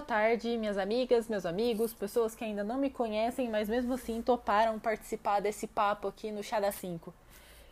Boa 0.00 0.06
tarde, 0.06 0.56
minhas 0.56 0.78
amigas, 0.78 1.28
meus 1.28 1.44
amigos, 1.44 1.92
pessoas 1.92 2.34
que 2.34 2.42
ainda 2.42 2.64
não 2.64 2.78
me 2.78 2.88
conhecem, 2.88 3.50
mas 3.50 3.68
mesmo 3.68 3.92
assim 3.92 4.22
toparam 4.22 4.78
participar 4.78 5.40
desse 5.40 5.66
papo 5.66 6.08
aqui 6.08 6.32
no 6.32 6.42
Chá 6.42 6.58
da 6.58 6.72
5. 6.72 7.12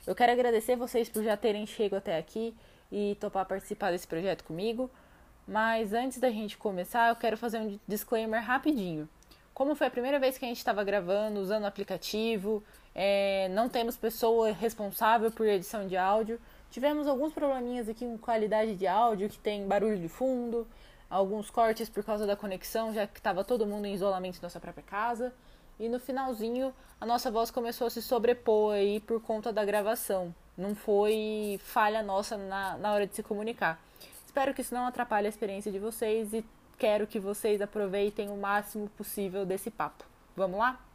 Eu 0.06 0.14
quero 0.14 0.32
agradecer 0.32 0.76
vocês 0.76 1.08
por 1.08 1.24
já 1.24 1.38
terem 1.38 1.64
chegado 1.64 2.00
até 2.00 2.18
aqui 2.18 2.54
e 2.92 3.16
topar 3.18 3.46
participar 3.46 3.92
desse 3.92 4.06
projeto 4.06 4.44
comigo. 4.44 4.90
Mas 5.46 5.94
antes 5.94 6.18
da 6.18 6.30
gente 6.30 6.58
começar, 6.58 7.08
eu 7.08 7.16
quero 7.16 7.38
fazer 7.38 7.60
um 7.60 7.80
disclaimer 7.88 8.44
rapidinho. 8.44 9.08
Como 9.54 9.74
foi 9.74 9.86
a 9.86 9.90
primeira 9.90 10.18
vez 10.18 10.36
que 10.36 10.44
a 10.44 10.48
gente 10.48 10.58
estava 10.58 10.84
gravando, 10.84 11.40
usando 11.40 11.64
o 11.64 11.66
aplicativo, 11.66 12.62
é, 12.94 13.48
não 13.52 13.70
temos 13.70 13.96
pessoa 13.96 14.52
responsável 14.52 15.30
por 15.30 15.46
edição 15.46 15.88
de 15.88 15.96
áudio. 15.96 16.38
Tivemos 16.70 17.08
alguns 17.08 17.32
probleminhas 17.32 17.88
aqui 17.88 18.04
com 18.04 18.18
qualidade 18.18 18.76
de 18.76 18.86
áudio, 18.86 19.30
que 19.30 19.38
tem 19.38 19.66
barulho 19.66 19.96
de 19.98 20.08
fundo, 20.08 20.66
alguns 21.08 21.50
cortes 21.50 21.88
por 21.88 22.04
causa 22.04 22.26
da 22.26 22.36
conexão, 22.36 22.92
já 22.92 23.06
que 23.06 23.18
estava 23.18 23.44
todo 23.44 23.66
mundo 23.66 23.86
em 23.86 23.94
isolamento 23.94 24.38
em 24.38 24.42
nossa 24.42 24.60
própria 24.60 24.84
casa. 24.84 25.32
E 25.78 25.88
no 25.88 26.00
finalzinho, 26.00 26.74
a 27.00 27.06
nossa 27.06 27.30
voz 27.30 27.50
começou 27.50 27.86
a 27.86 27.90
se 27.90 28.02
sobrepor 28.02 28.74
aí 28.74 29.00
por 29.00 29.20
conta 29.22 29.52
da 29.52 29.64
gravação. 29.64 30.34
Não 30.56 30.74
foi 30.74 31.60
falha 31.62 32.02
nossa 32.02 32.36
na, 32.36 32.76
na 32.78 32.92
hora 32.92 33.06
de 33.06 33.14
se 33.14 33.22
comunicar. 33.22 33.80
Espero 34.26 34.52
que 34.52 34.60
isso 34.60 34.74
não 34.74 34.86
atrapalhe 34.86 35.26
a 35.26 35.30
experiência 35.30 35.70
de 35.70 35.78
vocês 35.78 36.32
e 36.32 36.44
quero 36.76 37.06
que 37.06 37.20
vocês 37.20 37.60
aproveitem 37.62 38.28
o 38.28 38.36
máximo 38.36 38.88
possível 38.90 39.46
desse 39.46 39.70
papo. 39.70 40.04
Vamos 40.36 40.58
lá? 40.58 40.87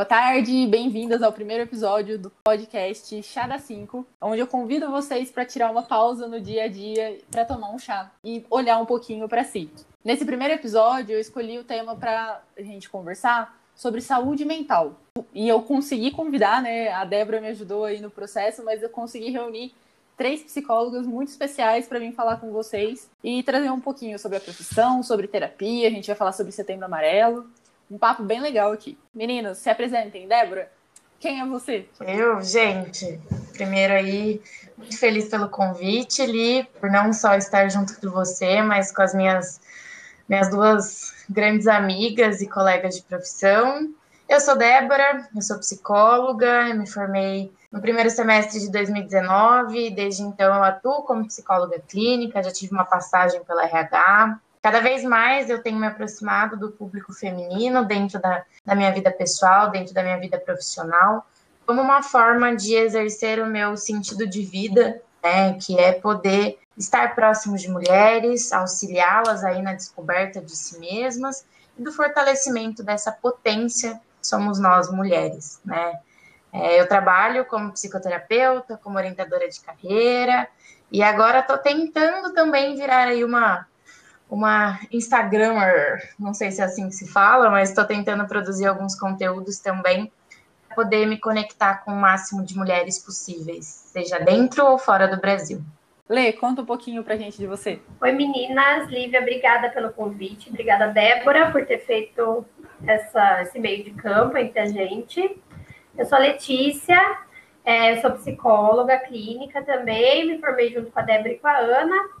Boa 0.00 0.06
tarde, 0.06 0.66
bem-vindas 0.66 1.22
ao 1.22 1.30
primeiro 1.30 1.64
episódio 1.64 2.18
do 2.18 2.30
podcast 2.42 3.22
Chá 3.22 3.46
da 3.46 3.58
5, 3.58 4.06
onde 4.18 4.40
eu 4.40 4.46
convido 4.46 4.90
vocês 4.90 5.30
para 5.30 5.44
tirar 5.44 5.70
uma 5.70 5.82
pausa 5.82 6.26
no 6.26 6.40
dia 6.40 6.64
a 6.64 6.68
dia 6.68 7.18
para 7.30 7.44
tomar 7.44 7.70
um 7.70 7.78
chá 7.78 8.10
e 8.24 8.42
olhar 8.48 8.78
um 8.78 8.86
pouquinho 8.86 9.28
para 9.28 9.44
si. 9.44 9.70
Nesse 10.02 10.24
primeiro 10.24 10.54
episódio, 10.54 11.12
eu 11.12 11.20
escolhi 11.20 11.58
o 11.58 11.64
tema 11.64 11.94
para 11.94 12.40
a 12.56 12.62
gente 12.62 12.88
conversar 12.88 13.54
sobre 13.76 14.00
saúde 14.00 14.42
mental. 14.46 14.94
E 15.34 15.46
eu 15.46 15.60
consegui 15.60 16.10
convidar, 16.10 16.62
né? 16.62 16.90
A 16.90 17.04
Débora 17.04 17.38
me 17.38 17.48
ajudou 17.48 17.84
aí 17.84 18.00
no 18.00 18.08
processo, 18.08 18.64
mas 18.64 18.82
eu 18.82 18.88
consegui 18.88 19.28
reunir 19.28 19.74
três 20.16 20.42
psicólogas 20.42 21.06
muito 21.06 21.28
especiais 21.28 21.86
para 21.86 21.98
vir 21.98 22.12
falar 22.12 22.38
com 22.38 22.50
vocês 22.50 23.06
e 23.22 23.42
trazer 23.42 23.70
um 23.70 23.80
pouquinho 23.80 24.18
sobre 24.18 24.38
a 24.38 24.40
profissão, 24.40 25.02
sobre 25.02 25.28
terapia. 25.28 25.88
A 25.88 25.90
gente 25.90 26.06
vai 26.06 26.16
falar 26.16 26.32
sobre 26.32 26.52
Setembro 26.52 26.86
Amarelo 26.86 27.46
um 27.90 27.98
papo 27.98 28.22
bem 28.22 28.40
legal 28.40 28.72
aqui. 28.72 28.96
Meninos, 29.12 29.58
se 29.58 29.68
apresentem. 29.68 30.28
Débora, 30.28 30.70
quem 31.18 31.40
é 31.40 31.46
você? 31.46 31.88
Eu, 32.00 32.40
gente, 32.40 33.20
primeiro 33.52 33.92
aí, 33.92 34.40
muito 34.76 34.96
feliz 34.96 35.28
pelo 35.28 35.48
convite, 35.48 36.24
Li, 36.24 36.64
por 36.80 36.90
não 36.90 37.12
só 37.12 37.34
estar 37.34 37.68
junto 37.68 38.00
com 38.00 38.10
você, 38.10 38.62
mas 38.62 38.90
com 38.90 39.02
as 39.02 39.14
minhas, 39.14 39.60
minhas 40.28 40.48
duas 40.48 41.12
grandes 41.28 41.66
amigas 41.66 42.40
e 42.40 42.48
colegas 42.48 42.96
de 42.96 43.02
profissão. 43.02 43.92
Eu 44.28 44.40
sou 44.40 44.56
Débora, 44.56 45.28
eu 45.34 45.42
sou 45.42 45.58
psicóloga, 45.58 46.72
me 46.72 46.88
formei 46.88 47.52
no 47.70 47.80
primeiro 47.80 48.10
semestre 48.10 48.60
de 48.60 48.70
2019, 48.70 49.90
desde 49.90 50.22
então 50.22 50.54
eu 50.54 50.62
atuo 50.62 51.02
como 51.02 51.26
psicóloga 51.26 51.80
clínica, 51.88 52.42
já 52.42 52.52
tive 52.52 52.72
uma 52.72 52.84
passagem 52.84 53.42
pela 53.44 53.64
RH, 53.64 54.40
Cada 54.62 54.80
vez 54.80 55.02
mais 55.02 55.48
eu 55.48 55.62
tenho 55.62 55.78
me 55.78 55.86
aproximado 55.86 56.56
do 56.56 56.70
público 56.70 57.12
feminino 57.12 57.84
dentro 57.84 58.20
da, 58.20 58.44
da 58.64 58.74
minha 58.74 58.92
vida 58.92 59.10
pessoal, 59.10 59.70
dentro 59.70 59.94
da 59.94 60.02
minha 60.02 60.18
vida 60.18 60.38
profissional, 60.38 61.26
como 61.66 61.80
uma 61.80 62.02
forma 62.02 62.54
de 62.54 62.74
exercer 62.74 63.40
o 63.40 63.46
meu 63.46 63.76
sentido 63.76 64.26
de 64.26 64.42
vida, 64.42 65.00
né, 65.22 65.54
que 65.54 65.78
é 65.78 65.92
poder 65.92 66.58
estar 66.76 67.14
próximo 67.14 67.56
de 67.56 67.70
mulheres, 67.70 68.52
auxiliá-las 68.52 69.44
aí 69.44 69.62
na 69.62 69.72
descoberta 69.72 70.40
de 70.40 70.54
si 70.56 70.78
mesmas 70.78 71.46
e 71.78 71.82
do 71.82 71.92
fortalecimento 71.92 72.82
dessa 72.82 73.12
potência 73.12 74.00
que 74.20 74.26
somos 74.26 74.58
nós 74.58 74.90
mulheres, 74.90 75.60
né? 75.64 75.98
É, 76.52 76.80
eu 76.80 76.88
trabalho 76.88 77.44
como 77.44 77.72
psicoterapeuta, 77.72 78.76
como 78.82 78.98
orientadora 78.98 79.48
de 79.48 79.60
carreira 79.60 80.48
e 80.90 81.02
agora 81.02 81.38
estou 81.38 81.56
tentando 81.58 82.34
também 82.34 82.74
virar 82.74 83.06
aí 83.06 83.22
uma 83.22 83.68
uma 84.30 84.78
Instagrammer, 84.92 86.14
não 86.18 86.32
sei 86.32 86.50
se 86.50 86.60
é 86.60 86.64
assim 86.64 86.88
que 86.88 86.94
se 86.94 87.08
fala, 87.08 87.50
mas 87.50 87.70
estou 87.70 87.84
tentando 87.84 88.26
produzir 88.26 88.66
alguns 88.66 88.94
conteúdos 88.94 89.58
também 89.58 90.10
para 90.66 90.76
poder 90.76 91.06
me 91.06 91.18
conectar 91.18 91.84
com 91.84 91.92
o 91.92 91.96
máximo 91.96 92.44
de 92.44 92.56
mulheres 92.56 92.98
possíveis, 92.98 93.66
seja 93.66 94.18
dentro 94.20 94.64
ou 94.64 94.78
fora 94.78 95.08
do 95.08 95.20
Brasil. 95.20 95.60
Lê, 96.08 96.32
conta 96.32 96.62
um 96.62 96.64
pouquinho 96.64 97.04
para 97.04 97.14
a 97.14 97.16
gente 97.16 97.38
de 97.38 97.46
você. 97.46 97.80
Oi, 98.00 98.10
meninas. 98.10 98.88
Lívia, 98.88 99.20
obrigada 99.20 99.70
pelo 99.70 99.92
convite. 99.92 100.48
Obrigada, 100.48 100.88
Débora, 100.88 101.52
por 101.52 101.64
ter 101.64 101.78
feito 101.86 102.44
essa, 102.84 103.42
esse 103.42 103.60
meio 103.60 103.84
de 103.84 103.92
campo 103.92 104.36
entre 104.36 104.58
a 104.58 104.66
gente. 104.66 105.40
Eu 105.96 106.04
sou 106.06 106.18
a 106.18 106.20
Letícia, 106.20 107.00
é, 107.64 108.00
sou 108.00 108.10
psicóloga 108.12 108.98
clínica 108.98 109.62
também, 109.62 110.26
me 110.26 110.40
formei 110.40 110.72
junto 110.72 110.90
com 110.90 110.98
a 110.98 111.02
Débora 111.02 111.32
e 111.32 111.38
com 111.38 111.46
a 111.46 111.58
Ana. 111.58 112.19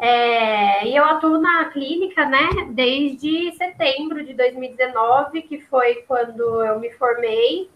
É, 0.00 0.86
e 0.86 0.96
eu 0.96 1.04
atuo 1.04 1.38
na 1.38 1.66
clínica, 1.66 2.24
né, 2.24 2.48
desde 2.70 3.52
setembro 3.52 4.24
de 4.24 4.32
2019, 4.32 5.42
que 5.42 5.60
foi 5.60 5.96
quando 6.08 6.64
eu 6.64 6.80
me 6.80 6.90
formei. 6.92 7.70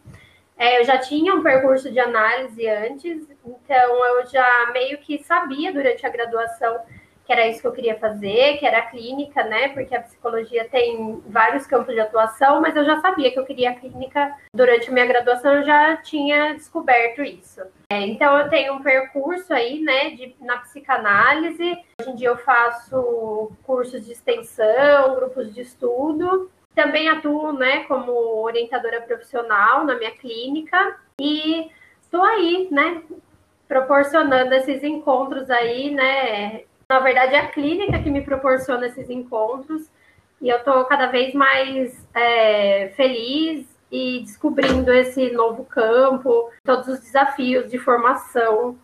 É, 0.56 0.80
eu 0.80 0.84
já 0.84 0.96
tinha 0.96 1.34
um 1.34 1.42
percurso 1.42 1.92
de 1.92 2.00
análise 2.00 2.66
antes, 2.66 3.28
então 3.44 4.06
eu 4.06 4.26
já 4.26 4.70
meio 4.72 4.96
que 4.98 5.22
sabia 5.22 5.70
durante 5.70 6.06
a 6.06 6.08
graduação 6.08 6.80
que 7.24 7.32
era 7.32 7.48
isso 7.48 7.60
que 7.60 7.66
eu 7.66 7.72
queria 7.72 7.98
fazer, 7.98 8.58
que 8.58 8.66
era 8.66 8.78
a 8.78 8.86
clínica, 8.86 9.42
né? 9.44 9.68
Porque 9.68 9.94
a 9.94 10.02
psicologia 10.02 10.68
tem 10.68 11.22
vários 11.26 11.66
campos 11.66 11.94
de 11.94 12.00
atuação, 12.00 12.60
mas 12.60 12.76
eu 12.76 12.84
já 12.84 13.00
sabia 13.00 13.30
que 13.30 13.38
eu 13.38 13.46
queria 13.46 13.70
a 13.70 13.74
clínica 13.74 14.36
durante 14.52 14.90
a 14.90 14.92
minha 14.92 15.06
graduação, 15.06 15.54
eu 15.54 15.64
já 15.64 15.96
tinha 15.96 16.52
descoberto 16.54 17.22
isso. 17.22 17.62
É, 17.90 18.00
então 18.00 18.36
eu 18.38 18.50
tenho 18.50 18.74
um 18.74 18.82
percurso 18.82 19.54
aí, 19.54 19.80
né, 19.80 20.10
de, 20.10 20.36
na 20.40 20.58
psicanálise. 20.58 21.78
Hoje 22.00 22.10
em 22.10 22.14
dia 22.14 22.28
eu 22.28 22.36
faço 22.36 23.50
cursos 23.62 24.04
de 24.04 24.12
extensão, 24.12 25.14
grupos 25.14 25.54
de 25.54 25.62
estudo. 25.62 26.50
Também 26.74 27.08
atuo, 27.08 27.52
né, 27.52 27.84
como 27.84 28.12
orientadora 28.42 29.00
profissional 29.00 29.84
na 29.84 29.96
minha 29.96 30.10
clínica 30.10 30.96
e 31.18 31.70
estou 32.02 32.22
aí, 32.22 32.68
né, 32.70 33.02
proporcionando 33.66 34.52
esses 34.54 34.82
encontros 34.82 35.48
aí, 35.50 35.90
né, 35.90 36.64
na 36.88 37.00
verdade, 37.00 37.34
é 37.34 37.38
a 37.38 37.48
clínica 37.48 37.98
que 37.98 38.10
me 38.10 38.22
proporciona 38.22 38.86
esses 38.86 39.08
encontros 39.08 39.88
e 40.40 40.48
eu 40.48 40.58
estou 40.58 40.84
cada 40.84 41.06
vez 41.06 41.32
mais 41.34 42.06
é, 42.14 42.92
feliz 42.96 43.66
e 43.90 44.20
descobrindo 44.20 44.92
esse 44.92 45.30
novo 45.30 45.64
campo, 45.64 46.50
todos 46.64 46.88
os 46.88 47.00
desafios 47.00 47.70
de 47.70 47.78
formação 47.78 48.76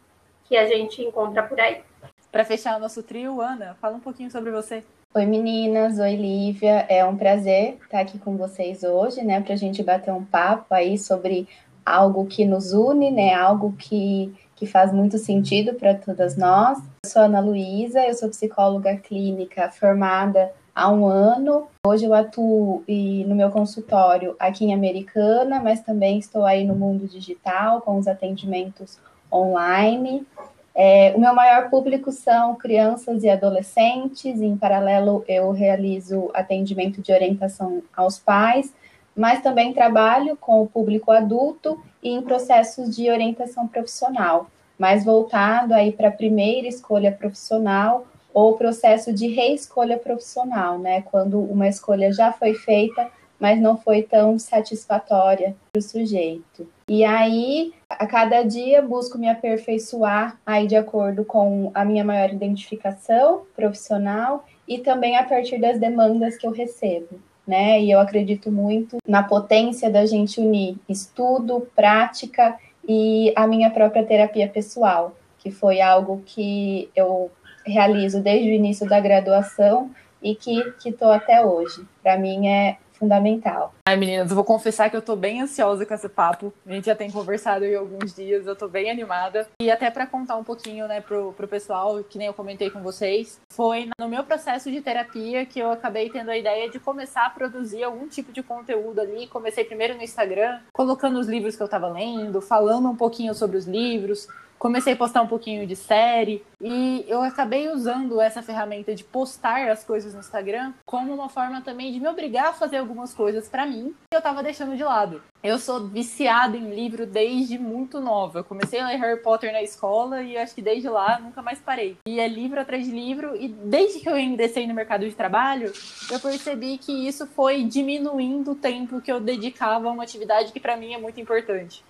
que 0.44 0.56
a 0.56 0.66
gente 0.66 1.02
encontra 1.02 1.42
por 1.42 1.60
aí. 1.60 1.82
Para 2.30 2.44
fechar 2.44 2.76
o 2.76 2.80
nosso 2.80 3.02
trio, 3.02 3.40
Ana, 3.40 3.76
fala 3.80 3.96
um 3.96 4.00
pouquinho 4.00 4.30
sobre 4.30 4.50
você. 4.50 4.84
Oi 5.12 5.26
meninas, 5.26 5.98
oi 5.98 6.14
Lívia, 6.14 6.86
é 6.88 7.04
um 7.04 7.16
prazer 7.16 7.78
estar 7.82 8.00
aqui 8.00 8.16
com 8.18 8.36
vocês 8.36 8.84
hoje, 8.84 9.22
né, 9.22 9.40
para 9.40 9.54
a 9.54 9.56
gente 9.56 9.82
bater 9.82 10.12
um 10.12 10.24
papo 10.24 10.72
aí 10.72 10.96
sobre 10.96 11.48
algo 11.84 12.26
que 12.26 12.44
nos 12.44 12.72
une, 12.72 13.10
né, 13.10 13.34
algo 13.34 13.74
que 13.76 14.32
que 14.60 14.66
faz 14.66 14.92
muito 14.92 15.16
sentido 15.16 15.72
para 15.72 15.94
todas 15.94 16.36
nós. 16.36 16.76
Eu 17.02 17.10
sou 17.10 17.22
Ana 17.22 17.40
Luísa, 17.40 18.06
eu 18.06 18.12
sou 18.12 18.28
psicóloga 18.28 18.94
clínica 18.94 19.70
formada 19.70 20.52
há 20.74 20.92
um 20.92 21.06
ano. 21.06 21.66
Hoje 21.86 22.04
eu 22.04 22.12
atuo 22.12 22.84
no 23.26 23.34
meu 23.34 23.48
consultório 23.48 24.36
aqui 24.38 24.66
em 24.66 24.74
Americana, 24.74 25.60
mas 25.60 25.80
também 25.80 26.18
estou 26.18 26.44
aí 26.44 26.66
no 26.66 26.74
mundo 26.74 27.08
digital 27.08 27.80
com 27.80 27.96
os 27.96 28.06
atendimentos 28.06 28.98
online. 29.32 30.26
É, 30.74 31.14
o 31.16 31.20
meu 31.20 31.34
maior 31.34 31.70
público 31.70 32.12
são 32.12 32.54
crianças 32.54 33.24
e 33.24 33.30
adolescentes, 33.30 34.42
em 34.42 34.58
paralelo 34.58 35.24
eu 35.26 35.52
realizo 35.52 36.30
atendimento 36.34 37.00
de 37.00 37.12
orientação 37.12 37.82
aos 37.96 38.18
pais, 38.18 38.74
mas 39.16 39.42
também 39.42 39.72
trabalho 39.72 40.36
com 40.36 40.62
o 40.62 40.66
público 40.66 41.10
adulto 41.10 41.80
e 42.02 42.10
em 42.10 42.22
processos 42.22 42.94
de 42.94 43.10
orientação 43.10 43.66
profissional, 43.66 44.50
mais 44.78 45.04
voltado 45.04 45.74
aí 45.74 45.92
para 45.92 46.08
a 46.08 46.12
primeira 46.12 46.68
escolha 46.68 47.12
profissional 47.12 48.06
ou 48.32 48.56
processo 48.56 49.12
de 49.12 49.26
reescolha 49.26 49.98
profissional, 49.98 50.78
né? 50.78 51.02
Quando 51.02 51.40
uma 51.40 51.68
escolha 51.68 52.12
já 52.12 52.32
foi 52.32 52.54
feita, 52.54 53.10
mas 53.38 53.60
não 53.60 53.76
foi 53.76 54.02
tão 54.02 54.38
satisfatória 54.38 55.56
para 55.72 55.80
o 55.80 55.82
sujeito. 55.82 56.68
E 56.88 57.04
aí, 57.04 57.72
a 57.88 58.06
cada 58.06 58.42
dia, 58.42 58.82
busco 58.82 59.18
me 59.18 59.28
aperfeiçoar 59.28 60.38
aí 60.46 60.66
de 60.66 60.76
acordo 60.76 61.24
com 61.24 61.70
a 61.74 61.84
minha 61.84 62.04
maior 62.04 62.30
identificação 62.30 63.42
profissional 63.56 64.44
e 64.68 64.78
também 64.78 65.16
a 65.16 65.24
partir 65.24 65.58
das 65.58 65.78
demandas 65.80 66.36
que 66.36 66.46
eu 66.46 66.52
recebo 66.52 67.18
né? 67.50 67.80
E 67.82 67.90
eu 67.90 67.98
acredito 67.98 68.50
muito 68.50 68.98
na 69.06 69.24
potência 69.24 69.90
da 69.90 70.06
gente 70.06 70.40
unir 70.40 70.76
estudo, 70.88 71.68
prática 71.74 72.56
e 72.88 73.32
a 73.34 73.46
minha 73.46 73.68
própria 73.70 74.04
terapia 74.04 74.48
pessoal. 74.48 75.16
que 75.42 75.50
foi 75.50 75.80
algo 75.80 76.22
que 76.26 76.90
eu 76.94 77.30
realizo 77.64 78.20
desde 78.20 78.50
o 78.50 78.52
início 78.52 78.86
da 78.86 79.00
graduação 79.00 79.90
e 80.22 80.34
que 80.34 80.62
estou 80.84 81.10
até 81.10 81.42
hoje. 81.42 81.82
Para 82.02 82.18
mim 82.18 82.46
é 82.46 82.76
fundamental. 83.00 83.74
Ai, 83.88 83.96
meninas, 83.96 84.28
eu 84.28 84.36
vou 84.36 84.44
confessar 84.44 84.90
que 84.90 84.96
eu 84.96 85.00
tô 85.00 85.16
bem 85.16 85.40
ansiosa 85.40 85.86
com 85.86 85.94
esse 85.94 86.08
papo. 86.08 86.52
A 86.66 86.72
gente 86.72 86.84
já 86.84 86.94
tem 86.94 87.10
conversado 87.10 87.64
aí 87.64 87.74
alguns 87.74 88.14
dias, 88.14 88.46
eu 88.46 88.54
tô 88.54 88.68
bem 88.68 88.90
animada. 88.90 89.48
E 89.60 89.70
até 89.70 89.90
para 89.90 90.06
contar 90.06 90.36
um 90.36 90.44
pouquinho, 90.44 90.86
né, 90.86 91.00
pro, 91.00 91.32
pro 91.32 91.48
pessoal, 91.48 92.04
que 92.04 92.18
nem 92.18 92.26
eu 92.26 92.34
comentei 92.34 92.68
com 92.68 92.82
vocês, 92.82 93.40
foi 93.50 93.88
no 93.98 94.08
meu 94.08 94.22
processo 94.22 94.70
de 94.70 94.82
terapia 94.82 95.46
que 95.46 95.58
eu 95.58 95.70
acabei 95.70 96.10
tendo 96.10 96.30
a 96.30 96.36
ideia 96.36 96.68
de 96.68 96.78
começar 96.78 97.24
a 97.24 97.30
produzir 97.30 97.82
algum 97.82 98.06
tipo 98.06 98.30
de 98.32 98.42
conteúdo 98.42 99.00
ali. 99.00 99.26
Comecei 99.28 99.64
primeiro 99.64 99.94
no 99.96 100.02
Instagram, 100.02 100.60
colocando 100.72 101.18
os 101.18 101.26
livros 101.26 101.56
que 101.56 101.62
eu 101.62 101.68
tava 101.68 101.88
lendo, 101.88 102.42
falando 102.42 102.88
um 102.88 102.96
pouquinho 102.96 103.34
sobre 103.34 103.56
os 103.56 103.66
livros, 103.66 104.28
comecei 104.60 104.92
a 104.92 104.96
postar 104.96 105.22
um 105.22 105.26
pouquinho 105.26 105.66
de 105.66 105.74
série 105.74 106.44
e 106.60 107.02
eu 107.08 107.22
acabei 107.22 107.70
usando 107.70 108.20
essa 108.20 108.42
ferramenta 108.42 108.94
de 108.94 109.02
postar 109.02 109.70
as 109.70 109.82
coisas 109.82 110.12
no 110.12 110.20
Instagram 110.20 110.74
como 110.84 111.14
uma 111.14 111.30
forma 111.30 111.62
também 111.62 111.90
de 111.90 111.98
me 111.98 112.06
obrigar 112.06 112.48
a 112.48 112.52
fazer 112.52 112.76
algumas 112.76 113.14
coisas 113.14 113.48
para 113.48 113.64
mim 113.64 113.94
que 114.10 114.14
eu 114.14 114.20
tava 114.20 114.42
deixando 114.42 114.76
de 114.76 114.84
lado. 114.84 115.22
Eu 115.42 115.58
sou 115.58 115.88
viciada 115.88 116.58
em 116.58 116.74
livro 116.74 117.06
desde 117.06 117.58
muito 117.58 117.98
nova. 117.98 118.40
Eu 118.40 118.44
comecei 118.44 118.78
a 118.78 118.88
ler 118.88 118.98
Harry 118.98 119.22
Potter 119.22 119.50
na 119.50 119.62
escola 119.62 120.22
e 120.22 120.36
acho 120.36 120.54
que 120.54 120.60
desde 120.60 120.90
lá 120.90 121.18
nunca 121.18 121.40
mais 121.40 121.58
parei. 121.58 121.96
E 122.06 122.20
é 122.20 122.28
livro 122.28 122.60
atrás 122.60 122.84
de 122.84 122.92
livro 122.92 123.34
e 123.34 123.48
desde 123.48 124.00
que 124.00 124.10
eu 124.10 124.18
ingressei 124.18 124.66
no 124.66 124.74
mercado 124.74 125.08
de 125.08 125.14
trabalho, 125.14 125.72
eu 126.10 126.20
percebi 126.20 126.76
que 126.76 126.92
isso 127.08 127.26
foi 127.28 127.64
diminuindo 127.64 128.50
o 128.50 128.54
tempo 128.54 129.00
que 129.00 129.10
eu 129.10 129.20
dedicava 129.20 129.88
a 129.88 129.92
uma 129.92 130.02
atividade 130.02 130.52
que 130.52 130.60
para 130.60 130.76
mim 130.76 130.92
é 130.92 130.98
muito 130.98 131.18
importante. 131.18 131.82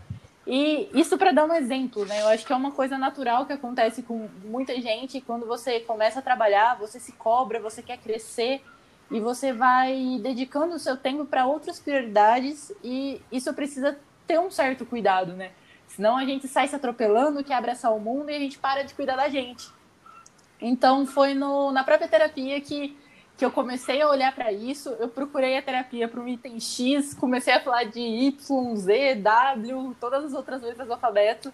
E 0.52 0.90
isso 0.92 1.16
para 1.16 1.30
dar 1.30 1.44
um 1.44 1.54
exemplo, 1.54 2.04
né? 2.04 2.22
Eu 2.22 2.26
acho 2.26 2.44
que 2.44 2.52
é 2.52 2.56
uma 2.56 2.72
coisa 2.72 2.98
natural 2.98 3.46
que 3.46 3.52
acontece 3.52 4.02
com 4.02 4.28
muita 4.44 4.74
gente. 4.80 5.20
Quando 5.20 5.46
você 5.46 5.78
começa 5.78 6.18
a 6.18 6.22
trabalhar, 6.22 6.76
você 6.76 6.98
se 6.98 7.12
cobra, 7.12 7.60
você 7.60 7.80
quer 7.80 7.98
crescer 7.98 8.60
e 9.12 9.20
você 9.20 9.52
vai 9.52 10.18
dedicando 10.20 10.74
o 10.74 10.78
seu 10.80 10.96
tempo 10.96 11.24
para 11.24 11.46
outras 11.46 11.78
prioridades 11.78 12.72
e 12.82 13.22
isso 13.30 13.54
precisa 13.54 13.96
ter 14.26 14.40
um 14.40 14.50
certo 14.50 14.84
cuidado, 14.84 15.34
né? 15.34 15.52
Senão 15.86 16.16
a 16.16 16.24
gente 16.24 16.48
sai 16.48 16.66
se 16.66 16.74
atropelando, 16.74 17.44
quer 17.44 17.54
abraçar 17.54 17.94
o 17.94 18.00
mundo 18.00 18.28
e 18.28 18.34
a 18.34 18.38
gente 18.40 18.58
para 18.58 18.82
de 18.82 18.92
cuidar 18.92 19.14
da 19.14 19.28
gente. 19.28 19.68
Então 20.60 21.06
foi 21.06 21.32
no, 21.32 21.70
na 21.70 21.84
própria 21.84 22.08
terapia 22.08 22.60
que 22.60 22.98
que 23.40 23.44
eu 23.46 23.50
comecei 23.50 24.02
a 24.02 24.06
olhar 24.10 24.34
para 24.34 24.52
isso, 24.52 24.90
eu 25.00 25.08
procurei 25.08 25.56
a 25.56 25.62
terapia 25.62 26.06
para 26.06 26.20
um 26.20 26.28
item 26.28 26.60
X, 26.60 27.14
comecei 27.14 27.54
a 27.54 27.58
falar 27.58 27.84
de 27.84 27.98
Y, 27.98 28.76
Z, 28.76 29.14
W, 29.14 29.96
todas 29.98 30.26
as 30.26 30.34
outras 30.34 30.60
letras 30.60 30.86
do 30.86 30.92
alfabeto, 30.92 31.50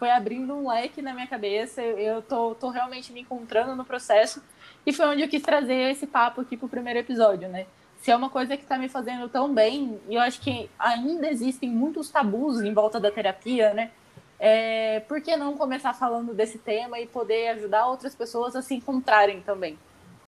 foi 0.00 0.10
abrindo 0.10 0.52
um 0.52 0.68
leque 0.68 1.00
na 1.00 1.14
minha 1.14 1.28
cabeça, 1.28 1.80
eu 1.80 2.22
tô, 2.22 2.56
tô 2.56 2.70
realmente 2.70 3.12
me 3.12 3.20
encontrando 3.20 3.76
no 3.76 3.84
processo, 3.84 4.42
e 4.84 4.92
foi 4.92 5.06
onde 5.06 5.22
eu 5.22 5.28
quis 5.28 5.40
trazer 5.40 5.92
esse 5.92 6.08
papo 6.08 6.40
aqui 6.40 6.56
pro 6.56 6.68
primeiro 6.68 6.98
episódio, 6.98 7.48
né? 7.48 7.66
Se 8.00 8.10
é 8.10 8.16
uma 8.16 8.30
coisa 8.30 8.56
que 8.56 8.64
está 8.64 8.76
me 8.76 8.88
fazendo 8.88 9.28
tão 9.28 9.54
bem, 9.54 10.00
e 10.08 10.16
eu 10.16 10.20
acho 10.20 10.40
que 10.40 10.68
ainda 10.76 11.30
existem 11.30 11.70
muitos 11.70 12.10
tabus 12.10 12.62
em 12.62 12.74
volta 12.74 12.98
da 12.98 13.12
terapia, 13.12 13.72
né? 13.72 13.92
É, 14.40 15.04
por 15.06 15.20
que 15.20 15.36
não 15.36 15.56
começar 15.56 15.94
falando 15.94 16.34
desse 16.34 16.58
tema 16.58 16.98
e 16.98 17.06
poder 17.06 17.50
ajudar 17.50 17.86
outras 17.86 18.16
pessoas 18.16 18.56
a 18.56 18.62
se 18.62 18.74
encontrarem 18.74 19.40
também? 19.40 19.78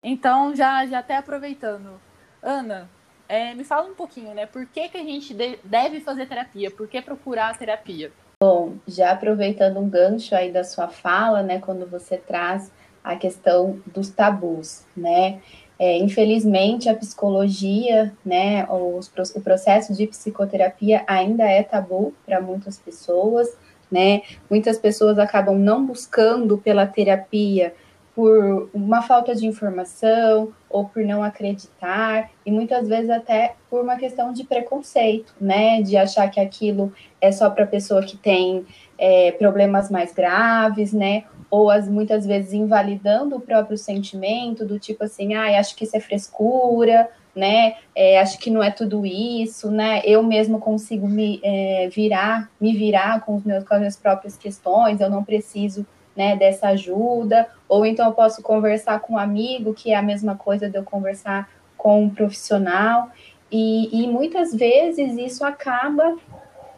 Então, 0.03 0.55
já, 0.55 0.85
já 0.87 0.99
até 0.99 1.15
aproveitando, 1.15 2.01
Ana, 2.41 2.89
é, 3.29 3.53
me 3.53 3.63
fala 3.63 3.87
um 3.87 3.93
pouquinho, 3.93 4.33
né? 4.33 4.47
Por 4.47 4.65
que, 4.65 4.89
que 4.89 4.97
a 4.97 5.03
gente 5.03 5.33
de, 5.33 5.59
deve 5.63 5.99
fazer 6.01 6.27
terapia? 6.27 6.71
Por 6.71 6.87
que 6.87 7.01
procurar 7.01 7.51
a 7.51 7.53
terapia? 7.53 8.11
Bom, 8.41 8.73
já 8.87 9.11
aproveitando 9.11 9.79
um 9.79 9.87
gancho 9.87 10.33
aí 10.35 10.51
da 10.51 10.63
sua 10.63 10.87
fala, 10.87 11.43
né? 11.43 11.59
Quando 11.59 11.85
você 11.85 12.17
traz 12.17 12.71
a 13.03 13.15
questão 13.15 13.79
dos 13.85 14.09
tabus, 14.09 14.85
né? 14.97 15.39
É, 15.77 15.97
infelizmente, 15.97 16.89
a 16.89 16.95
psicologia, 16.95 18.13
né, 18.23 18.67
os, 18.69 19.11
o 19.35 19.41
processo 19.41 19.95
de 19.95 20.05
psicoterapia 20.05 21.03
ainda 21.07 21.43
é 21.43 21.63
tabu 21.63 22.13
para 22.23 22.39
muitas 22.39 22.77
pessoas, 22.77 23.47
né? 23.91 24.21
Muitas 24.49 24.77
pessoas 24.77 25.17
acabam 25.17 25.57
não 25.57 25.85
buscando 25.85 26.57
pela 26.57 26.85
terapia 26.85 27.73
por 28.15 28.69
uma 28.73 29.01
falta 29.01 29.33
de 29.33 29.45
informação 29.45 30.51
ou 30.69 30.85
por 30.85 31.03
não 31.03 31.23
acreditar 31.23 32.29
e 32.45 32.51
muitas 32.51 32.87
vezes 32.87 33.09
até 33.09 33.55
por 33.69 33.81
uma 33.81 33.95
questão 33.95 34.33
de 34.33 34.43
preconceito, 34.43 35.33
né, 35.39 35.81
de 35.81 35.95
achar 35.95 36.29
que 36.29 36.39
aquilo 36.39 36.91
é 37.21 37.31
só 37.31 37.49
para 37.49 37.65
pessoa 37.65 38.03
que 38.03 38.17
tem 38.17 38.65
é, 38.97 39.31
problemas 39.33 39.89
mais 39.89 40.13
graves, 40.13 40.91
né, 40.91 41.23
ou 41.49 41.69
as 41.69 41.87
muitas 41.87 42.25
vezes 42.25 42.53
invalidando 42.53 43.37
o 43.37 43.41
próprio 43.41 43.77
sentimento 43.77 44.65
do 44.65 44.77
tipo 44.77 45.03
assim, 45.03 45.33
ah, 45.33 45.59
acho 45.59 45.75
que 45.75 45.85
isso 45.85 45.95
é 45.95 45.99
frescura, 45.99 47.09
né, 47.33 47.75
é, 47.95 48.19
acho 48.19 48.37
que 48.39 48.49
não 48.49 48.61
é 48.61 48.71
tudo 48.71 49.05
isso, 49.05 49.71
né, 49.71 50.01
eu 50.03 50.21
mesmo 50.21 50.59
consigo 50.59 51.07
me 51.07 51.39
é, 51.41 51.87
virar, 51.89 52.51
me 52.59 52.75
virar 52.75 53.21
com 53.21 53.35
os 53.35 53.43
meus 53.45 53.63
com 53.63 53.73
as 53.73 53.79
minhas 53.79 53.95
próprias 53.95 54.35
questões, 54.35 54.99
eu 54.99 55.09
não 55.09 55.23
preciso 55.23 55.85
né, 56.15 56.35
dessa 56.35 56.69
ajuda, 56.69 57.47
ou 57.67 57.85
então 57.85 58.05
eu 58.07 58.13
posso 58.13 58.41
conversar 58.41 58.99
com 58.99 59.13
um 59.13 59.17
amigo, 59.17 59.73
que 59.73 59.91
é 59.91 59.95
a 59.95 60.01
mesma 60.01 60.35
coisa 60.35 60.69
de 60.69 60.77
eu 60.77 60.83
conversar 60.83 61.49
com 61.77 62.03
um 62.03 62.09
profissional, 62.09 63.09
e, 63.51 64.03
e 64.03 64.07
muitas 64.07 64.53
vezes 64.53 65.17
isso 65.17 65.43
acaba 65.43 66.15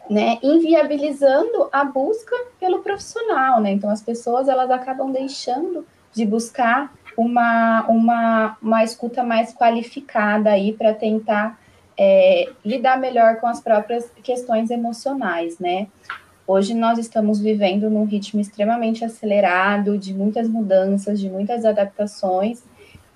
né, 0.08 0.38
inviabilizando 0.42 1.68
a 1.72 1.84
busca 1.84 2.34
pelo 2.60 2.80
profissional, 2.80 3.60
né? 3.60 3.72
Então 3.72 3.88
as 3.90 4.02
pessoas 4.02 4.48
elas 4.48 4.70
acabam 4.70 5.10
deixando 5.10 5.86
de 6.12 6.26
buscar 6.26 6.92
uma, 7.16 7.86
uma, 7.88 8.56
uma 8.60 8.84
escuta 8.84 9.22
mais 9.22 9.54
qualificada 9.54 10.50
aí 10.50 10.72
para 10.72 10.92
tentar 10.92 11.58
é, 11.96 12.50
lidar 12.64 12.98
melhor 12.98 13.36
com 13.36 13.46
as 13.46 13.60
próprias 13.60 14.10
questões 14.22 14.70
emocionais, 14.70 15.58
né? 15.58 15.86
Hoje 16.46 16.74
nós 16.74 16.98
estamos 16.98 17.40
vivendo 17.40 17.88
num 17.88 18.04
ritmo 18.04 18.38
extremamente 18.38 19.02
acelerado, 19.02 19.96
de 19.96 20.12
muitas 20.12 20.46
mudanças, 20.46 21.18
de 21.18 21.30
muitas 21.30 21.64
adaptações, 21.64 22.62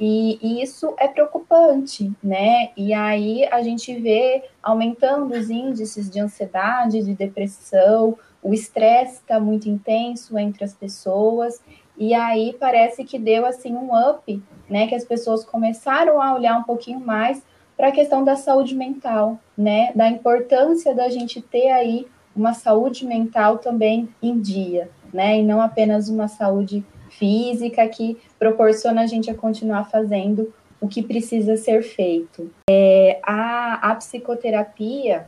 e, 0.01 0.39
e, 0.41 0.63
isso 0.63 0.95
é 0.97 1.09
preocupante, 1.09 2.11
né? 2.23 2.71
E 2.77 2.95
aí 2.95 3.45
a 3.47 3.61
gente 3.63 3.95
vê 4.01 4.45
aumentando 4.63 5.35
os 5.35 5.51
índices 5.51 6.09
de 6.09 6.21
ansiedade, 6.21 7.03
de 7.03 7.15
depressão, 7.15 8.17
o 8.41 8.55
estresse 8.55 9.17
está 9.17 9.41
muito 9.41 9.69
intenso 9.69 10.39
entre 10.39 10.65
as 10.65 10.73
pessoas, 10.73 11.61
e 11.99 12.15
aí 12.15 12.57
parece 12.59 13.05
que 13.05 13.19
deu 13.19 13.45
assim 13.45 13.75
um 13.75 13.91
up, 14.11 14.43
né? 14.71 14.87
Que 14.87 14.95
as 14.95 15.05
pessoas 15.05 15.45
começaram 15.45 16.23
a 16.23 16.35
olhar 16.35 16.57
um 16.57 16.63
pouquinho 16.63 17.01
mais 17.01 17.43
para 17.77 17.89
a 17.89 17.93
questão 17.93 18.25
da 18.25 18.37
saúde 18.37 18.75
mental, 18.75 19.39
né? 19.57 19.93
Da 19.95 20.09
importância 20.09 20.95
da 20.95 21.11
gente 21.11 21.43
ter 21.43 21.71
aí 21.71 22.07
uma 22.39 22.55
saúde 22.55 23.05
mental 23.05 23.59
também 23.59 24.09
em 24.23 24.39
dia, 24.39 24.89
né? 25.13 25.39
E 25.39 25.43
não 25.43 25.61
apenas 25.61 26.09
uma 26.09 26.29
saúde 26.29 26.85
física 27.11 27.87
que 27.89 28.17
proporciona 28.39 29.03
a 29.03 29.07
gente 29.07 29.31
a 29.31 29.35
continuar 29.35 29.85
fazendo 29.91 30.53
o 30.81 30.87
que 30.87 31.03
precisa 31.03 31.57
ser 31.57 31.83
feito. 31.83 32.51
É, 32.71 33.19
a, 33.25 33.91
a 33.91 33.95
psicoterapia 33.97 35.27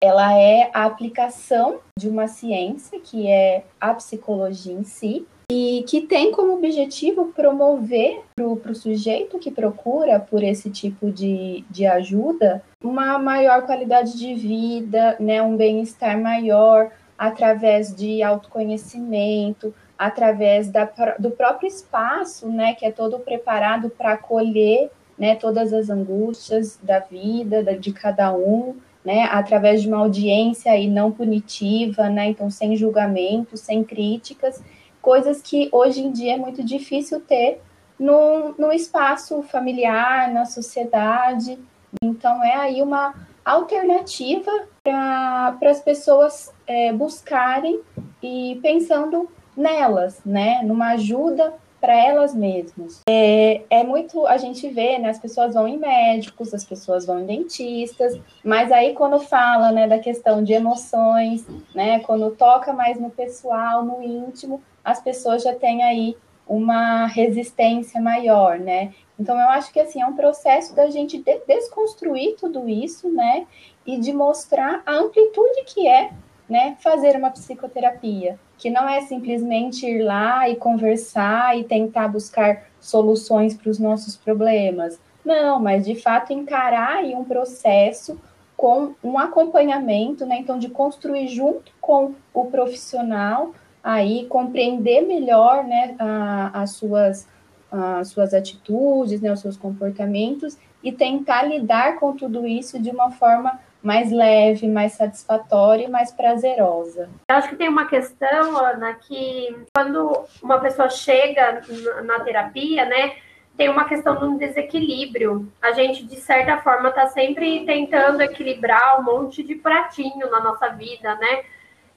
ela 0.00 0.36
é 0.36 0.68
a 0.74 0.84
aplicação 0.84 1.78
de 1.96 2.08
uma 2.08 2.26
ciência 2.26 2.98
que 2.98 3.28
é 3.28 3.62
a 3.80 3.94
psicologia 3.94 4.72
em 4.72 4.82
si, 4.82 5.24
e 5.52 5.82
que 5.82 6.00
tem 6.00 6.32
como 6.32 6.54
objetivo 6.54 7.26
promover 7.26 8.22
para 8.34 8.72
o 8.72 8.74
sujeito 8.74 9.38
que 9.38 9.50
procura 9.50 10.18
por 10.18 10.42
esse 10.42 10.70
tipo 10.70 11.12
de, 11.12 11.62
de 11.68 11.84
ajuda 11.84 12.62
uma 12.82 13.18
maior 13.18 13.66
qualidade 13.66 14.18
de 14.18 14.34
vida, 14.34 15.14
né, 15.20 15.42
um 15.42 15.54
bem-estar 15.54 16.18
maior 16.18 16.90
através 17.18 17.94
de 17.94 18.22
autoconhecimento, 18.22 19.74
através 19.98 20.70
da, 20.70 20.90
do 21.18 21.30
próprio 21.30 21.68
espaço, 21.68 22.48
né, 22.48 22.72
que 22.72 22.86
é 22.86 22.90
todo 22.90 23.18
preparado 23.18 23.90
para 23.90 24.14
acolher 24.14 24.90
né, 25.18 25.34
todas 25.34 25.70
as 25.74 25.90
angústias 25.90 26.78
da 26.82 26.98
vida, 26.98 27.62
da, 27.62 27.72
de 27.72 27.92
cada 27.92 28.32
um, 28.32 28.76
né, 29.04 29.24
através 29.30 29.82
de 29.82 29.88
uma 29.88 29.98
audiência 29.98 30.74
e 30.78 30.88
não 30.88 31.12
punitiva, 31.12 32.08
né, 32.08 32.28
então 32.28 32.48
sem 32.48 32.74
julgamento, 32.74 33.54
sem 33.58 33.84
críticas, 33.84 34.62
coisas 35.02 35.42
que 35.42 35.68
hoje 35.72 36.00
em 36.00 36.12
dia 36.12 36.34
é 36.34 36.38
muito 36.38 36.64
difícil 36.64 37.20
ter 37.20 37.60
no, 37.98 38.54
no 38.56 38.72
espaço 38.72 39.42
familiar, 39.42 40.32
na 40.32 40.46
sociedade. 40.46 41.58
Então, 42.02 42.42
é 42.42 42.54
aí 42.54 42.80
uma 42.80 43.14
alternativa 43.44 44.50
para 44.82 45.70
as 45.70 45.80
pessoas 45.80 46.52
é, 46.66 46.92
buscarem 46.92 47.80
e 48.22 48.58
pensando 48.62 49.28
nelas, 49.56 50.20
né? 50.24 50.62
Numa 50.62 50.92
ajuda 50.92 51.52
para 51.82 51.96
elas 51.96 52.32
mesmas. 52.32 53.00
É, 53.08 53.62
é, 53.68 53.82
muito, 53.82 54.24
a 54.28 54.36
gente 54.36 54.68
vê, 54.68 54.98
né, 54.98 55.10
as 55.10 55.18
pessoas 55.18 55.52
vão 55.52 55.66
em 55.66 55.76
médicos, 55.76 56.54
as 56.54 56.64
pessoas 56.64 57.04
vão 57.04 57.18
em 57.18 57.26
dentistas, 57.26 58.16
mas 58.44 58.70
aí 58.70 58.94
quando 58.94 59.18
fala, 59.18 59.72
né, 59.72 59.88
da 59.88 59.98
questão 59.98 60.44
de 60.44 60.52
emoções, 60.52 61.44
né, 61.74 61.98
quando 61.98 62.30
toca 62.36 62.72
mais 62.72 63.00
no 63.00 63.10
pessoal, 63.10 63.84
no 63.84 64.00
íntimo, 64.00 64.62
as 64.84 65.00
pessoas 65.00 65.42
já 65.42 65.54
têm 65.54 65.82
aí 65.82 66.16
uma 66.46 67.06
resistência 67.06 68.00
maior, 68.00 68.58
né? 68.58 68.92
Então 69.18 69.38
eu 69.38 69.48
acho 69.50 69.72
que 69.72 69.80
assim 69.80 70.02
é 70.02 70.06
um 70.06 70.16
processo 70.16 70.74
da 70.74 70.90
gente 70.90 71.18
de 71.18 71.40
desconstruir 71.46 72.36
tudo 72.36 72.68
isso, 72.68 73.08
né, 73.08 73.46
e 73.86 73.98
de 73.98 74.12
mostrar 74.12 74.82
a 74.84 74.94
amplitude 74.94 75.64
que 75.66 75.86
é, 75.86 76.10
né, 76.48 76.76
fazer 76.80 77.16
uma 77.16 77.30
psicoterapia 77.30 78.38
que 78.62 78.70
não 78.70 78.88
é 78.88 79.00
simplesmente 79.00 79.84
ir 79.84 80.04
lá 80.04 80.48
e 80.48 80.54
conversar 80.54 81.58
e 81.58 81.64
tentar 81.64 82.06
buscar 82.06 82.68
soluções 82.78 83.56
para 83.56 83.68
os 83.68 83.76
nossos 83.76 84.16
problemas. 84.16 85.00
Não, 85.24 85.58
mas 85.58 85.84
de 85.84 85.96
fato 85.96 86.32
encarar 86.32 86.98
aí 86.98 87.12
um 87.12 87.24
processo 87.24 88.20
com 88.56 88.94
um 89.02 89.18
acompanhamento, 89.18 90.24
né? 90.24 90.36
Então, 90.38 90.60
de 90.60 90.68
construir 90.68 91.26
junto 91.26 91.72
com 91.80 92.14
o 92.32 92.44
profissional, 92.44 93.52
aí 93.82 94.26
compreender 94.26 95.02
melhor, 95.02 95.64
né, 95.64 95.96
a, 95.98 96.62
as 96.62 96.72
suas 96.72 97.28
as 97.74 98.08
suas 98.08 98.34
atitudes, 98.34 99.22
né, 99.22 99.32
os 99.32 99.40
seus 99.40 99.56
comportamentos 99.56 100.58
e 100.82 100.92
tentar 100.92 101.44
lidar 101.44 101.98
com 101.98 102.14
tudo 102.14 102.46
isso 102.46 102.78
de 102.78 102.90
uma 102.90 103.10
forma 103.10 103.58
mais 103.82 104.12
leve, 104.12 104.68
mais 104.68 104.92
satisfatória 104.92 105.86
e 105.86 105.90
mais 105.90 106.12
prazerosa. 106.12 107.08
Eu 107.30 107.36
acho 107.36 107.48
que 107.48 107.56
tem 107.56 107.70
uma 107.70 107.86
questão, 107.86 108.58
Ana, 108.58 108.92
que 108.94 109.56
quando 109.74 110.24
uma 110.42 110.60
pessoa 110.60 110.90
chega 110.90 111.62
na 112.04 112.20
terapia, 112.20 112.84
né, 112.84 113.14
tem 113.56 113.68
uma 113.68 113.84
questão 113.84 114.16
de 114.16 114.24
um 114.24 114.36
desequilíbrio. 114.36 115.50
A 115.60 115.72
gente, 115.72 116.04
de 116.04 116.16
certa 116.16 116.58
forma, 116.58 116.90
está 116.90 117.06
sempre 117.08 117.64
tentando 117.64 118.20
equilibrar 118.22 119.00
um 119.00 119.04
monte 119.04 119.42
de 119.42 119.54
pratinho 119.54 120.30
na 120.30 120.40
nossa 120.40 120.68
vida, 120.68 121.14
né? 121.16 121.42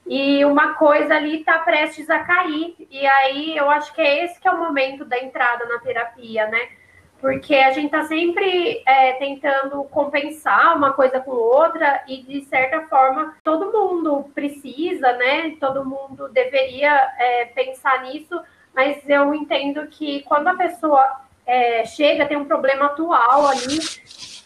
E 0.06 0.44
uma 0.44 0.74
coisa 0.74 1.16
ali 1.16 1.40
está 1.40 1.58
prestes 1.58 2.08
a 2.08 2.20
cair. 2.20 2.76
E 2.90 3.06
aí 3.06 3.56
eu 3.56 3.70
acho 3.70 3.92
que 3.94 4.00
é 4.00 4.24
esse 4.24 4.40
que 4.40 4.46
é 4.46 4.50
o 4.50 4.58
momento 4.58 5.04
da 5.04 5.18
entrada 5.18 5.66
na 5.66 5.78
terapia, 5.78 6.46
né? 6.46 6.68
porque 7.20 7.54
a 7.54 7.70
gente 7.72 7.86
está 7.86 8.04
sempre 8.04 8.82
é, 8.86 9.12
tentando 9.14 9.82
compensar 9.84 10.76
uma 10.76 10.92
coisa 10.92 11.18
com 11.20 11.30
outra 11.30 12.04
e 12.06 12.22
de 12.22 12.44
certa 12.44 12.82
forma 12.82 13.34
todo 13.42 13.72
mundo 13.72 14.30
precisa, 14.34 15.12
né? 15.14 15.56
Todo 15.58 15.84
mundo 15.84 16.28
deveria 16.28 16.92
é, 17.18 17.46
pensar 17.46 18.02
nisso, 18.02 18.40
mas 18.74 19.08
eu 19.08 19.34
entendo 19.34 19.86
que 19.86 20.22
quando 20.22 20.48
a 20.48 20.54
pessoa 20.54 21.20
é, 21.46 21.84
chega 21.84 22.26
tem 22.26 22.36
um 22.36 22.44
problema 22.44 22.86
atual 22.86 23.48
ali 23.48 23.78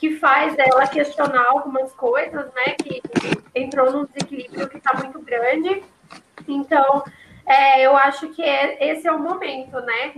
que 0.00 0.16
faz 0.16 0.56
ela 0.56 0.86
questionar 0.86 1.48
algumas 1.48 1.92
coisas, 1.92 2.46
né? 2.54 2.74
Que 2.82 3.02
entrou 3.54 3.90
num 3.92 4.04
desequilíbrio 4.06 4.68
que 4.68 4.78
está 4.78 4.96
muito 4.98 5.20
grande. 5.20 5.82
Então, 6.46 7.04
é, 7.46 7.86
eu 7.86 7.96
acho 7.96 8.28
que 8.28 8.42
é, 8.42 8.92
esse 8.92 9.06
é 9.06 9.12
o 9.12 9.18
momento, 9.18 9.80
né? 9.80 10.14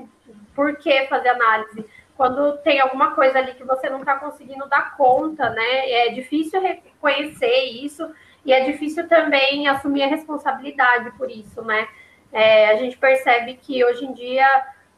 Por 0.54 0.76
que 0.76 1.06
fazer 1.06 1.30
análise? 1.30 1.84
quando 2.16 2.58
tem 2.58 2.80
alguma 2.80 3.16
coisa 3.16 3.38
ali 3.38 3.54
que 3.54 3.64
você 3.64 3.88
não 3.88 4.00
está 4.00 4.16
conseguindo 4.16 4.68
dar 4.68 4.96
conta, 4.96 5.50
né? 5.50 5.90
É 5.90 6.08
difícil 6.10 6.60
reconhecer 6.60 7.64
isso 7.64 8.08
e 8.44 8.52
é 8.52 8.60
difícil 8.60 9.08
também 9.08 9.66
assumir 9.66 10.04
a 10.04 10.08
responsabilidade 10.08 11.10
por 11.18 11.30
isso, 11.30 11.62
né? 11.62 11.88
É, 12.32 12.68
a 12.68 12.76
gente 12.76 12.96
percebe 12.96 13.54
que 13.54 13.84
hoje 13.84 14.04
em 14.04 14.12
dia 14.12 14.46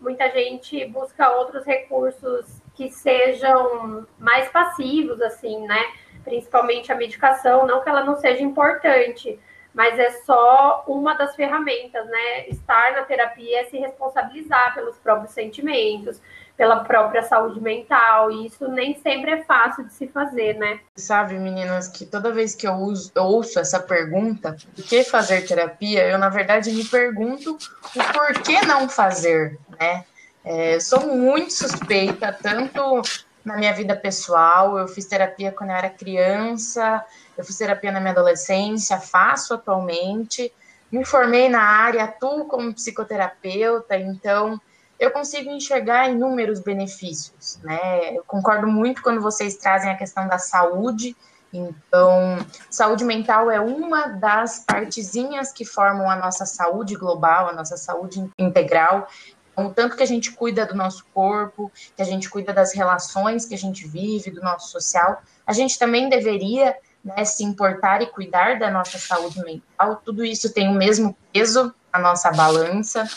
muita 0.00 0.29
gente 0.31 0.85
busca 0.87 1.31
outros 1.31 1.64
recursos 1.64 2.62
que 2.75 2.91
sejam 2.91 4.07
mais 4.19 4.49
passivos, 4.50 5.21
assim, 5.23 5.67
né? 5.67 5.83
Principalmente 6.25 6.90
a 6.90 6.95
medicação, 6.95 7.66
não 7.66 7.83
que 7.83 7.88
ela 7.88 8.04
não 8.04 8.16
seja 8.16 8.43
importante, 8.43 9.38
mas 9.75 9.99
é 9.99 10.11
só 10.25 10.85
uma 10.87 11.14
das 11.14 11.35
ferramentas, 11.35 12.07
né? 12.07 12.49
Estar 12.49 12.93
na 12.93 13.02
terapia 13.02 13.61
é 13.61 13.64
se 13.64 13.76
responsabilizar 13.76 14.75
pelos 14.75 14.97
próprios 14.97 15.33
sentimentos, 15.33 16.21
pela 16.57 16.85
própria 16.85 17.23
saúde 17.23 17.61
mental, 17.61 18.31
e 18.31 18.47
isso 18.47 18.69
nem 18.69 18.95
sempre 19.00 19.33
é 19.33 19.43
fácil 19.43 19.85
de 19.85 19.93
se 19.93 20.07
fazer, 20.07 20.54
né? 20.54 20.78
Sabe, 20.95 21.35
meninas, 21.35 21.88
que 21.88 22.07
toda 22.07 22.33
vez 22.33 22.54
que 22.54 22.66
eu, 22.66 22.75
uso, 22.75 23.11
eu 23.14 23.25
ouço 23.25 23.59
essa 23.59 23.81
pergunta, 23.81 24.57
por 24.75 24.85
que 24.85 25.02
fazer 25.02 25.47
terapia, 25.47 26.07
eu, 26.07 26.16
na 26.16 26.28
verdade, 26.28 26.71
me 26.73 26.85
pergunto 26.85 27.59
o 27.97 28.12
porquê 28.12 28.64
não 28.64 28.88
fazer, 28.88 29.59
né? 29.81 30.04
É, 30.45 30.78
sou 30.78 31.07
muito 31.07 31.52
suspeita, 31.54 32.31
tanto 32.31 33.02
na 33.45 33.57
minha 33.57 33.73
vida 33.73 33.95
pessoal, 33.95 34.79
eu 34.79 34.89
fiz 34.89 35.07
terapia 35.07 35.53
quando 35.53 35.71
eu 35.71 35.77
era 35.77 35.91
criança, 35.91 37.05
eu 37.37 37.45
fiz 37.45 37.59
terapia 37.59 37.93
na 37.93 38.01
minha 38.01 38.13
adolescência, 38.13 38.99
faço 38.99 39.55
atualmente, 39.55 40.53
me 40.91 41.05
formei 41.05 41.49
na 41.49 41.61
área, 41.61 42.05
atuo 42.05 42.47
como 42.47 42.73
psicoterapeuta, 42.73 43.97
então 43.97 44.61
eu 44.99 45.11
consigo 45.11 45.51
enxergar 45.51 46.09
inúmeros 46.09 46.61
benefícios, 46.61 47.59
né? 47.63 48.17
Eu 48.17 48.25
concordo 48.25 48.67
muito 48.67 49.03
quando 49.03 49.21
vocês 49.21 49.57
trazem 49.57 49.91
a 49.91 49.97
questão 49.97 50.29
da 50.29 50.39
saúde. 50.39 51.17
Então, 51.53 52.39
saúde 52.71 53.05
mental 53.05 53.51
é 53.51 53.61
uma 53.61 54.09
das 54.09 54.61
partezinhas 54.61 55.53
que 55.53 55.65
formam 55.65 56.11
a 56.11 56.17
nossa 56.17 56.47
saúde 56.47 56.95
global, 56.97 57.49
a 57.49 57.53
nossa 57.53 57.77
saúde 57.77 58.29
integral. 58.39 59.09
O 59.57 59.71
tanto 59.71 59.97
que 59.97 60.03
a 60.03 60.07
gente 60.07 60.33
cuida 60.33 60.67
do 60.67 60.75
nosso 60.75 61.05
corpo, 61.15 61.71
que 61.97 62.03
a 62.03 62.05
gente 62.05 62.29
cuida 62.29 62.53
das 62.53 62.75
relações 62.75 63.47
que 63.47 63.55
a 63.55 63.59
gente 63.59 63.87
vive, 63.87 64.31
do 64.31 64.43
nosso 64.43 64.71
social, 64.71 65.23
a 65.47 65.53
gente 65.53 65.79
também 65.79 66.09
deveria 66.09 66.77
né, 67.05 67.25
se 67.25 67.45
importar 67.45 68.03
e 68.03 68.07
cuidar 68.07 68.59
da 68.59 68.71
nossa 68.71 68.99
saúde 68.99 69.41
mental. 69.45 70.01
Tudo 70.05 70.25
isso 70.25 70.53
tem 70.53 70.69
o 70.69 70.75
mesmo 70.75 71.17
peso 71.33 71.75
na 71.93 71.99
nossa 72.01 72.31
balança. 72.33 73.09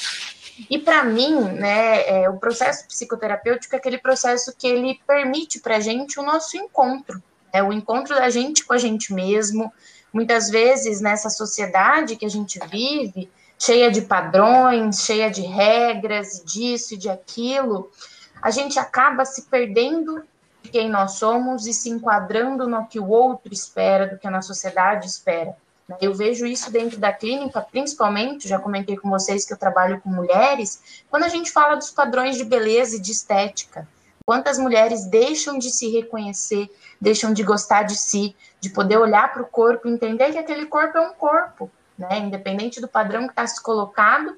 E 0.70 0.77
para 0.77 1.03
mim, 1.03 1.36
né, 1.53 2.08
é, 2.08 2.29
o 2.29 2.38
processo 2.38 2.88
psicoterapêutico 2.88 3.75
é 3.75 3.77
aquele 3.77 3.98
processo 3.98 4.53
que 4.56 4.67
ele 4.67 5.00
permite 5.06 5.60
para 5.60 5.77
a 5.77 5.79
gente 5.79 6.20
o 6.20 6.24
nosso 6.24 6.58
encontro, 6.58 7.22
é 7.53 7.63
o 7.63 7.72
encontro 7.72 8.15
da 8.15 8.29
gente 8.29 8.65
com 8.65 8.74
a 8.74 8.77
gente 8.77 9.13
mesmo. 9.13 9.72
Muitas 10.12 10.50
vezes 10.50 11.00
nessa 11.00 11.29
sociedade 11.29 12.15
que 12.15 12.25
a 12.25 12.29
gente 12.29 12.60
vive, 12.67 13.29
cheia 13.57 13.91
de 13.91 14.01
padrões, 14.01 15.01
cheia 15.01 15.29
de 15.29 15.41
regras, 15.41 16.43
disso 16.45 16.93
e 16.93 16.97
de 16.97 17.09
aquilo, 17.09 17.91
a 18.41 18.51
gente 18.51 18.79
acaba 18.79 19.25
se 19.25 19.43
perdendo 19.43 20.23
de 20.61 20.69
quem 20.69 20.89
nós 20.89 21.13
somos 21.13 21.65
e 21.65 21.73
se 21.73 21.89
enquadrando 21.89 22.67
no 22.67 22.85
que 22.87 22.99
o 22.99 23.09
outro 23.09 23.53
espera, 23.53 24.07
do 24.07 24.17
que 24.17 24.27
a 24.27 24.41
sociedade 24.41 25.07
espera. 25.07 25.55
Né? 25.87 25.97
Eu 26.01 26.13
vejo 26.13 26.45
isso 26.45 26.71
dentro 26.71 26.99
da 26.99 27.11
clínica, 27.11 27.61
principalmente, 27.61 28.47
já 28.47 28.59
comentei 28.59 28.97
com 28.97 29.09
vocês 29.09 29.45
que 29.45 29.53
eu 29.53 29.57
trabalho 29.57 30.01
com 30.01 30.09
mulheres, 30.09 31.03
quando 31.09 31.23
a 31.23 31.29
gente 31.29 31.51
fala 31.51 31.75
dos 31.75 31.89
padrões 31.89 32.35
de 32.35 32.43
beleza 32.43 32.97
e 32.97 33.01
de 33.01 33.11
estética. 33.11 33.87
Quantas 34.25 34.59
mulheres 34.59 35.05
deixam 35.05 35.57
de 35.57 35.71
se 35.71 35.89
reconhecer, 35.89 36.69
deixam 36.99 37.31
de 37.31 37.43
gostar 37.43 37.83
de 37.83 37.95
si, 37.95 38.35
de 38.59 38.69
poder 38.69 38.97
olhar 38.97 39.31
para 39.31 39.41
o 39.41 39.47
corpo 39.47 39.87
entender 39.87 40.31
que 40.31 40.37
aquele 40.37 40.65
corpo 40.65 40.97
é 40.97 41.01
um 41.01 41.13
corpo, 41.13 41.71
né? 41.97 42.19
independente 42.19 42.79
do 42.79 42.87
padrão 42.87 43.23
que 43.23 43.31
está 43.31 43.45
se 43.47 43.61
colocado. 43.61 44.37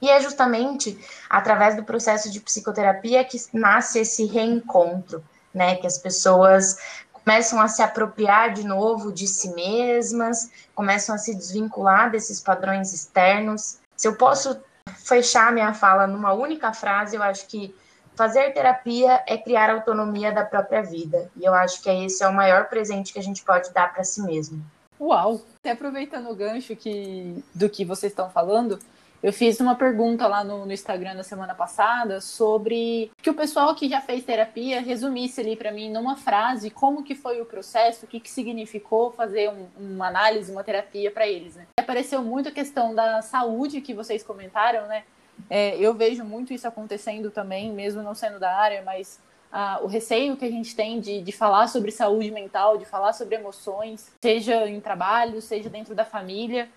E 0.00 0.10
é 0.10 0.20
justamente 0.20 0.98
através 1.30 1.76
do 1.76 1.84
processo 1.84 2.30
de 2.30 2.40
psicoterapia 2.40 3.24
que 3.24 3.38
nasce 3.52 4.00
esse 4.00 4.26
reencontro, 4.26 5.24
né? 5.52 5.76
Que 5.76 5.86
as 5.86 5.96
pessoas 5.96 6.76
começam 7.12 7.60
a 7.60 7.68
se 7.68 7.82
apropriar 7.82 8.52
de 8.52 8.66
novo 8.66 9.10
de 9.10 9.26
si 9.26 9.54
mesmas, 9.54 10.50
começam 10.74 11.14
a 11.14 11.18
se 11.18 11.34
desvincular 11.34 12.10
desses 12.10 12.38
padrões 12.38 12.92
externos. 12.92 13.78
Se 13.96 14.06
eu 14.06 14.14
posso 14.16 14.60
fechar 14.94 15.52
minha 15.52 15.72
fala 15.72 16.06
numa 16.06 16.34
única 16.34 16.72
frase, 16.74 17.16
eu 17.16 17.22
acho 17.22 17.46
que 17.46 17.74
fazer 18.14 18.52
terapia 18.52 19.22
é 19.26 19.38
criar 19.38 19.70
autonomia 19.70 20.32
da 20.32 20.44
própria 20.44 20.82
vida. 20.82 21.30
E 21.36 21.44
eu 21.44 21.54
acho 21.54 21.82
que 21.82 21.88
esse 21.88 22.22
é 22.22 22.28
o 22.28 22.34
maior 22.34 22.68
presente 22.68 23.12
que 23.12 23.18
a 23.18 23.22
gente 23.22 23.42
pode 23.42 23.72
dar 23.72 23.92
para 23.92 24.04
si 24.04 24.22
mesmo. 24.22 24.62
Uau! 25.00 25.40
Até 25.58 25.72
aproveitando 25.72 26.30
o 26.30 26.34
gancho 26.34 26.76
que, 26.76 27.42
do 27.54 27.68
que 27.68 27.84
vocês 27.84 28.12
estão 28.12 28.30
falando, 28.30 28.78
eu 29.24 29.32
fiz 29.32 29.58
uma 29.58 29.74
pergunta 29.74 30.26
lá 30.26 30.44
no, 30.44 30.66
no, 30.66 30.72
Instagram 30.72 31.14
na 31.14 31.22
semana 31.22 31.54
passada 31.54 32.20
sobre 32.20 33.10
que 33.22 33.30
o 33.30 33.34
pessoal 33.34 33.74
que 33.74 33.88
já 33.88 33.98
fez 33.98 34.22
terapia 34.22 34.82
resumisse 34.82 35.40
ali 35.40 35.56
para 35.56 35.72
mim 35.72 35.90
numa 35.90 36.14
frase 36.14 36.68
como 36.68 37.02
que 37.02 37.14
foi 37.14 37.40
o 37.40 37.46
processo, 37.46 38.04
o 38.04 38.08
que, 38.08 38.20
que 38.20 38.30
significou 38.30 39.12
fazer 39.12 39.48
um, 39.48 39.66
uma 39.78 40.08
análise, 40.08 40.52
uma 40.52 40.62
terapia 40.62 41.10
para 41.10 41.26
eles. 41.26 41.54
Né? 41.54 41.66
Apareceu 41.80 42.22
muito 42.22 42.50
a 42.50 42.52
questão 42.52 42.94
da 42.94 43.22
saúde 43.22 43.80
que 43.80 43.94
vocês 43.94 44.22
comentaram, 44.22 44.86
né? 44.86 45.04
É, 45.48 45.76
eu 45.78 45.94
vejo 45.94 46.22
muito 46.22 46.52
isso 46.52 46.68
acontecendo 46.68 47.30
também, 47.30 47.72
mesmo 47.72 48.02
não 48.02 48.14
sendo 48.14 48.38
da 48.38 48.54
área, 48.54 48.82
mas 48.82 49.18
ah, 49.56 49.78
o 49.84 49.86
receio 49.86 50.36
que 50.36 50.44
a 50.44 50.50
gente 50.50 50.74
tem 50.74 50.98
de, 50.98 51.22
de 51.22 51.30
falar 51.30 51.68
sobre 51.68 51.92
saúde 51.92 52.28
mental, 52.32 52.76
de 52.76 52.84
falar 52.84 53.12
sobre 53.12 53.36
emoções, 53.36 54.12
seja 54.20 54.68
em 54.68 54.80
trabalho, 54.80 55.40
seja 55.40 55.70
dentro 55.70 55.94
da 55.94 56.04
família. 56.04 56.68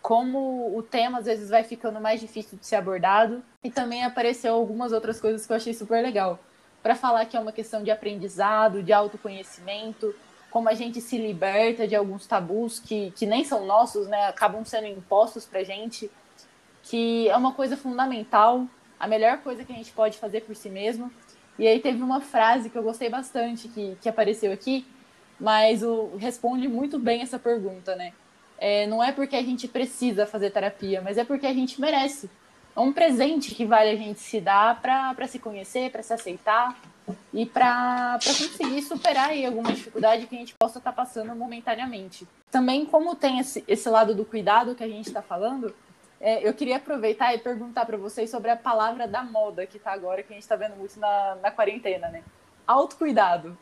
como 0.00 0.74
o 0.76 0.82
tema 0.82 1.18
às 1.18 1.26
vezes 1.26 1.50
vai 1.50 1.62
ficando 1.62 2.00
mais 2.00 2.20
difícil 2.20 2.58
de 2.58 2.66
ser 2.66 2.76
abordado. 2.76 3.42
E 3.62 3.70
também 3.70 4.02
apareceu 4.02 4.54
algumas 4.54 4.92
outras 4.92 5.20
coisas 5.20 5.46
que 5.46 5.52
eu 5.52 5.56
achei 5.56 5.74
super 5.74 6.02
legal. 6.02 6.38
Para 6.82 6.94
falar 6.94 7.26
que 7.26 7.36
é 7.36 7.40
uma 7.40 7.52
questão 7.52 7.82
de 7.84 7.90
aprendizado, 7.90 8.82
de 8.82 8.94
autoconhecimento, 8.94 10.14
como 10.50 10.70
a 10.70 10.74
gente 10.74 11.02
se 11.02 11.18
liberta 11.18 11.86
de 11.86 11.94
alguns 11.94 12.26
tabus 12.26 12.80
que, 12.80 13.10
que 13.12 13.26
nem 13.26 13.44
são 13.44 13.66
nossos, 13.66 14.08
né? 14.08 14.26
Acabam 14.26 14.64
sendo 14.64 14.86
impostos 14.86 15.44
pra 15.44 15.62
gente, 15.62 16.10
que 16.82 17.28
é 17.28 17.36
uma 17.36 17.52
coisa 17.52 17.76
fundamental, 17.76 18.66
a 18.98 19.06
melhor 19.06 19.38
coisa 19.38 19.64
que 19.64 19.72
a 19.72 19.76
gente 19.76 19.92
pode 19.92 20.16
fazer 20.16 20.42
por 20.42 20.56
si 20.56 20.68
mesmo. 20.68 21.12
E 21.58 21.66
aí 21.66 21.80
teve 21.80 22.02
uma 22.02 22.20
frase 22.20 22.70
que 22.70 22.76
eu 22.76 22.82
gostei 22.82 23.08
bastante 23.08 23.68
que, 23.68 23.96
que 24.00 24.08
apareceu 24.08 24.52
aqui, 24.52 24.86
mas 25.38 25.82
o, 25.82 26.16
responde 26.16 26.68
muito 26.68 26.98
bem 26.98 27.22
essa 27.22 27.38
pergunta, 27.38 27.94
né? 27.94 28.12
É, 28.58 28.86
não 28.86 29.02
é 29.02 29.10
porque 29.10 29.36
a 29.36 29.42
gente 29.42 29.66
precisa 29.66 30.24
fazer 30.24 30.50
terapia, 30.50 31.00
mas 31.02 31.18
é 31.18 31.24
porque 31.24 31.46
a 31.46 31.52
gente 31.52 31.80
merece. 31.80 32.30
É 32.74 32.80
um 32.80 32.92
presente 32.92 33.54
que 33.54 33.66
vale 33.66 33.90
a 33.90 33.96
gente 33.96 34.20
se 34.20 34.40
dar 34.40 34.80
para 34.80 35.26
se 35.26 35.38
conhecer, 35.38 35.90
para 35.90 36.02
se 36.02 36.12
aceitar 36.12 36.80
e 37.32 37.44
para 37.44 38.18
conseguir 38.24 38.80
superar 38.82 39.30
aí 39.30 39.44
alguma 39.44 39.72
dificuldade 39.72 40.26
que 40.26 40.34
a 40.34 40.38
gente 40.38 40.54
possa 40.58 40.78
estar 40.78 40.92
tá 40.92 40.96
passando 40.96 41.34
momentaneamente. 41.34 42.26
Também, 42.50 42.86
como 42.86 43.14
tem 43.14 43.40
esse, 43.40 43.62
esse 43.66 43.88
lado 43.88 44.14
do 44.14 44.24
cuidado 44.24 44.74
que 44.74 44.84
a 44.84 44.88
gente 44.88 45.06
está 45.06 45.20
falando, 45.20 45.74
é, 46.22 46.48
eu 46.48 46.54
queria 46.54 46.76
aproveitar 46.76 47.34
e 47.34 47.38
perguntar 47.38 47.84
para 47.84 47.96
vocês 47.96 48.30
sobre 48.30 48.48
a 48.48 48.56
palavra 48.56 49.08
da 49.08 49.24
moda 49.24 49.66
que 49.66 49.76
está 49.76 49.92
agora, 49.92 50.22
que 50.22 50.32
a 50.32 50.36
gente 50.36 50.44
está 50.44 50.54
vendo 50.54 50.76
muito 50.76 50.98
na, 51.00 51.34
na 51.42 51.50
quarentena, 51.50 52.08
né? 52.08 52.22
Autocuidado. 52.64 53.58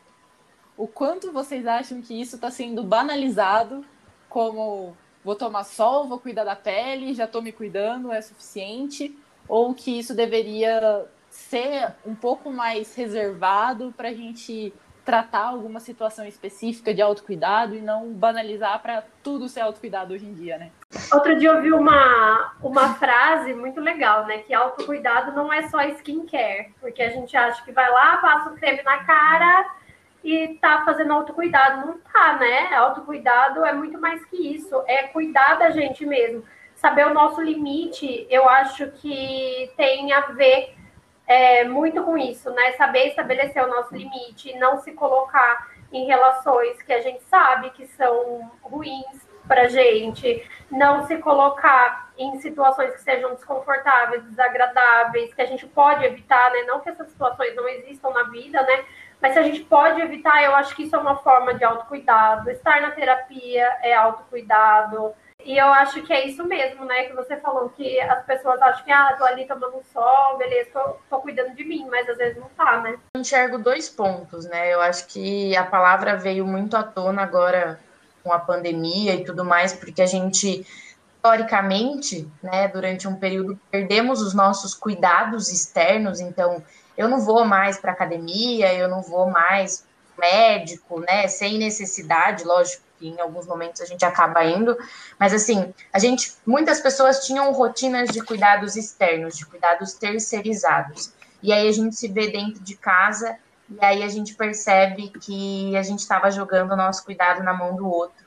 O 0.77 0.87
quanto 0.87 1.31
vocês 1.31 1.65
acham 1.65 2.03
que 2.03 2.13
isso 2.13 2.35
está 2.35 2.51
sendo 2.51 2.83
banalizado 2.83 3.83
como 4.29 4.95
vou 5.23 5.35
tomar 5.35 5.63
sol, 5.63 6.07
vou 6.07 6.19
cuidar 6.19 6.43
da 6.43 6.55
pele, 6.55 7.15
já 7.15 7.25
estou 7.25 7.41
me 7.41 7.51
cuidando, 7.51 8.11
é 8.11 8.21
suficiente? 8.21 9.17
Ou 9.47 9.73
que 9.73 9.97
isso 9.97 10.13
deveria 10.13 11.05
ser 11.31 11.95
um 12.05 12.13
pouco 12.13 12.51
mais 12.51 12.93
reservado 12.93 13.91
para 13.97 14.09
a 14.09 14.13
gente 14.13 14.71
tratar 15.03 15.45
alguma 15.45 15.79
situação 15.79 16.25
específica 16.25 16.93
de 16.93 17.01
autocuidado 17.01 17.75
e 17.75 17.81
não 17.81 18.13
banalizar 18.13 18.79
para 18.81 19.03
tudo 19.23 19.49
ser 19.49 19.61
autocuidado 19.61 20.13
hoje 20.13 20.25
em 20.25 20.33
dia, 20.33 20.57
né? 20.57 20.71
Outro 21.11 21.37
dia 21.37 21.49
eu 21.49 21.61
vi 21.61 21.71
uma, 21.71 22.53
uma 22.61 22.93
frase 22.95 23.53
muito 23.53 23.79
legal, 23.79 24.25
né? 24.25 24.39
Que 24.39 24.53
autocuidado 24.53 25.31
não 25.31 25.51
é 25.51 25.67
só 25.69 25.81
skincare, 25.83 26.73
porque 26.79 27.01
a 27.01 27.09
gente 27.09 27.35
acha 27.35 27.63
que 27.63 27.71
vai 27.71 27.89
lá, 27.89 28.17
passa 28.17 28.49
o 28.49 28.55
creme 28.55 28.83
na 28.83 29.03
cara 29.03 29.69
e 30.23 30.59
tá 30.61 30.83
fazendo 30.85 31.13
autocuidado. 31.13 31.87
Não 31.87 31.97
tá, 31.99 32.37
né? 32.37 32.73
Autocuidado 32.75 33.65
é 33.65 33.73
muito 33.73 33.99
mais 33.99 34.23
que 34.25 34.55
isso. 34.55 34.83
É 34.87 35.03
cuidar 35.07 35.55
da 35.55 35.71
gente 35.71 36.05
mesmo. 36.05 36.43
Saber 36.75 37.07
o 37.07 37.13
nosso 37.13 37.41
limite, 37.41 38.25
eu 38.29 38.47
acho 38.47 38.91
que 38.91 39.71
tem 39.77 40.13
a 40.13 40.21
ver 40.21 40.75
é, 41.27 41.63
muito 41.63 42.03
com 42.03 42.17
isso, 42.17 42.49
né? 42.51 42.73
Saber 42.73 43.07
estabelecer 43.07 43.63
o 43.63 43.67
nosso 43.67 43.95
limite, 43.95 44.57
não 44.57 44.79
se 44.79 44.91
colocar 44.91 45.71
em 45.91 46.05
relações 46.05 46.81
que 46.81 46.93
a 46.93 47.01
gente 47.01 47.23
sabe 47.23 47.69
que 47.71 47.85
são 47.87 48.51
ruins 48.61 49.29
para 49.47 49.67
gente, 49.67 50.49
não 50.71 51.05
se 51.05 51.17
colocar 51.17 52.11
em 52.17 52.39
situações 52.39 52.93
que 52.93 53.01
sejam 53.01 53.33
desconfortáveis, 53.33 54.23
desagradáveis, 54.23 55.33
que 55.33 55.41
a 55.41 55.45
gente 55.45 55.67
pode 55.67 56.05
evitar, 56.05 56.51
né? 56.51 56.63
Não 56.63 56.79
que 56.79 56.89
essas 56.89 57.09
situações 57.09 57.55
não 57.55 57.67
existam 57.67 58.11
na 58.11 58.23
vida, 58.23 58.61
né? 58.61 58.85
Mas 59.21 59.33
se 59.33 59.39
a 59.39 59.43
gente 59.43 59.61
pode 59.61 60.01
evitar, 60.01 60.43
eu 60.43 60.55
acho 60.55 60.75
que 60.75 60.83
isso 60.83 60.95
é 60.95 60.99
uma 60.99 61.17
forma 61.17 61.53
de 61.53 61.63
autocuidado. 61.63 62.49
Estar 62.49 62.81
na 62.81 62.91
terapia 62.91 63.65
é 63.81 63.93
autocuidado. 63.93 65.13
E 65.45 65.57
eu 65.57 65.67
acho 65.67 66.01
que 66.03 66.13
é 66.13 66.27
isso 66.27 66.45
mesmo, 66.45 66.85
né? 66.85 67.03
Que 67.03 67.13
você 67.13 67.37
falou 67.37 67.69
que 67.69 67.99
as 67.99 68.25
pessoas 68.25 68.61
acham 68.61 68.83
que, 68.83 68.91
ah, 68.91 69.15
tô 69.17 69.23
ali 69.23 69.45
tomando 69.45 69.81
sol, 69.91 70.37
beleza, 70.37 70.69
tô, 70.73 70.95
tô 71.09 71.21
cuidando 71.21 71.55
de 71.55 71.63
mim, 71.63 71.87
mas 71.89 72.07
às 72.09 72.17
vezes 72.17 72.37
não 72.37 72.49
tá, 72.49 72.81
né? 72.81 72.97
Eu 73.15 73.21
enxergo 73.21 73.57
dois 73.57 73.89
pontos, 73.89 74.45
né? 74.45 74.73
Eu 74.73 74.81
acho 74.81 75.07
que 75.07 75.55
a 75.55 75.63
palavra 75.65 76.15
veio 76.15 76.45
muito 76.45 76.75
à 76.75 76.83
tona 76.83 77.23
agora 77.23 77.79
com 78.23 78.31
a 78.31 78.39
pandemia 78.39 79.15
e 79.15 79.23
tudo 79.23 79.43
mais, 79.43 79.73
porque 79.73 80.01
a 80.01 80.05
gente, 80.05 80.65
historicamente, 81.15 82.27
né, 82.41 82.67
durante 82.67 83.07
um 83.07 83.15
período, 83.15 83.59
perdemos 83.69 84.21
os 84.21 84.33
nossos 84.33 84.75
cuidados 84.75 85.51
externos, 85.51 86.19
então 86.19 86.63
eu 86.97 87.07
não 87.07 87.19
vou 87.19 87.45
mais 87.45 87.79
para 87.79 87.91
academia, 87.91 88.73
eu 88.73 88.87
não 88.87 89.01
vou 89.01 89.29
mais 89.29 89.85
médico, 90.17 90.99
né, 90.99 91.27
sem 91.27 91.57
necessidade, 91.57 92.43
lógico 92.43 92.83
em 93.07 93.19
alguns 93.19 93.45
momentos 93.47 93.81
a 93.81 93.85
gente 93.85 94.03
acaba 94.05 94.43
indo, 94.45 94.77
mas 95.19 95.33
assim, 95.33 95.73
a 95.91 95.99
gente, 95.99 96.33
muitas 96.45 96.79
pessoas 96.79 97.25
tinham 97.25 97.51
rotinas 97.51 98.09
de 98.09 98.21
cuidados 98.23 98.75
externos, 98.75 99.37
de 99.37 99.45
cuidados 99.45 99.93
terceirizados, 99.93 101.13
e 101.41 101.51
aí 101.51 101.67
a 101.67 101.71
gente 101.71 101.95
se 101.95 102.07
vê 102.07 102.29
dentro 102.31 102.61
de 102.61 102.75
casa 102.75 103.37
e 103.69 103.83
aí 103.83 104.03
a 104.03 104.09
gente 104.09 104.35
percebe 104.35 105.09
que 105.09 105.75
a 105.77 105.81
gente 105.81 105.99
estava 105.99 106.29
jogando 106.29 106.73
o 106.73 106.75
nosso 106.75 107.05
cuidado 107.05 107.41
na 107.41 107.53
mão 107.53 107.75
do 107.75 107.89
outro, 107.89 108.25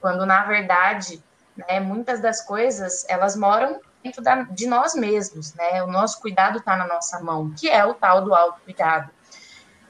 quando 0.00 0.24
na 0.24 0.44
verdade, 0.44 1.22
né, 1.56 1.78
muitas 1.78 2.20
das 2.20 2.40
coisas 2.40 3.04
elas 3.08 3.36
moram 3.36 3.80
dentro 4.02 4.22
da, 4.22 4.42
de 4.42 4.66
nós 4.66 4.94
mesmos, 4.94 5.54
né? 5.54 5.82
O 5.82 5.88
nosso 5.88 6.20
cuidado 6.20 6.58
está 6.58 6.76
na 6.76 6.86
nossa 6.86 7.20
mão, 7.20 7.52
que 7.56 7.68
é 7.68 7.84
o 7.84 7.94
tal 7.94 8.22
do 8.22 8.34
autocuidado. 8.34 9.10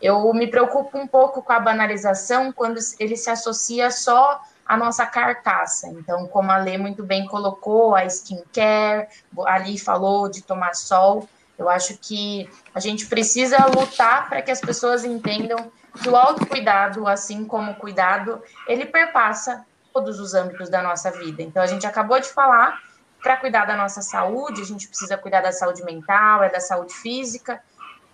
Eu 0.01 0.33
me 0.33 0.47
preocupo 0.47 0.97
um 0.97 1.07
pouco 1.07 1.43
com 1.43 1.53
a 1.53 1.61
banalização 1.61 2.53
quando 2.53 2.79
ele 2.99 3.17
se 3.17 3.31
associa 3.31 3.91
só 3.91 4.41
à 4.65 4.77
nossa 4.77 5.05
carcaça. 5.07 5.89
Então, 5.89 6.27
como 6.29 6.51
a 6.53 6.59
Lê 6.59 6.79
muito 6.79 7.03
bem 7.03 7.27
colocou, 7.27 7.95
a 7.95 8.05
skincare, 8.05 9.09
ali 9.47 9.79
falou 9.79 10.29
de 10.29 10.43
tomar 10.43 10.75
sol. 10.75 11.29
Eu 11.59 11.69
acho 11.69 11.99
que 11.99 12.49
a 12.75 12.79
gente 12.79 13.07
precisa 13.07 13.67
lutar 13.67 14.29
para 14.29 14.43
que 14.43 14.51
as 14.51 14.61
pessoas 14.61 15.05
entendam 15.05 15.73
que 16.01 16.09
o 16.09 16.17
autocuidado, 16.17 17.09
assim 17.09 17.45
como 17.45 17.73
o 17.73 17.75
cuidado, 17.75 18.41
ele 18.69 18.87
perpassa 18.87 19.65
todos 19.93 20.21
os 20.21 20.35
âmbitos 20.35 20.69
da 20.69 20.81
nossa 20.83 21.11
vida. 21.11 21.43
Então, 21.43 21.63
a 21.63 21.67
gente 21.67 21.87
acabou 21.87 22.21
de 22.21 22.29
falar 22.29 22.79
para 23.21 23.37
cuidar 23.37 23.65
da 23.65 23.77
nossa 23.77 24.01
saúde, 24.01 24.63
a 24.63 24.65
gente 24.65 24.87
precisa 24.87 25.17
cuidar 25.17 25.41
da 25.41 25.51
saúde 25.51 25.83
mental, 25.83 26.45
é 26.45 26.49
da 26.49 26.61
saúde 26.61 26.95
física. 26.95 27.61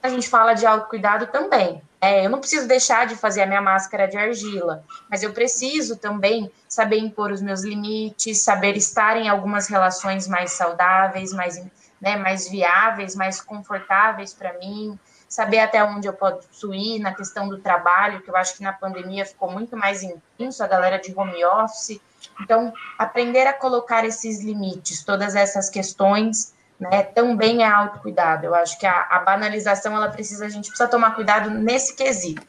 A 0.04 0.10
gente 0.10 0.28
fala 0.28 0.52
de 0.52 0.66
autocuidado 0.66 1.28
também. 1.28 1.80
É, 1.98 2.26
eu 2.26 2.28
não 2.28 2.38
preciso 2.38 2.68
deixar 2.68 3.06
de 3.06 3.16
fazer 3.16 3.40
a 3.40 3.46
minha 3.46 3.62
máscara 3.62 4.06
de 4.06 4.18
argila, 4.18 4.84
mas 5.08 5.22
eu 5.22 5.32
preciso 5.32 5.96
também 5.96 6.52
saber 6.68 6.98
impor 6.98 7.32
os 7.32 7.40
meus 7.40 7.64
limites, 7.64 8.42
saber 8.42 8.76
estar 8.76 9.16
em 9.16 9.30
algumas 9.30 9.66
relações 9.66 10.28
mais 10.28 10.52
saudáveis, 10.52 11.32
mais, 11.32 11.58
né, 11.98 12.16
mais 12.18 12.46
viáveis, 12.46 13.16
mais 13.16 13.40
confortáveis 13.40 14.34
para 14.34 14.52
mim, 14.58 14.98
saber 15.26 15.60
até 15.60 15.82
onde 15.82 16.06
eu 16.06 16.12
posso 16.12 16.74
ir 16.74 16.98
na 16.98 17.14
questão 17.14 17.48
do 17.48 17.56
trabalho, 17.56 18.20
que 18.20 18.28
eu 18.28 18.36
acho 18.36 18.58
que 18.58 18.62
na 18.62 18.74
pandemia 18.74 19.24
ficou 19.24 19.50
muito 19.50 19.74
mais 19.74 20.02
intenso, 20.02 20.62
a 20.62 20.66
galera 20.66 20.98
de 20.98 21.18
home 21.18 21.42
office 21.46 21.98
então, 22.40 22.72
aprender 22.98 23.46
a 23.46 23.52
colocar 23.52 24.04
esses 24.04 24.42
limites, 24.42 25.04
todas 25.04 25.34
essas 25.34 25.68
questões, 25.68 26.53
né, 26.78 27.02
também 27.02 27.62
é 27.62 27.68
autocuidado. 27.68 28.46
Eu 28.46 28.54
acho 28.54 28.78
que 28.78 28.86
a, 28.86 29.06
a, 29.10 29.20
banalização, 29.20 29.94
ela 29.94 30.08
precisa, 30.08 30.46
a 30.46 30.48
gente 30.48 30.68
precisa 30.68 30.88
tomar 30.88 31.14
cuidado 31.14 31.50
nesse 31.50 31.96
quesito, 31.96 32.46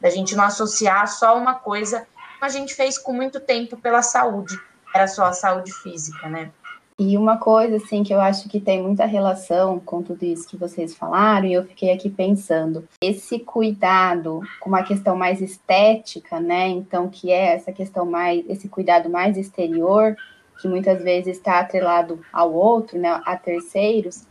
da 0.00 0.10
gente 0.10 0.34
não 0.34 0.44
associar 0.44 1.06
só 1.08 1.36
uma 1.36 1.54
coisa, 1.54 2.06
como 2.34 2.44
a 2.44 2.48
gente 2.48 2.74
fez 2.74 2.98
com 2.98 3.12
muito 3.12 3.40
tempo 3.40 3.76
pela 3.76 4.02
saúde, 4.02 4.58
era 4.94 5.06
só 5.06 5.24
a 5.24 5.32
saúde 5.32 5.72
física, 5.72 6.28
né? 6.28 6.50
E 6.98 7.18
uma 7.18 7.36
coisa, 7.36 7.76
assim, 7.76 8.02
que 8.02 8.14
eu 8.14 8.20
acho 8.22 8.48
que 8.48 8.58
tem 8.58 8.82
muita 8.82 9.04
relação 9.04 9.78
com 9.78 10.02
tudo 10.02 10.24
isso 10.24 10.48
que 10.48 10.56
vocês 10.56 10.94
falaram, 10.94 11.46
e 11.46 11.52
eu 11.52 11.62
fiquei 11.62 11.92
aqui 11.92 12.08
pensando, 12.08 12.88
esse 13.02 13.38
cuidado 13.38 14.40
com 14.58 14.70
uma 14.70 14.82
questão 14.82 15.14
mais 15.14 15.42
estética, 15.42 16.40
né? 16.40 16.68
Então, 16.68 17.10
que 17.10 17.30
é 17.30 17.54
essa 17.54 17.70
questão 17.70 18.06
mais, 18.06 18.42
esse 18.48 18.66
cuidado 18.66 19.10
mais 19.10 19.36
exterior, 19.36 20.16
que 20.60 20.68
muitas 20.68 21.02
vezes 21.02 21.36
está 21.36 21.60
atrelado 21.60 22.20
ao 22.32 22.52
outro, 22.52 22.98
né? 22.98 23.20
A 23.24 23.36
terceiros, 23.36 24.26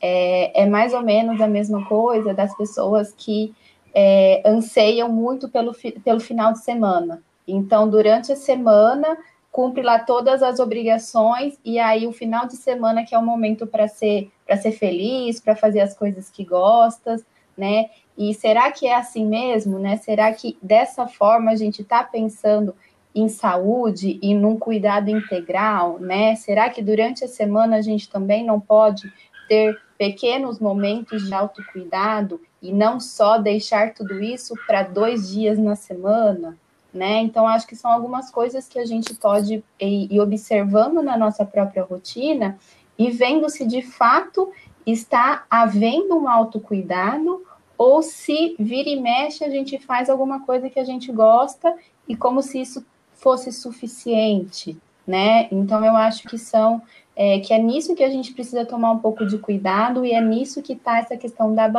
é, 0.00 0.62
é 0.62 0.66
mais 0.66 0.92
ou 0.92 1.02
menos 1.02 1.40
a 1.40 1.46
mesma 1.46 1.84
coisa 1.86 2.32
das 2.34 2.56
pessoas 2.56 3.12
que 3.16 3.54
é, 3.94 4.42
anseiam 4.44 5.08
muito 5.08 5.48
pelo, 5.48 5.74
pelo 6.04 6.20
final 6.20 6.52
de 6.52 6.60
semana. 6.60 7.22
Então, 7.46 7.88
durante 7.88 8.32
a 8.32 8.36
semana, 8.36 9.16
cumpre 9.50 9.82
lá 9.82 9.98
todas 9.98 10.42
as 10.42 10.60
obrigações 10.60 11.58
e 11.64 11.78
aí 11.78 12.06
o 12.06 12.12
final 12.12 12.46
de 12.46 12.56
semana 12.56 13.04
que 13.04 13.14
é 13.14 13.18
o 13.18 13.24
momento 13.24 13.66
para 13.66 13.88
ser 13.88 14.30
para 14.46 14.56
ser 14.56 14.72
feliz, 14.72 15.40
para 15.40 15.54
fazer 15.54 15.80
as 15.80 15.96
coisas 15.96 16.30
que 16.30 16.44
gostas, 16.44 17.24
né? 17.56 17.86
E 18.16 18.34
será 18.34 18.70
que 18.70 18.86
é 18.86 18.94
assim 18.94 19.26
mesmo, 19.26 19.78
né? 19.78 19.96
Será 19.96 20.32
que 20.32 20.58
dessa 20.62 21.06
forma 21.06 21.50
a 21.50 21.56
gente 21.56 21.82
está 21.82 22.02
pensando 22.02 22.74
em 23.14 23.28
saúde 23.28 24.18
e 24.22 24.34
num 24.34 24.58
cuidado 24.58 25.10
integral, 25.10 25.98
né? 25.98 26.36
Será 26.36 26.70
que 26.70 26.82
durante 26.82 27.24
a 27.24 27.28
semana 27.28 27.76
a 27.76 27.82
gente 27.82 28.08
também 28.08 28.44
não 28.44 28.60
pode 28.60 29.12
ter 29.48 29.78
pequenos 29.98 30.58
momentos 30.58 31.26
de 31.26 31.34
autocuidado 31.34 32.40
e 32.62 32.72
não 32.72 33.00
só 33.00 33.38
deixar 33.38 33.94
tudo 33.94 34.22
isso 34.22 34.54
para 34.66 34.82
dois 34.82 35.30
dias 35.30 35.58
na 35.58 35.74
semana? 35.74 36.56
né? 36.92 37.20
Então, 37.20 37.46
acho 37.46 37.66
que 37.66 37.76
são 37.76 37.90
algumas 37.90 38.30
coisas 38.30 38.68
que 38.68 38.78
a 38.78 38.84
gente 38.84 39.14
pode 39.14 39.62
ir, 39.80 40.20
observando 40.20 41.02
na 41.02 41.16
nossa 41.16 41.44
própria 41.44 41.84
rotina 41.84 42.58
e 42.98 43.10
vendo 43.10 43.48
se 43.48 43.64
de 43.64 43.82
fato 43.82 44.50
está 44.84 45.44
havendo 45.48 46.16
um 46.16 46.28
autocuidado 46.28 47.44
ou 47.78 48.02
se 48.02 48.56
vira 48.58 48.88
e 48.88 49.00
mexe 49.00 49.44
a 49.44 49.48
gente 49.48 49.78
faz 49.78 50.10
alguma 50.10 50.44
coisa 50.44 50.68
que 50.68 50.78
a 50.78 50.84
gente 50.84 51.10
gosta 51.12 51.74
e 52.08 52.16
como 52.16 52.42
se 52.42 52.60
isso 52.60 52.84
fosse 53.20 53.52
suficiente, 53.52 54.76
né? 55.06 55.48
Então 55.52 55.84
eu 55.84 55.94
acho 55.94 56.28
que 56.28 56.38
são 56.38 56.82
é, 57.14 57.38
que 57.40 57.52
é 57.52 57.58
nisso 57.58 57.94
que 57.94 58.02
a 58.02 58.08
gente 58.08 58.32
precisa 58.32 58.64
tomar 58.64 58.92
um 58.92 58.98
pouco 58.98 59.26
de 59.26 59.36
cuidado 59.36 60.06
e 60.06 60.12
é 60.12 60.20
nisso 60.20 60.62
que 60.62 60.72
está 60.72 60.98
essa 60.98 61.16
questão 61.16 61.54
da 61.54 61.70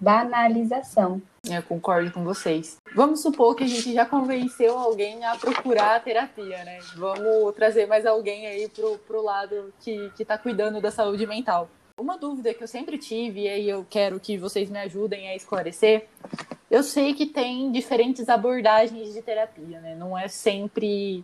banalização. 0.00 1.22
Eu 1.48 1.62
concordo 1.62 2.10
com 2.10 2.24
vocês. 2.24 2.76
Vamos 2.94 3.22
supor 3.22 3.54
que 3.54 3.64
a 3.64 3.66
gente 3.66 3.94
já 3.94 4.04
convenceu 4.04 4.76
alguém 4.76 5.24
a 5.24 5.36
procurar 5.36 5.96
a 5.96 6.00
terapia, 6.00 6.64
né? 6.64 6.80
Vamos 6.96 7.54
trazer 7.54 7.86
mais 7.86 8.04
alguém 8.04 8.46
aí 8.46 8.68
pro, 8.68 8.98
pro 8.98 9.22
lado 9.22 9.72
que, 9.80 10.10
que 10.16 10.24
tá 10.24 10.36
cuidando 10.36 10.80
da 10.80 10.90
saúde 10.90 11.26
mental. 11.26 11.70
Uma 12.00 12.16
dúvida 12.16 12.54
que 12.54 12.64
eu 12.64 12.66
sempre 12.66 12.96
tive, 12.96 13.42
e 13.42 13.48
aí 13.48 13.68
eu 13.68 13.86
quero 13.88 14.18
que 14.18 14.38
vocês 14.38 14.70
me 14.70 14.78
ajudem 14.78 15.28
a 15.28 15.36
esclarecer. 15.36 16.08
Eu 16.70 16.82
sei 16.82 17.12
que 17.12 17.26
tem 17.26 17.70
diferentes 17.70 18.26
abordagens 18.26 19.12
de 19.12 19.20
terapia, 19.20 19.82
né? 19.82 19.94
Não 19.94 20.16
é 20.16 20.26
sempre. 20.26 21.22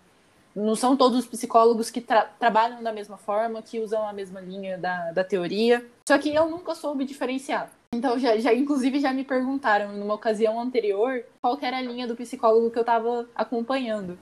Não 0.55 0.77
são 0.77 0.95
todos 0.95 1.21
os 1.21 1.27
psicólogos 1.27 1.91
que 1.91 2.03
tra 2.03 2.25
trabalham 2.39 2.83
da 2.83 2.93
mesma 2.93 3.17
forma, 3.17 3.63
que 3.63 3.79
usam 3.79 4.07
a 4.07 4.13
mesma 4.13 4.39
linha 4.39 4.77
da, 4.77 5.13
da 5.13 5.25
teoria. 5.25 5.83
Só 6.07 6.19
que 6.19 6.35
eu 6.35 6.47
nunca 6.51 6.75
soube 6.75 7.07
diferenciar. 7.07 7.73
Então, 7.95 8.19
já, 8.19 8.37
já, 8.37 8.53
inclusive, 8.53 9.01
já 9.01 9.15
me 9.15 9.25
perguntaram 9.25 9.95
numa 9.95 10.13
ocasião 10.13 10.61
anterior 10.61 11.25
qual 11.41 11.59
era 11.63 11.79
a 11.79 11.83
linha 11.83 12.07
do 12.07 12.15
psicólogo 12.15 12.71
que 12.71 12.79
eu 12.79 12.83
estava 12.83 13.27
acompanhando. 13.35 14.19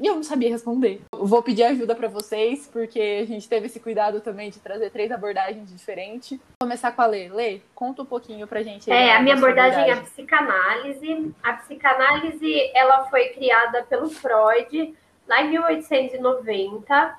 E 0.00 0.06
eu 0.06 0.14
não 0.14 0.22
sabia 0.22 0.48
responder. 0.48 1.02
vou 1.12 1.42
pedir 1.42 1.62
ajuda 1.64 1.94
para 1.94 2.08
vocês, 2.08 2.66
porque 2.66 3.20
a 3.22 3.26
gente 3.26 3.46
teve 3.46 3.66
esse 3.66 3.78
cuidado 3.78 4.22
também 4.22 4.48
de 4.48 4.58
trazer 4.58 4.90
três 4.90 5.12
abordagens 5.12 5.70
diferentes. 5.70 6.38
Vou 6.38 6.62
começar 6.62 6.92
com 6.92 7.02
a 7.02 7.06
Lê. 7.06 7.28
Lê, 7.28 7.60
conta 7.74 8.00
um 8.00 8.06
pouquinho 8.06 8.46
pra 8.46 8.62
gente. 8.62 8.90
É, 8.90 9.14
a 9.14 9.20
minha 9.20 9.34
abordagem, 9.34 9.78
abordagem 9.78 9.90
é 9.90 10.02
a 10.02 10.02
psicanálise. 10.02 11.34
A 11.42 11.52
psicanálise, 11.52 12.70
ela 12.74 13.04
foi 13.10 13.28
criada 13.28 13.82
pelo 13.82 14.08
Freud 14.08 14.96
lá 15.28 15.42
em 15.42 15.50
1890. 15.50 17.18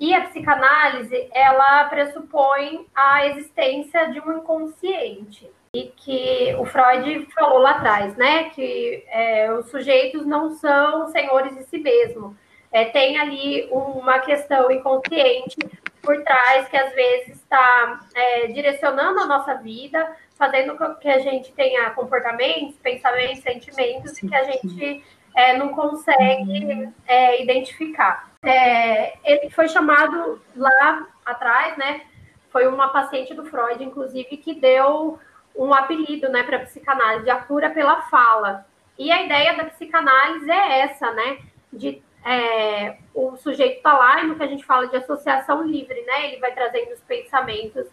E 0.00 0.14
a 0.14 0.22
psicanálise, 0.22 1.28
ela 1.32 1.84
pressupõe 1.84 2.86
a 2.94 3.26
existência 3.26 4.10
de 4.10 4.20
um 4.20 4.38
inconsciente 4.38 5.50
e 5.74 5.84
que 5.96 6.54
o 6.58 6.66
Freud 6.66 7.26
falou 7.32 7.58
lá 7.58 7.70
atrás, 7.70 8.14
né? 8.14 8.50
Que 8.50 9.04
é, 9.08 9.50
os 9.54 9.70
sujeitos 9.70 10.26
não 10.26 10.50
são 10.50 11.08
senhores 11.08 11.56
de 11.56 11.64
si 11.64 11.78
mesmo. 11.78 12.36
É, 12.70 12.84
tem 12.86 13.18
ali 13.18 13.66
uma 13.70 14.18
questão 14.18 14.70
inconsciente 14.70 15.56
por 16.02 16.22
trás 16.24 16.68
que 16.68 16.76
às 16.76 16.94
vezes 16.94 17.36
está 17.36 18.00
é, 18.14 18.48
direcionando 18.48 19.20
a 19.20 19.26
nossa 19.26 19.54
vida, 19.54 20.14
fazendo 20.36 20.76
com 20.76 20.94
que 20.96 21.08
a 21.08 21.20
gente 21.20 21.52
tenha 21.52 21.88
comportamentos, 21.92 22.76
pensamentos, 22.76 23.42
sentimentos 23.42 24.18
que 24.18 24.34
a 24.34 24.44
gente 24.44 25.02
é, 25.34 25.56
não 25.56 25.70
consegue 25.70 26.92
é, 27.06 27.42
identificar. 27.42 28.30
É, 28.44 29.14
ele 29.24 29.48
foi 29.48 29.68
chamado 29.68 30.38
lá 30.54 31.08
atrás, 31.24 31.78
né? 31.78 32.02
Foi 32.50 32.66
uma 32.66 32.88
paciente 32.88 33.32
do 33.32 33.46
Freud, 33.46 33.82
inclusive, 33.82 34.36
que 34.36 34.52
deu 34.52 35.18
um 35.56 35.72
apelido, 35.72 36.28
né, 36.28 36.42
para 36.42 36.60
psicanálise, 36.60 37.28
a 37.30 37.36
cura 37.36 37.70
pela 37.70 38.02
fala. 38.02 38.66
E 38.98 39.10
a 39.10 39.22
ideia 39.22 39.56
da 39.56 39.64
psicanálise 39.64 40.50
é 40.50 40.80
essa, 40.80 41.10
né, 41.12 41.38
de 41.72 42.02
é, 42.24 42.98
o 43.14 43.36
sujeito 43.36 43.78
está 43.78 43.92
lá 43.92 44.22
e 44.22 44.26
no 44.26 44.36
que 44.36 44.42
a 44.42 44.46
gente 44.46 44.64
fala 44.64 44.86
de 44.86 44.96
associação 44.96 45.62
livre, 45.64 46.00
né, 46.02 46.28
ele 46.28 46.40
vai 46.40 46.52
trazendo 46.52 46.92
os 46.92 47.00
pensamentos 47.00 47.86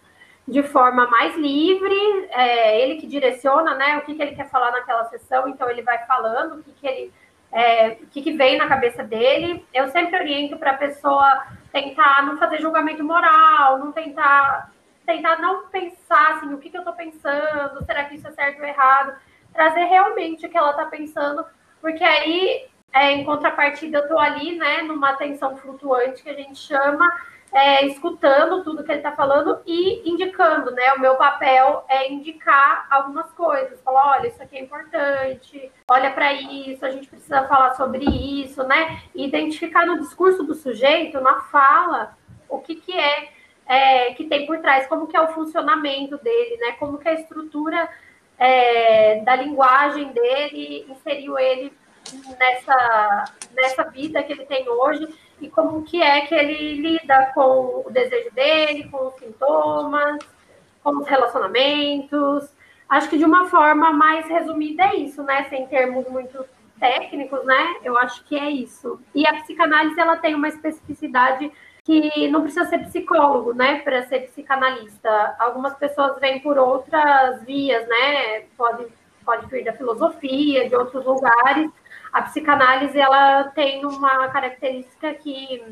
de 0.46 0.62
forma 0.62 1.06
mais 1.08 1.36
livre, 1.36 2.28
é, 2.30 2.80
ele 2.80 3.00
que 3.00 3.06
direciona, 3.06 3.74
né, 3.74 3.98
o 3.98 4.02
que, 4.02 4.14
que 4.14 4.22
ele 4.22 4.36
quer 4.36 4.48
falar 4.48 4.70
naquela 4.72 5.04
sessão, 5.06 5.48
então 5.48 5.68
ele 5.68 5.82
vai 5.82 6.04
falando 6.06 6.60
o 6.60 6.62
que, 6.62 6.72
que 6.72 6.86
ele 6.86 7.12
é, 7.52 7.98
o 8.02 8.06
que, 8.06 8.22
que 8.22 8.32
vem 8.32 8.56
na 8.56 8.68
cabeça 8.68 9.02
dele. 9.02 9.64
Eu 9.74 9.88
sempre 9.88 10.16
oriento 10.16 10.56
para 10.56 10.72
a 10.72 10.76
pessoa 10.76 11.46
tentar 11.72 12.24
não 12.24 12.38
fazer 12.38 12.60
julgamento 12.60 13.02
moral, 13.02 13.78
não 13.78 13.92
tentar 13.92 14.70
tentar 15.06 15.40
não 15.40 15.68
pensar 15.68 16.36
assim, 16.36 16.52
o 16.52 16.58
que, 16.58 16.70
que 16.70 16.76
eu 16.76 16.82
estou 16.82 16.94
pensando, 16.94 17.84
será 17.84 18.04
que 18.04 18.16
isso 18.16 18.28
é 18.28 18.32
certo 18.32 18.60
ou 18.60 18.66
errado, 18.66 19.16
trazer 19.52 19.84
realmente 19.84 20.46
o 20.46 20.48
que 20.48 20.56
ela 20.56 20.70
está 20.70 20.86
pensando, 20.86 21.44
porque 21.80 22.04
aí, 22.04 22.66
é, 22.92 23.12
em 23.12 23.24
contrapartida, 23.24 23.98
eu 23.98 24.02
estou 24.02 24.18
ali, 24.18 24.56
né, 24.56 24.82
numa 24.82 25.10
atenção 25.10 25.56
flutuante 25.56 26.22
que 26.22 26.30
a 26.30 26.34
gente 26.34 26.58
chama, 26.58 27.06
é, 27.52 27.84
escutando 27.86 28.62
tudo 28.62 28.84
que 28.84 28.92
ele 28.92 29.00
está 29.00 29.12
falando 29.12 29.60
e 29.66 30.08
indicando, 30.08 30.70
né? 30.70 30.92
O 30.92 31.00
meu 31.00 31.16
papel 31.16 31.84
é 31.88 32.10
indicar 32.10 32.86
algumas 32.88 33.30
coisas, 33.32 33.80
falar, 33.82 34.18
olha, 34.18 34.28
isso 34.28 34.42
aqui 34.42 34.56
é 34.56 34.62
importante, 34.62 35.70
olha 35.88 36.10
para 36.12 36.32
isso, 36.32 36.84
a 36.84 36.90
gente 36.90 37.08
precisa 37.08 37.46
falar 37.48 37.74
sobre 37.74 38.04
isso, 38.04 38.62
né? 38.64 39.02
E 39.14 39.26
identificar 39.26 39.84
no 39.84 39.98
discurso 39.98 40.44
do 40.44 40.54
sujeito, 40.54 41.20
na 41.20 41.40
fala, 41.40 42.16
o 42.48 42.58
que, 42.60 42.76
que 42.76 42.96
é 42.96 43.32
é, 43.70 44.12
que 44.14 44.24
tem 44.24 44.46
por 44.46 44.58
trás, 44.58 44.88
como 44.88 45.06
que 45.06 45.16
é 45.16 45.20
o 45.20 45.28
funcionamento 45.28 46.18
dele, 46.18 46.56
né? 46.56 46.72
Como 46.72 46.98
que 46.98 47.08
é 47.08 47.12
a 47.12 47.20
estrutura 47.20 47.88
é, 48.36 49.20
da 49.20 49.36
linguagem 49.36 50.08
dele 50.08 50.84
inseriu 50.88 51.38
ele 51.38 51.72
nessa, 52.36 53.24
nessa 53.54 53.84
vida 53.84 54.24
que 54.24 54.32
ele 54.32 54.44
tem 54.44 54.68
hoje 54.68 55.08
e 55.40 55.48
como 55.48 55.84
que 55.84 56.02
é 56.02 56.22
que 56.22 56.34
ele 56.34 56.82
lida 56.82 57.26
com 57.32 57.84
o 57.86 57.90
desejo 57.90 58.32
dele, 58.32 58.88
com 58.88 59.06
os 59.06 59.14
sintomas, 59.14 60.18
com 60.82 60.98
os 60.98 61.06
relacionamentos. 61.06 62.52
Acho 62.88 63.08
que 63.08 63.18
de 63.18 63.24
uma 63.24 63.48
forma 63.48 63.92
mais 63.92 64.26
resumida 64.26 64.82
é 64.82 64.96
isso, 64.96 65.22
né? 65.22 65.44
Sem 65.44 65.68
termos 65.68 66.08
muito 66.08 66.44
técnicos, 66.80 67.44
né? 67.44 67.76
Eu 67.84 67.96
acho 67.96 68.24
que 68.24 68.36
é 68.36 68.50
isso. 68.50 69.00
E 69.14 69.24
a 69.28 69.34
psicanálise 69.34 70.00
ela 70.00 70.16
tem 70.16 70.34
uma 70.34 70.48
especificidade 70.48 71.52
que 71.84 72.28
não 72.28 72.42
precisa 72.42 72.66
ser 72.66 72.78
psicólogo, 72.80 73.54
né, 73.54 73.80
para 73.80 74.02
ser 74.06 74.28
psicanalista. 74.28 75.36
Algumas 75.38 75.74
pessoas 75.74 76.18
vêm 76.20 76.40
por 76.40 76.58
outras 76.58 77.42
vias, 77.44 77.86
né, 77.88 78.40
pode, 78.56 78.86
pode 79.24 79.46
vir 79.46 79.64
da 79.64 79.72
filosofia, 79.72 80.68
de 80.68 80.76
outros 80.76 81.04
lugares. 81.04 81.70
A 82.12 82.22
psicanálise, 82.22 82.98
ela 82.98 83.44
tem 83.44 83.84
uma 83.84 84.28
característica 84.28 85.14
que 85.14 85.62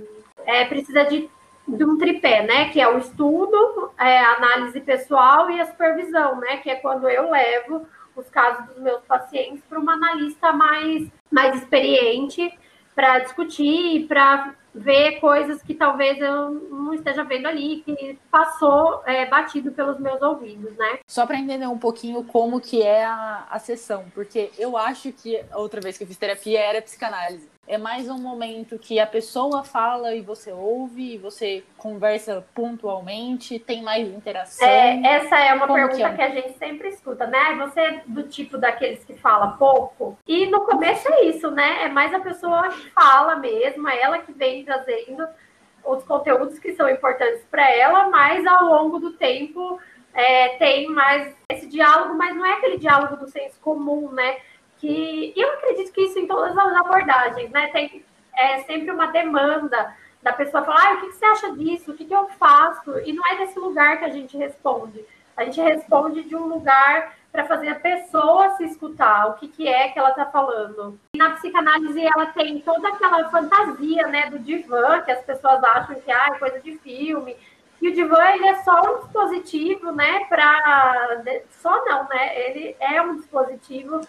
é, 0.47 0.65
precisa 0.65 1.05
de, 1.05 1.29
de 1.67 1.85
um 1.85 1.99
tripé, 1.99 2.43
né, 2.43 2.71
que 2.71 2.81
é 2.81 2.89
o 2.89 2.99
estudo, 2.99 3.93
é, 3.99 4.19
a 4.19 4.35
análise 4.35 4.81
pessoal 4.81 5.51
e 5.51 5.61
a 5.61 5.67
supervisão, 5.67 6.37
né, 6.37 6.59
que 6.59 6.71
é 6.71 6.77
quando 6.77 7.09
eu 7.09 7.31
levo 7.31 7.87
os 8.17 8.29
casos 8.31 8.67
dos 8.67 8.79
meus 8.83 9.01
pacientes 9.03 9.63
para 9.69 9.79
uma 9.79 9.93
analista 9.93 10.53
mais, 10.53 11.09
mais 11.31 11.55
experiente 11.57 12.53
para 12.95 13.21
discutir, 13.21 14.09
para 14.09 14.55
ver 14.79 15.21
coisas 15.21 15.63
que 15.63 15.75
talvez 15.75 16.21
eu 16.21 16.51
não 16.51 16.95
esteja 16.95 17.25
vendo 17.25 17.47
ali, 17.47 17.83
que 17.85 18.19
passou 18.31 19.03
é, 19.05 19.27
batido 19.27 19.73
pelos 19.73 19.99
meus 19.99 20.23
ouvidos, 20.23 20.77
né? 20.77 21.01
Só 21.07 21.27
para 21.27 21.39
entender 21.39 21.67
um 21.67 21.79
pouquinho 21.79 22.25
como 22.25 22.61
que 22.61 22.83
é 22.83 23.05
a, 23.05 23.47
a 23.51 23.59
sessão, 23.59 24.05
porque 24.15 24.51
eu 24.59 24.77
acho 24.77 25.13
que 25.13 25.41
a 25.51 25.59
outra 25.59 25.81
vez 25.81 25.99
que 25.99 26.05
eu 26.05 26.09
fiz 26.09 26.17
terapia 26.17 26.61
era 26.61 26.83
psicanálise. 26.83 27.49
É 27.69 27.77
mais 27.77 28.09
um 28.09 28.17
momento 28.17 28.79
que 28.79 28.99
a 28.99 29.07
pessoa 29.07 29.63
fala 29.63 30.15
e 30.15 30.23
você 30.23 30.51
ouve, 30.51 31.17
e 31.17 31.19
você 31.19 31.63
conversa 31.77 32.43
pontualmente, 32.55 33.59
tem 33.59 33.83
mais 33.83 34.09
interação. 34.09 34.67
É, 34.67 35.03
essa 35.05 35.39
é 35.39 35.53
uma 35.53 35.67
Como 35.67 35.79
pergunta 35.79 35.97
que, 35.97 36.03
é? 36.03 36.17
que, 36.17 36.23
a 36.23 36.31
gente 36.31 36.57
sempre 36.57 36.89
escuta, 36.89 37.27
né? 37.27 37.55
Você 37.57 37.79
é 37.79 38.03
do 38.07 38.23
tipo 38.23 38.57
daqueles 38.57 39.05
que 39.05 39.13
fala 39.13 39.49
pouco? 39.59 40.19
E 40.27 40.47
no 40.47 40.63
começo 40.63 41.13
é 41.13 41.25
isso, 41.27 41.51
né? 41.51 41.85
É 41.85 41.89
mais 41.91 42.15
a 42.15 42.21
pessoa 42.21 42.71
que 42.71 42.89
fala 42.89 43.37
mesmo, 43.37 43.87
é 43.87 44.01
ela 44.01 44.19
que 44.21 44.33
vem 44.33 44.65
trazendo 44.65 45.29
os 45.85 46.03
conteúdos 46.05 46.59
que 46.59 46.73
são 46.73 46.89
importantes 46.89 47.45
para 47.51 47.71
ela, 47.71 48.09
mas 48.09 48.47
ao 48.47 48.65
longo 48.65 48.99
do 48.99 49.13
tempo 49.13 49.79
é, 50.15 50.57
tem 50.57 50.89
mais 50.89 51.37
esse 51.53 51.67
diálogo, 51.67 52.15
mas 52.15 52.35
não 52.35 52.47
é 52.47 52.55
aquele 52.55 52.79
diálogo 52.79 53.17
do 53.17 53.29
senso 53.29 53.61
comum, 53.61 54.11
né? 54.11 54.39
Que 54.79 55.33
eu 55.37 55.53
acredito 55.55 55.93
que 55.93 56.03
isso 56.03 56.19
em 56.19 56.27
todas 56.27 56.57
as 56.57 56.75
abordagens, 56.77 57.51
né? 57.51 57.69
Tem 57.69 58.05
é, 58.37 58.59
sempre 58.61 58.91
uma 58.91 59.07
demanda 59.07 59.95
da 60.23 60.33
pessoa 60.33 60.65
falar, 60.65 60.93
ah, 60.93 60.95
o 60.95 61.01
que, 61.01 61.13
você 61.13 61.25
acha 61.25 61.53
disso? 61.53 61.91
O 61.91 61.95
que, 61.95 62.05
que 62.05 62.15
eu 62.15 62.29
faço? 62.39 62.99
E 63.01 63.13
não 63.13 63.27
é 63.27 63.37
desse 63.37 63.59
lugar 63.59 63.99
que 63.99 64.05
a 64.05 64.11
gente 64.11 64.37
responde. 64.37 65.05
A 65.37 65.45
gente 65.45 65.61
responde 65.61 66.23
de 66.25 66.35
um 66.35 66.47
lugar 66.47 67.17
para 67.31 67.45
fazer 67.45 67.69
a 67.69 67.75
pessoa 67.75 68.57
se 68.57 68.65
escutar, 68.65 69.29
o 69.29 69.35
que, 69.35 69.49
que 69.49 69.69
é 69.69 69.89
que 69.89 69.99
ela 69.99 70.11
está 70.11 70.27
falando. 70.27 70.99
E 71.15 71.19
na 71.19 71.31
psicanálise 71.31 72.01
ela 72.01 72.27
tem 72.27 72.61
toda 72.61 72.89
aquela 72.89 73.29
fantasia, 73.31 74.07
né, 74.09 74.31
do 74.31 74.39
divã, 74.39 75.01
que 75.03 75.11
as 75.11 75.23
pessoas 75.25 75.63
acham 75.63 75.95
que 76.01 76.11
ah, 76.11 76.31
é 76.35 76.39
coisa 76.39 76.59
de 76.61 76.77
filme. 76.79 77.37
E 77.81 77.89
o 77.89 77.95
divã 77.95 78.31
ele 78.31 78.49
é 78.49 78.57
só 78.63 78.81
um 78.81 79.01
dispositivo, 79.01 79.93
né, 79.93 80.25
para 80.25 81.23
só 81.51 81.85
não, 81.85 82.09
né? 82.09 82.49
Ele 82.49 82.77
é 82.81 83.01
um 83.01 83.17
dispositivo 83.17 84.01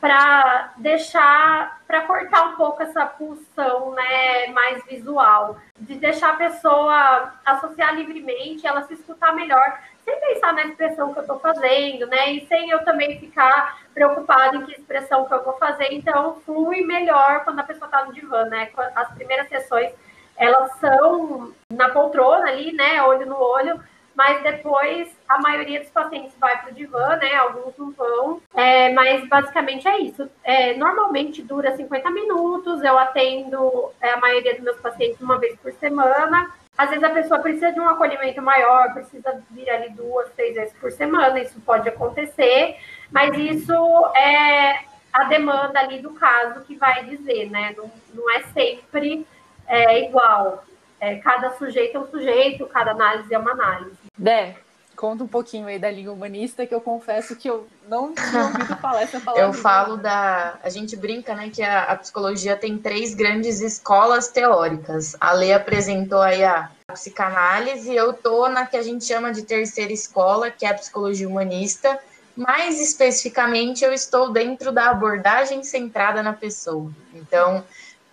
para 0.00 0.74
deixar, 0.76 1.80
para 1.86 2.02
cortar 2.02 2.50
um 2.50 2.56
pouco 2.56 2.82
essa 2.82 3.04
pulsão, 3.04 3.92
né, 3.92 4.46
mais 4.48 4.84
visual, 4.84 5.58
de 5.80 5.96
deixar 5.96 6.34
a 6.34 6.36
pessoa 6.36 7.34
associar 7.44 7.94
livremente, 7.94 8.66
ela 8.66 8.82
se 8.82 8.94
escutar 8.94 9.34
melhor, 9.34 9.80
sem 10.04 10.18
pensar 10.20 10.52
na 10.52 10.64
expressão 10.66 11.12
que 11.12 11.18
eu 11.18 11.22
estou 11.22 11.40
fazendo, 11.40 12.06
né, 12.06 12.32
e 12.32 12.46
sem 12.46 12.70
eu 12.70 12.84
também 12.84 13.18
ficar 13.18 13.80
preocupada 13.92 14.56
em 14.56 14.66
que 14.66 14.72
expressão 14.72 15.26
que 15.26 15.34
eu 15.34 15.42
vou 15.42 15.54
fazer, 15.54 15.88
então 15.90 16.40
flui 16.46 16.82
melhor 16.82 17.42
quando 17.44 17.58
a 17.58 17.64
pessoa 17.64 17.86
está 17.86 18.04
no 18.04 18.12
divã, 18.12 18.44
né, 18.44 18.70
as 18.94 19.12
primeiras 19.14 19.48
sessões, 19.48 19.92
elas 20.36 20.72
são 20.78 21.52
na 21.72 21.88
poltrona 21.88 22.48
ali, 22.48 22.72
né, 22.72 23.02
olho 23.02 23.26
no 23.26 23.36
olho, 23.36 23.82
mas 24.18 24.42
depois 24.42 25.16
a 25.28 25.40
maioria 25.40 25.78
dos 25.78 25.90
pacientes 25.90 26.32
vai 26.40 26.60
para 26.60 26.72
o 26.72 26.74
divã, 26.74 27.14
né? 27.18 27.36
Alguns 27.36 27.78
não 27.78 27.92
vão, 27.92 28.42
é, 28.52 28.92
mas 28.92 29.24
basicamente 29.28 29.86
é 29.86 30.00
isso. 30.00 30.28
É, 30.42 30.74
normalmente 30.74 31.40
dura 31.40 31.76
50 31.76 32.10
minutos, 32.10 32.82
eu 32.82 32.98
atendo 32.98 33.92
é, 34.00 34.10
a 34.10 34.16
maioria 34.16 34.56
dos 34.56 34.64
meus 34.64 34.80
pacientes 34.80 35.20
uma 35.20 35.38
vez 35.38 35.56
por 35.60 35.72
semana. 35.74 36.52
Às 36.76 36.90
vezes 36.90 37.04
a 37.04 37.10
pessoa 37.10 37.38
precisa 37.38 37.70
de 37.70 37.78
um 37.78 37.88
acolhimento 37.88 38.42
maior, 38.42 38.92
precisa 38.92 39.40
vir 39.52 39.70
ali 39.70 39.90
duas, 39.90 40.28
três 40.32 40.56
vezes 40.56 40.74
por 40.80 40.90
semana, 40.90 41.38
isso 41.38 41.60
pode 41.60 41.88
acontecer, 41.88 42.76
mas 43.12 43.36
isso 43.38 43.72
é 44.16 44.80
a 45.12 45.24
demanda 45.28 45.78
ali 45.78 46.00
do 46.00 46.10
caso 46.10 46.64
que 46.64 46.74
vai 46.74 47.04
dizer, 47.04 47.48
né? 47.50 47.72
Não, 47.76 47.88
não 48.12 48.28
é 48.32 48.42
sempre 48.52 49.24
é, 49.68 50.06
igual. 50.08 50.64
É, 51.00 51.14
cada 51.18 51.50
sujeito 51.50 51.96
é 51.96 52.00
um 52.00 52.06
sujeito, 52.08 52.66
cada 52.66 52.90
análise 52.90 53.32
é 53.32 53.38
uma 53.38 53.52
análise. 53.52 54.07
Dé, 54.18 54.56
conta 54.96 55.22
um 55.22 55.28
pouquinho 55.28 55.68
aí 55.68 55.78
da 55.78 55.88
língua 55.88 56.12
humanista, 56.12 56.66
que 56.66 56.74
eu 56.74 56.80
confesso 56.80 57.36
que 57.36 57.48
eu 57.48 57.68
não 57.88 58.12
tinha 58.12 58.42
ouvido 58.50 58.76
falar 58.78 59.02
essa 59.02 59.20
palavra. 59.20 59.46
eu 59.46 59.52
falo 59.52 59.96
da. 59.96 60.58
A 60.62 60.68
gente 60.68 60.96
brinca, 60.96 61.34
né, 61.34 61.50
que 61.50 61.62
a, 61.62 61.84
a, 61.84 61.96
psicologia 61.96 62.56
tem 62.56 62.76
três 62.76 63.14
grandes 63.14 63.60
escolas 63.60 64.28
teóricas. 64.28 65.16
A 65.20 65.32
Lei 65.32 65.52
apresentou 65.52 66.20
aí 66.20 66.42
a, 66.42 66.68
a 66.88 66.92
psicanálise, 66.92 67.92
e 67.92 67.96
eu 67.96 68.12
tô 68.12 68.48
na 68.48 68.66
que 68.66 68.76
a 68.76 68.82
gente 68.82 69.04
chama 69.04 69.32
de 69.32 69.42
terceira 69.42 69.92
escola, 69.92 70.50
que 70.50 70.66
é 70.66 70.70
a 70.70 70.74
psicologia 70.74 71.28
humanista. 71.28 71.98
Mais 72.36 72.80
especificamente, 72.80 73.84
eu 73.84 73.92
estou 73.92 74.32
dentro 74.32 74.70
da 74.70 74.90
abordagem 74.90 75.62
centrada 75.64 76.22
na 76.22 76.32
pessoa. 76.32 76.90
Então, 77.12 77.64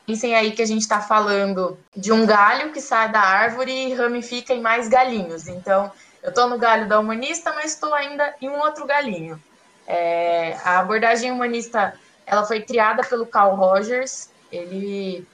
Pensem 0.05 0.35
aí 0.35 0.51
que 0.51 0.61
a 0.61 0.65
gente 0.65 0.81
está 0.81 1.01
falando 1.01 1.77
de 1.95 2.11
um 2.11 2.25
galho 2.25 2.71
que 2.71 2.79
sai 2.79 3.11
da 3.11 3.21
árvore 3.21 3.71
e 3.71 3.93
ramifica 3.93 4.53
em 4.53 4.61
mais 4.61 4.87
galinhos. 4.87 5.47
Então, 5.47 5.91
eu 6.21 6.29
estou 6.29 6.47
no 6.47 6.57
galho 6.57 6.87
da 6.87 6.99
humanista, 6.99 7.53
mas 7.53 7.73
estou 7.73 7.93
ainda 7.93 8.35
em 8.41 8.49
um 8.49 8.59
outro 8.59 8.85
galinho. 8.85 9.41
É, 9.87 10.57
a 10.63 10.79
abordagem 10.79 11.31
humanista 11.31 11.93
ela 12.25 12.43
foi 12.43 12.61
criada 12.61 13.03
pelo 13.03 13.25
Carl 13.25 13.55
Rogers. 13.55 14.29
Ele 14.51 15.27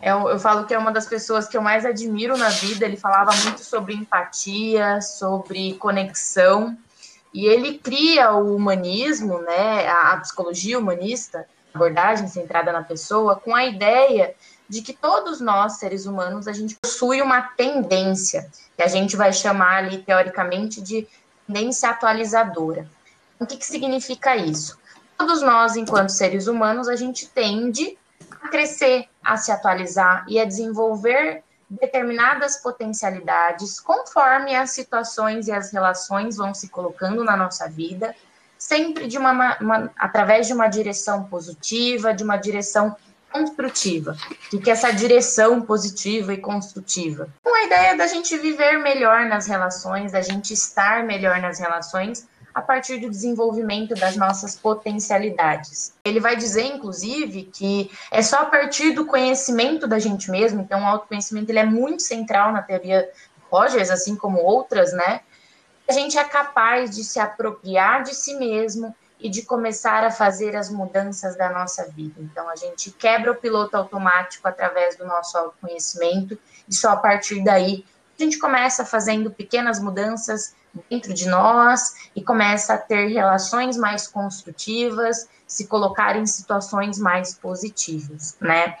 é, 0.00 0.12
eu 0.12 0.38
falo 0.38 0.64
que 0.64 0.72
é 0.72 0.78
uma 0.78 0.90
das 0.90 1.06
pessoas 1.06 1.46
que 1.46 1.56
eu 1.56 1.62
mais 1.62 1.84
admiro 1.84 2.36
na 2.36 2.48
vida. 2.48 2.84
Ele 2.86 2.96
falava 2.96 3.30
muito 3.44 3.62
sobre 3.62 3.94
empatia, 3.94 5.00
sobre 5.00 5.74
conexão, 5.74 6.76
e 7.32 7.46
ele 7.46 7.78
cria 7.78 8.32
o 8.32 8.56
humanismo, 8.56 9.38
né, 9.38 9.86
a, 9.86 10.12
a 10.12 10.16
psicologia 10.18 10.78
humanista, 10.78 11.46
abordagem 11.74 12.28
centrada 12.28 12.72
na 12.72 12.82
pessoa, 12.82 13.36
com 13.36 13.54
a 13.54 13.64
ideia 13.64 14.34
de 14.68 14.82
que 14.82 14.92
todos 14.92 15.40
nós, 15.40 15.78
seres 15.78 16.06
humanos, 16.06 16.46
a 16.46 16.52
gente 16.52 16.76
possui 16.76 17.20
uma 17.20 17.42
tendência, 17.42 18.48
que 18.76 18.82
a 18.82 18.86
gente 18.86 19.16
vai 19.16 19.32
chamar 19.32 19.78
ali, 19.78 19.98
teoricamente, 19.98 20.80
de 20.80 21.06
tendência 21.46 21.90
atualizadora. 21.90 22.88
O 23.38 23.46
que, 23.46 23.56
que 23.56 23.66
significa 23.66 24.36
isso? 24.36 24.78
Todos 25.18 25.42
nós, 25.42 25.76
enquanto 25.76 26.10
seres 26.10 26.46
humanos, 26.46 26.88
a 26.88 26.96
gente 26.96 27.28
tende 27.28 27.98
a 28.40 28.48
crescer, 28.48 29.06
a 29.22 29.36
se 29.36 29.50
atualizar 29.50 30.24
e 30.28 30.38
a 30.38 30.44
desenvolver 30.44 31.42
determinadas 31.68 32.56
potencialidades 32.56 33.78
conforme 33.78 34.54
as 34.56 34.70
situações 34.70 35.46
e 35.46 35.52
as 35.52 35.72
relações 35.72 36.36
vão 36.36 36.52
se 36.52 36.68
colocando 36.68 37.22
na 37.22 37.36
nossa 37.36 37.68
vida 37.68 38.14
sempre 38.60 39.06
de 39.06 39.16
uma, 39.16 39.56
uma, 39.58 39.90
através 39.98 40.46
de 40.46 40.52
uma 40.52 40.68
direção 40.68 41.24
positiva, 41.24 42.12
de 42.12 42.22
uma 42.22 42.36
direção 42.36 42.94
construtiva. 43.32 44.16
O 44.52 44.60
que 44.60 44.68
é 44.68 44.72
essa 44.72 44.92
direção 44.92 45.62
positiva 45.62 46.34
e 46.34 46.36
construtiva? 46.36 47.28
Com 47.42 47.54
a 47.54 47.64
ideia 47.64 47.96
da 47.96 48.06
gente 48.06 48.36
viver 48.36 48.78
melhor 48.78 49.26
nas 49.26 49.46
relações, 49.46 50.12
da 50.12 50.20
gente 50.20 50.52
estar 50.52 51.04
melhor 51.04 51.40
nas 51.40 51.58
relações 51.58 52.28
a 52.52 52.60
partir 52.60 52.98
do 52.98 53.08
desenvolvimento 53.08 53.94
das 53.94 54.16
nossas 54.16 54.56
potencialidades. 54.56 55.94
Ele 56.04 56.20
vai 56.20 56.36
dizer, 56.36 56.64
inclusive, 56.64 57.44
que 57.44 57.90
é 58.10 58.20
só 58.22 58.40
a 58.40 58.46
partir 58.46 58.90
do 58.90 59.06
conhecimento 59.06 59.86
da 59.86 60.00
gente 60.00 60.30
mesmo, 60.30 60.60
então 60.60 60.82
o 60.82 60.86
autoconhecimento 60.86 61.50
ele 61.50 61.60
é 61.60 61.64
muito 61.64 62.02
central 62.02 62.52
na 62.52 62.60
teoria 62.60 63.08
Rogers, 63.50 63.90
assim 63.90 64.16
como 64.16 64.38
outras, 64.38 64.92
né? 64.92 65.20
A 65.90 65.92
gente 65.92 66.16
é 66.16 66.22
capaz 66.22 66.94
de 66.94 67.02
se 67.02 67.18
apropriar 67.18 68.04
de 68.04 68.14
si 68.14 68.34
mesmo 68.34 68.94
e 69.18 69.28
de 69.28 69.42
começar 69.42 70.04
a 70.04 70.10
fazer 70.12 70.54
as 70.54 70.70
mudanças 70.70 71.36
da 71.36 71.50
nossa 71.50 71.84
vida. 71.88 72.14
Então, 72.20 72.48
a 72.48 72.54
gente 72.54 72.92
quebra 72.92 73.32
o 73.32 73.34
piloto 73.34 73.76
automático 73.76 74.46
através 74.46 74.94
do 74.94 75.04
nosso 75.04 75.36
autoconhecimento 75.36 76.38
e 76.68 76.72
só 76.72 76.90
a 76.90 76.96
partir 76.96 77.42
daí 77.42 77.84
a 78.16 78.22
gente 78.22 78.38
começa 78.38 78.84
fazendo 78.84 79.32
pequenas 79.32 79.80
mudanças 79.80 80.54
dentro 80.88 81.12
de 81.12 81.28
nós 81.28 81.94
e 82.14 82.22
começa 82.22 82.74
a 82.74 82.78
ter 82.78 83.08
relações 83.08 83.76
mais 83.76 84.06
construtivas, 84.06 85.28
se 85.44 85.66
colocar 85.66 86.14
em 86.14 86.24
situações 86.24 87.00
mais 87.00 87.34
positivas, 87.34 88.36
né? 88.40 88.76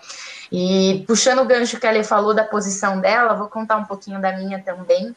E 0.52 1.02
puxando 1.08 1.40
o 1.40 1.44
gancho 1.44 1.80
que 1.80 1.86
a 1.88 1.90
Lê 1.90 2.04
falou 2.04 2.32
da 2.32 2.44
posição 2.44 3.00
dela, 3.00 3.34
vou 3.34 3.48
contar 3.48 3.78
um 3.78 3.84
pouquinho 3.84 4.20
da 4.20 4.30
minha 4.30 4.62
também. 4.62 5.12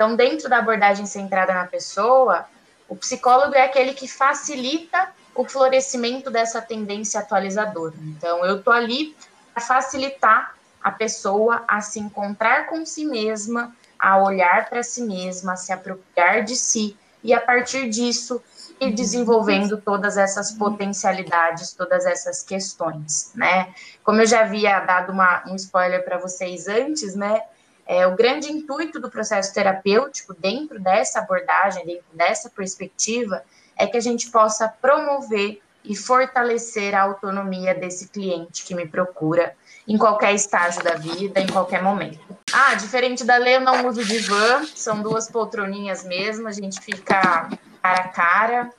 Então, 0.00 0.16
dentro 0.16 0.48
da 0.48 0.56
abordagem 0.56 1.04
centrada 1.04 1.52
na 1.52 1.66
pessoa, 1.66 2.46
o 2.88 2.96
psicólogo 2.96 3.54
é 3.54 3.64
aquele 3.64 3.92
que 3.92 4.08
facilita 4.08 5.10
o 5.34 5.46
florescimento 5.46 6.30
dessa 6.30 6.62
tendência 6.62 7.20
atualizadora. 7.20 7.92
Então, 8.00 8.42
eu 8.46 8.60
estou 8.60 8.72
ali 8.72 9.14
para 9.52 9.62
facilitar 9.62 10.54
a 10.82 10.90
pessoa 10.90 11.64
a 11.68 11.82
se 11.82 12.00
encontrar 12.00 12.68
com 12.68 12.86
si 12.86 13.04
mesma, 13.04 13.76
a 13.98 14.16
olhar 14.16 14.70
para 14.70 14.82
si 14.82 15.02
mesma, 15.02 15.52
a 15.52 15.56
se 15.56 15.70
apropriar 15.70 16.44
de 16.44 16.56
si 16.56 16.96
e 17.22 17.34
a 17.34 17.40
partir 17.40 17.90
disso 17.90 18.42
ir 18.80 18.94
desenvolvendo 18.94 19.76
todas 19.76 20.16
essas 20.16 20.50
potencialidades, 20.50 21.74
todas 21.74 22.06
essas 22.06 22.42
questões, 22.42 23.32
né? 23.34 23.74
Como 24.02 24.22
eu 24.22 24.26
já 24.26 24.40
havia 24.40 24.80
dado 24.80 25.12
uma, 25.12 25.44
um 25.46 25.56
spoiler 25.56 26.02
para 26.02 26.16
vocês 26.16 26.68
antes, 26.68 27.14
né? 27.14 27.42
É, 27.90 28.06
o 28.06 28.14
grande 28.14 28.52
intuito 28.52 29.00
do 29.00 29.10
processo 29.10 29.52
terapêutico, 29.52 30.32
dentro 30.32 30.78
dessa 30.78 31.18
abordagem, 31.18 31.84
dentro 31.84 32.04
dessa 32.12 32.48
perspectiva, 32.48 33.42
é 33.76 33.84
que 33.84 33.96
a 33.96 34.00
gente 34.00 34.30
possa 34.30 34.68
promover 34.68 35.60
e 35.84 35.96
fortalecer 35.96 36.94
a 36.94 37.02
autonomia 37.02 37.74
desse 37.74 38.06
cliente 38.08 38.64
que 38.64 38.76
me 38.76 38.86
procura 38.86 39.56
em 39.88 39.98
qualquer 39.98 40.32
estágio 40.32 40.84
da 40.84 40.94
vida, 40.94 41.40
em 41.40 41.48
qualquer 41.48 41.82
momento. 41.82 42.20
Ah, 42.52 42.76
diferente 42.76 43.24
da 43.24 43.36
lei, 43.36 43.56
eu 43.56 43.60
não 43.60 43.88
uso 43.88 44.04
divã, 44.04 44.64
são 44.72 45.02
duas 45.02 45.28
poltroninhas 45.28 46.04
mesmo, 46.04 46.46
a 46.46 46.52
gente 46.52 46.80
fica 46.80 47.48
cara 47.82 48.02
a 48.02 48.08
cara. 48.08 48.70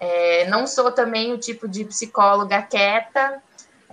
É, 0.00 0.48
não 0.48 0.66
sou 0.66 0.90
também 0.90 1.32
o 1.32 1.38
tipo 1.38 1.68
de 1.68 1.84
psicóloga 1.84 2.60
quieta, 2.62 3.40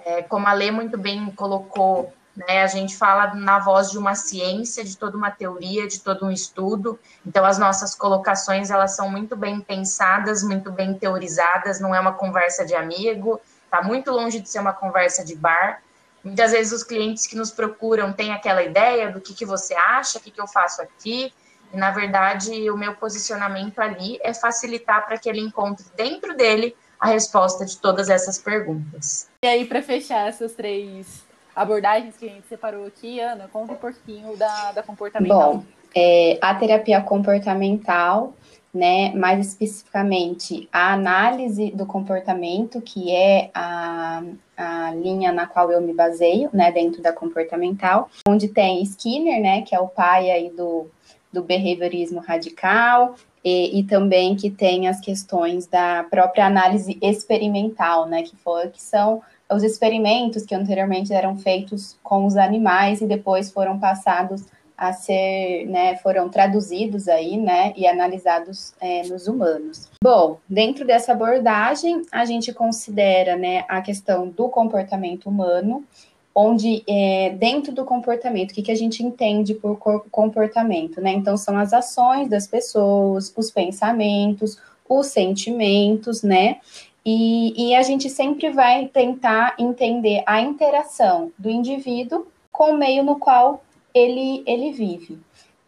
é, 0.04 0.24
como 0.24 0.48
a 0.48 0.54
Lê 0.54 0.72
muito 0.72 0.98
bem 0.98 1.30
colocou, 1.36 2.12
né? 2.36 2.64
A 2.64 2.68
gente 2.68 2.98
fala 2.98 3.34
na 3.36 3.60
voz 3.60 3.92
de 3.92 3.98
uma 3.98 4.16
ciência, 4.16 4.84
de 4.84 4.98
toda 4.98 5.16
uma 5.16 5.30
teoria, 5.30 5.88
de 5.88 6.00
todo 6.00 6.26
um 6.26 6.32
estudo. 6.32 7.00
Então, 7.26 7.46
as 7.46 7.58
nossas 7.58 7.94
colocações 7.94 8.72
elas 8.72 8.96
são 8.96 9.10
muito 9.10 9.36
bem 9.36 9.62
pensadas, 9.62 10.44
muito 10.44 10.72
bem 10.72 10.94
teorizadas. 10.94 11.80
Não 11.80 11.94
é 11.94 12.00
uma 12.00 12.14
conversa 12.14 12.66
de 12.66 12.74
amigo, 12.74 13.40
está 13.66 13.82
muito 13.82 14.12
longe 14.12 14.40
de 14.40 14.50
ser 14.50 14.60
uma 14.60 14.74
conversa 14.74 15.24
de 15.24 15.36
bar. 15.36 15.82
Muitas 16.24 16.52
vezes 16.52 16.74
os 16.74 16.84
clientes 16.84 17.28
que 17.28 17.36
nos 17.36 17.52
procuram 17.52 18.14
têm 18.14 18.34
aquela 18.34 18.64
ideia 18.64 19.12
do 19.12 19.22
que, 19.22 19.34
que 19.34 19.46
você 19.46 19.76
acha, 19.76 20.18
o 20.18 20.22
que, 20.22 20.32
que 20.32 20.42
eu 20.42 20.48
faço 20.48 20.82
aqui. 20.82 21.32
E, 21.72 21.78
na 21.78 21.92
verdade, 21.92 22.70
o 22.72 22.78
meu 22.78 22.96
posicionamento 22.96 23.80
ali 23.80 24.20
é 24.24 24.34
facilitar 24.34 25.06
para 25.06 25.18
que 25.18 25.30
ele 25.30 25.42
encontre 25.42 25.86
dentro 25.96 26.36
dele 26.36 26.76
a 27.00 27.08
resposta 27.08 27.66
de 27.66 27.78
todas 27.78 28.10
essas 28.10 28.38
perguntas. 28.38 29.28
E 29.44 29.48
aí, 29.48 29.66
para 29.66 29.82
fechar 29.82 30.30
essas 30.30 30.54
três 30.54 31.23
abordagens 31.56 32.18
que 32.18 32.26
a 32.26 32.30
gente 32.30 32.48
separou 32.48 32.86
aqui, 32.86 33.20
Ana, 33.20 33.48
conta 33.52 33.74
um 33.74 33.78
pouquinho 33.78 34.36
da, 34.38 34.72
da 34.72 34.84
comportamental. 34.84 35.56
Bom, 35.56 35.64
é, 35.96 36.38
a 36.42 36.56
terapia 36.56 37.02
comportamental, 37.02 38.34
né, 38.74 39.14
mais 39.14 39.48
especificamente 39.48 40.68
a 40.72 40.94
análise 40.94 41.72
do 41.72 41.86
comportamento, 41.86 42.82
que 42.82 43.12
é 43.12 43.52
a, 43.54 44.24
a 44.58 44.92
linha 44.96 45.32
na 45.32 45.46
qual 45.46 45.72
eu 45.72 45.80
me 45.80 45.94
baseio, 45.94 46.50
né, 46.52 46.72
dentro 46.72 47.02
da 47.02 47.14
comportamental, 47.14 48.10
onde 48.28 48.48
tem 48.48 48.82
Skinner, 48.82 49.40
né, 49.40 49.62
que 49.62 49.76
é 49.76 49.80
o 49.80 49.88
pai 49.88 50.32
aí 50.32 50.50
do, 50.50 50.88
do 51.32 51.44
behaviorismo 51.44 52.20
radical 52.20 53.16
e, 53.44 53.80
e, 53.80 53.84
também 53.84 54.36
que 54.36 54.50
tem 54.50 54.88
as 54.88 55.00
questões 55.00 55.68
da 55.68 56.06
própria 56.10 56.46
análise 56.46 56.98
experimental, 57.02 58.08
né, 58.08 58.24
que, 58.24 58.36
for, 58.38 58.68
que 58.70 58.82
são 58.82 59.22
os 59.54 59.64
experimentos 59.64 60.46
que 60.46 60.56
anteriormente 60.56 61.14
eram 61.14 61.38
feitos 61.38 61.98
com 62.04 62.26
os 62.26 62.36
animais 62.36 63.02
e 63.02 63.06
depois 63.06 63.52
foram 63.52 63.80
passados 63.80 64.46
a 64.78 64.92
ser, 64.92 65.66
né, 65.68 65.96
foram 65.98 66.30
traduzidos 66.30 67.08
aí, 67.08 67.38
né, 67.38 67.74
e 67.78 67.88
analisados 67.88 68.74
é, 68.82 69.04
nos 69.04 69.28
humanos. 69.28 69.90
Bom, 70.04 70.40
dentro 70.50 70.86
dessa 70.86 71.12
abordagem, 71.12 72.02
a 72.12 72.26
gente 72.26 72.52
considera, 72.52 73.36
né, 73.36 73.64
a 73.68 73.82
questão 73.82 74.28
do 74.28 74.50
comportamento 74.50 75.28
humano, 75.30 75.84
onde 76.36 76.84
é, 76.88 77.30
dentro 77.38 77.72
do 77.72 77.86
comportamento, 77.86 78.52
o 78.52 78.54
que, 78.56 78.64
que 78.64 78.72
a 78.72 78.76
gente 78.76 79.04
entende 79.04 79.54
por 79.54 79.78
comportamento, 80.10 81.00
né? 81.00 81.12
Então, 81.12 81.38
são 81.38 81.58
as 81.58 81.74
ações 81.74 82.28
das 82.28 82.48
pessoas, 82.48 83.32
os 83.38 83.52
pensamentos, 83.52 84.58
os 84.90 85.08
sentimentos, 85.08 86.24
né? 86.24 86.58
E, 87.06 87.70
e 87.70 87.76
a 87.76 87.82
gente 87.82 88.10
sempre 88.10 88.50
vai 88.50 88.88
tentar 88.88 89.56
entender 89.60 90.24
a 90.26 90.40
interação 90.40 91.32
do 91.38 91.50
indivíduo 91.50 92.28
com 92.52 92.72
o 92.72 92.78
meio 92.78 93.04
no 93.04 93.18
qual 93.18 93.64
ele, 93.94 94.44
ele 94.46 94.72
vive. 94.72 95.20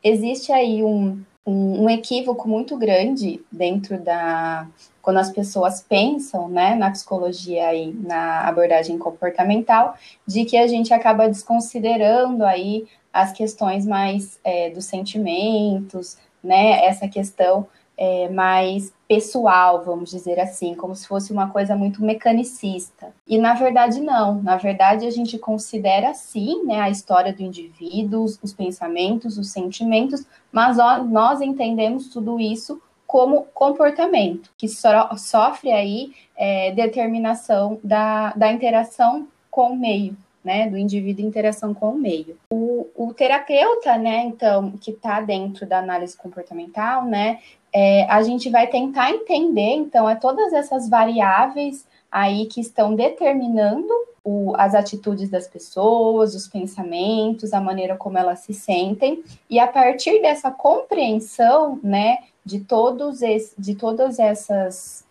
Existe 0.04 0.52
aí 0.52 0.84
um, 0.84 1.21
um, 1.45 1.84
um 1.84 1.89
equívoco 1.89 2.48
muito 2.48 2.78
grande 2.78 3.41
dentro 3.52 4.00
da. 4.00 4.67
Quando 5.02 5.17
as 5.17 5.30
pessoas 5.30 5.82
pensam 5.82 6.50
né, 6.50 6.74
na 6.74 6.89
psicologia 6.89 7.76
e 7.76 7.93
na 7.93 8.48
abordagem 8.48 8.98
comportamental, 8.98 9.95
de 10.26 10.45
que 10.45 10.58
a 10.58 10.65
gente 10.65 10.91
acaba 10.93 11.28
desconsiderando 11.28 12.43
aí 12.43 12.88
as 13.13 13.32
questões 13.32 13.86
mais 13.86 14.39
é, 14.43 14.71
dos 14.71 14.86
sentimentos, 14.86 16.17
né, 16.43 16.84
essa 16.86 17.08
questão 17.08 17.67
é, 17.97 18.29
mais 18.29 18.93
pessoal, 19.08 19.84
vamos 19.84 20.10
dizer 20.10 20.39
assim, 20.39 20.73
como 20.73 20.95
se 20.95 21.08
fosse 21.08 21.31
uma 21.31 21.49
coisa 21.49 21.75
muito 21.75 22.03
mecanicista. 22.03 23.13
E 23.27 23.38
na 23.38 23.53
verdade 23.53 24.01
não, 24.01 24.41
na 24.41 24.58
verdade 24.58 25.05
a 25.05 25.12
gente 25.12 25.38
considera 25.38 26.13
sim, 26.13 26.63
né, 26.65 26.79
a 26.81 26.89
história 26.89 27.31
do 27.31 27.41
indivíduo, 27.41 28.25
os 28.25 28.53
pensamentos, 28.53 29.38
os 29.38 29.51
sentimentos, 29.51 30.25
mas 30.51 30.77
nós 31.08 31.41
entendemos 31.41 32.10
tudo 32.10 32.39
isso 32.39 32.81
como 33.05 33.43
comportamento, 33.53 34.49
que 34.58 34.67
so 34.67 34.89
sofre 35.17 35.71
aí 35.71 36.13
é, 36.36 36.71
determinação 36.71 37.79
da, 37.84 38.34
da 38.34 38.51
interação 38.51 39.27
com 39.49 39.71
o 39.71 39.77
meio, 39.77 40.17
né, 40.43 40.69
do 40.69 40.77
indivíduo 40.77 41.23
em 41.23 41.27
interação 41.27 41.73
com 41.73 41.91
o 41.91 41.97
meio. 41.97 42.38
O, 42.51 42.88
o 42.95 43.13
terapeuta, 43.13 43.97
né, 43.97 44.23
então, 44.25 44.71
que 44.71 44.91
está 44.91 45.21
dentro 45.21 45.65
da 45.65 45.79
análise 45.79 46.17
comportamental, 46.17 47.05
né, 47.05 47.39
é, 47.77 48.05
a 48.09 48.23
gente 48.23 48.49
vai 48.49 48.67
tentar 48.67 49.11
entender, 49.11 49.73
então, 49.73 50.09
é 50.09 50.15
todas 50.15 50.53
essas 50.53 50.88
variáveis 50.88 51.85
aí 52.09 52.45
que 52.45 52.61
estão 52.61 52.95
determinando 52.95 53.91
o, 54.23 54.53
as 54.55 54.73
atitudes 54.73 55.29
das 55.29 55.45
pessoas, 55.45 56.33
os 56.33 56.47
pensamentos, 56.47 57.51
a 57.51 57.59
maneira 57.59 57.97
como 57.97 58.17
elas 58.17 58.39
se 58.39 58.53
sentem, 58.53 59.21
e 59.49 59.59
a 59.59 59.67
partir 59.67 60.21
dessa 60.21 60.49
compreensão, 60.49 61.77
né, 61.83 62.19
de 62.45 62.61
todos 62.61 63.21
esse, 63.21 63.53
de 63.59 63.75
todas 63.75 64.19
essas 64.19 65.03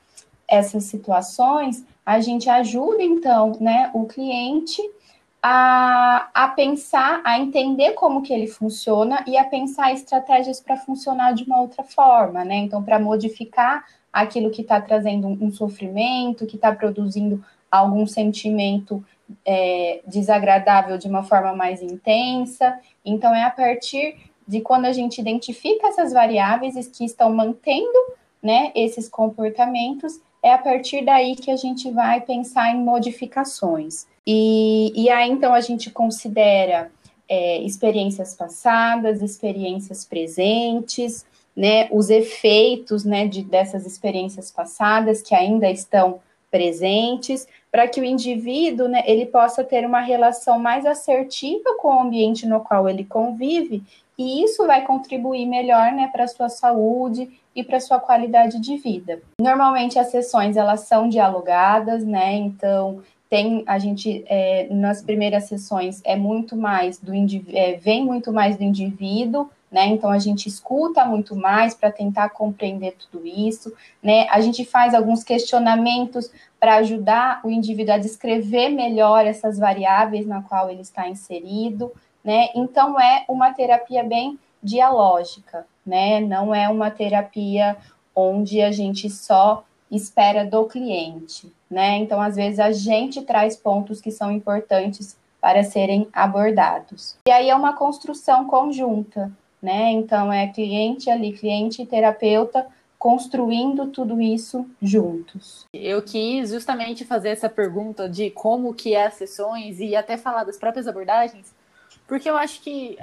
essas 0.47 0.85
situações, 0.85 1.85
a 2.05 2.21
gente 2.21 2.49
ajuda 2.49 3.03
então, 3.03 3.53
né, 3.61 3.91
o 3.95 4.07
cliente 4.07 4.81
a, 5.47 6.31
a 6.33 6.49
pensar, 6.49 7.21
a 7.23 7.39
entender 7.39 7.93
como 7.93 8.23
que 8.23 8.33
ele 8.33 8.47
funciona 8.47 9.23
e 9.27 9.37
a 9.37 9.45
pensar 9.45 9.93
estratégias 9.93 10.59
para 10.59 10.79
funcionar 10.79 11.35
de 11.35 11.45
uma 11.45 11.61
outra 11.61 11.85
forma, 11.85 12.43
né? 12.47 12.55
Então, 12.57 12.83
para 12.83 12.99
modificar 12.99 13.85
aquilo 14.11 14.51
que 14.51 14.63
está 14.63 14.81
trazendo 14.81 15.29
um, 15.29 15.53
sofrimento, 15.53 16.47
que 16.47 16.57
está 16.57 16.75
produzindo 16.75 17.45
algum 17.71 18.07
sentimento 18.07 19.05
é, 19.45 20.01
desagradável 20.07 20.97
de 20.97 21.09
uma 21.09 21.23
forma 21.23 21.55
mais 21.55 21.83
intensa. 21.83 22.81
Então, 23.05 23.35
é 23.35 23.43
a 23.43 23.51
partir 23.51 24.17
de 24.49 24.63
quando 24.63 24.87
a 24.87 24.95
gente 24.95 25.21
identifica 25.21 25.89
essas 25.89 26.15
variáveis 26.15 26.89
que 26.89 27.05
estão 27.05 27.31
mantendo 27.35 27.99
né, 28.43 28.73
esses 28.75 29.11
comportamentos, 29.11 30.19
é 30.43 30.55
a 30.55 30.59
partir 30.59 31.05
daí 31.05 31.37
que 31.37 31.51
a 31.51 31.57
gente 31.57 31.91
vai 31.91 32.23
pensar 32.23 32.75
em 32.75 32.83
modificações. 32.83 34.07
E, 34.27 34.93
e 34.95 35.11
aí, 35.11 35.31
então, 35.31 35.53
a 35.53 35.61
gente 35.61 35.91
considera 35.91 36.91
é, 37.29 37.59
experiências 37.59 38.35
passadas, 38.35 39.23
experiências 39.23 40.05
presentes, 40.05 41.27
né, 41.57 41.89
os 41.91 42.11
efeitos 42.11 43.05
né, 43.05 43.29
de, 43.29 43.43
dessas 43.43 43.87
experiências 43.87 44.51
passadas 44.51 45.23
que 45.23 45.35
ainda 45.35 45.71
estão 45.71 46.21
presentes, 46.51 47.47
para 47.71 47.89
que 47.89 48.01
o 48.01 48.05
indivíduo 48.05 48.89
né, 48.89 49.03
ele 49.07 49.27
possa 49.27 49.65
ter 49.65 49.85
uma 49.85 50.01
relação 50.01 50.59
mais 50.59 50.87
assertiva 50.87 51.77
com 51.79 51.89
o 51.89 52.01
ambiente 52.01 52.47
no 52.47 52.61
qual 52.61 52.89
ele 52.89 53.05
convive, 53.05 53.83
e 54.17 54.45
isso 54.45 54.65
vai 54.67 54.85
contribuir 54.87 55.47
melhor 55.47 55.93
né, 55.93 56.09
para 56.13 56.25
a 56.25 56.29
sua 56.29 56.49
saúde 56.49 57.29
e 57.55 57.65
para 57.65 57.79
a 57.79 57.81
sua 57.81 57.99
qualidade 57.99 58.61
de 58.61 58.77
vida. 58.77 59.21
Normalmente 59.41 59.99
as 59.99 60.09
sessões 60.09 60.57
elas 60.57 60.81
são 60.81 61.09
dialogadas, 61.09 62.05
né? 62.05 62.35
Então 62.35 63.03
tem 63.35 63.65
a 63.67 63.81
gente 63.81 64.25
é, 64.29 64.69
nas 64.71 65.03
primeiras 65.03 65.49
sessões 65.49 66.01
é 66.05 66.15
muito 66.15 66.57
mais 66.57 67.01
do 67.01 67.13
é, 67.49 67.73
vem 67.79 68.05
muito 68.05 68.33
mais 68.33 68.57
do 68.57 68.63
indivíduo 68.63 69.51
né? 69.73 69.89
Então 69.89 70.09
a 70.09 70.21
gente 70.21 70.49
escuta 70.49 71.05
muito 71.05 71.35
mais 71.35 71.75
para 71.75 71.91
tentar 71.91 72.29
compreender 72.29 72.95
tudo 72.97 73.27
isso, 73.27 73.73
né? 74.01 74.29
A 74.31 74.41
gente 74.41 74.65
faz 74.65 74.95
alguns 74.95 75.25
questionamentos 75.25 76.31
para 76.61 76.77
ajudar 76.77 77.41
o 77.43 77.51
indivíduo 77.51 77.95
a 77.95 77.99
descrever 77.99 78.69
melhor 78.69 79.27
essas 79.27 79.59
variáveis 79.59 80.29
na 80.29 80.41
qual 80.43 80.71
ele 80.71 80.83
está 80.83 81.09
inserido, 81.09 81.91
né? 82.23 82.51
Então 82.55 83.01
é 83.01 83.25
uma 83.29 83.53
terapia 83.53 84.05
bem 84.05 84.39
dialógica, 84.63 85.67
né? 85.85 86.21
Não 86.21 86.55
é 86.55 86.69
uma 86.69 86.89
terapia 86.89 87.77
onde 88.15 88.63
a 88.63 88.71
gente 88.71 89.11
só 89.11 89.65
espera 89.91 90.45
do 90.45 90.67
cliente, 90.67 91.53
né? 91.75 91.97
Então, 91.97 92.21
às 92.21 92.37
vezes, 92.37 92.61
a 92.61 92.71
gente 92.71 93.21
traz 93.23 93.57
pontos 93.57 94.01
que 94.01 94.13
são 94.13 94.31
importantes 94.31 95.19
para 95.41 95.65
serem 95.65 96.09
abordados. 96.13 97.17
E 97.27 97.31
aí 97.33 97.51
é 97.51 97.55
uma 97.55 97.73
construção 97.73 98.47
conjunta, 98.47 99.31
né? 99.61 99.91
Então, 99.91 100.33
é 100.33 100.47
cliente 100.47 101.11
ali, 101.11 101.33
cliente 101.33 101.83
e 101.83 101.87
terapeuta 101.87 102.65
construindo 102.97 103.89
tudo 103.89 104.21
isso 104.21 104.65
juntos. 104.81 105.67
Eu 105.75 106.01
quis 106.01 106.51
justamente 106.51 107.05
fazer 107.05 107.31
essa 107.31 107.49
pergunta 107.49 108.09
de 108.09 108.31
como 108.31 108.73
que 108.73 108.95
é 108.95 109.07
as 109.07 109.15
sessões 109.15 109.81
e 109.81 109.97
até 109.97 110.17
falar 110.17 110.45
das 110.45 110.57
próprias 110.57 110.87
abordagens, 110.87 111.53
porque 112.07 112.31
eu 112.31 112.37
acho 112.37 112.63
que, 112.63 112.97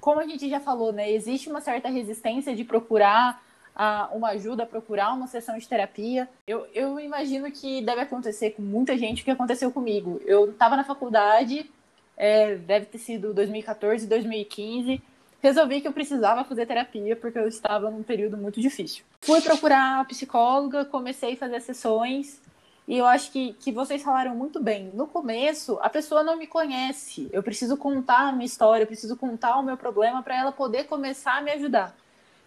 como 0.00 0.20
a 0.20 0.26
gente 0.26 0.48
já 0.48 0.60
falou, 0.60 0.92
né, 0.92 1.10
existe 1.10 1.50
uma 1.50 1.60
certa 1.60 1.88
resistência 1.88 2.54
de 2.54 2.64
procurar 2.64 3.42
a 3.74 4.10
uma 4.12 4.30
ajuda, 4.30 4.62
a 4.62 4.66
procurar 4.66 5.12
uma 5.12 5.26
sessão 5.26 5.56
de 5.56 5.66
terapia. 5.66 6.28
Eu, 6.46 6.66
eu 6.74 7.00
imagino 7.00 7.50
que 7.50 7.82
deve 7.82 8.02
acontecer 8.02 8.50
com 8.50 8.62
muita 8.62 8.96
gente 8.96 9.22
o 9.22 9.24
que 9.24 9.30
aconteceu 9.30 9.70
comigo. 9.70 10.20
Eu 10.24 10.50
estava 10.50 10.76
na 10.76 10.84
faculdade, 10.84 11.70
é, 12.16 12.56
deve 12.56 12.86
ter 12.86 12.98
sido 12.98 13.32
2014, 13.32 14.06
2015. 14.06 15.02
Resolvi 15.42 15.80
que 15.80 15.88
eu 15.88 15.92
precisava 15.92 16.44
fazer 16.44 16.66
terapia 16.66 17.16
porque 17.16 17.38
eu 17.38 17.48
estava 17.48 17.90
num 17.90 18.02
período 18.02 18.36
muito 18.36 18.60
difícil. 18.60 19.04
Fui 19.20 19.40
procurar 19.40 20.00
a 20.00 20.04
psicóloga, 20.04 20.84
comecei 20.84 21.34
a 21.34 21.36
fazer 21.36 21.60
sessões 21.60 22.40
e 22.86 22.98
eu 22.98 23.06
acho 23.06 23.30
que, 23.30 23.54
que 23.54 23.72
vocês 23.72 24.02
falaram 24.02 24.34
muito 24.34 24.62
bem. 24.62 24.90
No 24.94 25.06
começo, 25.06 25.78
a 25.80 25.88
pessoa 25.88 26.22
não 26.22 26.36
me 26.36 26.46
conhece. 26.46 27.28
Eu 27.32 27.42
preciso 27.42 27.76
contar 27.76 28.28
a 28.28 28.32
minha 28.32 28.46
história, 28.46 28.82
eu 28.82 28.86
preciso 28.86 29.16
contar 29.16 29.58
o 29.58 29.62
meu 29.62 29.76
problema 29.76 30.22
para 30.22 30.36
ela 30.36 30.52
poder 30.52 30.84
começar 30.84 31.38
a 31.38 31.40
me 31.40 31.52
ajudar. 31.52 31.96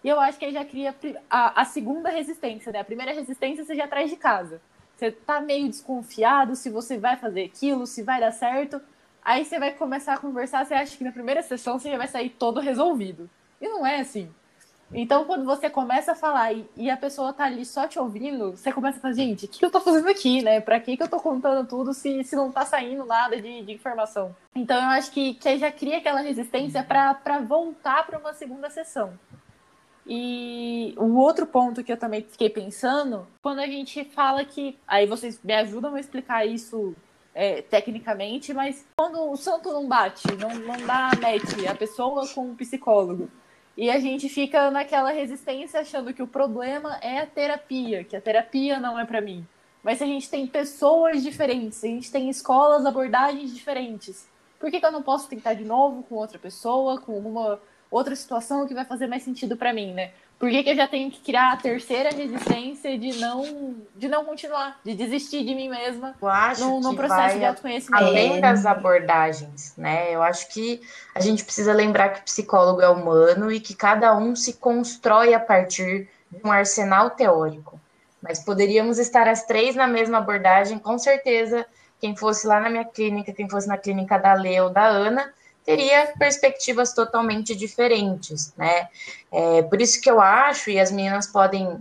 E 0.06 0.08
eu 0.08 0.20
acho 0.20 0.38
que 0.38 0.44
aí 0.44 0.52
já 0.52 0.64
cria 0.64 0.94
a, 1.28 1.62
a 1.62 1.64
segunda 1.64 2.08
resistência, 2.10 2.70
né? 2.70 2.78
A 2.78 2.84
primeira 2.84 3.12
resistência 3.12 3.64
você 3.64 3.74
já 3.74 3.88
traz 3.88 4.08
de 4.08 4.14
casa. 4.14 4.60
Você 4.94 5.10
tá 5.10 5.40
meio 5.40 5.66
desconfiado 5.66 6.54
se 6.54 6.70
você 6.70 6.96
vai 6.96 7.16
fazer 7.16 7.42
aquilo, 7.42 7.88
se 7.88 8.04
vai 8.04 8.20
dar 8.20 8.30
certo. 8.30 8.80
Aí 9.20 9.44
você 9.44 9.58
vai 9.58 9.72
começar 9.72 10.14
a 10.14 10.18
conversar, 10.18 10.64
você 10.64 10.74
acha 10.74 10.96
que 10.96 11.02
na 11.02 11.10
primeira 11.10 11.42
sessão 11.42 11.76
você 11.76 11.90
já 11.90 11.98
vai 11.98 12.06
sair 12.06 12.30
todo 12.30 12.60
resolvido. 12.60 13.28
E 13.60 13.66
não 13.66 13.84
é 13.84 13.98
assim. 13.98 14.32
Então, 14.94 15.24
quando 15.24 15.44
você 15.44 15.68
começa 15.68 16.12
a 16.12 16.14
falar 16.14 16.52
e, 16.52 16.64
e 16.76 16.88
a 16.88 16.96
pessoa 16.96 17.32
tá 17.32 17.42
ali 17.42 17.66
só 17.66 17.88
te 17.88 17.98
ouvindo, 17.98 18.52
você 18.52 18.70
começa 18.70 18.98
a 18.98 19.00
falar, 19.00 19.14
gente, 19.14 19.46
o 19.46 19.48
que 19.48 19.64
eu 19.64 19.72
tô 19.72 19.80
fazendo 19.80 20.08
aqui, 20.08 20.40
né? 20.40 20.60
Pra 20.60 20.78
que, 20.78 20.96
que 20.96 21.02
eu 21.02 21.08
tô 21.08 21.18
contando 21.18 21.66
tudo 21.66 21.92
se, 21.92 22.22
se 22.22 22.36
não 22.36 22.52
tá 22.52 22.64
saindo 22.64 23.04
nada 23.04 23.42
de, 23.42 23.62
de 23.62 23.72
informação? 23.72 24.36
Então, 24.54 24.76
eu 24.76 24.90
acho 24.90 25.10
que, 25.10 25.34
que 25.34 25.58
já 25.58 25.72
cria 25.72 25.98
aquela 25.98 26.20
resistência 26.20 26.84
para 26.84 27.40
voltar 27.40 28.06
para 28.06 28.20
uma 28.20 28.32
segunda 28.32 28.70
sessão. 28.70 29.12
E 30.06 30.94
o 30.96 31.16
outro 31.16 31.46
ponto 31.46 31.82
que 31.82 31.92
eu 31.92 31.96
também 31.96 32.22
fiquei 32.22 32.48
pensando, 32.48 33.26
quando 33.42 33.58
a 33.58 33.66
gente 33.66 34.04
fala 34.04 34.44
que. 34.44 34.78
Aí 34.86 35.06
vocês 35.06 35.40
me 35.42 35.52
ajudam 35.52 35.94
a 35.94 36.00
explicar 36.00 36.46
isso 36.46 36.94
é, 37.34 37.60
tecnicamente, 37.62 38.54
mas 38.54 38.86
quando 38.96 39.30
o 39.30 39.36
santo 39.36 39.72
não 39.72 39.88
bate, 39.88 40.26
não, 40.36 40.48
não 40.54 40.86
dá 40.86 41.10
match 41.20 41.66
a 41.68 41.74
pessoa 41.74 42.26
com 42.28 42.52
o 42.52 42.54
psicólogo. 42.54 43.28
E 43.76 43.90
a 43.90 43.98
gente 43.98 44.28
fica 44.28 44.70
naquela 44.70 45.10
resistência 45.10 45.80
achando 45.80 46.14
que 46.14 46.22
o 46.22 46.26
problema 46.26 46.96
é 47.02 47.18
a 47.18 47.26
terapia, 47.26 48.04
que 48.04 48.16
a 48.16 48.20
terapia 48.20 48.80
não 48.80 48.98
é 48.98 49.04
para 49.04 49.20
mim. 49.20 49.46
Mas 49.82 49.98
se 49.98 50.04
a 50.04 50.06
gente 50.06 50.30
tem 50.30 50.46
pessoas 50.46 51.22
diferentes, 51.22 51.84
a 51.84 51.88
gente 51.88 52.10
tem 52.10 52.30
escolas, 52.30 52.86
abordagens 52.86 53.54
diferentes, 53.54 54.26
por 54.58 54.70
que, 54.70 54.80
que 54.80 54.86
eu 54.86 54.92
não 54.92 55.02
posso 55.02 55.28
tentar 55.28 55.52
de 55.54 55.64
novo 55.64 56.02
com 56.04 56.14
outra 56.14 56.38
pessoa, 56.38 56.98
com 56.98 57.18
uma 57.18 57.60
outra 57.90 58.14
situação 58.16 58.66
que 58.66 58.74
vai 58.74 58.84
fazer 58.84 59.06
mais 59.06 59.22
sentido 59.22 59.56
para 59.56 59.72
mim, 59.72 59.92
né? 59.92 60.10
Por 60.38 60.50
que, 60.50 60.62
que, 60.62 60.70
eu 60.70 60.76
já 60.76 60.86
tenho 60.86 61.10
que 61.10 61.20
criar 61.20 61.52
a 61.52 61.56
terceira 61.56 62.10
resistência 62.10 62.98
de 62.98 63.18
não, 63.18 63.74
de 63.96 64.06
não 64.06 64.22
continuar, 64.22 64.78
de 64.84 64.94
desistir 64.94 65.42
de 65.42 65.54
mim 65.54 65.70
mesma 65.70 66.14
eu 66.20 66.28
acho 66.28 66.60
no, 66.60 66.80
no 66.80 66.94
processo 66.94 67.38
de 67.38 67.44
autoconhecimento? 67.44 68.04
Além 68.04 68.38
das 68.38 68.66
abordagens, 68.66 69.72
né? 69.78 70.14
Eu 70.14 70.22
acho 70.22 70.48
que 70.48 70.82
a 71.14 71.20
gente 71.20 71.42
precisa 71.42 71.72
lembrar 71.72 72.10
que 72.10 72.20
o 72.20 72.24
psicólogo 72.24 72.82
é 72.82 72.88
humano 72.88 73.50
e 73.50 73.58
que 73.60 73.74
cada 73.74 74.14
um 74.14 74.36
se 74.36 74.52
constrói 74.54 75.32
a 75.32 75.40
partir 75.40 76.06
de 76.30 76.46
um 76.46 76.52
arsenal 76.52 77.10
teórico. 77.10 77.80
Mas 78.20 78.44
poderíamos 78.44 78.98
estar 78.98 79.26
as 79.26 79.44
três 79.44 79.74
na 79.74 79.86
mesma 79.86 80.18
abordagem, 80.18 80.78
com 80.78 80.98
certeza. 80.98 81.64
Quem 81.98 82.14
fosse 82.14 82.46
lá 82.46 82.60
na 82.60 82.68
minha 82.68 82.84
clínica, 82.84 83.32
quem 83.32 83.48
fosse 83.48 83.66
na 83.66 83.78
clínica 83.78 84.18
da 84.18 84.34
Lê 84.34 84.60
ou 84.60 84.68
da 84.68 84.84
Ana, 84.84 85.32
teria 85.66 86.14
perspectivas 86.16 86.94
totalmente 86.94 87.54
diferentes, 87.56 88.54
né? 88.56 88.88
É, 89.32 89.62
por 89.62 89.82
isso 89.82 90.00
que 90.00 90.08
eu 90.08 90.20
acho, 90.20 90.70
e 90.70 90.78
as 90.78 90.92
meninas 90.92 91.26
podem 91.26 91.78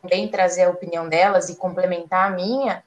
também 0.00 0.26
trazer 0.28 0.64
a 0.64 0.70
opinião 0.70 1.06
delas 1.06 1.50
e 1.50 1.56
complementar 1.56 2.32
a 2.32 2.34
minha, 2.34 2.82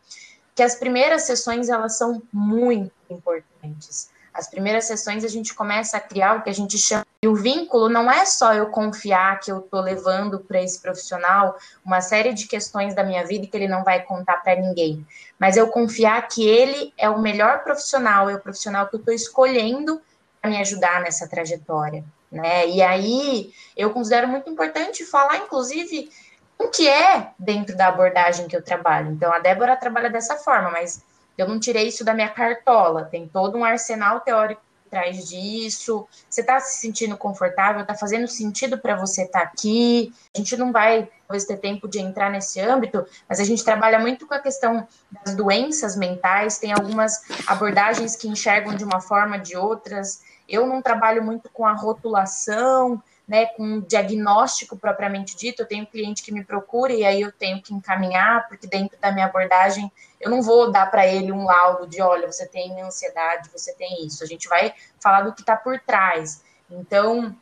que 0.56 0.64
as 0.64 0.76
primeiras 0.76 1.22
sessões 1.22 1.70
elas 1.70 1.98
são 1.98 2.22
muito 2.34 2.92
importantes. 3.10 4.10
As 4.34 4.50
primeiras 4.50 4.86
sessões 4.86 5.24
a 5.24 5.28
gente 5.28 5.54
começa 5.54 5.98
a 5.98 6.00
criar 6.00 6.38
o 6.38 6.42
que 6.42 6.50
a 6.50 6.54
gente 6.54 6.78
chama. 6.78 7.06
E 7.22 7.28
o 7.28 7.36
vínculo 7.36 7.90
não 7.90 8.10
é 8.10 8.26
só 8.26 8.54
eu 8.54 8.68
confiar 8.68 9.40
que 9.40 9.52
eu 9.52 9.60
estou 9.60 9.82
levando 9.82 10.40
para 10.40 10.62
esse 10.62 10.80
profissional 10.80 11.58
uma 11.86 12.00
série 12.00 12.34
de 12.34 12.48
questões 12.48 12.96
da 12.96 13.04
minha 13.04 13.26
vida 13.26 13.46
que 13.46 13.58
ele 13.58 13.68
não 13.68 13.84
vai 13.84 14.02
contar 14.04 14.38
para 14.38 14.56
ninguém, 14.56 15.06
mas 15.38 15.58
eu 15.58 15.68
confiar 15.68 16.28
que 16.28 16.48
ele 16.48 16.94
é 16.98 17.10
o 17.10 17.20
melhor 17.20 17.64
profissional, 17.64 18.30
é 18.30 18.36
o 18.36 18.40
profissional 18.40 18.88
que 18.88 18.96
eu 18.96 19.00
estou 19.00 19.14
escolhendo 19.14 20.02
me 20.48 20.58
ajudar 20.58 21.02
nessa 21.02 21.28
trajetória, 21.28 22.04
né? 22.32 22.68
E 22.68 22.82
aí 22.82 23.52
eu 23.76 23.92
considero 23.92 24.28
muito 24.28 24.50
importante 24.50 25.06
falar, 25.06 25.38
inclusive, 25.38 26.10
o 26.58 26.68
que 26.68 26.88
é 26.88 27.32
dentro 27.38 27.76
da 27.76 27.88
abordagem 27.88 28.48
que 28.48 28.56
eu 28.56 28.64
trabalho. 28.64 29.12
Então, 29.12 29.32
a 29.34 29.40
Débora 29.40 29.76
trabalha 29.76 30.10
dessa 30.10 30.36
forma, 30.36 30.70
mas 30.72 31.02
eu 31.38 31.48
não 31.48 31.60
tirei 31.60 31.88
isso 31.88 32.04
da 32.04 32.14
minha 32.14 32.30
cartola. 32.30 33.06
Tem 33.06 33.28
todo 33.28 33.58
um 33.58 33.64
arsenal 33.64 34.20
teórico 34.20 34.62
atrás 34.90 35.30
disso. 35.30 36.08
Você 36.30 36.42
está 36.42 36.60
se 36.60 36.82
sentindo 36.82 37.16
confortável? 37.16 37.82
Está 37.82 37.96
fazendo 37.96 38.28
sentido 38.28 38.78
para 38.78 38.96
você 38.96 39.24
estar 39.24 39.40
tá 39.40 39.46
aqui? 39.46 40.12
A 40.36 40.38
gente 40.38 40.58
não 40.58 40.72
vai 40.72 41.08
talvez 41.28 41.46
ter 41.46 41.58
tempo 41.58 41.88
de 41.88 42.00
entrar 42.00 42.30
nesse 42.32 42.60
âmbito, 42.60 43.06
mas 43.28 43.40
a 43.40 43.44
gente 43.44 43.64
trabalha 43.64 44.00
muito 44.00 44.28
com 44.28 44.34
a 44.34 44.40
questão 44.40 44.86
das 45.24 45.36
doenças 45.36 45.96
mentais. 45.96 46.58
Tem 46.58 46.74
algumas 46.74 47.22
abordagens 47.48 48.16
que 48.16 48.28
enxergam 48.28 48.76
de 48.76 48.84
uma 48.84 49.00
forma, 49.00 49.38
de 49.38 49.56
outras. 49.56 50.22
Eu 50.50 50.66
não 50.66 50.82
trabalho 50.82 51.24
muito 51.24 51.50
com 51.50 51.66
a 51.66 51.74
rotulação, 51.74 53.02
né, 53.28 53.46
com 53.46 53.82
diagnóstico 53.82 54.76
propriamente 54.76 55.38
dito. 55.38 55.62
Eu 55.62 55.68
tenho 55.68 55.86
cliente 55.86 56.24
que 56.24 56.32
me 56.32 56.44
procura 56.44 56.92
e 56.92 57.06
aí 57.06 57.22
eu 57.22 57.32
tenho 57.32 57.62
que 57.62 57.74
encaminhar, 57.74 58.48
porque 58.48 58.66
dentro 58.66 58.98
da 59.00 59.12
minha 59.12 59.28
abordagem 59.28 59.92
eu 60.20 60.32
não 60.32 60.42
vou 60.42 60.72
dar 60.72 60.90
para 60.90 61.06
ele 61.06 61.32
um 61.32 61.46
laudo 61.46 61.88
de, 61.88 62.02
olha, 62.02 62.30
você 62.30 62.48
tem 62.48 62.82
ansiedade, 62.82 63.50
você 63.54 63.74
tem 63.74 64.06
isso. 64.06 64.24
A 64.24 64.28
gente 64.28 64.50
vai 64.50 64.74
falar 65.00 65.22
do 65.22 65.34
que 65.34 65.42
está 65.42 65.56
por 65.56 65.80
trás. 65.80 66.44
Então, 66.70 67.36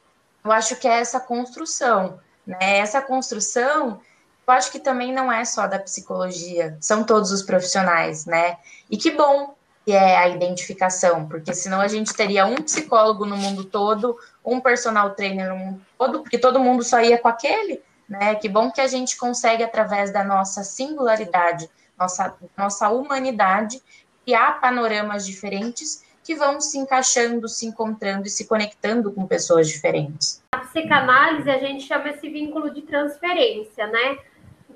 eu 0.43 0.51
acho 0.51 0.76
que 0.76 0.88
é 0.88 0.99
essa 0.99 1.20
construção, 1.20 2.20
né? 2.45 2.80
Essa 2.80 3.01
construção, 3.01 4.01
eu 4.45 4.53
acho 4.53 4.72
que 4.72 4.80
também 4.80 5.14
não 5.14 5.32
é 5.32 5.43
só 5.45 5.68
da 5.68 5.80
psicologia, 5.80 6.78
são 6.80 7.03
todos 7.03 7.32
os 7.32 7.43
profissionais, 7.43 8.26
né? 8.26 8.58
E 8.89 8.97
que 8.97 9.12
bom 9.12 9.57
que 9.88 9.94
é 9.94 10.18
a 10.18 10.28
identificação, 10.28 11.30
porque 11.30 11.54
senão 11.54 11.80
a 11.80 11.88
gente 11.88 12.14
teria 12.14 12.46
um 12.46 12.56
psicólogo 12.58 13.26
no 13.26 13.38
mundo 13.38 13.64
todo, 13.64 14.18
um 14.44 14.60
personal 14.60 15.12
trainer 15.12 15.48
no 15.48 15.56
mundo 15.56 15.82
todo, 15.98 16.20
porque 16.24 16.38
todo 16.38 16.60
mundo 16.60 16.84
só 16.84 17.00
ia 17.00 17.18
com 17.18 17.30
aquele, 17.30 17.82
né? 18.06 18.36
Que 18.36 18.50
bom 18.50 18.70
que 18.70 18.82
a 18.82 18.88
gente 18.88 19.16
consegue, 19.16 19.64
através 19.64 20.12
da 20.12 20.26
nossa 20.26 20.62
singularidade, 20.62 21.70
nossa, 21.98 22.36
nossa 22.58 22.90
humanidade, 22.90 23.82
criar 24.26 24.60
panoramas 24.60 25.26
diferentes 25.26 26.04
que 26.22 26.36
vão 26.36 26.60
se 26.60 26.78
encaixando, 26.78 27.48
se 27.48 27.66
encontrando 27.66 28.28
e 28.28 28.30
se 28.30 28.46
conectando 28.46 29.14
com 29.14 29.26
pessoas 29.26 29.70
diferentes. 29.70 30.44
A 30.52 30.58
psicanálise, 30.58 31.50
a 31.50 31.60
gente 31.60 31.88
chama 31.88 32.10
esse 32.10 32.28
vínculo 32.28 32.74
de 32.74 32.82
transferência, 32.82 33.88
né? 33.88 34.18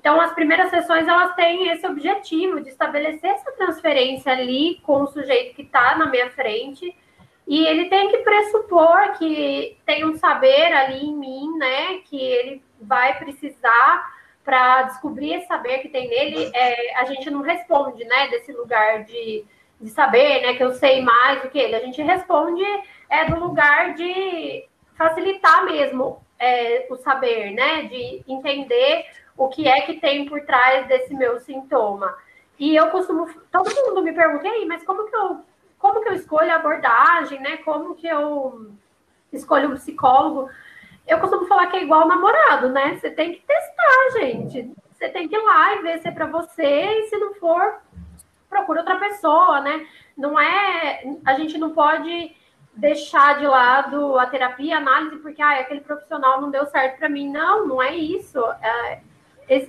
Então, 0.02 0.20
as 0.20 0.34
primeiras 0.34 0.68
sessões 0.68 1.06
elas 1.06 1.32
têm 1.36 1.68
esse 1.68 1.86
objetivo 1.86 2.60
de 2.60 2.70
estabelecer 2.70 3.30
essa 3.30 3.52
transferência 3.52 4.32
ali 4.32 4.80
com 4.82 5.02
o 5.02 5.06
sujeito 5.06 5.54
que 5.54 5.62
está 5.62 5.94
na 5.94 6.06
minha 6.06 6.28
frente. 6.32 6.92
E 7.46 7.64
ele 7.64 7.88
tem 7.88 8.10
que 8.10 8.18
pressupor 8.18 9.12
que 9.12 9.78
tem 9.86 10.04
um 10.04 10.16
saber 10.18 10.72
ali 10.72 11.06
em 11.06 11.16
mim, 11.16 11.56
né? 11.56 11.98
Que 12.04 12.20
ele 12.20 12.62
vai 12.80 13.16
precisar 13.16 14.12
para 14.44 14.82
descobrir 14.82 15.34
esse 15.34 15.46
saber 15.46 15.78
que 15.78 15.88
tem 15.88 16.08
nele. 16.08 16.50
É, 16.52 16.98
a 16.98 17.04
gente 17.04 17.30
não 17.30 17.42
responde, 17.42 18.04
né? 18.04 18.26
Desse 18.26 18.52
lugar 18.52 19.04
de, 19.04 19.44
de 19.80 19.88
saber, 19.90 20.42
né? 20.42 20.54
Que 20.54 20.64
eu 20.64 20.72
sei 20.72 21.00
mais 21.00 21.42
do 21.42 21.48
que 21.48 21.60
ele. 21.60 21.76
A 21.76 21.80
gente 21.80 22.02
responde 22.02 22.64
é 23.08 23.24
do 23.26 23.38
lugar 23.38 23.94
de 23.94 24.64
facilitar 24.96 25.64
mesmo 25.64 26.20
é, 26.40 26.88
o 26.90 26.96
saber, 26.96 27.52
né? 27.52 27.84
De 27.84 28.24
entender 28.26 29.06
o 29.36 29.48
que 29.48 29.66
é 29.66 29.82
que 29.82 30.00
tem 30.00 30.26
por 30.26 30.40
trás 30.42 30.86
desse 30.88 31.14
meu 31.14 31.40
sintoma. 31.40 32.14
E 32.58 32.76
eu 32.76 32.90
costumo, 32.90 33.28
todo 33.50 33.74
mundo 33.74 34.02
me 34.02 34.12
pergunta, 34.12 34.48
aí, 34.48 34.64
mas 34.66 34.84
como 34.84 35.06
que 35.08 35.16
eu, 35.16 35.40
como 35.78 36.00
que 36.02 36.08
eu 36.08 36.14
escolho 36.14 36.52
a 36.52 36.56
abordagem, 36.56 37.40
né? 37.40 37.56
Como 37.58 37.94
que 37.94 38.06
eu 38.06 38.70
escolho 39.32 39.70
um 39.70 39.74
psicólogo? 39.74 40.48
Eu 41.06 41.18
costumo 41.18 41.46
falar 41.46 41.66
que 41.66 41.76
é 41.76 41.82
igual 41.82 42.06
namorado, 42.06 42.68
né? 42.68 42.96
Você 42.96 43.10
tem 43.10 43.32
que 43.32 43.40
testar, 43.40 44.20
gente. 44.20 44.72
Você 44.92 45.08
tem 45.08 45.28
que 45.28 45.34
ir 45.34 45.42
lá 45.42 45.74
e 45.74 45.82
ver 45.82 45.98
se 45.98 46.08
é 46.08 46.12
para 46.12 46.26
você, 46.26 46.62
e 46.64 47.08
se 47.08 47.16
não 47.16 47.34
for, 47.34 47.80
procura 48.48 48.80
outra 48.80 48.96
pessoa, 48.96 49.60
né? 49.60 49.84
Não 50.16 50.38
é, 50.38 51.02
a 51.24 51.34
gente 51.34 51.58
não 51.58 51.70
pode 51.70 52.36
deixar 52.74 53.38
de 53.38 53.46
lado 53.46 54.18
a 54.18 54.26
terapia, 54.26 54.76
a 54.76 54.78
análise, 54.78 55.16
porque 55.16 55.42
ah, 55.42 55.60
aquele 55.60 55.80
profissional 55.80 56.40
não 56.40 56.50
deu 56.50 56.66
certo 56.66 56.98
para 56.98 57.08
mim. 57.08 57.30
Não, 57.30 57.66
não 57.66 57.82
é 57.82 57.96
isso. 57.96 58.38
É, 58.62 59.00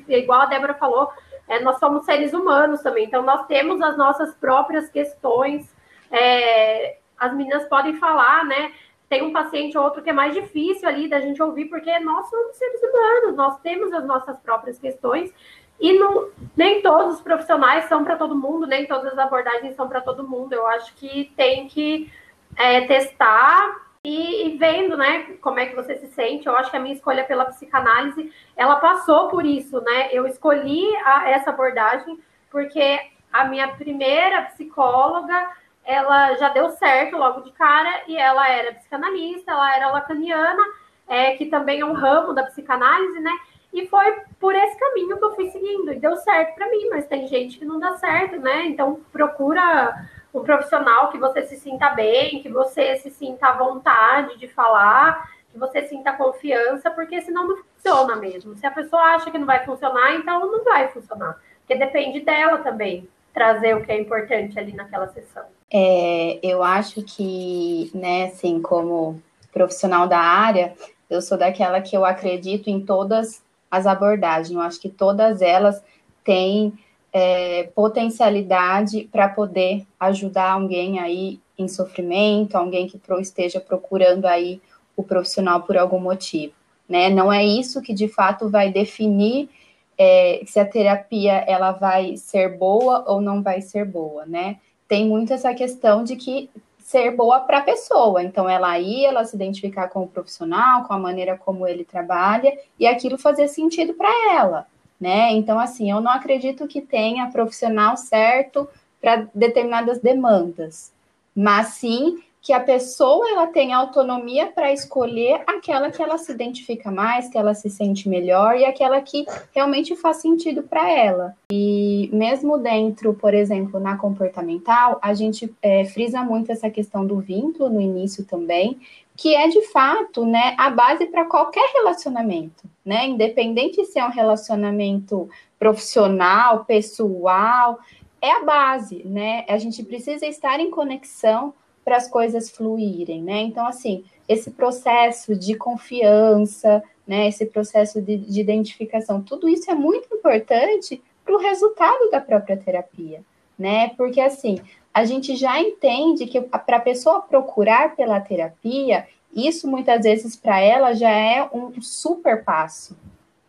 igual 0.08 0.42
a 0.42 0.46
Débora 0.46 0.74
falou, 0.74 1.12
é, 1.48 1.60
nós 1.60 1.78
somos 1.80 2.06
seres 2.06 2.34
humanos 2.34 2.82
também, 2.82 3.06
então 3.06 3.22
nós 3.22 3.46
temos 3.48 3.82
as 3.82 3.98
nossas 3.98 4.34
próprias 4.36 4.90
questões. 4.90 5.74
É, 6.12 6.98
as 7.18 7.34
meninas 7.34 7.68
podem 7.68 7.96
falar, 7.96 8.46
né? 8.46 8.72
Tem 9.10 9.22
um 9.22 9.32
paciente 9.32 9.78
ou 9.78 9.84
outro 9.84 10.02
que 10.02 10.10
é 10.10 10.14
mais 10.14 10.34
difícil 10.34 10.88
ali 10.88 11.08
da 11.08 11.20
gente 11.20 11.42
ouvir, 11.42 11.66
porque 11.66 12.00
nós 12.00 12.30
somos 12.30 12.56
seres 12.56 12.82
humanos, 12.82 13.36
nós 13.36 13.60
temos 13.62 13.94
as 13.94 14.06
nossas 14.06 14.38
próprias 14.40 14.80
questões, 14.80 15.34
e 15.80 16.00
não, 16.00 16.30
nem 16.56 16.82
todos 16.82 17.16
os 17.16 17.22
profissionais 17.22 17.86
são 17.86 18.04
para 18.04 18.16
todo 18.16 18.36
mundo, 18.36 18.66
nem 18.66 18.88
todas 18.88 19.14
as 19.14 19.20
abordagens 19.20 19.76
são 19.76 19.88
para 19.88 20.02
todo 20.02 20.28
mundo. 20.28 20.54
Eu 20.54 20.66
acho 20.68 20.96
que 20.96 21.32
tem 21.36 21.68
que 21.68 22.12
é, 22.56 22.88
testar 22.88 23.83
e, 24.06 24.47
e, 24.47 24.58
vendo, 24.58 24.97
né, 24.97 25.38
como 25.41 25.60
é 25.60 25.66
que 25.66 25.76
você 25.76 25.95
se 25.95 26.08
sente, 26.08 26.45
eu 26.45 26.58
acho 26.58 26.70
que 26.70 26.76
a 26.76 26.80
minha 26.80 26.93
escolha 26.93 27.24
pela 27.24 27.45
psicanálise, 27.45 28.34
ela 28.54 28.76
passou 28.76 29.30
por 29.30 29.45
isso, 29.45 29.80
né? 29.80 30.10
Eu 30.12 30.28
escolhi 30.28 30.93
a, 31.06 31.30
essa 31.30 31.51
abordagem 31.51 32.20
porque 32.51 32.99
a 33.32 33.45
minha 33.45 33.70
primeira 33.70 34.41
psicóloga, 34.41 35.49
ela 35.86 36.36
já 36.36 36.49
deu 36.49 36.70
certo 36.72 37.16
logo 37.16 37.41
de 37.41 37.51
cara 37.54 38.04
e 38.06 38.18
ela 38.18 38.49
era 38.49 38.74
psicanalista, 38.74 39.54
ela 39.54 39.74
era 39.74 39.91
lacaniana, 39.91 40.62
é, 41.08 41.38
que 41.38 41.45
também 41.45 41.80
é 41.80 41.86
um 41.86 41.93
ramo 41.93 42.34
da 42.34 42.43
psicanálise, 42.43 43.22
né? 43.22 43.32
E 43.72 43.88
foi 43.88 44.20
por 44.38 44.54
esse 44.54 44.78
caminho 44.78 45.18
que 45.18 45.24
eu 45.24 45.34
fui 45.34 45.49
seguindo 45.49 45.93
e 45.93 45.99
deu 45.99 46.18
certo 46.18 46.56
para 46.56 46.70
mim, 46.70 46.89
mas 46.89 47.08
tem 47.08 47.26
gente 47.26 47.58
que 47.58 47.64
não 47.64 47.80
dá 47.80 47.95
certo, 47.95 48.38
né? 48.38 48.66
Então 48.66 48.99
procura 49.14 49.95
um 50.34 50.42
profissional 50.42 51.12
que 51.12 51.18
você 51.18 51.44
se 51.44 51.58
sinta 51.58 51.90
bem, 51.90 52.42
que 52.42 52.50
você 52.50 52.96
se 52.98 53.12
sinta 53.12 53.48
à 53.48 53.58
vontade 53.58 54.38
de 54.38 54.48
falar, 54.48 55.30
que 55.52 55.60
você 55.60 55.86
sinta 55.88 56.14
confiança, 56.14 56.90
porque 56.90 57.22
senão 57.22 57.48
não 57.48 57.58
funciona 57.58 58.16
mesmo. 58.16 58.56
Se 58.56 58.66
a 58.66 58.72
pessoa 58.72 59.02
acha 59.02 59.30
que 59.30 59.38
não 59.38 59.46
vai 59.46 59.64
funcionar, 59.64 60.16
então 60.16 60.52
não 60.52 60.64
vai 60.64 60.88
funcionar. 60.88 61.40
Porque 61.60 61.76
depende 61.76 62.22
dela 62.22 62.58
também 62.58 63.08
trazer 63.32 63.76
o 63.76 63.84
que 63.84 63.92
é 63.92 64.00
importante 64.00 64.58
ali 64.58 64.74
naquela 64.74 65.08
sessão. 65.08 65.44
É, 65.72 66.40
eu 66.44 66.64
acho 66.64 67.04
que, 67.04 67.92
né, 67.94 68.26
assim, 68.26 68.62
como 68.62 69.22
profissional 69.52 70.08
da 70.08 70.20
área, 70.20 70.74
eu 71.10 71.22
sou 71.22 71.38
daquela 71.38 71.82
que 71.82 71.96
eu 71.96 72.04
acredito 72.04 72.70
em 72.70 72.84
todas 72.84 73.44
as 73.70 73.86
abordagens. 73.86 74.52
Eu 74.52 74.62
acho 74.62 74.80
que 74.80 74.90
todas 74.90 75.42
elas 75.42 75.84
têm 76.24 76.74
é, 77.14 77.70
potencialidade 77.76 79.07
para 79.11 79.30
poder 79.30 79.86
ajudar 79.99 80.51
alguém 80.51 80.99
aí 80.99 81.39
em 81.57 81.68
sofrimento, 81.68 82.55
alguém 82.55 82.88
que 82.88 82.99
esteja 83.22 83.59
procurando 83.59 84.26
aí 84.26 84.59
o 84.97 85.03
profissional 85.03 85.61
por 85.61 85.78
algum 85.78 85.99
motivo. 85.99 86.53
né? 86.89 87.09
Não 87.09 87.32
é 87.32 87.45
isso 87.45 87.82
que 87.82 87.93
de 87.93 88.07
fato 88.07 88.49
vai 88.49 88.72
definir 88.72 89.49
é, 89.97 90.41
se 90.45 90.59
a 90.59 90.66
terapia 90.66 91.34
ela 91.47 91.72
vai 91.72 92.18
ser 92.18 92.57
boa 92.57 93.03
ou 93.07 93.22
não 93.22 93.41
vai 93.41 93.61
ser 93.61 93.86
boa, 93.86 94.26
né? 94.26 94.57
Tem 94.88 95.07
muito 95.07 95.34
essa 95.34 95.53
questão 95.53 96.03
de 96.03 96.16
que 96.16 96.49
ser 96.80 97.11
boa 97.16 97.39
para 97.39 97.59
a 97.59 97.64
pessoa. 97.64 98.22
Então, 98.22 98.49
ela 98.49 98.78
ir, 98.80 99.05
ela 99.05 99.24
se 99.24 99.36
identificar 99.36 99.88
com 99.88 100.03
o 100.03 100.07
profissional, 100.07 100.84
com 100.84 100.93
a 100.93 100.99
maneira 100.99 101.38
como 101.38 101.68
ele 101.68 101.86
trabalha, 101.86 102.53
e 102.78 102.86
aquilo 102.86 103.18
fazer 103.18 103.47
sentido 103.47 103.93
para 103.93 104.09
ela, 104.36 104.68
né? 105.00 105.32
Então, 105.34 105.60
assim, 105.60 105.91
eu 105.91 106.02
não 106.02 106.12
acredito 106.12 106.68
que 106.68 106.82
tenha 106.82 107.30
profissional 107.32 107.98
certo 107.98 108.68
para 109.02 109.28
determinadas 109.34 110.00
demandas, 110.00 110.91
mas 111.36 111.68
sim 111.68 112.24
que 112.44 112.52
a 112.52 112.60
pessoa 112.60 113.30
ela 113.30 113.48
tem 113.48 113.72
autonomia 113.72 114.48
para 114.48 114.74
escolher 114.74 115.41
aquela 115.48 115.89
que 115.89 116.04
ela 116.04 116.18
se 116.18 116.30
identifica 116.30 116.91
mais, 116.91 117.30
que 117.30 117.38
ela 117.38 117.54
se 117.54 117.70
sente 117.70 118.10
melhor 118.10 118.58
e 118.58 118.66
aquela 118.66 119.00
que 119.02 119.26
realmente 119.56 119.96
faz 119.96 120.18
sentido 120.18 120.62
para 120.62 120.91
ela. 120.91 121.34
E 121.50 122.10
mesmo 122.12 122.58
dentro, 122.58 123.14
por 123.14 123.34
exemplo, 123.34 123.80
na 123.80 123.98
comportamental, 123.98 125.00
a 125.02 125.14
gente 125.14 125.56
é, 125.62 125.86
frisa 125.86 126.22
muito 126.22 126.52
essa 126.52 126.70
questão 126.70 127.06
do 127.06 127.18
vínculo 127.20 127.70
no 127.70 127.80
início 127.80 128.26
também, 128.26 128.78
que 129.16 129.36
é 129.36 129.47
de 129.47 129.61
fato, 129.68 130.26
né, 130.26 130.55
a 130.57 130.70
base 130.70 131.05
para 131.05 131.26
qualquer 131.26 131.72
relacionamento, 131.74 132.64
né? 132.84 133.07
Independente 133.07 133.86
se 133.86 133.99
é 133.99 134.05
um 134.05 134.11
relacionamento 134.11 135.30
profissional, 135.59 136.66
pessoal, 136.66 137.80
é 138.22 138.32
a 138.32 138.43
base, 138.43 139.03
né? 139.05 139.45
A 139.47 139.57
gente 139.57 139.84
precisa 139.84 140.26
estar 140.26 140.59
em 140.59 140.72
conexão 140.72 141.53
para 141.86 141.97
as 141.97 142.07
coisas 142.07 142.49
fluírem, 142.49 143.22
né? 143.22 143.41
Então, 143.41 143.68
assim, 143.68 144.03
esse 144.28 144.51
processo 144.51 145.36
de 145.36 145.55
confiança, 145.55 146.82
né? 147.05 147.28
Esse 147.28 147.45
processo 147.45 148.01
de, 148.01 148.18
de 148.18 148.41
identificação, 148.41 149.22
tudo 149.22 149.47
isso 149.47 149.70
é 149.70 149.76
muito 149.76 150.14
importante 150.14 151.01
para 151.24 151.36
o 151.36 151.39
resultado 151.39 152.09
da 152.09 152.20
própria 152.20 152.57
terapia, 152.57 153.22
né? 153.57 153.89
Porque 153.89 154.20
assim, 154.20 154.59
a 154.94 155.06
gente 155.06 155.36
já 155.36 155.60
entende 155.60 156.28
que 156.28 156.39
para 156.39 156.78
a 156.78 156.82
pessoa 156.82 157.22
procurar 157.22 157.96
pela 157.96 158.20
terapia, 158.20 159.08
isso 159.34 159.68
muitas 159.68 160.04
vezes 160.04 160.36
para 160.36 160.60
ela 160.60 160.94
já 160.94 161.10
é 161.10 161.50
um 161.52 161.82
super 161.82 162.44
passo, 162.44 162.96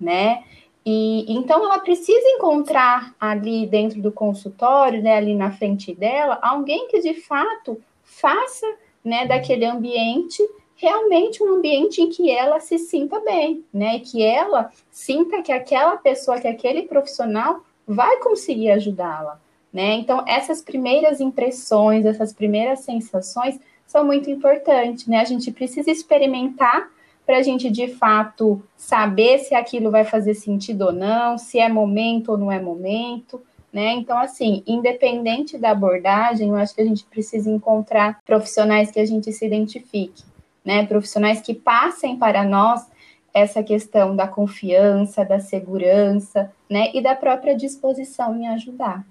né? 0.01 0.43
E 0.87 1.25
então 1.33 1.65
ela 1.65 1.79
precisa 1.79 2.27
encontrar 2.29 3.15
ali 3.19 3.67
dentro 3.67 4.01
do 4.01 4.13
consultório, 4.13 5.03
né, 5.03 5.17
ali 5.17 5.35
na 5.35 5.51
frente 5.51 5.95
dela, 5.95 6.39
alguém 6.43 6.89
que 6.89 7.01
de 7.01 7.15
fato 7.15 7.81
faça 8.03 8.67
né, 9.03 9.27
daquele 9.27 9.65
ambiente 9.65 10.43
realmente 10.77 11.43
um 11.43 11.55
ambiente 11.55 12.03
em 12.03 12.11
que 12.11 12.31
ela 12.31 12.61
se 12.61 12.79
sinta 12.79 13.21
bem, 13.21 13.65
né? 13.73 14.01
Que 14.01 14.23
ela 14.23 14.71
sinta 14.91 15.43
que 15.43 15.53
aquela 15.53 15.97
pessoa, 15.97 16.41
que 16.41 16.49
aquele 16.49 16.83
profissional 16.83 17.63
vai 17.87 18.19
conseguir 18.19 18.71
ajudá-la, 18.71 19.41
né? 19.75 19.95
Então, 19.95 20.23
essas 20.25 20.63
primeiras 20.63 21.21
impressões, 21.21 22.07
essas 22.07 22.33
primeiras 22.33 22.81
sensações 22.81 23.59
são 23.85 24.05
muito 24.05 24.31
importantes, 24.31 25.09
né? 25.09 25.19
A 25.19 25.25
gente 25.25 25.51
precisa 25.51 25.91
experimentar 25.91 26.89
para 27.27 27.39
a 27.39 27.43
gente 27.43 27.69
de 27.69 27.89
fato 27.89 28.63
saber 28.77 29.41
se 29.41 29.53
aquilo 29.53 29.91
vai 29.91 30.05
fazer 30.05 30.35
sentido 30.35 30.83
ou 30.87 30.93
não, 30.93 31.37
se 31.37 31.59
é 31.59 31.69
momento 31.69 32.31
ou 32.31 32.39
não 32.39 32.53
é 32.53 32.61
momento. 32.61 33.43
Né? 33.73 33.93
Então, 33.95 34.17
assim, 34.17 34.63
independente 34.69 35.59
da 35.59 35.73
abordagem, 35.73 36.51
eu 36.51 36.55
acho 36.55 36.73
que 36.73 36.81
a 36.81 36.85
gente 36.85 37.05
precisa 37.07 37.51
encontrar 37.51 38.21
profissionais 38.25 38.93
que 38.93 39.01
a 39.01 39.05
gente 39.05 39.33
se 39.33 39.45
identifique, 39.45 40.23
né? 40.65 40.87
Profissionais 40.87 41.41
que 41.41 41.53
passem 41.53 42.17
para 42.17 42.45
nós 42.45 42.87
essa 43.35 43.65
questão 43.65 44.15
da 44.15 44.29
confiança, 44.29 45.25
da 45.25 45.41
segurança, 45.41 46.53
né? 46.71 46.93
E 46.95 47.03
da 47.03 47.17
própria 47.17 47.57
disposição 47.57 48.37
em 48.37 48.47
ajudar. 48.49 49.05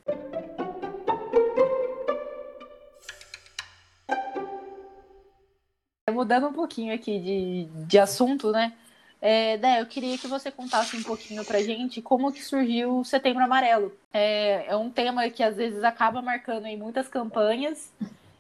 Mudando 6.10 6.48
um 6.48 6.54
pouquinho 6.54 6.94
aqui 6.94 7.20
de, 7.20 7.86
de 7.86 8.00
assunto, 8.00 8.52
né? 8.52 8.74
É, 9.20 9.58
Dé, 9.58 9.82
eu 9.82 9.86
queria 9.86 10.18
que 10.18 10.28
você 10.28 10.52
contasse 10.52 10.96
um 10.98 11.04
pouquinho 11.04 11.44
pra 11.46 11.62
gente 11.62 12.02
como 12.02 12.32
que 12.32 12.44
surgiu 12.44 13.00
o 13.00 13.06
Setembro 13.06 13.44
Amarelo. 13.44 13.92
É, 14.14 14.66
é 14.68 14.76
um 14.76 14.90
tema 14.90 15.30
que 15.30 15.42
às 15.42 15.56
vezes 15.56 15.84
acaba 15.84 16.22
marcando 16.22 16.66
em 16.66 16.78
muitas 16.78 17.08
campanhas 17.08 17.92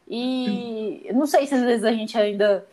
e 0.08 1.10
não 1.14 1.26
sei 1.26 1.48
se 1.48 1.56
às 1.56 1.62
vezes 1.62 1.86
a 1.86 1.92
gente 1.92 2.18
ainda 2.18 2.68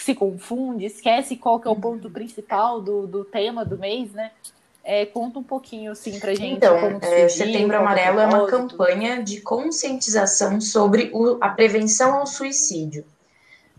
se 0.00 0.14
confunde, 0.14 0.84
esquece 0.84 1.36
qual 1.36 1.60
que 1.60 1.68
é 1.68 1.70
o 1.70 1.76
ponto 1.76 2.10
principal 2.10 2.80
do, 2.80 3.06
do 3.06 3.24
tema 3.24 3.64
do 3.64 3.78
mês, 3.78 4.12
né? 4.12 4.30
É, 4.82 5.06
conta 5.06 5.38
um 5.38 5.42
pouquinho 5.42 5.92
assim 5.92 6.20
pra 6.20 6.34
gente. 6.34 6.56
Então, 6.56 6.76
é, 7.00 7.28
Setembro 7.28 7.76
Amarelo 7.76 8.20
é 8.20 8.26
uma 8.26 8.46
campanha 8.46 9.22
de 9.22 9.40
conscientização 9.40 10.60
sobre 10.60 11.10
o, 11.14 11.38
a 11.40 11.48
prevenção 11.48 12.14
ao 12.14 12.26
suicídio. 12.26 13.04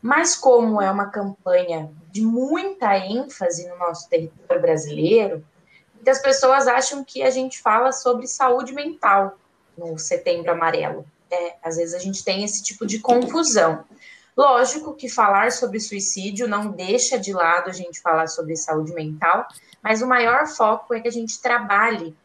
Mas 0.02 0.36
como 0.36 0.82
é 0.82 0.90
uma 0.90 1.08
campanha 1.08 1.92
de 2.12 2.22
muita 2.22 2.98
ênfase 2.98 3.68
no 3.68 3.78
nosso 3.78 4.10
território 4.10 4.62
brasileiro, 4.62 5.46
muitas 5.94 6.20
pessoas 6.20 6.68
acham 6.68 7.04
que 7.04 7.22
a 7.22 7.30
gente 7.30 7.60
fala 7.60 7.92
sobre 7.92 8.28
saúde 8.28 8.74
mental 8.74 9.38
no 9.78 9.98
Setembro 9.98 10.52
Amarelo. 10.52 11.06
É, 11.30 11.56
às 11.64 11.78
vezes 11.78 11.94
a 11.94 12.00
gente 12.00 12.24
tem 12.24 12.44
esse 12.44 12.64
tipo 12.64 12.86
de 12.86 13.00
confusão. 13.00 13.84
Lógico 14.36 14.94
que 14.94 15.08
falar 15.08 15.52
sobre 15.52 15.80
suicídio 15.80 16.48
não 16.48 16.72
deixa 16.72 17.18
de 17.18 17.32
lado 17.32 17.70
a 17.70 17.74
gente 17.74 18.02
falar 18.02 18.28
sobre 18.28 18.56
saúde 18.56 18.94
mental, 18.94 19.48
mas 19.82 20.02
o 20.02 20.08
maior 20.08 20.46
foco 20.48 20.94
é 20.94 21.00
que 21.00 21.08
a 21.08 21.12
gente 21.12 21.42
trabalhe 21.42 22.16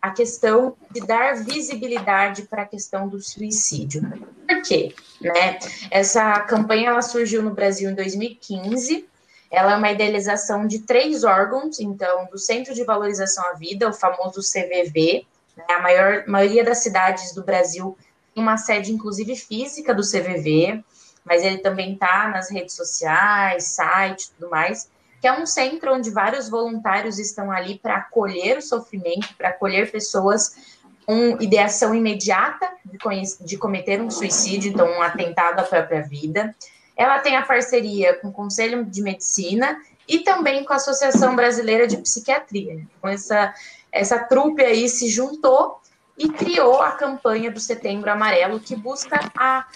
a 0.00 0.10
questão 0.10 0.76
de 0.90 1.00
dar 1.00 1.36
visibilidade 1.36 2.42
para 2.42 2.62
a 2.62 2.66
questão 2.66 3.08
do 3.08 3.20
suicídio. 3.20 4.02
Por 4.46 4.62
quê? 4.62 4.94
Né? 5.20 5.58
Essa 5.90 6.40
campanha 6.40 6.90
ela 6.90 7.02
surgiu 7.02 7.42
no 7.42 7.50
Brasil 7.50 7.90
em 7.90 7.94
2015. 7.94 9.06
Ela 9.50 9.72
é 9.72 9.76
uma 9.76 9.90
idealização 9.90 10.66
de 10.66 10.80
três 10.80 11.24
órgãos, 11.24 11.80
então, 11.80 12.26
do 12.30 12.38
Centro 12.38 12.74
de 12.74 12.84
Valorização 12.84 13.44
à 13.46 13.54
Vida, 13.54 13.88
o 13.88 13.92
famoso 13.92 14.40
CVV. 14.40 15.26
Né? 15.56 15.64
A 15.68 15.80
maior, 15.80 16.24
maioria 16.28 16.64
das 16.64 16.78
cidades 16.78 17.34
do 17.34 17.42
Brasil 17.42 17.98
tem 18.34 18.42
uma 18.42 18.56
sede, 18.56 18.92
inclusive, 18.92 19.34
física 19.34 19.92
do 19.92 20.02
CVV, 20.02 20.84
mas 21.28 21.44
ele 21.44 21.58
também 21.58 21.92
está 21.92 22.28
nas 22.28 22.50
redes 22.50 22.74
sociais, 22.74 23.64
site 23.64 24.30
tudo 24.32 24.50
mais 24.50 24.88
que 25.20 25.26
é 25.26 25.32
um 25.32 25.46
centro 25.46 25.94
onde 25.94 26.10
vários 26.10 26.48
voluntários 26.48 27.18
estão 27.18 27.50
ali 27.50 27.78
para 27.78 27.96
acolher 27.96 28.58
o 28.58 28.62
sofrimento, 28.62 29.34
para 29.36 29.48
acolher 29.48 29.90
pessoas 29.90 30.78
com 31.04 31.40
ideação 31.40 31.94
imediata 31.94 32.70
de, 32.84 32.98
de, 33.44 33.56
cometer 33.56 34.00
um 34.00 34.10
suicídio, 34.10 34.70
então 34.70 34.86
um 34.86 35.02
atentado 35.02 35.60
à 35.60 35.62
própria 35.62 36.02
vida. 36.02 36.54
Ela 36.96 37.18
tem 37.20 37.36
a 37.36 37.42
parceria 37.42 38.14
com 38.14 38.28
o 38.28 38.32
Conselho 38.32 38.84
de 38.84 39.00
Medicina 39.02 39.80
e 40.06 40.18
também 40.20 40.64
com 40.64 40.72
a 40.72 40.76
Associação 40.76 41.34
Brasileira 41.34 41.86
de 41.86 41.96
Psiquiatria. 41.96 42.74
Então, 42.74 43.10
essa, 43.10 43.54
essa 43.90 44.18
trupe 44.18 44.62
aí 44.62 44.88
se 44.88 45.08
juntou 45.08 45.80
e 46.16 46.28
criou 46.28 46.82
a 46.82 46.92
campanha 46.92 47.50
do 47.50 47.60
Setembro 47.60 48.10
Amarelo, 48.10 48.60
que 48.60 48.76
busca 48.76 49.18
a 49.36 49.66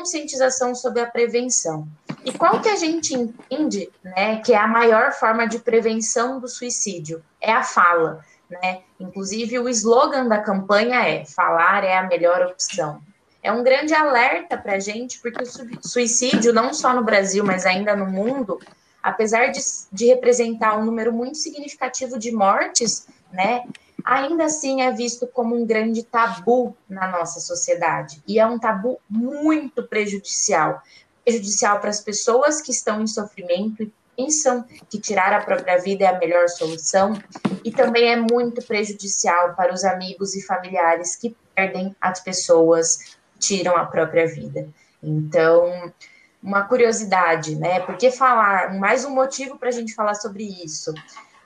conscientização 0.00 0.74
sobre 0.74 1.02
a 1.02 1.06
prevenção. 1.06 1.86
E 2.24 2.32
qual 2.32 2.60
que 2.60 2.68
a 2.68 2.76
gente 2.76 3.14
entende, 3.14 3.90
né, 4.02 4.40
que 4.40 4.52
é 4.52 4.56
a 4.56 4.66
maior 4.66 5.12
forma 5.12 5.46
de 5.46 5.58
prevenção 5.58 6.40
do 6.40 6.48
suicídio? 6.48 7.22
É 7.40 7.52
a 7.52 7.62
fala, 7.62 8.24
né? 8.48 8.80
Inclusive 8.98 9.58
o 9.58 9.68
slogan 9.68 10.26
da 10.26 10.38
campanha 10.38 11.06
é: 11.06 11.24
falar 11.24 11.84
é 11.84 11.96
a 11.96 12.06
melhor 12.06 12.42
opção. 12.46 13.00
É 13.42 13.50
um 13.50 13.62
grande 13.62 13.94
alerta 13.94 14.56
para 14.56 14.74
a 14.74 14.78
gente, 14.78 15.18
porque 15.20 15.42
o 15.42 15.88
suicídio, 15.88 16.52
não 16.52 16.74
só 16.74 16.94
no 16.94 17.02
Brasil, 17.02 17.42
mas 17.42 17.64
ainda 17.64 17.96
no 17.96 18.06
mundo, 18.06 18.60
apesar 19.02 19.46
de, 19.46 19.60
de 19.90 20.06
representar 20.06 20.76
um 20.76 20.84
número 20.84 21.10
muito 21.10 21.38
significativo 21.38 22.18
de 22.18 22.32
mortes, 22.32 23.06
né, 23.32 23.62
ainda 24.04 24.44
assim 24.44 24.82
é 24.82 24.90
visto 24.92 25.26
como 25.26 25.56
um 25.56 25.66
grande 25.66 26.02
tabu 26.02 26.76
na 26.88 27.08
nossa 27.08 27.40
sociedade. 27.40 28.22
E 28.26 28.38
é 28.38 28.46
um 28.46 28.58
tabu 28.58 29.00
muito 29.08 29.82
prejudicial 29.82 30.82
prejudicial 31.24 31.78
para 31.80 31.90
as 31.90 32.00
pessoas 32.00 32.60
que 32.60 32.72
estão 32.72 33.00
em 33.00 33.06
sofrimento 33.06 33.82
e 33.82 33.92
pensam 34.16 34.64
que 34.88 34.98
tirar 34.98 35.32
a 35.32 35.44
própria 35.44 35.78
vida 35.78 36.04
é 36.04 36.08
a 36.08 36.18
melhor 36.18 36.48
solução, 36.48 37.16
e 37.64 37.70
também 37.70 38.10
é 38.10 38.16
muito 38.16 38.62
prejudicial 38.62 39.54
para 39.54 39.72
os 39.72 39.84
amigos 39.84 40.34
e 40.34 40.42
familiares 40.42 41.16
que 41.16 41.36
perdem 41.54 41.94
as 42.00 42.20
pessoas, 42.20 43.16
tiram 43.38 43.76
a 43.76 43.86
própria 43.86 44.26
vida. 44.26 44.68
Então, 45.02 45.92
uma 46.42 46.64
curiosidade, 46.64 47.54
né? 47.54 47.80
Porque 47.80 48.10
falar, 48.10 48.74
mais 48.78 49.04
um 49.04 49.10
motivo 49.10 49.56
para 49.56 49.68
a 49.68 49.72
gente 49.72 49.94
falar 49.94 50.14
sobre 50.14 50.44
isso 50.44 50.92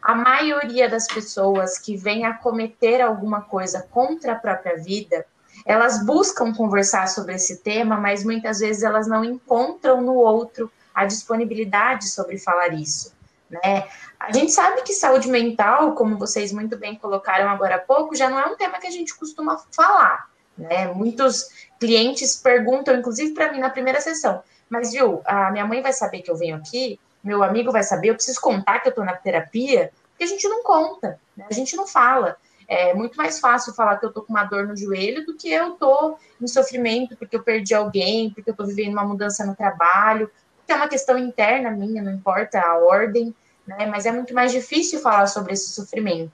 a 0.04 0.14
maioria 0.14 0.86
das 0.86 1.06
pessoas 1.06 1.78
que 1.78 1.96
vem 1.96 2.26
a 2.26 2.34
cometer 2.34 3.00
alguma 3.00 3.40
coisa 3.40 3.88
contra 3.90 4.32
a 4.32 4.38
própria 4.38 4.76
vida, 4.76 5.24
elas 5.64 6.04
buscam 6.04 6.52
conversar 6.52 7.08
sobre 7.08 7.36
esse 7.36 7.62
tema, 7.62 7.96
mas 7.96 8.22
muitas 8.22 8.58
vezes 8.58 8.82
elas 8.82 9.06
não 9.06 9.24
encontram 9.24 10.02
no 10.02 10.14
outro 10.14 10.70
a 10.94 11.06
disponibilidade 11.06 12.10
sobre 12.10 12.36
falar 12.36 12.74
isso. 12.74 13.14
né? 13.48 13.88
A 14.20 14.30
gente 14.30 14.52
sabe 14.52 14.82
que 14.82 14.92
saúde 14.92 15.26
mental, 15.26 15.94
como 15.94 16.18
vocês 16.18 16.52
muito 16.52 16.76
bem 16.76 16.96
colocaram 16.96 17.48
agora 17.48 17.76
há 17.76 17.80
pouco, 17.80 18.14
já 18.14 18.28
não 18.28 18.38
é 18.38 18.44
um 18.44 18.56
tema 18.56 18.78
que 18.78 18.86
a 18.86 18.90
gente 18.90 19.16
costuma 19.16 19.56
falar, 19.72 20.28
né? 20.56 20.86
Muitos 20.88 21.48
clientes 21.80 22.36
perguntam, 22.36 22.94
inclusive 22.94 23.32
para 23.32 23.50
mim 23.50 23.58
na 23.58 23.70
primeira 23.70 24.02
sessão, 24.02 24.42
mas 24.68 24.92
viu, 24.92 25.22
a 25.24 25.50
minha 25.50 25.66
mãe 25.66 25.80
vai 25.80 25.94
saber 25.94 26.20
que 26.20 26.30
eu 26.30 26.36
venho 26.36 26.56
aqui, 26.56 27.00
meu 27.24 27.42
amigo 27.42 27.72
vai 27.72 27.82
saber, 27.82 28.10
eu 28.10 28.14
preciso 28.14 28.40
contar 28.40 28.80
que 28.80 28.88
eu 28.88 28.90
estou 28.90 29.04
na 29.04 29.14
terapia, 29.14 29.90
porque 30.10 30.24
a 30.24 30.26
gente 30.26 30.46
não 30.46 30.62
conta, 30.62 31.18
né? 31.36 31.46
a 31.50 31.54
gente 31.54 31.74
não 31.74 31.86
fala. 31.86 32.36
É 32.66 32.94
muito 32.94 33.16
mais 33.16 33.40
fácil 33.40 33.74
falar 33.74 33.98
que 33.98 34.06
eu 34.06 34.12
tô 34.12 34.22
com 34.22 34.32
uma 34.32 34.44
dor 34.44 34.66
no 34.66 34.76
joelho 34.76 35.24
do 35.26 35.36
que 35.36 35.50
eu 35.50 35.72
tô 35.72 36.16
em 36.40 36.46
sofrimento 36.46 37.16
porque 37.16 37.36
eu 37.36 37.42
perdi 37.42 37.74
alguém, 37.74 38.30
porque 38.30 38.50
eu 38.50 38.56
tô 38.56 38.64
vivendo 38.64 38.92
uma 38.92 39.04
mudança 39.04 39.44
no 39.44 39.54
trabalho, 39.54 40.30
que 40.66 40.72
é 40.72 40.76
uma 40.76 40.88
questão 40.88 41.18
interna 41.18 41.70
minha, 41.70 42.02
não 42.02 42.12
importa 42.12 42.60
a 42.60 42.78
ordem, 42.78 43.34
né? 43.66 43.86
Mas 43.86 44.06
é 44.06 44.12
muito 44.12 44.34
mais 44.34 44.52
difícil 44.52 45.00
falar 45.00 45.26
sobre 45.26 45.52
esse 45.52 45.72
sofrimento. 45.72 46.32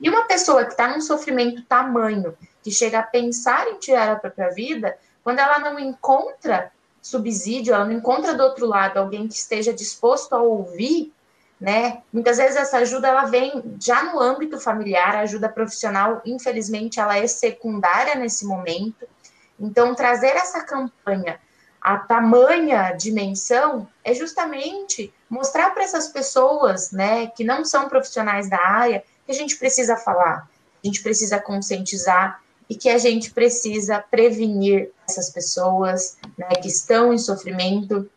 E 0.00 0.08
uma 0.08 0.24
pessoa 0.24 0.64
que 0.64 0.72
está 0.72 0.88
num 0.88 1.00
sofrimento 1.00 1.64
tamanho, 1.64 2.36
que 2.62 2.70
chega 2.70 2.98
a 2.98 3.02
pensar 3.02 3.68
em 3.68 3.78
tirar 3.78 4.12
a 4.12 4.16
própria 4.16 4.50
vida, 4.50 4.96
quando 5.22 5.38
ela 5.38 5.58
não 5.58 5.78
encontra 5.78 6.70
subsídio, 7.02 7.74
ela 7.74 7.84
não 7.84 7.92
encontra 7.92 8.34
do 8.34 8.42
outro 8.42 8.64
lado 8.66 8.96
alguém 8.96 9.28
que 9.28 9.34
esteja 9.34 9.74
disposto 9.74 10.32
a 10.34 10.40
ouvir, 10.40 11.12
né? 11.60 12.02
Muitas 12.12 12.38
vezes 12.38 12.56
essa 12.56 12.78
ajuda 12.78 13.08
ela 13.08 13.24
vem 13.24 13.76
já 13.80 14.04
no 14.04 14.20
âmbito 14.20 14.58
familiar, 14.58 15.16
a 15.16 15.20
ajuda 15.20 15.48
profissional, 15.48 16.22
infelizmente, 16.24 17.00
ela 17.00 17.18
é 17.18 17.26
secundária 17.26 18.14
nesse 18.14 18.46
momento. 18.46 19.06
Então, 19.58 19.94
trazer 19.94 20.36
essa 20.36 20.64
campanha 20.64 21.38
a 21.82 21.98
tamanha 21.98 22.92
dimensão 22.92 23.88
é 24.04 24.14
justamente 24.14 25.12
mostrar 25.28 25.70
para 25.70 25.82
essas 25.82 26.08
pessoas, 26.08 26.92
né, 26.92 27.26
que 27.26 27.42
não 27.42 27.64
são 27.64 27.88
profissionais 27.88 28.48
da 28.48 28.60
área, 28.60 29.02
que 29.26 29.32
a 29.32 29.34
gente 29.34 29.56
precisa 29.56 29.96
falar, 29.96 30.48
a 30.82 30.86
gente 30.86 31.02
precisa 31.02 31.40
conscientizar 31.40 32.40
e 32.72 32.74
que 32.74 32.88
a 32.88 32.96
gente 32.96 33.30
precisa 33.32 33.98
prevenir 33.98 34.90
essas 35.06 35.28
pessoas, 35.28 36.16
né, 36.38 36.48
que 36.62 36.68
estão 36.68 37.12
em 37.12 37.18
sofrimento 37.18 38.10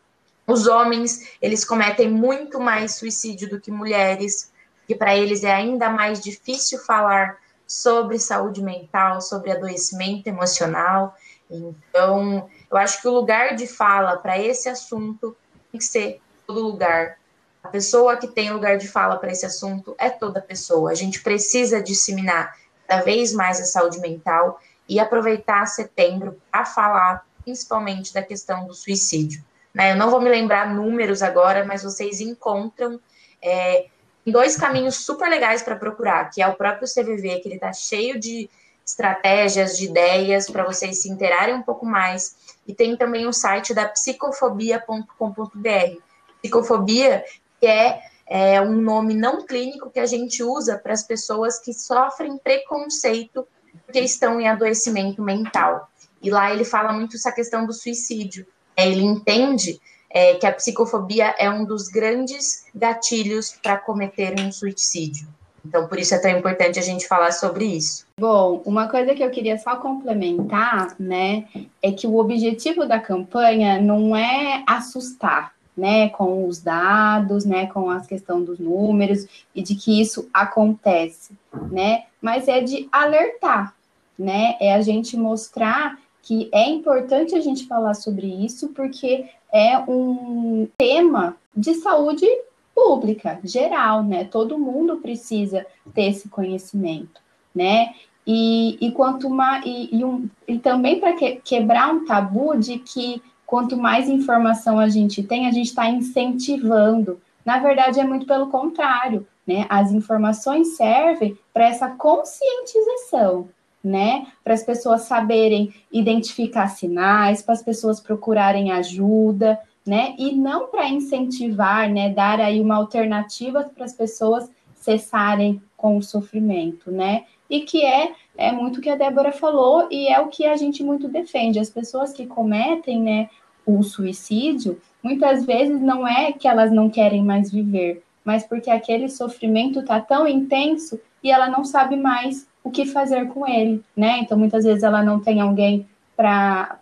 os 0.46 0.66
homens, 0.66 1.28
eles 1.42 1.62
cometem 1.62 2.10
muito 2.10 2.58
mais 2.58 2.94
suicídio 2.94 3.50
do 3.50 3.60
que 3.60 3.70
mulheres, 3.70 4.50
que 4.86 4.94
para 4.94 5.14
eles 5.14 5.44
é 5.44 5.52
ainda 5.52 5.90
mais 5.90 6.20
difícil 6.20 6.78
falar 6.78 7.36
sobre 7.66 8.18
saúde 8.18 8.62
mental, 8.62 9.20
sobre 9.20 9.50
adoecimento 9.50 10.26
emocional. 10.26 11.14
Então, 11.50 12.48
eu 12.70 12.78
acho 12.78 13.02
que 13.02 13.08
o 13.08 13.12
lugar 13.12 13.56
de 13.56 13.66
fala 13.66 14.16
para 14.16 14.38
esse 14.38 14.70
assunto 14.70 15.36
tem 15.70 15.78
que 15.78 15.84
ser 15.84 16.18
todo 16.46 16.62
lugar. 16.62 17.18
A 17.62 17.68
pessoa 17.68 18.16
que 18.16 18.28
tem 18.28 18.50
lugar 18.50 18.78
de 18.78 18.88
fala 18.88 19.16
para 19.16 19.32
esse 19.32 19.44
assunto 19.44 19.94
é 19.98 20.08
toda 20.08 20.40
pessoa. 20.40 20.92
A 20.92 20.94
gente 20.94 21.20
precisa 21.20 21.82
disseminar 21.82 22.56
cada 22.86 23.02
vez 23.02 23.32
mais 23.32 23.60
a 23.60 23.64
saúde 23.64 24.00
mental 24.00 24.60
e 24.88 25.00
aproveitar 25.00 25.66
setembro 25.66 26.40
para 26.50 26.64
falar 26.64 27.26
principalmente 27.44 28.12
da 28.12 28.22
questão 28.22 28.66
do 28.66 28.74
suicídio. 28.74 29.42
Né? 29.72 29.92
Eu 29.92 29.96
não 29.96 30.10
vou 30.10 30.20
me 30.20 30.28
lembrar 30.28 30.74
números 30.74 31.22
agora, 31.22 31.64
mas 31.64 31.82
vocês 31.82 32.20
encontram 32.20 33.00
é, 33.42 33.86
dois 34.26 34.56
caminhos 34.56 34.96
super 34.96 35.28
legais 35.28 35.62
para 35.62 35.76
procurar, 35.76 36.30
que 36.30 36.42
é 36.42 36.48
o 36.48 36.54
próprio 36.54 36.88
CVV, 36.88 37.40
que 37.40 37.48
ele 37.48 37.56
está 37.56 37.72
cheio 37.72 38.18
de 38.18 38.48
estratégias, 38.84 39.76
de 39.76 39.86
ideias 39.86 40.48
para 40.48 40.64
vocês 40.64 41.02
se 41.02 41.10
interarem 41.10 41.54
um 41.54 41.62
pouco 41.62 41.84
mais. 41.84 42.36
E 42.66 42.74
tem 42.74 42.96
também 42.96 43.26
o 43.26 43.32
site 43.32 43.74
da 43.74 43.86
psicofobia.com.br. 43.86 46.00
Psicofobia, 46.40 47.24
que 47.60 47.66
é, 47.66 48.00
é 48.26 48.60
um 48.60 48.80
nome 48.80 49.14
não 49.14 49.46
clínico 49.46 49.90
que 49.90 50.00
a 50.00 50.06
gente 50.06 50.42
usa 50.42 50.76
para 50.76 50.92
as 50.92 51.02
pessoas 51.02 51.58
que 51.58 51.72
sofrem 51.72 52.38
preconceito 52.38 53.46
porque 53.84 54.00
estão 54.00 54.40
em 54.40 54.48
adoecimento 54.48 55.22
mental. 55.22 55.88
E 56.20 56.30
lá 56.30 56.52
ele 56.52 56.64
fala 56.64 56.92
muito 56.92 57.16
essa 57.16 57.30
questão 57.30 57.66
do 57.66 57.72
suicídio. 57.72 58.46
É, 58.76 58.88
ele 58.88 59.02
entende 59.02 59.80
é, 60.10 60.34
que 60.34 60.46
a 60.46 60.52
psicofobia 60.52 61.34
é 61.38 61.48
um 61.48 61.64
dos 61.64 61.88
grandes 61.88 62.64
gatilhos 62.74 63.52
para 63.62 63.76
cometer 63.76 64.34
um 64.40 64.50
suicídio. 64.50 65.28
Então, 65.64 65.88
por 65.88 65.98
isso 65.98 66.14
é 66.14 66.18
tão 66.18 66.30
importante 66.30 66.78
a 66.78 66.82
gente 66.82 67.08
falar 67.08 67.32
sobre 67.32 67.64
isso. 67.64 68.06
Bom, 68.18 68.62
uma 68.64 68.88
coisa 68.88 69.14
que 69.14 69.22
eu 69.22 69.30
queria 69.30 69.58
só 69.58 69.76
complementar, 69.76 70.94
né, 70.98 71.44
é 71.82 71.90
que 71.90 72.06
o 72.06 72.18
objetivo 72.18 72.86
da 72.86 73.00
campanha 73.00 73.80
não 73.80 74.16
é 74.16 74.62
assustar, 74.66 75.52
né, 75.76 76.08
com 76.08 76.48
os 76.48 76.60
dados, 76.60 77.44
né, 77.44 77.66
com 77.66 77.90
a 77.90 78.00
questão 78.00 78.42
dos 78.42 78.58
números 78.58 79.26
e 79.54 79.62
de 79.62 79.74
que 79.74 80.00
isso 80.00 80.28
acontece, 80.32 81.34
né, 81.70 82.04
mas 82.20 82.48
é 82.48 82.60
de 82.60 82.88
alertar, 82.90 83.74
né, 84.18 84.56
é 84.60 84.74
a 84.74 84.80
gente 84.80 85.16
mostrar 85.16 85.98
que 86.22 86.48
é 86.52 86.68
importante 86.68 87.36
a 87.36 87.40
gente 87.40 87.66
falar 87.66 87.94
sobre 87.94 88.26
isso, 88.26 88.70
porque 88.70 89.26
é 89.52 89.78
um 89.78 90.66
tema 90.76 91.36
de 91.56 91.74
saúde 91.74 92.26
pública, 92.74 93.40
geral, 93.42 94.02
né? 94.02 94.24
Todo 94.24 94.58
mundo 94.58 94.98
precisa 94.98 95.64
ter 95.94 96.10
esse 96.10 96.28
conhecimento, 96.28 97.20
né? 97.54 97.94
E, 98.26 98.76
e 98.80 98.90
quanto 98.90 99.28
e, 99.64 99.96
e, 99.96 100.04
um, 100.04 100.28
e 100.46 100.58
também 100.58 101.00
para 101.00 101.14
que, 101.14 101.36
quebrar 101.36 101.94
um 101.94 102.04
tabu 102.04 102.54
de 102.58 102.78
que 102.80 103.22
quanto 103.46 103.76
mais 103.76 104.08
informação 104.08 104.78
a 104.78 104.88
gente 104.88 105.22
tem, 105.22 105.46
a 105.46 105.52
gente 105.52 105.68
está 105.68 105.88
incentivando. 105.88 107.20
Na 107.44 107.58
verdade, 107.58 108.00
é 108.00 108.04
muito 108.04 108.26
pelo 108.26 108.48
contrário, 108.48 109.26
né? 109.46 109.64
As 109.68 109.92
informações 109.92 110.76
servem 110.76 111.38
para 111.54 111.68
essa 111.68 111.88
conscientização, 111.88 113.48
né? 113.82 114.26
Para 114.42 114.54
as 114.54 114.64
pessoas 114.64 115.02
saberem 115.02 115.72
identificar 115.92 116.66
sinais, 116.68 117.40
para 117.40 117.54
as 117.54 117.62
pessoas 117.62 118.00
procurarem 118.00 118.72
ajuda, 118.72 119.60
né? 119.86 120.14
E 120.18 120.32
não 120.32 120.66
para 120.66 120.88
incentivar, 120.88 121.88
né? 121.88 122.08
Dar 122.12 122.40
aí 122.40 122.60
uma 122.60 122.74
alternativa 122.74 123.62
para 123.62 123.84
as 123.84 123.92
pessoas 123.92 124.50
cessarem 124.74 125.62
com 125.76 125.96
o 125.96 126.02
sofrimento, 126.02 126.90
né? 126.90 127.24
E 127.48 127.60
que 127.60 127.84
é, 127.84 128.12
é 128.36 128.52
muito 128.52 128.78
o 128.78 128.80
que 128.80 128.90
a 128.90 128.96
Débora 128.96 129.32
falou 129.32 129.88
e 129.90 130.08
é 130.08 130.20
o 130.20 130.28
que 130.28 130.46
a 130.46 130.56
gente 130.56 130.82
muito 130.82 131.08
defende. 131.08 131.58
As 131.58 131.70
pessoas 131.70 132.12
que 132.12 132.26
cometem, 132.26 133.00
né, 133.00 133.30
o 133.64 133.82
suicídio, 133.82 134.80
muitas 135.02 135.44
vezes 135.44 135.80
não 135.80 136.06
é 136.06 136.32
que 136.32 136.46
elas 136.46 136.70
não 136.70 136.88
querem 136.88 137.22
mais 137.22 137.50
viver, 137.50 138.02
mas 138.24 138.44
porque 138.44 138.70
aquele 138.70 139.08
sofrimento 139.08 139.80
está 139.80 140.00
tão 140.00 140.26
intenso 140.26 141.00
e 141.22 141.30
ela 141.30 141.48
não 141.48 141.64
sabe 141.64 141.96
mais 141.96 142.46
o 142.62 142.70
que 142.70 142.84
fazer 142.84 143.28
com 143.28 143.46
ele, 143.46 143.82
né? 143.96 144.18
Então, 144.18 144.36
muitas 144.36 144.64
vezes 144.64 144.82
ela 144.82 145.02
não 145.02 145.20
tem 145.20 145.40
alguém 145.40 145.86
para 146.16 146.78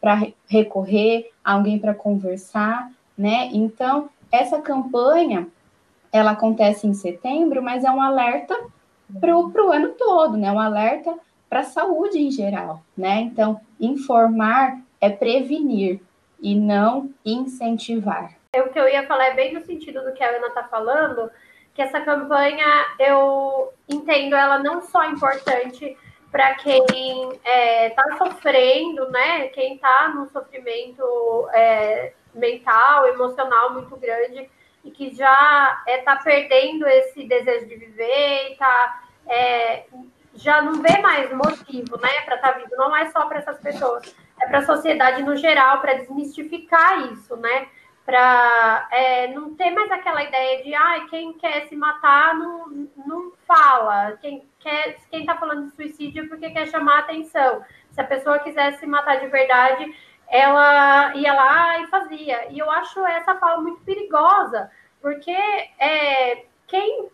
recorrer, 0.47 1.31
alguém 1.45 1.79
para 1.79 1.95
conversar, 1.95 2.91
né? 3.17 3.51
Então, 3.53 4.09
essa 4.33 4.61
campanha, 4.61 5.47
ela 6.11 6.31
acontece 6.31 6.87
em 6.87 6.95
setembro, 6.95 7.63
mas 7.63 7.85
é 7.85 7.91
um 7.91 8.01
alerta 8.01 8.57
para 9.21 9.37
o 9.37 9.73
ano 9.73 9.91
todo, 9.91 10.37
né? 10.37 10.51
Um 10.51 10.59
alerta 10.59 11.15
para 11.49 11.61
a 11.61 11.65
saúde 11.65 12.19
em 12.19 12.31
geral, 12.31 12.83
né? 12.97 13.21
Então, 13.21 13.61
informar 13.81 14.79
é 15.01 15.11
prevenir 15.11 16.01
e 16.41 16.55
não 16.55 17.11
incentivar. 17.25 18.35
É 18.53 18.63
o 18.63 18.69
que 18.71 18.79
eu 18.79 18.89
ia 18.89 19.07
falar 19.07 19.27
é 19.27 19.35
bem 19.35 19.55
no 19.55 19.65
sentido 19.65 20.03
do 20.05 20.13
que 20.13 20.23
a 20.23 20.29
Ana 20.29 20.49
está 20.49 20.65
falando, 20.65 21.31
que 21.75 21.83
essa 21.83 22.01
campanha 22.01 22.67
eu 22.99 23.73
entendo 23.89 24.37
ela 24.37 24.59
não 24.59 24.81
só 24.81 25.05
importante 25.07 25.97
para 26.31 26.55
quem 26.55 26.83
está 26.83 27.51
é, 27.51 27.91
tá 27.91 28.17
sofrendo, 28.19 29.09
né? 29.11 29.49
Quem 29.49 29.75
está 29.75 30.13
num 30.15 30.29
sofrimento 30.29 31.49
é, 31.53 32.13
mental, 32.35 33.07
emocional 33.07 33.73
muito 33.73 33.97
grande 33.97 34.51
e 34.85 34.91
que 34.91 35.15
já 35.15 35.83
está 35.87 36.13
é, 36.13 36.23
perdendo 36.23 36.87
esse 36.87 37.25
desejo 37.25 37.67
de 37.67 37.77
viver 37.77 38.51
e 38.51 38.57
tá, 38.57 39.04
é, 39.29 39.85
já 40.35 40.63
não 40.63 40.83
vê 40.83 40.99
mais 40.99 41.33
motivo, 41.33 41.97
né, 42.01 42.21
para 42.25 42.37
estar 42.37 42.53
tá 42.53 42.59
vivo. 42.59 42.71
Não 42.77 42.97
é 42.97 43.11
só 43.11 43.27
para 43.27 43.39
essas 43.39 43.59
pessoas, 43.59 44.15
é 44.41 44.47
para 44.47 44.59
a 44.59 44.67
sociedade 44.67 45.23
no 45.23 45.37
geral, 45.37 45.81
para 45.81 45.95
desmistificar 45.95 47.13
isso, 47.13 47.37
né? 47.37 47.69
para 48.05 48.87
é, 48.93 49.29
não 49.29 49.55
ter 49.55 49.71
mais 49.71 49.91
aquela 49.91 50.23
ideia 50.23 50.63
de 50.63 50.75
ah, 50.75 51.07
quem 51.09 51.33
quer 51.35 51.67
se 51.69 51.75
matar 51.77 52.35
não, 52.35 52.89
não 53.07 53.33
fala, 53.47 54.19
quem 54.21 54.47
quer 54.61 54.97
quem 55.11 55.21
está 55.21 55.37
falando 55.37 55.69
de 55.69 55.75
suicídio 55.75 56.25
é 56.25 56.29
porque 56.29 56.51
quer 56.51 56.69
chamar 56.69 57.01
atenção. 57.01 57.65
Se 57.93 58.01
a 58.01 58.05
pessoa 58.05 58.41
quisesse 58.41 58.81
se 58.81 58.87
matar 58.87 59.21
de 59.21 59.29
verdade, 59.29 59.95
ela 60.29 61.15
ia 61.15 61.33
lá 61.33 61.79
e 61.81 61.87
fazia. 61.87 62.51
E 62.51 62.59
eu 62.59 62.71
acho 62.71 63.05
essa 63.07 63.37
fala 63.37 63.63
muito 63.63 63.81
perigosa, 63.83 64.71
porque 65.01 65.37
é, 65.79 66.45
quem 66.67 67.09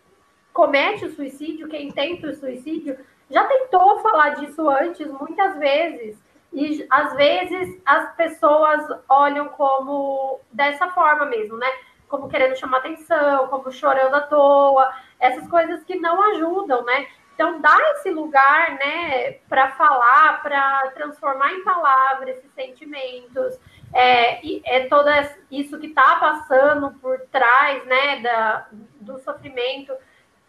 comete 0.53 1.05
o 1.05 1.15
suicídio, 1.15 1.69
quem 1.69 1.91
tenta 1.91 2.29
o 2.29 2.35
suicídio, 2.35 2.99
já 3.31 3.45
tentou 3.45 4.01
falar 4.01 4.31
disso 4.31 4.69
antes 4.69 5.07
muitas 5.07 5.57
vezes. 5.59 6.19
E 6.53 6.85
às 6.91 7.15
vezes 7.15 7.81
as 7.87 8.15
pessoas 8.17 8.85
olham 9.09 9.49
como 9.51 10.41
dessa 10.53 10.89
forma 10.89 11.25
mesmo, 11.27 11.57
né? 11.57 11.69
como 12.11 12.29
querendo 12.29 12.57
chamar 12.57 12.79
atenção, 12.79 13.47
como 13.47 13.71
chorando 13.71 14.15
à 14.15 14.21
toa, 14.23 14.93
essas 15.19 15.49
coisas 15.49 15.85
que 15.85 15.95
não 15.95 16.21
ajudam, 16.33 16.85
né? 16.85 17.07
Então, 17.35 17.59
dá 17.61 17.79
esse 17.93 18.11
lugar, 18.11 18.73
né, 18.73 19.33
para 19.49 19.71
falar, 19.71 20.43
para 20.43 20.91
transformar 20.91 21.55
em 21.55 21.65
palavras 21.65 22.37
esses 22.37 22.53
sentimentos, 22.53 23.59
é, 23.95 24.41
é 24.67 24.89
todo 24.89 25.09
isso 25.51 25.79
que 25.79 25.87
está 25.87 26.17
passando 26.17 26.91
por 27.01 27.19
trás, 27.33 27.83
né, 27.87 28.21
da, 28.21 28.67
do 29.01 29.19
sofrimento. 29.21 29.95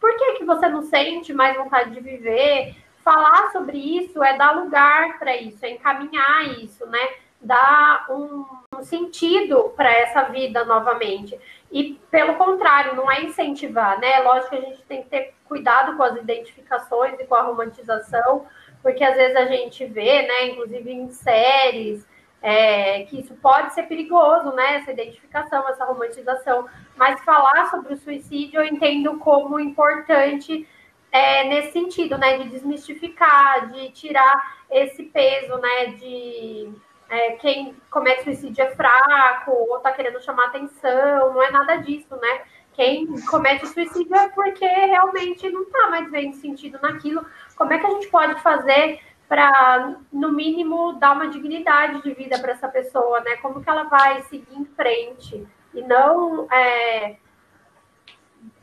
Por 0.02 0.18
que, 0.18 0.34
que 0.39 0.45
você 0.45 0.68
não 0.68 0.82
sente 0.82 1.32
mais 1.32 1.56
vontade 1.56 1.91
de 1.91 2.02
viver? 2.02 2.76
Falar 3.04 3.52
sobre 3.52 3.78
isso 3.78 4.24
é 4.24 4.36
dar 4.36 4.52
lugar 4.52 5.20
para 5.20 5.38
isso, 5.38 5.64
é 5.64 5.70
encaminhar 5.70 6.60
isso, 6.60 6.86
né? 6.88 7.10
Dar 7.39 8.08
um, 8.10 8.43
sentido 8.84 9.72
para 9.76 9.91
essa 9.91 10.24
vida 10.24 10.66
novamente. 10.66 11.39
E, 11.72 11.99
pelo 12.10 12.34
contrário, 12.36 12.95
não 12.95 13.10
é 13.12 13.24
incentivar, 13.24 13.99
né? 13.99 14.20
Lógico 14.22 14.49
que 14.49 14.56
a 14.56 14.62
gente 14.62 14.82
tem 14.84 15.04
que 15.04 15.10
ter 15.10 15.34
cuidado 15.45 15.95
com 15.95 16.04
as 16.04 16.18
identificações 16.18 17.20
e 17.20 17.26
com 17.26 17.36
a 17.36 17.43
romantização, 17.43 18.45
porque 18.82 19.04
às 19.04 19.16
vezes 19.16 19.36
a 19.36 19.45
gente 19.45 19.86
vê, 19.86 20.24
né, 20.24 20.47
inclusive 20.47 20.91
em 20.91 21.12
séries, 21.12 22.08
é, 22.41 23.03
que 23.03 23.19
isso 23.19 23.35
pode 23.35 23.73
ser 23.73 23.83
perigoso, 23.83 24.51
né? 24.53 24.77
Essa 24.77 24.91
identificação, 24.91 25.67
essa 25.69 25.85
romantização. 25.85 26.67
Mas 26.95 27.23
falar 27.23 27.69
sobre 27.69 27.93
o 27.93 27.97
suicídio 27.97 28.61
eu 28.61 28.65
entendo 28.65 29.17
como 29.19 29.59
importante 29.59 30.67
é, 31.11 31.43
nesse 31.47 31.73
sentido, 31.73 32.17
né? 32.17 32.39
De 32.39 32.49
desmistificar, 32.49 33.69
de 33.71 33.89
tirar 33.91 34.57
esse 34.71 35.03
peso, 35.03 35.55
né? 35.57 35.85
De 35.97 36.73
é, 37.09 37.31
quem 37.33 37.75
comete 37.91 38.23
suicídio 38.23 38.63
é 38.63 38.75
fraco 38.75 39.51
ou 39.51 39.77
está 39.77 39.91
querendo 39.91 40.21
chamar 40.23 40.47
atenção, 40.47 41.33
não 41.33 41.43
é 41.43 41.51
nada 41.51 41.75
disso, 41.75 42.15
né? 42.15 42.41
Quem 42.73 43.05
comete 43.25 43.67
suicídio 43.67 44.15
é 44.15 44.29
porque 44.29 44.65
realmente 44.65 45.49
não 45.49 45.63
está 45.63 45.89
mais 45.89 46.09
vendo 46.09 46.35
sentido 46.37 46.79
naquilo. 46.81 47.25
Como 47.55 47.71
é 47.73 47.77
que 47.77 47.85
a 47.85 47.89
gente 47.89 48.07
pode 48.07 48.41
fazer 48.41 48.99
para, 49.32 49.95
no 50.11 50.34
mínimo, 50.34 50.91
dar 50.99 51.13
uma 51.13 51.29
dignidade 51.29 52.01
de 52.01 52.13
vida 52.13 52.38
para 52.38 52.51
essa 52.51 52.67
pessoa, 52.67 53.21
né? 53.21 53.38
Como 53.38 53.63
que 53.63 53.69
ela 53.69 53.84
vai 53.84 54.21
seguir 54.23 54.53
em 54.53 54.65
frente 54.65 55.47
e 55.73 55.82
não 55.82 56.51
é, 56.51 57.15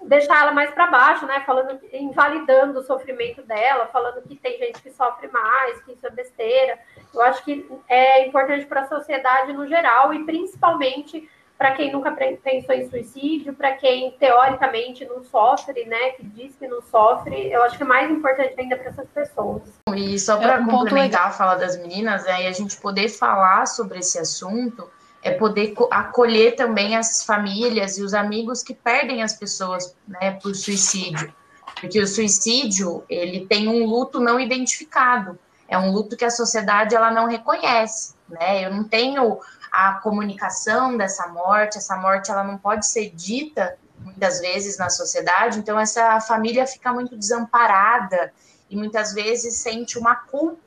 deixar 0.02 0.42
ela 0.42 0.52
mais 0.52 0.70
para 0.70 0.88
baixo, 0.88 1.24
né? 1.24 1.40
Falando, 1.46 1.80
invalidando 1.90 2.80
o 2.80 2.82
sofrimento 2.82 3.42
dela, 3.44 3.86
falando 3.86 4.20
que 4.20 4.36
tem 4.36 4.58
gente 4.58 4.82
que 4.82 4.90
sofre 4.90 5.28
mais, 5.28 5.80
que 5.84 5.92
isso 5.92 6.06
é 6.06 6.10
besteira. 6.10 6.78
Eu 7.14 7.22
acho 7.22 7.42
que 7.42 7.66
é 7.88 8.26
importante 8.26 8.66
para 8.66 8.82
a 8.82 8.88
sociedade 8.88 9.54
no 9.54 9.66
geral 9.66 10.12
e 10.12 10.22
principalmente 10.26 11.26
para 11.59 11.72
quem 11.72 11.92
nunca 11.92 12.12
pensou 12.12 12.74
em 12.74 12.88
suicídio, 12.88 13.52
para 13.52 13.72
quem 13.72 14.12
teoricamente 14.12 15.04
não 15.04 15.24
sofre, 15.24 15.84
né, 15.86 16.11
que 16.11 16.24
diz 16.24 16.54
que 16.56 16.68
não 16.68 16.80
sofre, 16.80 17.52
eu 17.52 17.62
acho 17.64 17.76
que 17.76 17.82
é 17.82 17.86
mais 17.86 18.09
importante 18.11 18.54
ainda 18.56 18.76
para 18.76 18.90
essas 18.90 19.09
pessoas. 19.09 19.62
E 19.94 20.18
só 20.18 20.36
para 20.36 20.54
é 20.54 20.61
um 20.61 20.68
complementar 20.68 21.26
a 21.26 21.30
fala 21.30 21.56
das 21.56 21.76
meninas, 21.76 22.24
é 22.26 22.46
a 22.46 22.52
gente 22.52 22.76
poder 22.80 23.09
falar 23.09 23.66
sobre 23.66 23.98
esse 23.98 24.18
assunto 24.18 24.88
é 25.22 25.32
poder 25.32 25.74
acolher 25.90 26.54
também 26.54 26.96
as 26.96 27.24
famílias 27.24 27.98
e 27.98 28.02
os 28.02 28.14
amigos 28.14 28.62
que 28.62 28.74
perdem 28.74 29.22
as 29.22 29.34
pessoas, 29.34 29.94
né, 30.06 30.32
por 30.42 30.54
suicídio. 30.54 31.32
Porque 31.80 32.00
o 32.00 32.06
suicídio, 32.06 33.04
ele 33.09 33.46
tem 33.46 33.68
um 33.68 33.84
luto 33.84 34.20
não 34.20 34.38
identificado. 34.38 35.38
É 35.68 35.76
um 35.76 35.92
luto 35.92 36.16
que 36.16 36.24
a 36.24 36.30
sociedade 36.30 36.94
ela 36.94 37.11
não 37.11 37.26
reconhece, 37.26 38.14
né? 38.28 38.64
Eu 38.64 38.74
não 38.74 38.84
tenho 38.84 39.38
a 39.72 39.94
comunicação 39.94 40.96
dessa 40.96 41.28
morte, 41.28 41.78
essa 41.78 41.96
morte 41.96 42.30
ela 42.30 42.44
não 42.44 42.58
pode 42.58 42.86
ser 42.86 43.10
dita 43.10 43.76
muitas 44.00 44.40
vezes 44.40 44.78
na 44.78 44.88
sociedade, 44.90 45.58
então 45.58 45.78
essa 45.78 46.20
família 46.20 46.66
fica 46.66 46.92
muito 46.92 47.16
desamparada 47.16 48.32
e 48.70 48.76
muitas 48.76 49.12
vezes 49.12 49.54
sente 49.54 49.98
uma 49.98 50.14
culpa 50.14 50.58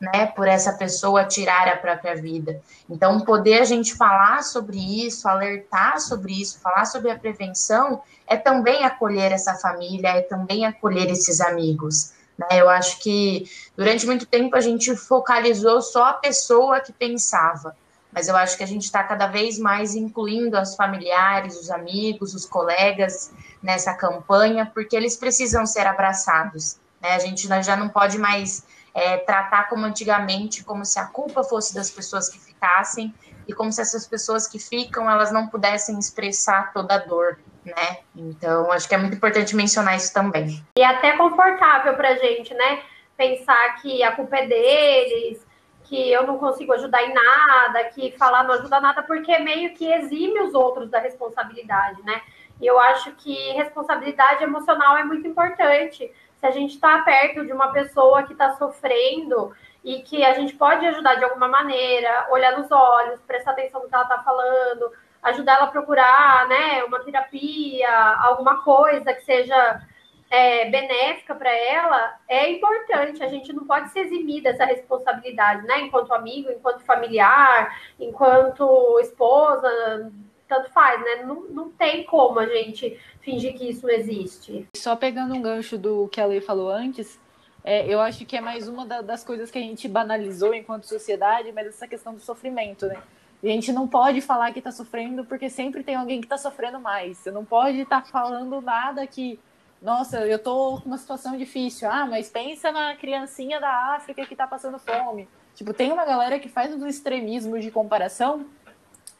né, 0.00 0.26
por 0.26 0.48
essa 0.48 0.72
pessoa 0.72 1.26
tirar 1.26 1.68
a 1.68 1.76
própria 1.76 2.16
vida. 2.16 2.60
Então, 2.88 3.20
poder 3.20 3.60
a 3.60 3.64
gente 3.64 3.94
falar 3.94 4.42
sobre 4.42 4.78
isso, 4.78 5.28
alertar 5.28 6.00
sobre 6.00 6.40
isso, 6.40 6.58
falar 6.60 6.86
sobre 6.86 7.10
a 7.10 7.18
prevenção, 7.18 8.02
é 8.26 8.36
também 8.36 8.84
acolher 8.84 9.30
essa 9.30 9.54
família, 9.56 10.08
é 10.08 10.22
também 10.22 10.64
acolher 10.64 11.10
esses 11.10 11.40
amigos. 11.40 12.12
Né? 12.38 12.46
Eu 12.52 12.70
acho 12.70 12.98
que 13.00 13.44
durante 13.76 14.06
muito 14.06 14.24
tempo 14.24 14.56
a 14.56 14.60
gente 14.60 14.96
focalizou 14.96 15.82
só 15.82 16.04
a 16.04 16.14
pessoa 16.14 16.80
que 16.80 16.92
pensava, 16.92 17.76
mas 18.12 18.28
eu 18.28 18.36
acho 18.36 18.56
que 18.56 18.64
a 18.64 18.66
gente 18.66 18.84
está 18.84 19.02
cada 19.02 19.26
vez 19.26 19.58
mais 19.58 19.94
incluindo 19.94 20.58
os 20.60 20.74
familiares, 20.74 21.58
os 21.58 21.70
amigos, 21.70 22.34
os 22.34 22.44
colegas 22.44 23.32
nessa 23.62 23.94
campanha, 23.94 24.70
porque 24.72 24.96
eles 24.96 25.16
precisam 25.16 25.64
ser 25.64 25.86
abraçados. 25.86 26.78
Né? 27.00 27.14
A 27.14 27.18
gente 27.18 27.46
já 27.62 27.76
não 27.76 27.88
pode 27.88 28.18
mais 28.18 28.64
é, 28.94 29.18
tratar 29.18 29.68
como 29.68 29.84
antigamente, 29.84 30.64
como 30.64 30.84
se 30.84 30.98
a 30.98 31.06
culpa 31.06 31.44
fosse 31.44 31.74
das 31.74 31.90
pessoas 31.90 32.28
que 32.28 32.38
ficassem 32.38 33.14
e 33.46 33.52
como 33.52 33.72
se 33.72 33.80
essas 33.80 34.06
pessoas 34.06 34.46
que 34.46 34.58
ficam 34.58 35.10
elas 35.10 35.32
não 35.32 35.46
pudessem 35.46 35.98
expressar 35.98 36.72
toda 36.72 36.94
a 36.94 36.98
dor, 36.98 37.38
né? 37.64 37.98
Então 38.14 38.70
acho 38.72 38.88
que 38.88 38.94
é 38.94 38.98
muito 38.98 39.16
importante 39.16 39.54
mencionar 39.54 39.96
isso 39.96 40.12
também. 40.12 40.64
E 40.76 40.82
é 40.82 40.86
até 40.86 41.16
confortável 41.16 41.94
para 41.94 42.16
gente, 42.16 42.52
né? 42.54 42.82
Pensar 43.16 43.80
que 43.80 44.02
a 44.02 44.12
culpa 44.12 44.36
é 44.36 44.46
deles, 44.46 45.44
que 45.90 46.12
eu 46.12 46.24
não 46.24 46.38
consigo 46.38 46.72
ajudar 46.72 47.02
em 47.02 47.12
nada, 47.12 47.82
que 47.86 48.12
falar 48.16 48.44
não 48.44 48.54
ajuda 48.54 48.80
nada, 48.80 49.02
porque 49.02 49.36
meio 49.40 49.74
que 49.74 49.92
exime 49.92 50.40
os 50.40 50.54
outros 50.54 50.88
da 50.88 51.00
responsabilidade, 51.00 52.00
né? 52.04 52.22
E 52.60 52.66
eu 52.66 52.78
acho 52.78 53.10
que 53.16 53.34
responsabilidade 53.54 54.44
emocional 54.44 54.96
é 54.96 55.02
muito 55.02 55.26
importante 55.26 56.12
se 56.38 56.46
a 56.46 56.52
gente 56.52 56.74
está 56.74 57.02
perto 57.02 57.44
de 57.44 57.52
uma 57.52 57.72
pessoa 57.72 58.22
que 58.22 58.32
está 58.32 58.54
sofrendo 58.54 59.52
e 59.82 60.02
que 60.02 60.24
a 60.24 60.32
gente 60.34 60.54
pode 60.54 60.86
ajudar 60.86 61.16
de 61.16 61.24
alguma 61.24 61.48
maneira, 61.48 62.28
olhar 62.30 62.56
nos 62.56 62.70
olhos, 62.70 63.20
prestar 63.26 63.50
atenção 63.50 63.82
no 63.82 63.88
que 63.88 63.94
ela 63.94 64.04
está 64.04 64.22
falando, 64.22 64.92
ajudar 65.24 65.56
ela 65.56 65.64
a 65.64 65.72
procurar 65.72 66.46
né, 66.46 66.84
uma 66.84 67.00
terapia, 67.00 67.92
alguma 68.20 68.62
coisa 68.62 69.12
que 69.12 69.24
seja 69.24 69.82
é, 70.30 70.70
benéfica 70.70 71.34
para 71.34 71.50
ela, 71.50 72.18
é 72.28 72.50
importante. 72.50 73.22
A 73.22 73.28
gente 73.28 73.52
não 73.52 73.66
pode 73.66 73.90
se 73.90 73.98
eximir 73.98 74.42
dessa 74.42 74.64
responsabilidade, 74.64 75.66
né? 75.66 75.80
Enquanto 75.80 76.14
amigo, 76.14 76.50
enquanto 76.50 76.82
familiar, 76.84 77.76
enquanto 77.98 78.98
esposa, 79.00 80.12
tanto 80.48 80.70
faz, 80.70 81.00
né? 81.00 81.24
Não, 81.24 81.42
não 81.50 81.70
tem 81.70 82.04
como 82.04 82.38
a 82.38 82.46
gente 82.46 82.98
fingir 83.20 83.54
que 83.54 83.68
isso 83.68 83.86
não 83.86 83.92
existe. 83.92 84.66
Só 84.76 84.94
pegando 84.94 85.34
um 85.34 85.42
gancho 85.42 85.76
do 85.76 86.08
que 86.08 86.20
a 86.20 86.26
Lei 86.26 86.40
falou 86.40 86.70
antes, 86.70 87.18
é, 87.64 87.92
eu 87.92 88.00
acho 88.00 88.24
que 88.24 88.36
é 88.36 88.40
mais 88.40 88.68
uma 88.68 88.86
da, 88.86 89.02
das 89.02 89.22
coisas 89.24 89.50
que 89.50 89.58
a 89.58 89.62
gente 89.62 89.86
banalizou 89.88 90.54
enquanto 90.54 90.84
sociedade, 90.84 91.52
mas 91.52 91.66
essa 91.66 91.86
questão 91.86 92.14
do 92.14 92.20
sofrimento, 92.20 92.86
né? 92.86 92.96
a 93.42 93.46
gente 93.46 93.72
não 93.72 93.88
pode 93.88 94.20
falar 94.20 94.52
que 94.52 94.58
está 94.58 94.70
sofrendo 94.70 95.24
porque 95.24 95.48
sempre 95.48 95.82
tem 95.82 95.94
alguém 95.94 96.20
que 96.20 96.26
está 96.26 96.36
sofrendo 96.36 96.78
mais. 96.78 97.18
Você 97.18 97.30
não 97.30 97.44
pode 97.44 97.80
estar 97.80 98.02
tá 98.02 98.06
falando 98.06 98.60
nada 98.60 99.06
que, 99.06 99.38
nossa, 99.82 100.26
eu 100.26 100.38
tô 100.38 100.80
com 100.80 100.86
uma 100.86 100.98
situação 100.98 101.36
difícil. 101.36 101.90
Ah, 101.90 102.06
mas 102.06 102.28
pensa 102.28 102.70
na 102.70 102.94
criancinha 102.96 103.58
da 103.60 103.94
África 103.94 104.26
que 104.26 104.34
está 104.34 104.46
passando 104.46 104.78
fome. 104.78 105.28
Tipo, 105.54 105.72
tem 105.72 105.90
uma 105.90 106.04
galera 106.04 106.38
que 106.38 106.48
faz 106.48 106.74
os 106.74 106.82
extremismos 106.82 107.64
de 107.64 107.70
comparação 107.70 108.46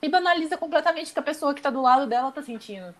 e 0.02 0.08
banaliza 0.08 0.56
completamente 0.56 1.10
o 1.10 1.14
que 1.14 1.18
a 1.18 1.22
pessoa 1.22 1.54
que 1.54 1.60
está 1.60 1.70
do 1.70 1.80
lado 1.80 2.06
dela 2.06 2.28
está 2.28 2.42
sentindo. 2.42 2.94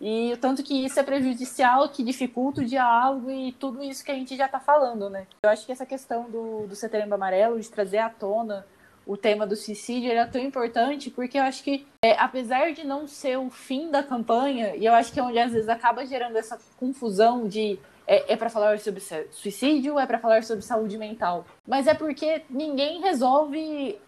E 0.00 0.36
tanto 0.40 0.62
que 0.62 0.84
isso 0.84 1.00
é 1.00 1.02
prejudicial, 1.02 1.88
que 1.88 2.04
dificulta 2.04 2.60
o 2.60 2.64
diálogo 2.64 3.30
e 3.30 3.52
tudo 3.52 3.82
isso 3.82 4.04
que 4.04 4.12
a 4.12 4.14
gente 4.14 4.36
já 4.36 4.46
está 4.46 4.60
falando, 4.60 5.10
né? 5.10 5.26
Eu 5.42 5.50
acho 5.50 5.66
que 5.66 5.72
essa 5.72 5.84
questão 5.84 6.30
do, 6.30 6.66
do 6.68 6.76
setembro 6.76 7.14
amarelo, 7.14 7.58
de 7.58 7.68
trazer 7.68 7.98
à 7.98 8.08
tona 8.08 8.64
o 9.08 9.16
tema 9.16 9.46
do 9.46 9.56
suicídio, 9.56 10.12
é 10.12 10.26
tão 10.26 10.38
importante 10.38 11.10
porque 11.10 11.38
eu 11.38 11.42
acho 11.42 11.64
que, 11.64 11.86
é, 12.04 12.12
apesar 12.18 12.74
de 12.74 12.86
não 12.86 13.08
ser 13.08 13.38
o 13.38 13.48
fim 13.48 13.90
da 13.90 14.02
campanha, 14.02 14.76
e 14.76 14.84
eu 14.84 14.92
acho 14.92 15.10
que 15.10 15.18
é 15.18 15.22
onde 15.22 15.38
às 15.38 15.50
vezes 15.50 15.66
acaba 15.66 16.04
gerando 16.04 16.36
essa 16.36 16.58
confusão 16.76 17.48
de 17.48 17.78
é, 18.06 18.34
é 18.34 18.36
para 18.36 18.50
falar 18.50 18.78
sobre 18.80 19.02
suicídio, 19.30 19.98
é 19.98 20.04
para 20.04 20.18
falar 20.18 20.44
sobre 20.44 20.62
saúde 20.62 20.98
mental, 20.98 21.46
mas 21.66 21.86
é 21.86 21.94
porque 21.94 22.42
ninguém 22.50 23.00
resolve 23.00 23.98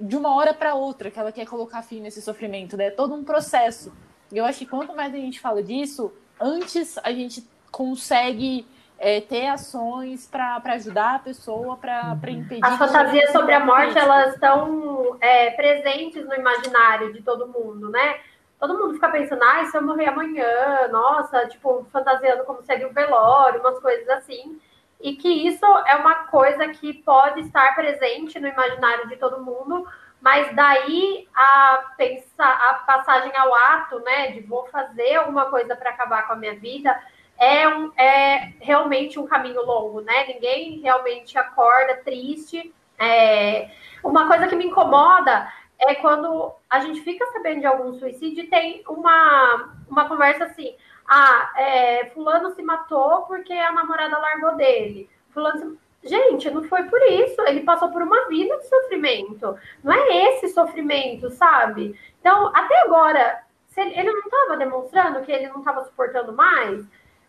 de 0.00 0.16
uma 0.16 0.32
hora 0.36 0.54
para 0.54 0.76
outra 0.76 1.10
que 1.10 1.18
ela 1.18 1.32
quer 1.32 1.46
colocar 1.46 1.82
fim 1.82 2.00
nesse 2.00 2.22
sofrimento, 2.22 2.76
né? 2.76 2.86
É 2.86 2.90
todo 2.90 3.14
um 3.14 3.24
processo. 3.24 3.92
E 4.30 4.38
eu 4.38 4.44
acho 4.44 4.60
que 4.60 4.66
quanto 4.66 4.94
mais 4.94 5.12
a 5.12 5.18
gente 5.18 5.40
fala 5.40 5.60
disso, 5.60 6.12
antes 6.40 6.98
a 6.98 7.10
gente 7.10 7.44
consegue 7.72 8.64
é, 8.98 9.20
ter 9.20 9.46
ações 9.48 10.26
para 10.26 10.60
ajudar 10.74 11.16
a 11.16 11.18
pessoa, 11.18 11.76
para 11.76 12.30
impedir. 12.30 12.64
As 12.64 12.78
fantasias 12.78 13.30
sobre 13.30 13.52
a 13.52 13.64
morte, 13.64 13.98
elas 13.98 14.34
estão 14.34 15.16
é, 15.20 15.50
presentes 15.50 16.24
no 16.26 16.34
imaginário 16.34 17.12
de 17.12 17.22
todo 17.22 17.46
mundo, 17.46 17.90
né? 17.90 18.20
Todo 18.58 18.78
mundo 18.78 18.94
fica 18.94 19.08
pensando, 19.10 19.42
ah, 19.42 19.64
se 19.66 19.76
eu 19.76 19.82
morrer 19.82 20.06
amanhã, 20.06 20.88
nossa, 20.90 21.46
tipo, 21.46 21.86
fantasiando 21.92 22.44
como 22.44 22.62
seria 22.62 22.88
o 22.88 22.92
velório, 22.92 23.60
umas 23.60 23.78
coisas 23.80 24.08
assim 24.08 24.58
e 25.00 25.16
que 25.16 25.28
isso 25.28 25.64
é 25.86 25.96
uma 25.96 26.26
coisa 26.26 26.68
que 26.68 26.92
pode 26.92 27.40
estar 27.40 27.74
presente 27.74 28.40
no 28.40 28.48
imaginário 28.48 29.08
de 29.08 29.16
todo 29.16 29.42
mundo, 29.42 29.86
mas 30.20 30.54
daí 30.56 31.28
a 31.34 31.92
pensar, 31.96 32.70
a 32.70 32.74
passagem 32.74 33.36
ao 33.36 33.54
ato, 33.54 34.00
né, 34.00 34.32
de 34.32 34.40
vou 34.40 34.66
fazer 34.66 35.16
alguma 35.16 35.46
coisa 35.46 35.76
para 35.76 35.90
acabar 35.90 36.26
com 36.26 36.32
a 36.32 36.36
minha 36.36 36.54
vida, 36.58 36.98
é, 37.38 37.68
um, 37.68 37.92
é 37.96 38.52
realmente 38.60 39.18
um 39.18 39.26
caminho 39.26 39.64
longo, 39.64 40.00
né? 40.00 40.26
Ninguém 40.26 40.80
realmente 40.80 41.38
acorda 41.38 41.96
triste. 41.96 42.72
É, 42.98 43.70
uma 44.02 44.26
coisa 44.26 44.46
que 44.46 44.56
me 44.56 44.66
incomoda 44.66 45.52
é 45.78 45.94
quando 45.96 46.52
a 46.68 46.80
gente 46.80 47.02
fica 47.02 47.26
sabendo 47.32 47.60
de 47.60 47.66
algum 47.66 47.92
suicídio 47.94 48.44
e 48.44 48.48
tem 48.48 48.82
uma, 48.88 49.74
uma 49.88 50.08
conversa 50.08 50.44
assim: 50.44 50.74
ah, 51.08 51.52
é, 51.56 52.06
Fulano 52.06 52.50
se 52.50 52.62
matou 52.62 53.22
porque 53.22 53.52
a 53.52 53.72
namorada 53.72 54.18
largou 54.18 54.56
dele. 54.56 55.08
Fulano 55.30 55.58
se... 55.58 55.86
Gente, 56.08 56.48
não 56.50 56.62
foi 56.64 56.84
por 56.84 57.00
isso. 57.02 57.40
Ele 57.42 57.62
passou 57.62 57.90
por 57.90 58.00
uma 58.00 58.28
vida 58.28 58.56
de 58.58 58.68
sofrimento. 58.68 59.58
Não 59.82 59.92
é 59.92 60.28
esse 60.28 60.48
sofrimento, 60.48 61.30
sabe? 61.30 61.98
Então, 62.20 62.52
até 62.54 62.82
agora, 62.82 63.42
ele, 63.76 63.98
ele 63.98 64.12
não 64.12 64.20
estava 64.20 64.56
demonstrando 64.56 65.22
que 65.22 65.32
ele 65.32 65.48
não 65.48 65.58
estava 65.58 65.84
suportando 65.84 66.32
mais. 66.32 66.86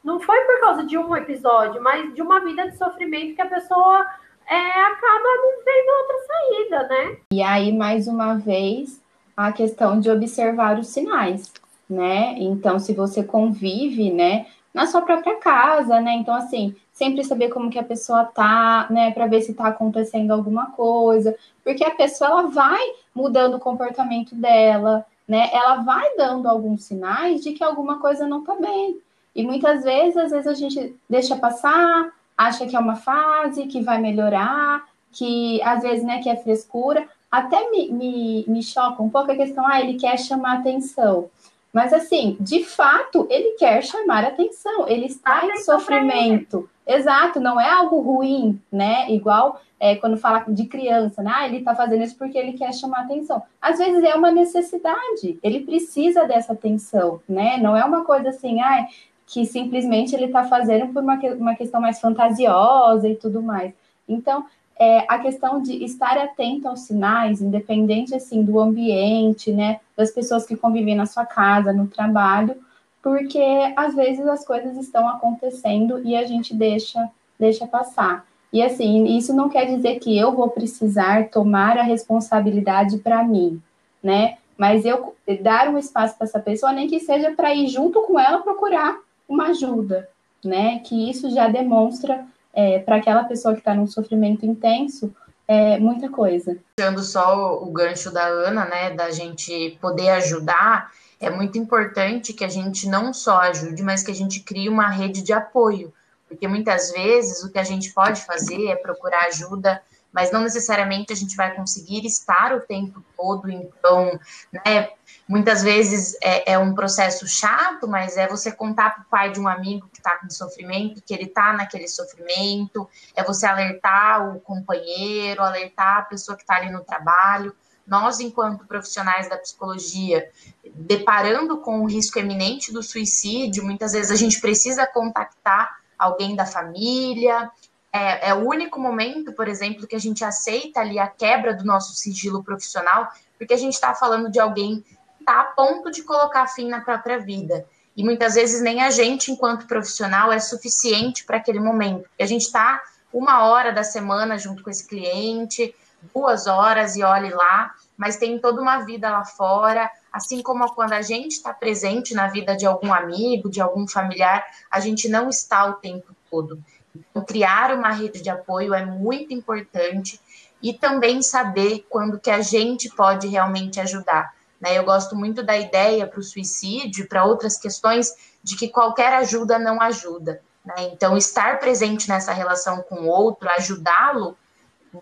Não 0.07 0.21
foi 0.21 0.39
por 0.45 0.61
causa 0.61 0.85
de 0.85 0.97
um 0.97 1.13
episódio, 1.17 1.83
mas 1.83 2.15
de 2.15 2.21
uma 2.21 2.39
vida 2.39 2.71
de 2.71 2.77
sofrimento 2.77 3.35
que 3.35 3.41
a 3.41 3.45
pessoa 3.45 4.07
é, 4.49 4.81
acaba 4.83 5.29
não 5.35 5.65
vendo 5.65 5.89
outra 5.99 6.17
saída, 6.25 6.87
né? 6.87 7.17
E 7.33 7.43
aí, 7.43 7.75
mais 7.75 8.07
uma 8.07 8.35
vez, 8.35 9.03
a 9.35 9.51
questão 9.51 9.99
de 9.99 10.09
observar 10.09 10.79
os 10.79 10.87
sinais, 10.87 11.51
né? 11.89 12.35
Então, 12.37 12.79
se 12.79 12.93
você 12.93 13.21
convive, 13.21 14.09
né, 14.09 14.45
na 14.73 14.87
sua 14.87 15.01
própria 15.01 15.35
casa, 15.41 15.99
né? 15.99 16.13
Então, 16.13 16.35
assim, 16.35 16.73
sempre 16.93 17.25
saber 17.25 17.49
como 17.49 17.69
que 17.69 17.77
a 17.77 17.83
pessoa 17.83 18.23
tá, 18.23 18.87
né, 18.89 19.11
para 19.11 19.27
ver 19.27 19.41
se 19.41 19.53
tá 19.53 19.67
acontecendo 19.67 20.31
alguma 20.31 20.67
coisa, 20.67 21.35
porque 21.65 21.83
a 21.83 21.91
pessoa 21.91 22.29
ela 22.29 22.43
vai 22.43 22.81
mudando 23.13 23.55
o 23.55 23.59
comportamento 23.59 24.33
dela, 24.33 25.05
né? 25.27 25.49
Ela 25.51 25.83
vai 25.83 26.15
dando 26.15 26.47
alguns 26.47 26.85
sinais 26.85 27.43
de 27.43 27.51
que 27.51 27.61
alguma 27.61 27.99
coisa 27.99 28.25
não 28.25 28.45
tá 28.45 28.55
bem. 28.55 29.01
E 29.37 29.43
muitas 29.43 29.83
vezes, 29.83 30.17
às 30.17 30.31
vezes 30.31 30.47
a 30.47 30.55
gente 30.55 30.95
deixa 31.07 31.35
passar, 31.35 32.11
acha 32.35 32.65
que 32.65 32.75
é 32.75 32.79
uma 32.79 32.95
fase, 32.95 33.67
que 33.67 33.83
vai 33.83 34.01
melhorar, 34.01 34.83
que 35.11 35.61
às 35.61 35.83
vezes, 35.83 36.03
né, 36.03 36.19
que 36.23 36.27
é 36.27 36.35
frescura. 36.35 37.07
Até 37.29 37.69
me, 37.69 37.91
me, 37.91 38.45
me 38.47 38.63
choca 38.63 39.03
um 39.03 39.11
pouco 39.11 39.31
a 39.31 39.35
questão, 39.35 39.63
ah, 39.67 39.79
ele 39.79 39.93
quer 39.93 40.17
chamar 40.17 40.57
atenção. 40.57 41.29
Mas 41.71 41.93
assim, 41.93 42.35
de 42.39 42.63
fato, 42.63 43.27
ele 43.29 43.51
quer 43.59 43.83
chamar 43.83 44.23
atenção, 44.23 44.87
ele 44.87 45.05
está 45.05 45.45
em 45.45 45.57
sofrimento. 45.57 46.67
Exato, 46.87 47.39
não 47.39 47.61
é 47.61 47.69
algo 47.69 47.99
ruim, 47.99 48.59
né? 48.71 49.11
Igual 49.11 49.61
é, 49.79 49.95
quando 49.97 50.17
fala 50.17 50.45
de 50.47 50.65
criança, 50.65 51.21
né? 51.21 51.31
Ah, 51.35 51.47
ele 51.47 51.57
está 51.57 51.75
fazendo 51.75 52.03
isso 52.03 52.17
porque 52.17 52.39
ele 52.39 52.53
quer 52.53 52.73
chamar 52.73 53.01
atenção. 53.01 53.43
Às 53.61 53.77
vezes 53.77 54.03
é 54.03 54.15
uma 54.15 54.31
necessidade, 54.31 55.37
ele 55.43 55.59
precisa 55.59 56.25
dessa 56.25 56.53
atenção, 56.53 57.21
né? 57.29 57.57
Não 57.57 57.77
é 57.77 57.85
uma 57.85 58.03
coisa 58.03 58.29
assim, 58.29 58.61
ah, 58.61 58.87
que 59.27 59.45
simplesmente 59.45 60.15
ele 60.15 60.25
está 60.25 60.45
fazendo 60.45 60.91
por 60.93 61.03
uma, 61.03 61.15
uma 61.37 61.55
questão 61.55 61.81
mais 61.81 61.99
fantasiosa 61.99 63.07
e 63.09 63.15
tudo 63.15 63.41
mais. 63.41 63.73
Então, 64.07 64.45
é, 64.79 65.05
a 65.07 65.19
questão 65.19 65.61
de 65.61 65.83
estar 65.83 66.17
atento 66.17 66.67
aos 66.67 66.81
sinais, 66.81 67.41
independente 67.41 68.15
assim 68.15 68.41
do 68.41 68.57
ambiente, 68.59 69.51
né, 69.51 69.81
das 69.97 70.11
pessoas 70.11 70.45
que 70.45 70.55
convivem 70.55 70.95
na 70.95 71.05
sua 71.05 71.25
casa, 71.25 71.73
no 71.73 71.87
trabalho, 71.87 72.55
porque 73.03 73.43
às 73.75 73.93
vezes 73.95 74.25
as 74.27 74.45
coisas 74.45 74.77
estão 74.77 75.07
acontecendo 75.09 75.99
e 76.05 76.15
a 76.15 76.25
gente 76.25 76.53
deixa 76.55 77.09
deixa 77.37 77.67
passar. 77.67 78.25
E 78.51 78.63
assim, 78.63 79.17
isso 79.17 79.33
não 79.35 79.49
quer 79.49 79.65
dizer 79.65 79.99
que 79.99 80.17
eu 80.17 80.31
vou 80.31 80.49
precisar 80.49 81.29
tomar 81.29 81.77
a 81.77 81.83
responsabilidade 81.83 82.97
para 82.97 83.23
mim, 83.23 83.61
né? 84.01 84.37
Mas 84.57 84.85
eu 84.85 85.15
dar 85.41 85.67
um 85.69 85.77
espaço 85.77 86.17
para 86.17 86.25
essa 86.25 86.39
pessoa, 86.39 86.71
nem 86.71 86.87
que 86.87 86.99
seja 86.99 87.31
para 87.31 87.53
ir 87.53 87.67
junto 87.67 88.01
com 88.03 88.19
ela 88.19 88.39
procurar 88.39 88.97
uma 89.27 89.47
ajuda, 89.47 90.09
né? 90.43 90.79
Que 90.79 91.09
isso 91.09 91.29
já 91.29 91.47
demonstra 91.47 92.25
é, 92.53 92.79
para 92.79 92.97
aquela 92.97 93.23
pessoa 93.23 93.53
que 93.53 93.59
está 93.59 93.73
num 93.73 93.87
sofrimento 93.87 94.45
intenso 94.45 95.13
é, 95.47 95.79
muita 95.79 96.09
coisa. 96.09 96.57
Puxando 96.75 97.01
só 97.03 97.61
o 97.63 97.71
gancho 97.71 98.11
da 98.11 98.25
Ana, 98.25 98.65
né? 98.65 98.91
Da 98.91 99.11
gente 99.11 99.77
poder 99.81 100.09
ajudar, 100.09 100.91
é 101.19 101.29
muito 101.29 101.57
importante 101.57 102.33
que 102.33 102.43
a 102.43 102.49
gente 102.49 102.87
não 102.87 103.13
só 103.13 103.39
ajude, 103.41 103.81
mas 103.81 104.03
que 104.03 104.11
a 104.11 104.15
gente 104.15 104.41
crie 104.41 104.69
uma 104.69 104.89
rede 104.89 105.21
de 105.21 105.33
apoio. 105.33 105.93
Porque 106.27 106.47
muitas 106.47 106.91
vezes 106.91 107.43
o 107.43 107.51
que 107.51 107.57
a 107.57 107.63
gente 107.63 107.93
pode 107.93 108.21
fazer 108.21 108.67
é 108.67 108.75
procurar 108.75 109.25
ajuda 109.27 109.81
mas 110.17 110.31
não 110.31 110.41
necessariamente 110.41 111.13
a 111.13 111.15
gente 111.15 111.35
vai 111.35 111.53
conseguir 111.53 112.03
estar 112.03 112.51
o 112.55 112.61
tempo 112.61 113.03
todo, 113.15 113.49
então, 113.51 114.19
né, 114.51 114.89
muitas 115.27 115.61
vezes 115.61 116.15
é, 116.21 116.53
é 116.53 116.59
um 116.59 116.73
processo 116.73 117.27
chato, 117.27 117.87
mas 117.87 118.15
é 118.17 118.27
você 118.27 118.51
contar 118.51 118.91
para 118.91 119.01
o 119.01 119.05
pai 119.05 119.31
de 119.31 119.39
um 119.39 119.47
amigo 119.47 119.89
que 119.91 119.99
está 119.99 120.17
com 120.17 120.29
sofrimento, 120.29 121.01
que 121.05 121.13
ele 121.13 121.25
está 121.25 121.53
naquele 121.53 121.87
sofrimento, 121.87 122.87
é 123.15 123.23
você 123.23 123.45
alertar 123.45 124.35
o 124.35 124.39
companheiro, 124.39 125.41
alertar 125.41 125.97
a 125.97 126.01
pessoa 126.03 126.37
que 126.37 126.43
está 126.43 126.55
ali 126.55 126.71
no 126.71 126.83
trabalho. 126.83 127.53
Nós, 127.85 128.19
enquanto 128.19 128.65
profissionais 128.65 129.29
da 129.29 129.37
psicologia, 129.37 130.29
deparando 130.75 131.57
com 131.59 131.81
o 131.81 131.87
risco 131.87 132.19
eminente 132.19 132.71
do 132.71 132.83
suicídio, 132.83 133.63
muitas 133.63 133.93
vezes 133.93 134.11
a 134.11 134.15
gente 134.15 134.41
precisa 134.41 134.85
contactar 134.85 135.77
alguém 135.97 136.35
da 136.35 136.45
família, 136.45 137.49
é, 137.91 138.29
é, 138.29 138.33
o 138.33 138.47
único 138.47 138.79
momento, 138.79 139.33
por 139.33 139.47
exemplo, 139.47 139.87
que 139.87 139.95
a 139.95 139.99
gente 139.99 140.23
aceita 140.23 140.81
ali 140.81 140.99
a 140.99 141.07
quebra 141.07 141.53
do 141.53 141.65
nosso 141.65 141.95
sigilo 141.95 142.43
profissional, 142.43 143.09
porque 143.37 143.53
a 143.53 143.57
gente 143.57 143.73
está 143.73 143.95
falando 143.95 144.29
de 144.29 144.39
alguém 144.39 144.83
está 145.27 145.41
a 145.41 145.43
ponto 145.43 145.91
de 145.91 146.03
colocar 146.03 146.47
fim 146.47 146.69
na 146.69 146.79
própria 146.79 147.19
vida. 147.19 147.65
E 147.97 148.03
muitas 148.03 148.35
vezes 148.35 148.61
nem 148.61 148.81
a 148.81 148.89
gente, 148.89 149.29
enquanto 149.29 149.67
profissional, 149.67 150.31
é 150.31 150.39
suficiente 150.39 151.25
para 151.25 151.35
aquele 151.35 151.59
momento. 151.59 152.09
a 152.17 152.25
gente 152.25 152.43
está 152.43 152.81
uma 153.11 153.43
hora 153.43 153.73
da 153.73 153.83
semana 153.83 154.37
junto 154.37 154.63
com 154.63 154.69
esse 154.69 154.87
cliente, 154.87 155.75
duas 156.13 156.47
horas 156.47 156.95
e 156.95 157.03
olhe 157.03 157.29
lá, 157.29 157.73
mas 157.97 158.15
tem 158.15 158.39
toda 158.39 158.61
uma 158.61 158.85
vida 158.85 159.09
lá 159.09 159.25
fora. 159.25 159.89
Assim 160.13 160.41
como 160.41 160.73
quando 160.73 160.93
a 160.93 161.01
gente 161.01 161.33
está 161.33 161.53
presente 161.53 162.13
na 162.13 162.27
vida 162.27 162.55
de 162.55 162.65
algum 162.65 162.93
amigo, 162.93 163.49
de 163.49 163.59
algum 163.59 163.85
familiar, 163.85 164.45
a 164.71 164.79
gente 164.79 165.09
não 165.09 165.27
está 165.27 165.65
o 165.65 165.73
tempo 165.73 166.15
todo. 166.31 166.63
Então, 166.95 167.23
criar 167.25 167.73
uma 167.73 167.91
rede 167.91 168.21
de 168.21 168.29
apoio 168.29 168.73
é 168.73 168.85
muito 168.85 169.33
importante 169.33 170.21
e 170.61 170.73
também 170.73 171.21
saber 171.21 171.85
quando 171.89 172.19
que 172.19 172.31
a 172.31 172.41
gente 172.41 172.89
pode 172.95 173.27
realmente 173.27 173.79
ajudar. 173.79 174.36
Né? 174.59 174.77
Eu 174.77 174.83
gosto 174.83 175.15
muito 175.15 175.43
da 175.43 175.57
ideia 175.57 176.07
para 176.07 176.19
o 176.19 176.23
suicídio 176.23 177.07
para 177.07 177.25
outras 177.25 177.57
questões 177.57 178.13
de 178.43 178.55
que 178.55 178.69
qualquer 178.69 179.13
ajuda 179.13 179.59
não 179.59 179.81
ajuda. 179.81 180.41
Né? 180.65 180.89
Então, 180.91 181.15
estar 181.15 181.59
presente 181.59 182.09
nessa 182.09 182.33
relação 182.33 182.81
com 182.81 183.01
o 183.01 183.07
outro, 183.07 183.49
ajudá-lo, 183.49 184.37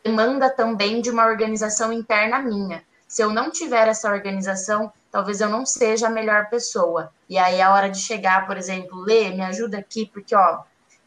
demanda 0.03 0.49
também 0.49 1.01
de 1.01 1.10
uma 1.10 1.26
organização 1.26 1.91
interna 1.91 2.39
minha. 2.39 2.84
Se 3.08 3.22
eu 3.22 3.32
não 3.32 3.49
tiver 3.49 3.88
essa 3.88 4.12
organização, 4.12 4.91
talvez 5.12 5.39
eu 5.39 5.49
não 5.49 5.66
seja 5.66 6.08
a 6.08 6.10
melhor 6.10 6.49
pessoa. 6.49 7.12
E 7.30 7.38
aí, 7.38 7.62
a 7.62 7.74
hora 7.74 7.89
de 7.89 7.99
chegar, 7.99 8.45
por 8.45 8.58
exemplo, 8.58 8.99
Lê, 8.99 9.30
me 9.30 9.41
ajuda 9.41 9.78
aqui, 9.78 10.06
porque, 10.06 10.36
ó, 10.36 10.64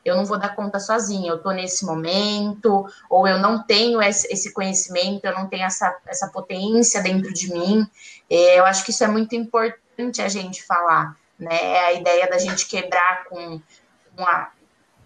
eu 0.08 0.16
não 0.16 0.24
vou 0.24 0.38
dar 0.38 0.54
conta 0.54 0.80
sozinha, 0.80 1.30
eu 1.30 1.36
estou 1.36 1.52
nesse 1.52 1.84
momento, 1.84 2.86
ou 3.08 3.26
eu 3.26 3.38
não 3.38 3.62
tenho 3.62 4.00
esse 4.02 4.52
conhecimento, 4.52 5.24
eu 5.24 5.34
não 5.34 5.46
tenho 5.46 5.64
essa, 5.64 5.96
essa 6.06 6.28
potência 6.28 7.02
dentro 7.02 7.32
de 7.32 7.52
mim. 7.52 7.86
É, 8.28 8.58
eu 8.58 8.64
acho 8.64 8.84
que 8.84 8.90
isso 8.90 9.04
é 9.04 9.08
muito 9.08 9.34
importante 9.34 10.22
a 10.22 10.28
gente 10.28 10.62
falar, 10.62 11.16
né? 11.38 11.78
A 11.80 11.92
ideia 11.92 12.28
da 12.28 12.38
gente 12.38 12.66
quebrar 12.66 13.24
com, 13.24 13.60
com 14.16 14.24
a 14.24 14.50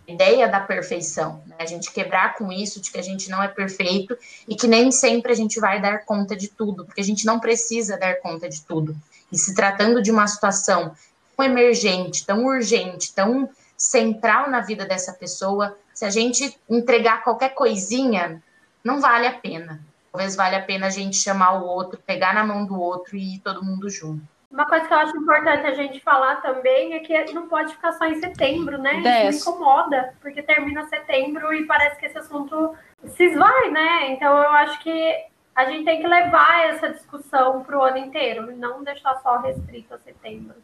ideia 0.07 0.49
da 0.49 0.61
perfeição, 0.61 1.43
né? 1.47 1.57
A 1.59 1.67
gente 1.67 1.93
quebrar 1.93 2.35
com 2.37 2.53
isso 2.53 2.81
de 2.81 2.91
que 2.91 2.99
a 2.99 3.03
gente 3.03 3.31
não 3.31 3.43
é 3.43 3.49
perfeito 3.49 4.17
e 4.47 4.55
que 4.55 4.67
nem 4.67 4.91
sempre 4.91 5.33
a 5.33 5.35
gente 5.37 5.59
vai 5.61 5.81
dar 5.81 6.05
conta 6.05 6.37
de 6.37 6.49
tudo, 6.49 6.85
porque 6.85 7.01
a 7.01 7.05
gente 7.05 7.25
não 7.25 7.41
precisa 7.41 7.97
dar 7.97 8.21
conta 8.21 8.49
de 8.49 8.63
tudo. 8.63 8.97
E 9.31 9.39
se 9.39 9.55
tratando 9.55 10.03
de 10.03 10.11
uma 10.11 10.27
situação 10.27 10.95
tão 11.37 11.45
emergente, 11.45 12.27
tão 12.27 12.45
urgente, 12.45 13.15
tão 13.15 13.49
central 13.83 14.49
na 14.49 14.61
vida 14.61 14.87
dessa 14.87 15.13
pessoa. 15.13 15.77
Se 15.93 16.05
a 16.05 16.11
gente 16.11 16.59
entregar 16.69 17.23
qualquer 17.23 17.51
coisinha, 17.51 18.43
não 18.85 19.01
vale 19.01 19.27
a 19.27 19.33
pena. 19.33 19.81
Talvez 20.11 20.37
valha 20.37 20.59
a 20.59 20.63
pena 20.63 20.87
a 20.87 20.91
gente 20.91 21.17
chamar 21.17 21.63
o 21.63 21.67
outro, 21.67 21.99
pegar 22.07 22.35
na 22.35 22.45
mão 22.45 22.65
do 22.65 22.79
outro 22.79 23.17
e 23.17 23.37
ir 23.37 23.39
todo 23.41 23.65
mundo 23.65 23.89
junto. 23.89 24.23
Uma 24.51 24.67
coisa 24.67 24.87
que 24.87 24.93
eu 24.93 24.99
acho 24.99 25.17
importante 25.17 25.67
a 25.67 25.75
gente 25.75 25.99
falar 26.01 26.37
também 26.43 26.93
é 26.93 27.01
que 27.01 27.33
não 27.33 27.49
pode 27.49 27.73
ficar 27.73 27.93
só 27.93 28.05
em 28.05 28.21
setembro, 28.21 28.77
né? 28.77 29.29
Isso 29.29 29.51
me 29.51 29.57
incomoda, 29.57 30.15
porque 30.21 30.43
termina 30.43 30.87
setembro 30.89 31.55
e 31.55 31.67
parece 31.67 31.99
que 31.99 32.05
esse 32.05 32.19
assunto 32.19 32.77
se 33.07 33.25
esvai, 33.25 33.71
né? 33.71 34.11
Então 34.11 34.37
eu 34.37 34.51
acho 34.51 34.79
que 34.81 35.25
a 35.57 35.65
gente 35.65 35.87
tem 35.87 36.03
que 36.03 36.07
levar 36.07 36.67
essa 36.67 36.91
discussão 36.91 37.65
para 37.65 37.79
o 37.79 37.83
ano 37.83 37.97
inteiro, 37.97 38.55
não 38.55 38.85
deixar 38.85 39.17
só 39.23 39.39
restrito 39.39 39.95
a 39.95 39.99
setembro. 39.99 40.57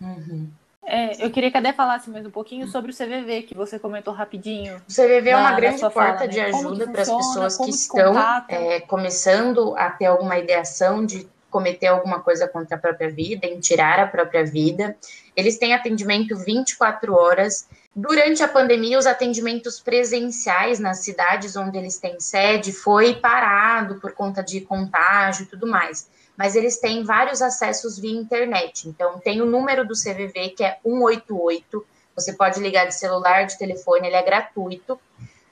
Uhum. 0.00 0.50
É, 0.90 1.22
eu 1.22 1.30
queria 1.30 1.50
que 1.50 1.56
a 1.58 1.60
Dé 1.60 1.70
falasse 1.74 2.08
mais 2.08 2.24
um 2.24 2.30
pouquinho 2.30 2.66
sobre 2.66 2.90
o 2.90 2.94
CVV, 2.94 3.42
que 3.42 3.54
você 3.54 3.78
comentou 3.78 4.14
rapidinho. 4.14 4.76
O 4.88 4.92
CVV 4.92 5.28
é 5.28 5.36
uma 5.36 5.52
grande 5.52 5.80
porta 5.80 5.92
fala, 5.92 6.20
né? 6.20 6.26
de 6.28 6.40
ajuda 6.40 6.88
para 6.88 7.02
as 7.02 7.10
pessoas 7.10 7.56
que, 7.58 7.64
que 7.64 7.70
estão 7.70 8.14
é, 8.48 8.80
começando 8.80 9.76
a 9.76 9.90
ter 9.90 10.06
alguma 10.06 10.38
ideação 10.38 11.04
de 11.04 11.28
cometer 11.50 11.88
alguma 11.88 12.20
coisa 12.20 12.48
contra 12.48 12.76
a 12.76 12.78
própria 12.78 13.10
vida, 13.10 13.46
em 13.46 13.60
tirar 13.60 14.00
a 14.00 14.06
própria 14.06 14.46
vida. 14.46 14.96
Eles 15.36 15.58
têm 15.58 15.74
atendimento 15.74 16.34
24 16.34 17.14
horas. 17.14 17.68
Durante 17.94 18.42
a 18.42 18.48
pandemia, 18.48 18.98
os 18.98 19.06
atendimentos 19.06 19.80
presenciais 19.80 20.78
nas 20.78 21.00
cidades 21.00 21.54
onde 21.54 21.76
eles 21.76 21.98
têm 21.98 22.18
sede 22.18 22.72
foi 22.72 23.14
parado 23.14 23.96
por 23.96 24.12
conta 24.12 24.42
de 24.42 24.62
contágio 24.62 25.42
e 25.42 25.46
tudo 25.46 25.66
mais. 25.66 26.08
Mas 26.38 26.54
eles 26.54 26.78
têm 26.78 27.02
vários 27.02 27.42
acessos 27.42 27.98
via 27.98 28.16
internet. 28.16 28.88
Então, 28.88 29.18
tem 29.18 29.42
o 29.42 29.46
número 29.46 29.84
do 29.84 29.94
CVV, 29.94 30.50
que 30.50 30.62
é 30.62 30.78
188. 30.84 31.84
Você 32.14 32.32
pode 32.32 32.60
ligar 32.60 32.86
de 32.86 32.94
celular, 32.94 33.44
de 33.44 33.58
telefone, 33.58 34.06
ele 34.06 34.14
é 34.14 34.22
gratuito 34.22 34.98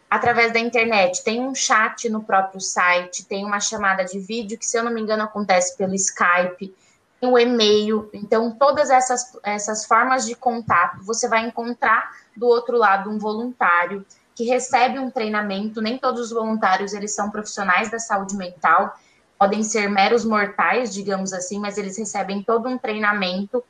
através 0.09 0.53
da 0.53 0.61
internet. 0.61 1.25
Tem 1.25 1.41
um 1.41 1.57
chat 1.57 2.09
no 2.09 2.23
próprio 2.23 2.61
site, 2.61 3.25
tem 3.25 3.45
uma 3.45 3.59
chamada 3.59 4.05
de 4.05 4.21
vídeo, 4.21 4.57
que, 4.57 4.65
se 4.65 4.79
eu 4.79 4.85
não 4.85 4.93
me 4.93 5.01
engano, 5.01 5.25
acontece 5.25 5.77
pelo 5.77 5.93
Skype, 5.95 6.73
tem 7.21 7.29
o 7.29 7.37
e-mail. 7.37 8.09
Então, 8.13 8.53
todas 8.53 8.89
essas, 8.89 9.37
essas 9.43 9.85
formas 9.85 10.25
de 10.25 10.37
contato, 10.37 11.03
você 11.03 11.29
vai 11.29 11.45
encontrar 11.45 12.13
do 12.37 12.47
outro 12.47 12.77
lado 12.77 13.11
um 13.11 13.19
voluntário 13.19 14.07
que 14.37 14.45
recebe 14.45 14.99
um 15.01 15.11
treinamento. 15.11 15.81
Nem 15.81 15.99
todos 15.99 16.21
os 16.21 16.31
voluntários 16.31 16.93
eles 16.93 17.13
são 17.13 17.31
profissionais 17.31 17.91
da 17.91 17.99
saúde 17.99 18.37
mental, 18.37 18.97
podem 19.39 19.63
ser 19.63 19.89
meros 19.89 20.25
mortais, 20.25 20.93
digamos 20.93 21.33
assim, 21.33 21.59
mas 21.59 21.79
eles 21.79 21.97
recebem 21.97 22.43
todo 22.43 22.69
um 22.69 22.79
treinamento 22.79 23.63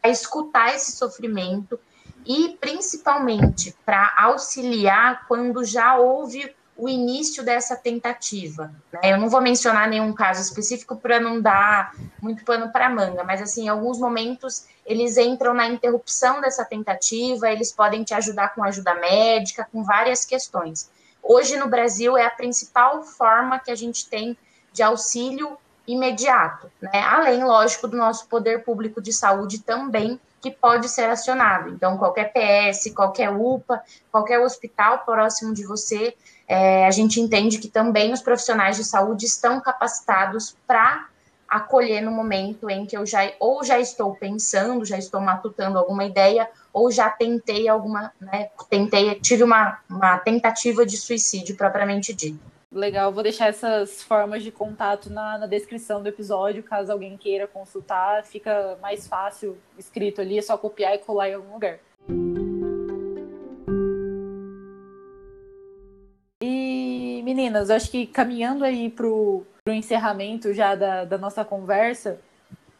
para 0.00 0.10
escutar 0.10 0.74
esse 0.74 0.92
sofrimento 0.92 1.78
e 2.24 2.56
principalmente 2.60 3.74
para 3.84 4.14
auxiliar 4.18 5.26
quando 5.26 5.64
já 5.64 5.96
houve 5.96 6.54
o 6.80 6.88
início 6.88 7.44
dessa 7.44 7.76
tentativa. 7.76 8.72
Né? 8.90 9.12
Eu 9.12 9.18
não 9.18 9.28
vou 9.28 9.42
mencionar 9.42 9.86
nenhum 9.86 10.14
caso 10.14 10.40
específico 10.40 10.96
para 10.96 11.20
não 11.20 11.40
dar 11.40 11.94
muito 12.22 12.42
pano 12.42 12.72
para 12.72 12.88
manga, 12.88 13.22
mas 13.22 13.42
assim, 13.42 13.66
em 13.66 13.68
alguns 13.68 13.98
momentos 13.98 14.64
eles 14.86 15.18
entram 15.18 15.52
na 15.52 15.66
interrupção 15.66 16.40
dessa 16.40 16.64
tentativa, 16.64 17.50
eles 17.50 17.70
podem 17.70 18.02
te 18.02 18.14
ajudar 18.14 18.54
com 18.54 18.64
ajuda 18.64 18.94
médica, 18.94 19.68
com 19.70 19.84
várias 19.84 20.24
questões. 20.24 20.90
Hoje 21.22 21.58
no 21.58 21.68
Brasil 21.68 22.16
é 22.16 22.24
a 22.24 22.30
principal 22.30 23.02
forma 23.02 23.58
que 23.58 23.70
a 23.70 23.76
gente 23.76 24.08
tem 24.08 24.36
de 24.72 24.82
auxílio 24.82 25.56
imediato, 25.86 26.70
né? 26.80 27.02
Além, 27.02 27.42
lógico, 27.44 27.88
do 27.88 27.96
nosso 27.96 28.26
poder 28.26 28.62
público 28.64 29.00
de 29.00 29.12
saúde 29.12 29.60
também 29.60 30.20
que 30.40 30.50
pode 30.50 30.88
ser 30.88 31.10
acionado. 31.10 31.70
Então, 31.70 31.98
qualquer 31.98 32.32
PS, 32.32 32.92
qualquer 32.94 33.30
UPA, 33.30 33.82
qualquer 34.10 34.38
hospital 34.40 35.00
próximo 35.00 35.52
de 35.52 35.66
você, 35.66 36.14
é, 36.48 36.86
a 36.86 36.90
gente 36.90 37.20
entende 37.20 37.58
que 37.58 37.68
também 37.68 38.12
os 38.12 38.22
profissionais 38.22 38.76
de 38.76 38.84
saúde 38.84 39.26
estão 39.26 39.60
capacitados 39.60 40.56
para 40.66 41.08
acolher 41.48 42.00
no 42.00 42.12
momento 42.12 42.70
em 42.70 42.86
que 42.86 42.96
eu 42.96 43.04
já 43.04 43.20
ou 43.40 43.64
já 43.64 43.78
estou 43.78 44.14
pensando, 44.14 44.84
já 44.84 44.96
estou 44.96 45.20
matutando 45.20 45.78
alguma 45.78 46.04
ideia, 46.04 46.48
ou 46.72 46.92
já 46.92 47.10
tentei 47.10 47.68
alguma, 47.68 48.12
né, 48.20 48.50
tentei, 48.70 49.16
tive 49.16 49.42
uma, 49.42 49.78
uma 49.88 50.16
tentativa 50.18 50.86
de 50.86 50.96
suicídio 50.96 51.56
propriamente 51.56 52.14
dito. 52.14 52.49
Legal, 52.72 53.12
vou 53.12 53.24
deixar 53.24 53.48
essas 53.48 54.00
formas 54.00 54.44
de 54.44 54.52
contato 54.52 55.10
na, 55.10 55.38
na, 55.38 55.46
descrição 55.48 56.00
do 56.00 56.08
episódio, 56.08 56.62
caso 56.62 56.92
alguém 56.92 57.16
queira 57.16 57.48
consultar, 57.48 58.24
fica 58.24 58.78
mais 58.80 59.08
fácil 59.08 59.58
escrito 59.76 60.20
ali, 60.20 60.38
é 60.38 60.42
só 60.42 60.56
copiar 60.56 60.94
e 60.94 60.98
colar 60.98 61.28
em 61.28 61.34
algum 61.34 61.52
lugar. 61.52 61.80
E 66.40 67.20
meninas, 67.24 67.70
acho 67.70 67.90
que 67.90 68.06
caminhando 68.06 68.64
aí 68.64 68.88
pro, 68.88 69.44
pro 69.64 69.74
encerramento 69.74 70.54
já 70.54 70.76
da, 70.76 71.04
da 71.04 71.18
nossa 71.18 71.44
conversa, 71.44 72.20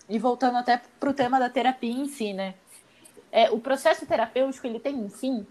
e 0.09 0.21
voltando 0.21 0.59
até 0.59 0.81
pro 1.01 1.13
tema 1.13 1.41
da 1.41 1.51
terapia 1.51 1.91
em 1.91 2.07
si, 2.07 2.33
né? 2.33 2.55
É, 3.33 3.51
o 3.51 3.59
processo 3.59 4.07
terapêutico 4.07 4.69
ele 4.69 4.79
tem 4.79 4.95
um 4.95 5.11
fim, 5.11 5.45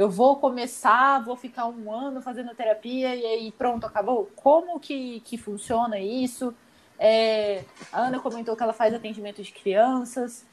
eu 0.00 0.08
vou 0.08 0.36
começar, 0.36 1.22
vou 1.22 1.36
ficar 1.36 1.66
um 1.66 1.92
ano 1.92 2.22
fazendo 2.22 2.54
terapia 2.54 3.14
e 3.14 3.22
aí 3.22 3.52
pronto, 3.52 3.84
acabou? 3.84 4.30
Como 4.34 4.80
que, 4.80 5.20
que 5.20 5.36
funciona 5.36 6.00
isso? 6.00 6.54
É, 6.98 7.64
a 7.92 8.06
Ana 8.06 8.18
comentou 8.18 8.56
que 8.56 8.62
ela 8.62 8.72
faz 8.72 8.94
atendimento 8.94 9.42
de 9.42 9.52
crianças. 9.52 10.46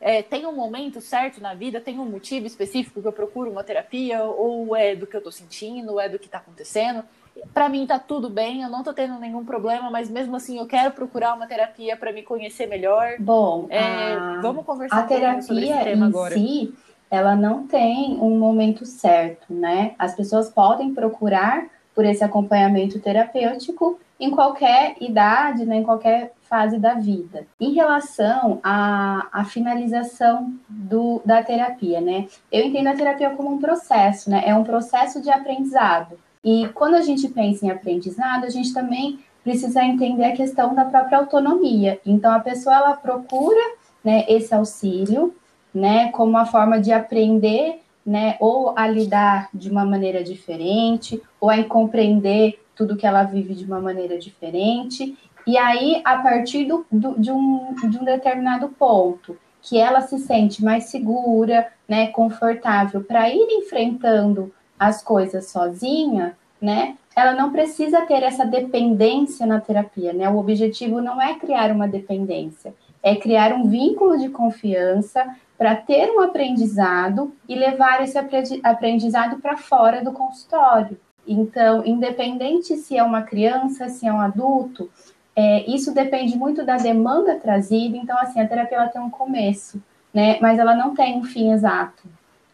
É, 0.00 0.22
tem 0.22 0.46
um 0.46 0.52
momento 0.54 0.98
certo 1.02 1.42
na 1.42 1.52
vida, 1.52 1.78
tem 1.78 1.98
um 1.98 2.06
motivo 2.06 2.46
específico 2.46 3.02
que 3.02 3.06
eu 3.06 3.12
procuro 3.12 3.50
uma 3.50 3.62
terapia, 3.62 4.24
ou 4.24 4.74
é 4.74 4.96
do 4.96 5.06
que 5.06 5.14
eu 5.14 5.22
tô 5.22 5.30
sentindo, 5.30 5.92
ou 5.92 6.00
é 6.00 6.08
do 6.08 6.18
que 6.18 6.26
tá 6.26 6.38
acontecendo. 6.38 7.04
Para 7.52 7.68
mim 7.68 7.86
tá 7.86 7.98
tudo 7.98 8.30
bem, 8.30 8.62
eu 8.62 8.70
não 8.70 8.82
tô 8.82 8.94
tendo 8.94 9.18
nenhum 9.18 9.44
problema, 9.44 9.90
mas 9.90 10.08
mesmo 10.08 10.36
assim 10.36 10.56
eu 10.56 10.66
quero 10.66 10.92
procurar 10.92 11.34
uma 11.34 11.46
terapia 11.46 11.98
para 11.98 12.12
me 12.12 12.22
conhecer 12.22 12.66
melhor. 12.66 13.16
Bom, 13.18 13.66
é, 13.68 14.14
a... 14.14 14.40
vamos 14.40 14.64
conversar 14.64 15.00
a 15.00 15.02
terapia 15.02 15.42
sobre 15.42 15.68
esse 15.68 15.84
tema 15.84 16.06
agora. 16.06 16.32
Si 16.32 16.74
ela 17.10 17.36
não 17.36 17.66
tem 17.66 18.18
um 18.20 18.38
momento 18.38 18.84
certo, 18.84 19.52
né? 19.52 19.94
As 19.98 20.14
pessoas 20.14 20.50
podem 20.50 20.94
procurar 20.94 21.66
por 21.94 22.04
esse 22.04 22.22
acompanhamento 22.22 23.00
terapêutico 23.00 23.98
em 24.18 24.30
qualquer 24.30 24.96
idade, 25.00 25.64
né, 25.64 25.76
em 25.76 25.82
qualquer 25.82 26.32
fase 26.42 26.78
da 26.78 26.94
vida. 26.94 27.46
Em 27.60 27.72
relação 27.72 28.60
à, 28.62 29.28
à 29.32 29.44
finalização 29.44 30.54
do, 30.68 31.20
da 31.24 31.42
terapia, 31.42 32.00
né? 32.00 32.26
Eu 32.50 32.64
entendo 32.64 32.88
a 32.88 32.94
terapia 32.94 33.30
como 33.30 33.52
um 33.52 33.58
processo, 33.58 34.30
né? 34.30 34.42
É 34.46 34.54
um 34.54 34.64
processo 34.64 35.20
de 35.20 35.30
aprendizado. 35.30 36.18
E 36.44 36.68
quando 36.74 36.94
a 36.94 37.02
gente 37.02 37.28
pensa 37.28 37.66
em 37.66 37.70
aprendizado, 37.70 38.44
a 38.44 38.50
gente 38.50 38.72
também 38.72 39.18
precisa 39.42 39.82
entender 39.84 40.24
a 40.24 40.36
questão 40.36 40.74
da 40.74 40.84
própria 40.84 41.18
autonomia. 41.18 42.00
Então, 42.04 42.32
a 42.32 42.40
pessoa 42.40 42.76
ela 42.76 42.92
procura 42.94 43.60
né, 44.02 44.24
esse 44.28 44.54
auxílio 44.54 45.34
né, 45.76 46.10
como 46.10 46.30
uma 46.30 46.46
forma 46.46 46.80
de 46.80 46.90
aprender, 46.90 47.82
né, 48.04 48.36
ou 48.40 48.72
a 48.76 48.88
lidar 48.88 49.50
de 49.52 49.70
uma 49.70 49.84
maneira 49.84 50.24
diferente, 50.24 51.22
ou 51.38 51.50
a 51.50 51.62
compreender 51.64 52.58
tudo 52.74 52.96
que 52.96 53.06
ela 53.06 53.24
vive 53.24 53.54
de 53.54 53.64
uma 53.64 53.78
maneira 53.80 54.18
diferente. 54.18 55.16
E 55.46 55.58
aí, 55.58 56.00
a 56.02 56.16
partir 56.16 56.64
do, 56.64 56.86
do, 56.90 57.20
de, 57.20 57.30
um, 57.30 57.74
de 57.90 57.98
um 57.98 58.04
determinado 58.04 58.68
ponto, 58.68 59.36
que 59.60 59.78
ela 59.78 60.00
se 60.00 60.18
sente 60.18 60.64
mais 60.64 60.84
segura, 60.84 61.68
né, 61.86 62.06
confortável 62.08 63.04
para 63.04 63.28
ir 63.28 63.46
enfrentando 63.50 64.52
as 64.78 65.02
coisas 65.02 65.50
sozinha, 65.50 66.36
né, 66.60 66.96
ela 67.14 67.34
não 67.34 67.52
precisa 67.52 68.00
ter 68.02 68.22
essa 68.22 68.46
dependência 68.46 69.46
na 69.46 69.60
terapia, 69.60 70.12
né? 70.12 70.28
O 70.28 70.38
objetivo 70.38 71.00
não 71.00 71.20
é 71.20 71.34
criar 71.34 71.70
uma 71.70 71.88
dependência, 71.88 72.74
é 73.02 73.16
criar 73.16 73.54
um 73.54 73.68
vínculo 73.68 74.18
de 74.18 74.28
confiança 74.28 75.26
para 75.56 75.74
ter 75.74 76.10
um 76.10 76.20
aprendizado 76.20 77.34
e 77.48 77.54
levar 77.54 78.02
esse 78.02 78.18
aprendizado 78.62 79.40
para 79.40 79.56
fora 79.56 80.04
do 80.04 80.12
consultório. 80.12 80.98
Então, 81.26 81.84
independente 81.84 82.76
se 82.76 82.96
é 82.96 83.02
uma 83.02 83.22
criança, 83.22 83.88
se 83.88 84.06
é 84.06 84.12
um 84.12 84.20
adulto, 84.20 84.90
é, 85.34 85.68
isso 85.70 85.92
depende 85.92 86.36
muito 86.36 86.64
da 86.64 86.76
demanda 86.76 87.36
trazida. 87.36 87.96
Então, 87.96 88.16
assim, 88.18 88.40
a 88.40 88.46
terapia 88.46 88.78
ela 88.78 88.88
tem 88.88 89.00
um 89.00 89.10
começo, 89.10 89.82
né? 90.14 90.38
Mas 90.40 90.58
ela 90.58 90.74
não 90.74 90.94
tem 90.94 91.18
um 91.18 91.24
fim 91.24 91.52
exato, 91.52 92.04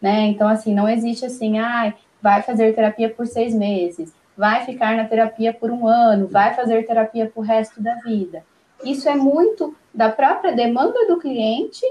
né? 0.01 0.21
Então, 0.27 0.47
assim, 0.47 0.73
não 0.73 0.89
existe 0.89 1.25
assim, 1.25 1.59
ah, 1.59 1.93
vai 2.21 2.41
fazer 2.41 2.73
terapia 2.73 3.09
por 3.09 3.27
seis 3.27 3.53
meses, 3.53 4.13
vai 4.35 4.65
ficar 4.65 4.97
na 4.97 5.05
terapia 5.05 5.53
por 5.53 5.69
um 5.69 5.87
ano, 5.87 6.27
vai 6.27 6.53
fazer 6.53 6.85
terapia 6.85 7.29
por 7.33 7.41
resto 7.41 7.81
da 7.81 7.95
vida. 7.95 8.43
Isso 8.83 9.07
é 9.07 9.15
muito 9.15 9.75
da 9.93 10.09
própria 10.09 10.51
demanda 10.51 11.07
do 11.07 11.19
cliente 11.19 11.85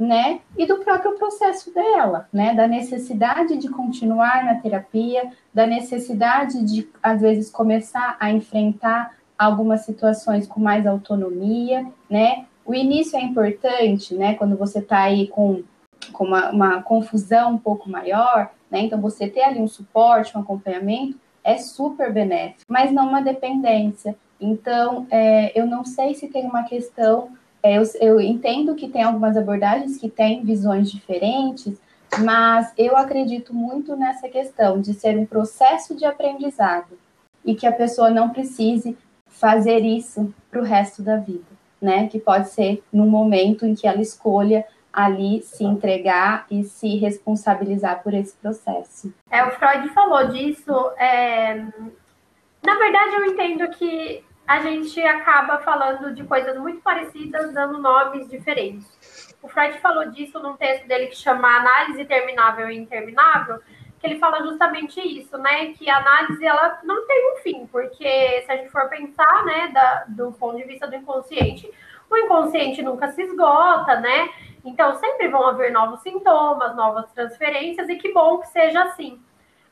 né? 0.00 0.40
E 0.56 0.66
do 0.66 0.78
próprio 0.78 1.18
processo 1.18 1.72
dela, 1.72 2.26
né? 2.32 2.54
Da 2.54 2.66
necessidade 2.66 3.58
de 3.58 3.68
continuar 3.68 4.44
na 4.44 4.54
terapia, 4.54 5.30
da 5.52 5.66
necessidade 5.66 6.64
de, 6.64 6.88
às 7.02 7.20
vezes, 7.20 7.50
começar 7.50 8.16
a 8.18 8.30
enfrentar 8.32 9.14
algumas 9.38 9.82
situações 9.82 10.46
com 10.46 10.58
mais 10.58 10.86
autonomia, 10.86 11.86
né? 12.08 12.46
O 12.64 12.74
início 12.74 13.18
é 13.18 13.22
importante, 13.22 14.14
né? 14.14 14.34
Quando 14.34 14.56
você 14.56 14.78
está 14.78 15.02
aí 15.02 15.28
com, 15.28 15.62
com 16.12 16.24
uma, 16.24 16.50
uma 16.50 16.82
confusão 16.82 17.52
um 17.52 17.58
pouco 17.58 17.90
maior, 17.90 18.50
né? 18.70 18.80
Então, 18.80 18.98
você 19.00 19.28
ter 19.28 19.42
ali 19.42 19.60
um 19.60 19.68
suporte, 19.68 20.36
um 20.36 20.40
acompanhamento, 20.40 21.18
é 21.44 21.58
super 21.58 22.12
benéfico, 22.12 22.64
mas 22.66 22.90
não 22.90 23.06
uma 23.06 23.20
dependência. 23.20 24.16
Então, 24.40 25.06
é, 25.10 25.58
eu 25.58 25.66
não 25.66 25.84
sei 25.84 26.14
se 26.14 26.28
tem 26.28 26.46
uma 26.46 26.62
questão 26.62 27.30
eu, 27.62 27.82
eu 28.00 28.20
entendo 28.20 28.74
que 28.74 28.88
tem 28.88 29.02
algumas 29.02 29.36
abordagens 29.36 29.98
que 29.98 30.08
têm 30.08 30.42
visões 30.42 30.90
diferentes, 30.90 31.80
mas 32.18 32.72
eu 32.76 32.96
acredito 32.96 33.54
muito 33.54 33.96
nessa 33.96 34.28
questão 34.28 34.80
de 34.80 34.94
ser 34.94 35.16
um 35.18 35.26
processo 35.26 35.94
de 35.94 36.04
aprendizado 36.04 36.98
e 37.44 37.54
que 37.54 37.66
a 37.66 37.72
pessoa 37.72 38.10
não 38.10 38.30
precise 38.30 38.96
fazer 39.28 39.80
isso 39.80 40.34
para 40.50 40.60
o 40.60 40.64
resto 40.64 41.02
da 41.02 41.16
vida, 41.16 41.46
né? 41.80 42.08
Que 42.08 42.18
pode 42.18 42.50
ser 42.50 42.82
num 42.92 43.08
momento 43.08 43.64
em 43.64 43.74
que 43.74 43.86
ela 43.86 44.00
escolha 44.00 44.66
ali 44.92 45.40
se 45.42 45.64
entregar 45.64 46.46
e 46.50 46.64
se 46.64 46.96
responsabilizar 46.96 48.02
por 48.02 48.12
esse 48.12 48.34
processo. 48.36 49.12
É, 49.30 49.44
o 49.44 49.52
Freud 49.52 49.88
falou 49.90 50.28
disso. 50.28 50.72
É... 50.98 51.54
Na 52.62 52.74
verdade, 52.76 53.14
eu 53.14 53.24
entendo 53.26 53.68
que 53.70 54.24
a 54.50 54.58
gente 54.58 55.00
acaba 55.00 55.58
falando 55.58 56.12
de 56.12 56.24
coisas 56.24 56.58
muito 56.58 56.80
parecidas, 56.80 57.54
dando 57.54 57.78
nomes 57.78 58.28
diferentes. 58.28 59.32
O 59.40 59.46
Freud 59.46 59.78
falou 59.78 60.10
disso 60.10 60.40
num 60.40 60.56
texto 60.56 60.88
dele 60.88 61.06
que 61.06 61.14
chama 61.14 61.46
Análise 61.56 62.04
Terminável 62.04 62.68
e 62.68 62.76
Interminável, 62.76 63.60
que 64.00 64.08
ele 64.08 64.18
fala 64.18 64.42
justamente 64.42 65.00
isso, 65.00 65.38
né? 65.38 65.66
Que 65.74 65.88
a 65.88 65.98
análise 65.98 66.44
ela 66.44 66.80
não 66.82 67.06
tem 67.06 67.32
um 67.32 67.36
fim, 67.36 67.66
porque 67.70 68.42
se 68.44 68.50
a 68.50 68.56
gente 68.56 68.70
for 68.70 68.88
pensar, 68.88 69.44
né, 69.44 69.68
da, 69.68 70.04
do 70.08 70.32
ponto 70.32 70.56
de 70.56 70.64
vista 70.64 70.88
do 70.88 70.96
inconsciente, 70.96 71.70
o 72.10 72.16
inconsciente 72.16 72.82
nunca 72.82 73.06
se 73.12 73.22
esgota, 73.22 74.00
né? 74.00 74.30
Então 74.64 74.96
sempre 74.96 75.28
vão 75.28 75.46
haver 75.46 75.70
novos 75.70 76.02
sintomas, 76.02 76.74
novas 76.74 77.08
transferências, 77.12 77.88
e 77.88 77.94
que 77.94 78.12
bom 78.12 78.38
que 78.38 78.48
seja 78.48 78.82
assim. 78.82 79.22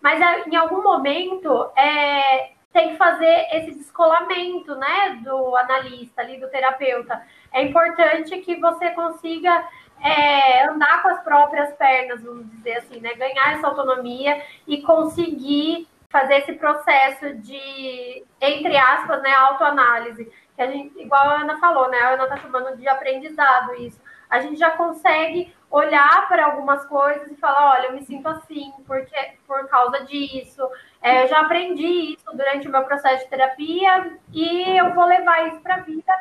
Mas 0.01 0.20
é, 0.20 0.49
em 0.49 0.55
algum 0.55 0.85
momento 0.85 1.68
é, 1.76 2.53
tem 2.79 2.91
que 2.91 2.97
fazer 2.97 3.49
esse 3.51 3.72
descolamento, 3.72 4.76
né, 4.76 5.18
do 5.24 5.57
analista 5.57 6.22
ali, 6.22 6.39
do 6.39 6.49
terapeuta. 6.49 7.20
É 7.53 7.61
importante 7.64 8.39
que 8.39 8.55
você 8.61 8.91
consiga 8.91 9.66
é, 10.01 10.64
andar 10.68 11.03
com 11.03 11.09
as 11.09 11.20
próprias 11.24 11.72
pernas, 11.74 12.22
vamos 12.22 12.49
dizer 12.53 12.76
assim, 12.76 13.01
né? 13.01 13.14
Ganhar 13.14 13.55
essa 13.55 13.66
autonomia 13.66 14.41
e 14.64 14.81
conseguir 14.83 15.89
fazer 16.09 16.37
esse 16.37 16.53
processo 16.53 17.35
de, 17.39 18.24
entre 18.41 18.76
aspas, 18.76 19.20
né, 19.22 19.35
autoanálise. 19.35 20.31
Que 20.55 20.62
a 20.62 20.70
gente, 20.70 20.97
igual 21.01 21.31
a 21.31 21.41
Ana 21.41 21.59
falou, 21.59 21.89
né? 21.89 21.99
A 21.99 22.11
Ana 22.11 22.24
está 22.24 22.37
chamando 22.37 22.76
de 22.76 22.89
aprendizado 22.89 23.74
isso. 23.74 24.01
A 24.31 24.39
gente 24.39 24.57
já 24.57 24.70
consegue 24.70 25.53
olhar 25.68 26.29
para 26.29 26.47
algumas 26.47 26.85
coisas 26.87 27.29
e 27.29 27.37
falar, 27.37 27.72
olha, 27.72 27.87
eu 27.87 27.93
me 27.95 28.03
sinto 28.03 28.29
assim, 28.29 28.72
porque 28.87 29.16
por 29.49 29.66
causa 29.68 30.05
disso. 30.05 30.62
É, 31.01 31.23
eu 31.23 31.29
já 31.29 31.41
aprendi 31.41 32.15
isso 32.15 32.25
durante 32.35 32.67
o 32.67 32.71
meu 32.71 32.83
processo 32.85 33.25
de 33.25 33.31
terapia 33.31 34.19
e 34.33 34.77
eu 34.77 34.93
vou 34.95 35.05
levar 35.05 35.47
isso 35.49 35.61
para 35.61 35.77
a 35.77 35.81
vida 35.81 36.13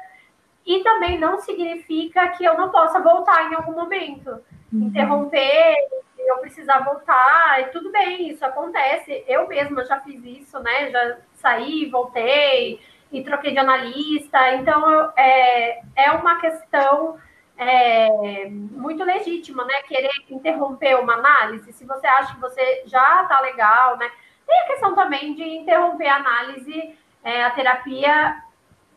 e 0.65 0.83
também 0.83 1.17
não 1.17 1.39
significa 1.39 2.27
que 2.29 2.43
eu 2.43 2.57
não 2.57 2.69
possa 2.69 2.99
voltar 2.99 3.49
em 3.49 3.55
algum 3.55 3.71
momento. 3.71 4.29
Uhum. 4.71 4.87
Interromper, 4.87 5.75
eu 6.19 6.37
precisar 6.39 6.79
voltar, 6.79 7.61
e 7.61 7.65
tudo 7.67 7.89
bem, 7.89 8.29
isso 8.29 8.45
acontece. 8.45 9.23
Eu 9.27 9.47
mesma 9.47 9.85
já 9.85 9.99
fiz 10.01 10.21
isso, 10.25 10.59
né? 10.59 10.91
Já 10.91 11.17
saí, 11.35 11.89
voltei 11.89 12.81
e 13.11 13.23
troquei 13.23 13.51
de 13.51 13.59
analista. 13.59 14.55
Então, 14.55 15.13
é, 15.15 15.81
é 15.95 16.11
uma 16.11 16.39
questão 16.41 17.17
é, 17.57 18.49
muito 18.49 19.03
legítima, 19.05 19.63
né? 19.63 19.81
Querer 19.83 20.11
interromper 20.29 20.95
uma 20.95 21.13
análise. 21.13 21.71
Se 21.71 21.85
você 21.85 22.05
acha 22.05 22.35
que 22.35 22.41
você 22.41 22.83
já 22.85 23.23
tá 23.25 23.39
legal, 23.39 23.95
né? 23.97 24.11
Tem 24.47 24.59
a 24.61 24.67
questão 24.67 24.95
também 24.95 25.35
de 25.35 25.43
interromper 25.43 26.07
a 26.07 26.15
análise, 26.15 26.97
é, 27.23 27.43
a 27.43 27.51
terapia 27.51 28.41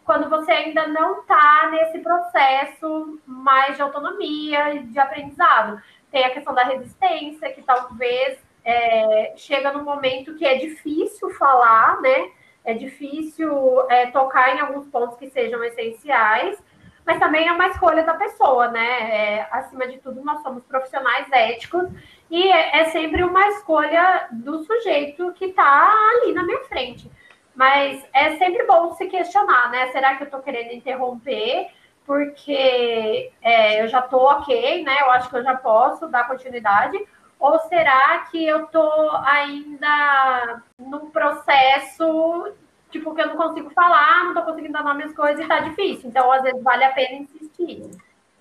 quando 0.05 0.28
você 0.28 0.51
ainda 0.51 0.88
não 0.88 1.20
está 1.20 1.68
nesse 1.70 2.01
processo 2.01 3.20
mais 3.24 3.76
de 3.76 3.82
autonomia 3.82 4.82
de 4.82 4.98
aprendizado. 4.98 5.80
Tem 6.11 6.24
a 6.24 6.30
questão 6.30 6.53
da 6.55 6.64
resistência, 6.64 7.53
que 7.53 7.62
talvez 7.62 8.38
é, 8.64 9.34
chega 9.36 9.72
num 9.72 9.84
momento 9.84 10.34
que 10.34 10.44
é 10.44 10.57
difícil 10.57 11.30
falar, 11.34 12.01
né? 12.01 12.30
É 12.64 12.74
difícil 12.74 13.88
é, 13.88 14.07
tocar 14.07 14.55
em 14.55 14.61
alguns 14.61 14.86
pontos 14.88 15.16
que 15.16 15.30
sejam 15.30 15.62
essenciais, 15.62 16.61
mas 17.07 17.18
também 17.18 17.48
é 17.48 17.53
uma 17.53 17.68
escolha 17.68 18.03
da 18.03 18.14
pessoa, 18.14 18.68
né? 18.68 18.88
É, 19.12 19.48
acima 19.51 19.86
de 19.86 19.98
tudo, 19.98 20.24
nós 20.24 20.42
somos 20.42 20.64
profissionais 20.64 21.30
éticos 21.30 21.88
e 22.31 22.51
é, 22.51 22.81
é 22.81 22.85
sempre 22.91 23.24
uma 23.24 23.45
escolha 23.49 24.28
do 24.31 24.62
sujeito 24.62 25.33
que 25.33 25.47
está 25.47 25.93
ali 26.12 26.33
na 26.33 26.45
minha 26.45 26.61
frente. 26.64 27.11
Mas 27.55 28.07
é 28.12 28.37
sempre 28.37 28.64
bom 28.64 28.95
se 28.95 29.07
questionar, 29.07 29.70
né? 29.70 29.89
Será 29.89 30.14
que 30.14 30.22
eu 30.22 30.26
estou 30.26 30.41
querendo 30.41 30.72
interromper? 30.72 31.68
Porque 32.07 33.33
é, 33.43 33.83
eu 33.83 33.89
já 33.89 33.99
estou 33.99 34.22
ok, 34.22 34.85
né? 34.85 34.97
Eu 35.01 35.11
acho 35.11 35.28
que 35.28 35.37
eu 35.37 35.43
já 35.43 35.57
posso 35.57 36.07
dar 36.07 36.28
continuidade. 36.28 36.97
Ou 37.39 37.59
será 37.61 38.18
que 38.31 38.47
eu 38.47 38.64
estou 38.64 39.11
ainda 39.24 40.62
num 40.78 41.11
processo, 41.11 42.53
tipo, 42.91 43.14
que 43.14 43.22
eu 43.22 43.28
não 43.28 43.37
consigo 43.37 43.70
falar, 43.70 44.24
não 44.24 44.28
estou 44.28 44.45
conseguindo 44.45 44.72
dar 44.72 44.85
nome 44.85 45.05
às 45.05 45.14
coisas 45.14 45.41
e 45.41 45.43
está 45.43 45.59
difícil. 45.61 46.09
Então, 46.09 46.31
às 46.31 46.43
vezes, 46.43 46.62
vale 46.62 46.85
a 46.85 46.93
pena 46.93 47.16
insistir. 47.16 47.91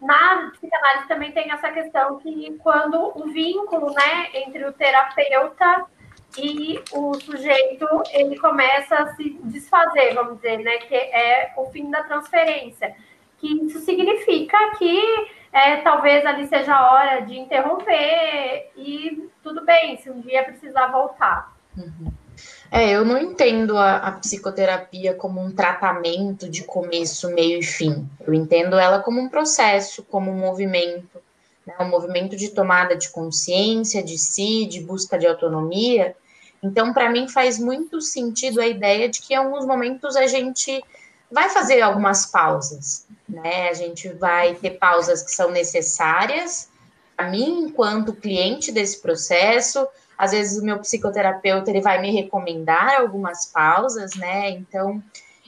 Na 0.02 0.50
psicanálise 0.52 1.08
também 1.08 1.32
tem 1.32 1.52
essa 1.52 1.72
questão 1.72 2.18
que 2.20 2.58
quando 2.64 3.12
o 3.16 3.28
vínculo, 3.32 3.94
né, 3.94 4.30
entre 4.34 4.66
o 4.66 4.72
terapeuta 4.72 5.86
e 6.38 6.80
o 6.94 7.14
sujeito 7.16 7.86
ele 8.12 8.38
começa 8.38 8.96
a 8.96 9.16
se 9.16 9.38
desfazer, 9.44 10.14
vamos 10.14 10.36
dizer, 10.38 10.60
né? 10.60 10.78
Que 10.78 10.96
é 10.96 11.54
o 11.58 11.66
fim 11.66 11.90
da 11.90 12.04
transferência. 12.04 12.96
Que 13.38 13.66
isso 13.66 13.80
significa 13.80 14.58
que 14.78 15.02
é, 15.52 15.78
talvez 15.78 16.26
ali 16.26 16.48
seja 16.48 16.76
a 16.76 16.92
hora 16.92 17.22
de 17.22 17.38
interromper 17.38 18.72
e 18.76 19.30
tudo 19.42 19.66
bem, 19.66 19.98
se 19.98 20.10
um 20.10 20.22
dia 20.22 20.44
precisar 20.44 20.88
voltar. 20.88 21.54
Uhum. 21.78 22.12
É, 22.72 22.92
eu 22.92 23.04
não 23.04 23.18
entendo 23.18 23.78
a, 23.78 23.98
a, 23.98 24.12
psicoterapia 24.12 25.16
como 25.16 25.42
um 25.42 25.52
tratamento 25.52 26.48
de 26.48 26.64
começo, 26.64 27.30
meio 27.30 27.60
e 27.60 27.64
fim. 27.64 28.08
Eu 28.26 28.34
entendo 28.34 28.78
ela 28.78 29.00
como 29.00 29.20
um 29.20 29.28
processo, 29.28 30.04
como 30.04 30.30
um 30.30 30.38
movimento, 30.38 31.20
né? 31.66 31.74
um 31.80 31.90
movimento 31.90 32.36
de 32.36 32.50
tomada 32.50 32.96
de 32.96 33.10
consciência 33.10 34.04
de 34.04 34.18
si, 34.20 34.68
de 34.68 34.82
busca 34.82 35.18
de 35.18 35.26
autonomia, 35.26 36.16
então, 36.62 36.94
para 36.94 37.10
mim, 37.10 37.28
faz 37.28 37.58
muito 37.58 38.02
sentido 38.02 38.60
a 38.60 38.68
ideia 38.68 39.08
de 39.08 39.22
que 39.22 39.34
em 39.34 39.38
alguns 39.38 39.66
momentos 39.66 40.16
a 40.16 40.28
gente 40.28 40.84
vai 41.32 41.50
fazer 41.50 41.82
algumas 41.82 42.26
pausas, 42.26 43.06
né? 43.28 43.70
A 43.70 43.74
gente 43.74 44.10
vai 44.10 44.56
ter 44.56 44.72
pausas 44.72 45.24
que 45.24 45.32
são 45.32 45.52
necessárias. 45.52 46.70
Para 47.16 47.30
mim, 47.30 47.64
enquanto 47.64 48.14
cliente 48.14 48.72
desse 48.72 49.02
processo, 49.02 49.88
às 50.20 50.32
vezes 50.32 50.62
o 50.62 50.66
meu 50.66 50.78
psicoterapeuta 50.80 51.72
ele 51.72 51.80
vai 51.80 52.02
me 52.02 52.12
recomendar 52.12 53.00
algumas 53.00 53.46
pausas, 53.46 54.16
né? 54.16 54.50
Então, 54.50 55.02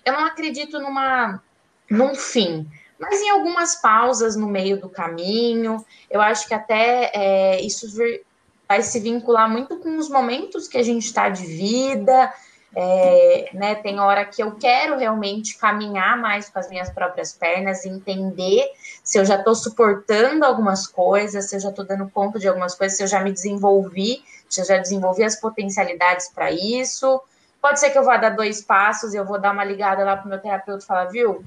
eu 0.05 0.13
não 0.13 0.26
acredito 0.26 0.80
numa 0.80 1.43
num 1.89 2.15
fim, 2.15 2.65
mas 2.97 3.19
em 3.19 3.30
algumas 3.30 3.76
pausas 3.76 4.38
no 4.38 4.47
meio 4.47 4.80
do 4.80 4.88
caminho, 4.88 5.86
eu 6.09 6.22
acho 6.22 6.47
que 6.47 6.53
até 6.53 7.11
é, 7.13 7.61
isso 7.61 7.86
vai 8.65 8.82
se 8.82 8.97
vincular 9.01 9.49
muito 9.49 9.76
com 9.76 9.97
os 9.97 10.07
momentos 10.07 10.69
que 10.69 10.78
a 10.78 10.84
gente 10.84 11.05
está 11.05 11.28
de 11.28 11.45
vida, 11.45 12.34
é, 12.76 13.49
né, 13.53 13.76
tem 13.76 13.99
hora 13.99 14.24
que 14.24 14.41
eu 14.41 14.55
quero 14.55 14.97
realmente 14.97 15.57
caminhar 15.57 16.17
mais 16.17 16.49
com 16.49 16.57
as 16.57 16.69
minhas 16.69 16.89
próprias 16.89 17.34
pernas, 17.34 17.86
entender 17.86 18.65
se 19.03 19.17
eu 19.17 19.26
já 19.26 19.36
estou 19.36 19.53
suportando 19.53 20.45
algumas 20.45 20.88
coisas, 20.88 21.49
se 21.49 21.55
eu 21.55 21.59
já 21.59 21.69
estou 21.69 21.86
dando 21.86 22.09
conta 22.09 22.39
de 22.39 22.47
algumas 22.47 22.74
coisas, 22.74 22.97
se 22.97 23.03
eu 23.03 23.07
já 23.07 23.19
me 23.19 23.32
desenvolvi, 23.32 24.24
se 24.49 24.61
eu 24.61 24.65
já 24.65 24.78
desenvolvi 24.78 25.24
as 25.24 25.36
potencialidades 25.36 26.30
para 26.30 26.51
isso. 26.51 27.22
Pode 27.61 27.80
ser 27.80 27.89
que 27.89 27.97
eu 27.97 28.03
vá 28.03 28.17
dar 28.17 28.32
dois 28.32 28.61
passos, 28.61 29.13
e 29.13 29.17
eu 29.17 29.26
vou 29.26 29.39
dar 29.39 29.51
uma 29.51 29.63
ligada 29.63 30.03
lá 30.03 30.15
para 30.15 30.26
o 30.26 30.30
meu 30.30 30.39
terapeuta 30.39 30.84
e 30.84 30.88
falar, 30.88 31.05
viu, 31.05 31.43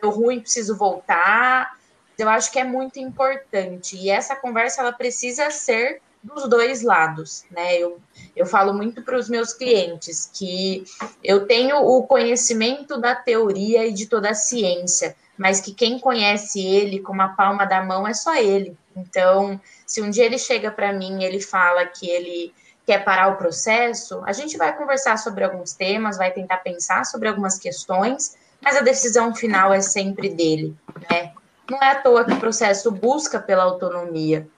deu 0.00 0.10
ruim, 0.10 0.40
preciso 0.40 0.76
voltar. 0.76 1.78
Eu 2.18 2.28
acho 2.28 2.50
que 2.50 2.58
é 2.58 2.64
muito 2.64 2.98
importante. 2.98 3.96
E 3.96 4.10
essa 4.10 4.34
conversa 4.34 4.80
ela 4.80 4.92
precisa 4.92 5.50
ser 5.50 6.02
dos 6.28 6.48
dois 6.48 6.82
lados, 6.82 7.44
né? 7.50 7.76
Eu, 7.76 7.98
eu 8.36 8.46
falo 8.46 8.72
muito 8.72 9.02
para 9.02 9.16
os 9.16 9.28
meus 9.28 9.52
clientes 9.52 10.30
que 10.32 10.84
eu 11.24 11.46
tenho 11.46 11.76
o 11.78 12.06
conhecimento 12.06 13.00
da 13.00 13.14
teoria 13.14 13.86
e 13.86 13.92
de 13.92 14.06
toda 14.06 14.30
a 14.30 14.34
ciência, 14.34 15.16
mas 15.36 15.60
que 15.60 15.72
quem 15.72 15.98
conhece 15.98 16.60
ele 16.60 17.00
com 17.00 17.12
uma 17.12 17.34
palma 17.34 17.64
da 17.64 17.82
mão 17.82 18.06
é 18.06 18.14
só 18.14 18.34
ele. 18.34 18.76
Então, 18.94 19.60
se 19.86 20.02
um 20.02 20.10
dia 20.10 20.26
ele 20.26 20.38
chega 20.38 20.70
para 20.70 20.92
mim 20.92 21.20
e 21.20 21.24
ele 21.24 21.40
fala 21.40 21.86
que 21.86 22.08
ele 22.08 22.52
quer 22.84 23.04
parar 23.04 23.28
o 23.28 23.36
processo, 23.36 24.22
a 24.24 24.32
gente 24.32 24.56
vai 24.56 24.76
conversar 24.76 25.18
sobre 25.18 25.44
alguns 25.44 25.72
temas, 25.72 26.16
vai 26.16 26.30
tentar 26.30 26.58
pensar 26.58 27.04
sobre 27.04 27.28
algumas 27.28 27.58
questões, 27.58 28.36
mas 28.60 28.76
a 28.76 28.80
decisão 28.80 29.34
final 29.34 29.72
é 29.72 29.80
sempre 29.80 30.28
dele, 30.28 30.74
né? 31.10 31.32
Não 31.70 31.78
é 31.82 31.90
à 31.90 31.94
toa 31.96 32.24
que 32.24 32.32
o 32.32 32.40
processo 32.40 32.90
busca 32.90 33.38
pela 33.38 33.62
autonomia. 33.62 34.48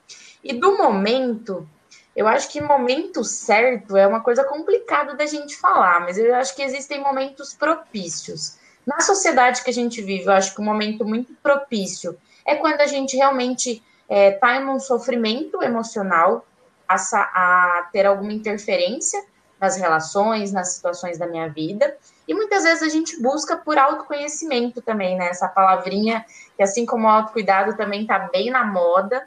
E 0.43 0.53
do 0.53 0.77
momento, 0.77 1.67
eu 2.15 2.27
acho 2.27 2.49
que 2.49 2.61
momento 2.61 3.23
certo 3.23 3.95
é 3.95 4.07
uma 4.07 4.21
coisa 4.21 4.43
complicada 4.43 5.15
da 5.15 5.25
gente 5.25 5.55
falar, 5.55 6.01
mas 6.01 6.17
eu 6.17 6.33
acho 6.35 6.55
que 6.55 6.61
existem 6.61 7.01
momentos 7.01 7.53
propícios. 7.53 8.57
Na 8.85 8.99
sociedade 8.99 9.63
que 9.63 9.69
a 9.69 9.73
gente 9.73 10.01
vive, 10.01 10.25
eu 10.25 10.33
acho 10.33 10.55
que 10.55 10.61
um 10.61 10.65
momento 10.65 11.05
muito 11.05 11.33
propício 11.41 12.17
é 12.45 12.55
quando 12.55 12.81
a 12.81 12.87
gente 12.87 13.15
realmente 13.15 13.71
está 13.71 13.83
é, 14.09 14.31
tá 14.31 14.55
em 14.57 14.67
um 14.67 14.79
sofrimento 14.79 15.61
emocional, 15.63 16.45
passa 16.87 17.21
a 17.21 17.87
ter 17.93 18.05
alguma 18.05 18.33
interferência 18.33 19.23
nas 19.59 19.77
relações, 19.77 20.51
nas 20.51 20.73
situações 20.73 21.19
da 21.19 21.27
minha 21.27 21.47
vida. 21.47 21.95
E 22.27 22.33
muitas 22.33 22.63
vezes 22.63 22.81
a 22.81 22.89
gente 22.89 23.21
busca 23.21 23.55
por 23.55 23.77
autoconhecimento 23.77 24.81
também, 24.81 25.15
né? 25.15 25.29
Essa 25.29 25.47
palavrinha 25.47 26.25
que, 26.57 26.63
assim 26.63 26.85
como 26.85 27.07
autocuidado, 27.07 27.77
também 27.77 28.01
está 28.01 28.19
bem 28.19 28.49
na 28.49 28.65
moda, 28.65 29.25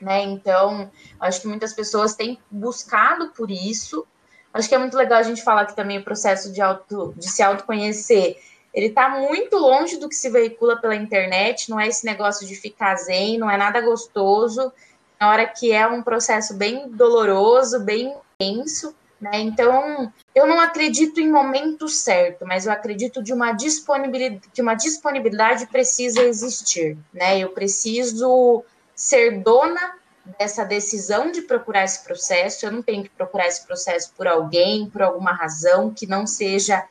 né? 0.00 0.22
Então, 0.22 0.90
acho 1.20 1.40
que 1.40 1.48
muitas 1.48 1.72
pessoas 1.72 2.14
têm 2.14 2.38
buscado 2.50 3.28
por 3.30 3.50
isso. 3.50 4.06
Acho 4.52 4.68
que 4.68 4.74
é 4.74 4.78
muito 4.78 4.96
legal 4.96 5.18
a 5.18 5.22
gente 5.22 5.42
falar 5.42 5.66
que 5.66 5.76
também 5.76 5.98
o 5.98 6.04
processo 6.04 6.52
de, 6.52 6.60
auto, 6.60 7.14
de 7.16 7.28
se 7.28 7.42
autoconhecer 7.42 8.38
ele 8.76 8.88
está 8.88 9.08
muito 9.08 9.56
longe 9.56 9.96
do 9.96 10.06
que 10.06 10.14
se 10.14 10.28
veicula 10.28 10.78
pela 10.78 10.94
internet, 10.94 11.70
não 11.70 11.80
é 11.80 11.88
esse 11.88 12.04
negócio 12.04 12.46
de 12.46 12.54
ficar 12.54 12.94
zen, 12.96 13.38
não 13.38 13.50
é 13.50 13.56
nada 13.56 13.80
gostoso, 13.80 14.70
na 15.18 15.30
hora 15.30 15.46
que 15.46 15.72
é 15.72 15.86
um 15.86 16.02
processo 16.02 16.52
bem 16.52 16.90
doloroso, 16.90 17.80
bem 17.80 18.14
intenso, 18.38 18.94
né? 19.18 19.40
Então, 19.40 20.12
eu 20.34 20.46
não 20.46 20.60
acredito 20.60 21.22
em 21.22 21.32
momento 21.32 21.88
certo, 21.88 22.44
mas 22.46 22.66
eu 22.66 22.72
acredito 22.72 23.22
de 23.22 23.32
uma 23.32 23.52
disponibilidade, 23.52 24.42
que 24.52 24.60
uma 24.60 24.74
disponibilidade 24.74 25.66
precisa 25.68 26.22
existir, 26.22 26.98
né? 27.14 27.38
Eu 27.38 27.48
preciso 27.52 28.62
ser 28.96 29.42
dona 29.42 29.94
dessa 30.38 30.64
decisão 30.64 31.30
de 31.30 31.42
procurar 31.42 31.84
esse 31.84 32.02
processo, 32.02 32.66
eu 32.66 32.72
não 32.72 32.82
tenho 32.82 33.04
que 33.04 33.10
procurar 33.10 33.46
esse 33.46 33.64
processo 33.64 34.12
por 34.16 34.26
alguém, 34.26 34.90
por 34.90 35.02
alguma 35.02 35.32
razão 35.32 35.92
que 35.94 36.06
não 36.06 36.26
seja 36.26 36.84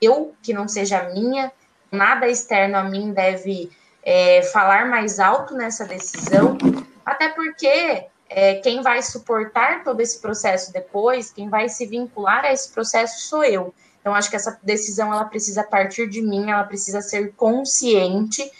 eu, 0.00 0.34
que 0.42 0.52
não 0.52 0.68
seja 0.68 1.04
minha, 1.04 1.50
nada 1.90 2.28
externo 2.28 2.76
a 2.76 2.82
mim 2.82 3.12
deve 3.12 3.70
é, 4.02 4.42
falar 4.42 4.86
mais 4.86 5.20
alto 5.20 5.54
nessa 5.54 5.84
decisão, 5.84 6.58
até 7.06 7.28
porque 7.28 8.06
é, 8.28 8.56
quem 8.56 8.82
vai 8.82 9.00
suportar 9.02 9.84
todo 9.84 10.00
esse 10.00 10.20
processo 10.20 10.72
depois, 10.72 11.30
quem 11.30 11.48
vai 11.48 11.68
se 11.68 11.86
vincular 11.86 12.44
a 12.44 12.52
esse 12.52 12.72
processo 12.72 13.28
sou 13.28 13.44
eu. 13.44 13.72
Então, 14.00 14.14
acho 14.14 14.28
que 14.28 14.36
essa 14.36 14.58
decisão 14.62 15.12
ela 15.12 15.24
precisa 15.24 15.62
partir 15.62 16.08
de 16.08 16.20
mim, 16.20 16.50
ela 16.50 16.64
precisa 16.64 17.00
ser 17.00 17.32
consciente, 17.34 18.50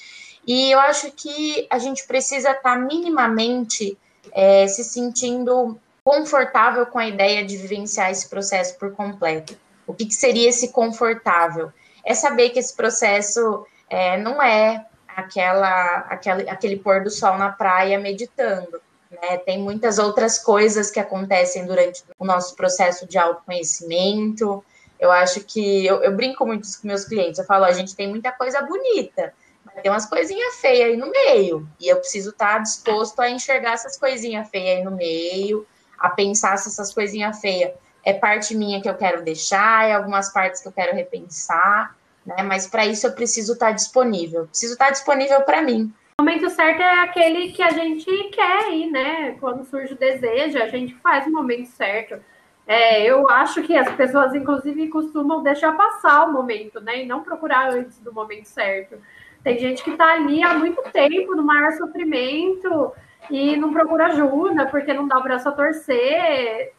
e 0.46 0.70
eu 0.70 0.80
acho 0.80 1.10
que 1.12 1.66
a 1.70 1.78
gente 1.78 2.06
precisa 2.06 2.50
estar 2.50 2.74
tá 2.74 2.76
minimamente 2.76 3.96
é, 4.32 4.66
se 4.66 4.84
sentindo 4.84 5.78
confortável 6.04 6.86
com 6.86 6.98
a 6.98 7.06
ideia 7.06 7.44
de 7.44 7.56
vivenciar 7.56 8.10
esse 8.10 8.28
processo 8.28 8.76
por 8.78 8.92
completo. 8.92 9.56
O 9.86 9.94
que, 9.94 10.06
que 10.06 10.14
seria 10.14 10.48
esse 10.48 10.68
confortável? 10.68 11.72
É 12.04 12.14
saber 12.14 12.50
que 12.50 12.58
esse 12.58 12.74
processo 12.74 13.64
é, 13.88 14.16
não 14.18 14.42
é 14.42 14.84
aquela, 15.16 15.98
aquele, 16.08 16.48
aquele 16.48 16.76
pôr 16.76 17.04
do 17.04 17.10
sol 17.10 17.36
na 17.38 17.52
praia 17.52 17.98
meditando. 17.98 18.80
Né? 19.10 19.38
Tem 19.38 19.58
muitas 19.58 19.98
outras 19.98 20.38
coisas 20.38 20.90
que 20.90 20.98
acontecem 20.98 21.66
durante 21.66 22.02
o 22.18 22.24
nosso 22.24 22.56
processo 22.56 23.06
de 23.06 23.18
autoconhecimento. 23.18 24.64
Eu 24.98 25.12
acho 25.12 25.40
que 25.40 25.86
eu, 25.86 26.02
eu 26.02 26.12
brinco 26.16 26.46
muito 26.46 26.66
com 26.80 26.88
meus 26.88 27.04
clientes. 27.04 27.38
Eu 27.38 27.44
falo, 27.44 27.64
a 27.64 27.72
gente 27.72 27.94
tem 27.94 28.08
muita 28.08 28.32
coisa 28.32 28.62
bonita, 28.62 29.32
tem 29.80 29.90
umas 29.90 30.06
coisinhas 30.06 30.60
feias 30.60 30.90
aí 30.90 30.96
no 30.96 31.10
meio. 31.10 31.68
E 31.80 31.88
eu 31.88 31.96
preciso 31.96 32.30
estar 32.30 32.58
disposto 32.58 33.20
a 33.20 33.30
enxergar 33.30 33.72
essas 33.72 33.96
coisinhas 33.96 34.48
feias 34.50 34.78
aí 34.78 34.84
no 34.84 34.90
meio, 34.90 35.66
a 35.98 36.10
pensar 36.10 36.56
se 36.58 36.68
essas 36.68 36.92
coisinhas 36.92 37.40
feias 37.40 37.72
é 38.04 38.12
parte 38.12 38.54
minha 38.54 38.82
que 38.82 38.88
eu 38.88 38.96
quero 38.96 39.22
deixar, 39.22 39.88
é 39.88 39.92
algumas 39.92 40.32
partes 40.32 40.60
que 40.60 40.68
eu 40.68 40.72
quero 40.72 40.94
repensar, 40.94 41.96
né? 42.26 42.42
Mas 42.42 42.66
para 42.66 42.84
isso 42.84 43.06
eu 43.06 43.12
preciso 43.12 43.52
estar 43.52 43.66
tá 43.66 43.72
disponível, 43.72 44.46
preciso 44.46 44.72
estar 44.72 44.86
tá 44.86 44.90
disponível 44.90 45.40
para 45.42 45.62
mim. 45.62 45.92
O 46.18 46.24
momento 46.24 46.50
certo 46.50 46.80
é 46.80 47.00
aquele 47.00 47.52
que 47.52 47.62
a 47.62 47.70
gente 47.70 48.04
quer 48.30 48.72
ir, 48.72 48.90
né? 48.90 49.36
Quando 49.40 49.64
surge 49.64 49.94
o 49.94 49.98
desejo, 49.98 50.58
a 50.58 50.68
gente 50.68 50.94
faz 50.96 51.26
o 51.26 51.30
momento 51.30 51.66
certo. 51.66 52.20
É, 52.66 53.02
eu 53.02 53.28
acho 53.28 53.62
que 53.62 53.76
as 53.76 53.90
pessoas, 53.96 54.34
inclusive, 54.34 54.88
costumam 54.88 55.42
deixar 55.42 55.72
passar 55.76 56.24
o 56.24 56.32
momento, 56.32 56.80
né? 56.80 57.02
E 57.02 57.06
não 57.06 57.22
procurar 57.22 57.70
antes 57.70 57.98
do 57.98 58.12
momento 58.12 58.46
certo. 58.46 58.98
Tem 59.42 59.58
gente 59.58 59.82
que 59.82 59.90
está 59.90 60.14
ali 60.14 60.42
há 60.42 60.54
muito 60.54 60.82
tempo, 60.92 61.34
no 61.34 61.42
maior 61.42 61.72
sofrimento, 61.72 62.92
e 63.30 63.56
não 63.56 63.72
procura 63.72 64.06
ajuda, 64.06 64.66
porque 64.66 64.92
não 64.92 65.08
dá 65.08 65.18
o 65.18 65.22
braço 65.22 65.48
a 65.48 65.52
torcer 65.52 66.72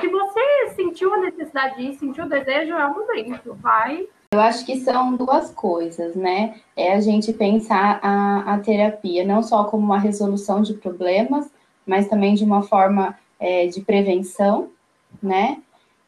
se 0.00 0.08
você 0.08 0.74
sentiu 0.74 1.12
a 1.14 1.18
necessidade 1.18 1.76
de 1.76 1.82
ir, 1.82 1.94
sentiu 1.94 2.24
o 2.24 2.28
desejo, 2.28 2.74
é 2.74 2.86
o 2.86 2.94
momento, 2.94 3.54
vai. 3.54 4.06
Eu 4.32 4.40
acho 4.40 4.66
que 4.66 4.80
são 4.80 5.14
duas 5.16 5.50
coisas, 5.50 6.14
né? 6.14 6.60
É 6.76 6.92
a 6.92 7.00
gente 7.00 7.32
pensar 7.32 8.00
a, 8.02 8.54
a 8.54 8.58
terapia 8.58 9.24
não 9.24 9.42
só 9.42 9.64
como 9.64 9.84
uma 9.84 9.98
resolução 9.98 10.60
de 10.60 10.74
problemas, 10.74 11.50
mas 11.86 12.08
também 12.08 12.34
de 12.34 12.44
uma 12.44 12.62
forma 12.62 13.16
é, 13.38 13.66
de 13.66 13.80
prevenção, 13.80 14.70
né? 15.22 15.58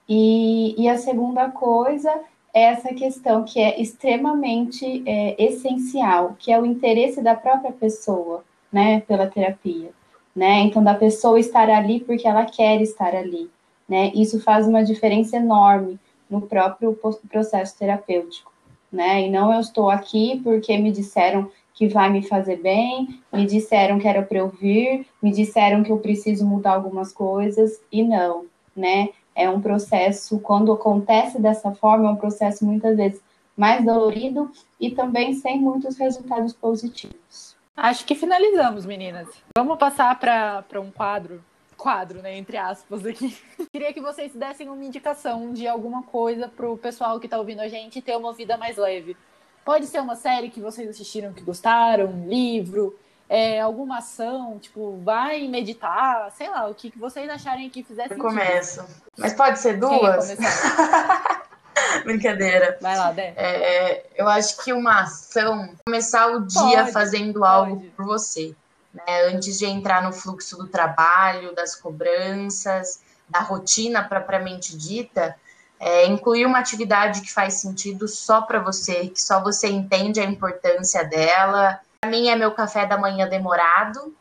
E, 0.08 0.74
e, 0.82 0.88
a 0.88 0.96
segunda 0.96 1.50
coisa 1.50 2.10
essa 2.58 2.94
questão 2.94 3.44
que 3.44 3.60
é 3.60 3.80
extremamente 3.80 5.02
é, 5.06 5.42
essencial, 5.42 6.36
que 6.38 6.52
é 6.52 6.60
o 6.60 6.66
interesse 6.66 7.22
da 7.22 7.34
própria 7.34 7.72
pessoa, 7.72 8.44
né, 8.72 9.00
pela 9.00 9.26
terapia, 9.26 9.90
né? 10.34 10.60
Então, 10.60 10.82
da 10.82 10.94
pessoa 10.94 11.40
estar 11.40 11.68
ali 11.70 12.00
porque 12.00 12.28
ela 12.28 12.44
quer 12.44 12.80
estar 12.80 13.14
ali, 13.14 13.50
né? 13.88 14.12
Isso 14.14 14.40
faz 14.40 14.66
uma 14.68 14.84
diferença 14.84 15.36
enorme 15.36 15.98
no 16.28 16.42
próprio 16.42 16.98
processo 17.28 17.78
terapêutico, 17.78 18.52
né? 18.92 19.26
E 19.26 19.30
não 19.30 19.52
eu 19.52 19.60
estou 19.60 19.90
aqui 19.90 20.40
porque 20.44 20.76
me 20.76 20.92
disseram 20.92 21.50
que 21.74 21.88
vai 21.88 22.10
me 22.10 22.22
fazer 22.22 22.56
bem, 22.56 23.20
me 23.32 23.46
disseram 23.46 23.98
que 23.98 24.08
era 24.08 24.22
para 24.22 24.38
eu 24.38 24.48
vir, 24.48 25.06
me 25.22 25.30
disseram 25.30 25.82
que 25.82 25.92
eu 25.92 25.98
preciso 25.98 26.44
mudar 26.44 26.72
algumas 26.72 27.12
coisas 27.12 27.80
e 27.90 28.02
não, 28.02 28.46
né? 28.74 29.10
É 29.38 29.48
um 29.48 29.60
processo, 29.60 30.40
quando 30.40 30.72
acontece 30.72 31.40
dessa 31.40 31.70
forma, 31.70 32.08
é 32.08 32.10
um 32.10 32.16
processo 32.16 32.64
muitas 32.64 32.96
vezes 32.96 33.22
mais 33.56 33.84
dolorido 33.84 34.50
e 34.80 34.90
também 34.90 35.32
sem 35.32 35.60
muitos 35.60 35.96
resultados 35.96 36.52
positivos. 36.52 37.56
Acho 37.76 38.04
que 38.04 38.16
finalizamos, 38.16 38.84
meninas. 38.84 39.28
Vamos 39.56 39.78
passar 39.78 40.18
para 40.18 40.80
um 40.80 40.90
quadro 40.90 41.40
quadro, 41.76 42.20
né, 42.20 42.36
entre 42.36 42.56
aspas 42.56 43.06
aqui. 43.06 43.38
Queria 43.72 43.92
que 43.92 44.00
vocês 44.00 44.34
dessem 44.34 44.68
uma 44.68 44.84
indicação 44.84 45.52
de 45.52 45.68
alguma 45.68 46.02
coisa 46.02 46.48
pro 46.48 46.76
pessoal 46.76 47.20
que 47.20 47.28
tá 47.28 47.38
ouvindo 47.38 47.60
a 47.60 47.68
gente 47.68 48.02
ter 48.02 48.16
uma 48.16 48.32
vida 48.32 48.56
mais 48.56 48.76
leve. 48.76 49.16
Pode 49.64 49.86
ser 49.86 50.00
uma 50.00 50.16
série 50.16 50.50
que 50.50 50.60
vocês 50.60 50.88
assistiram 50.88 51.32
que 51.32 51.44
gostaram, 51.44 52.06
um 52.06 52.28
livro, 52.28 52.98
é, 53.28 53.60
alguma 53.60 53.98
ação, 53.98 54.58
tipo, 54.58 54.98
vai 55.04 55.46
meditar, 55.48 56.30
sei 56.32 56.48
lá, 56.48 56.66
o 56.66 56.74
que, 56.74 56.90
que 56.90 56.98
vocês 56.98 57.28
acharem 57.28 57.68
que 57.68 57.82
fizesse 57.82 58.12
Eu 58.12 58.18
começo. 58.18 58.84
Mas 59.16 59.34
pode 59.34 59.58
ser 59.58 59.78
duas? 59.78 60.36
Brincadeira. 62.04 62.78
Vai 62.80 62.96
lá, 62.96 63.12
Dé. 63.12 63.34
É, 63.36 64.06
eu 64.16 64.28
acho 64.28 64.62
que 64.64 64.72
uma 64.72 65.02
ação, 65.02 65.74
começar 65.86 66.28
o 66.28 66.46
dia 66.46 66.80
pode, 66.80 66.92
fazendo 66.92 67.40
pode. 67.40 67.52
algo 67.52 67.90
por 67.96 68.04
você 68.04 68.54
né, 68.92 69.26
antes 69.26 69.58
de 69.58 69.66
entrar 69.66 70.02
no 70.02 70.12
fluxo 70.12 70.56
do 70.56 70.66
trabalho, 70.66 71.54
das 71.54 71.74
cobranças, 71.74 73.00
da 73.28 73.40
rotina 73.40 74.02
propriamente 74.02 74.76
dita, 74.76 75.36
é, 75.78 76.06
incluir 76.06 76.46
uma 76.46 76.58
atividade 76.58 77.20
que 77.20 77.32
faz 77.32 77.54
sentido 77.54 78.08
só 78.08 78.40
para 78.42 78.58
você, 78.58 79.08
que 79.08 79.22
só 79.22 79.42
você 79.42 79.68
entende 79.68 80.20
a 80.20 80.24
importância 80.24 81.04
dela. 81.04 81.78
Para 82.00 82.10
mim 82.10 82.28
é 82.28 82.36
meu 82.36 82.52
café 82.52 82.86
da 82.86 82.96
manhã 82.96 83.28
demorado, 83.28 84.14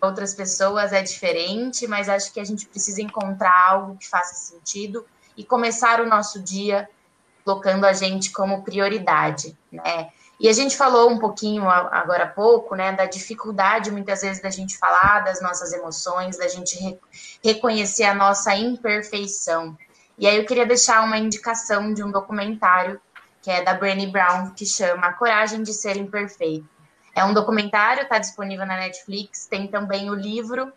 outras 0.00 0.32
pessoas 0.32 0.92
é 0.92 1.02
diferente, 1.02 1.84
mas 1.88 2.08
acho 2.08 2.32
que 2.32 2.38
a 2.38 2.44
gente 2.44 2.64
precisa 2.64 3.02
encontrar 3.02 3.70
algo 3.70 3.96
que 3.96 4.08
faça 4.08 4.34
sentido 4.34 5.04
e 5.36 5.44
começar 5.44 6.00
o 6.00 6.06
nosso 6.06 6.40
dia 6.40 6.88
colocando 7.44 7.86
a 7.86 7.92
gente 7.92 8.30
como 8.30 8.62
prioridade, 8.62 9.58
né? 9.72 10.10
E 10.38 10.48
a 10.48 10.52
gente 10.52 10.76
falou 10.76 11.10
um 11.10 11.18
pouquinho 11.18 11.68
agora 11.68 12.24
há 12.24 12.28
pouco, 12.28 12.76
né, 12.76 12.92
da 12.92 13.04
dificuldade 13.04 13.90
muitas 13.90 14.22
vezes 14.22 14.40
da 14.40 14.50
gente 14.50 14.78
falar 14.78 15.24
das 15.24 15.40
nossas 15.40 15.72
emoções, 15.72 16.36
da 16.36 16.46
gente 16.46 16.78
re 16.78 16.98
reconhecer 17.42 18.04
a 18.04 18.14
nossa 18.14 18.54
imperfeição. 18.54 19.76
E 20.16 20.28
aí 20.28 20.36
eu 20.36 20.46
queria 20.46 20.66
deixar 20.66 21.02
uma 21.02 21.18
indicação 21.18 21.92
de 21.92 22.02
um 22.02 22.12
documentário 22.12 23.00
que 23.42 23.50
é 23.50 23.62
da 23.62 23.74
Brené 23.74 24.06
Brown, 24.06 24.50
que 24.50 24.64
chama 24.64 25.08
A 25.08 25.12
Coragem 25.12 25.62
de 25.62 25.74
Ser 25.74 25.96
Imperfeito. 25.96 26.73
É 27.14 27.24
um 27.24 27.32
documentário, 27.32 28.02
está 28.02 28.18
disponível 28.18 28.66
na 28.66 28.76
Netflix, 28.76 29.46
tem 29.46 29.68
também 29.68 30.10
o 30.10 30.14
livro. 30.14 30.72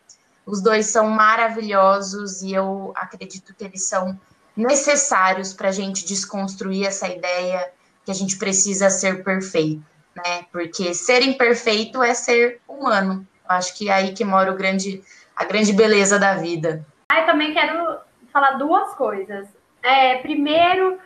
Os 0.45 0.61
dois 0.61 0.85
são 0.85 1.09
maravilhosos 1.09 2.41
e 2.41 2.53
eu 2.53 2.93
acredito 2.95 3.53
que 3.53 3.63
eles 3.63 3.83
são 3.83 4.17
necessários 4.55 5.53
para 5.53 5.69
a 5.69 5.71
gente 5.71 6.05
desconstruir 6.05 6.85
essa 6.85 7.07
ideia 7.07 7.71
que 8.05 8.11
a 8.11 8.13
gente 8.13 8.37
precisa 8.37 8.89
ser 8.89 9.23
perfeito, 9.23 9.83
né? 10.15 10.45
Porque 10.51 10.93
ser 10.93 11.21
imperfeito 11.21 12.01
é 12.01 12.13
ser 12.13 12.61
humano. 12.67 13.27
Eu 13.43 13.55
acho 13.55 13.75
que 13.75 13.89
é 13.89 13.93
aí 13.93 14.13
que 14.13 14.23
mora 14.23 14.51
o 14.51 14.55
grande, 14.55 15.03
a 15.35 15.43
grande 15.43 15.73
beleza 15.73 16.17
da 16.17 16.35
vida. 16.35 16.85
Ah, 17.09 17.21
eu 17.21 17.25
também 17.25 17.53
quero 17.53 17.99
falar 18.31 18.51
duas 18.51 18.93
coisas. 18.95 19.47
É, 19.83 20.17
primeiro, 20.19 20.97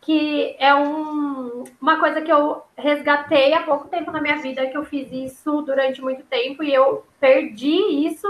que 0.00 0.56
é 0.58 0.74
um, 0.74 1.64
uma 1.80 1.98
coisa 1.98 2.20
que 2.20 2.32
eu 2.32 2.62
resgatei 2.76 3.52
há 3.52 3.62
pouco 3.62 3.88
tempo 3.88 4.10
na 4.10 4.20
minha 4.20 4.38
vida, 4.38 4.66
que 4.66 4.76
eu 4.76 4.84
fiz 4.84 5.10
isso 5.12 5.62
durante 5.62 6.00
muito 6.00 6.24
tempo 6.24 6.62
e 6.62 6.72
eu 6.72 7.04
perdi 7.20 8.06
isso, 8.06 8.26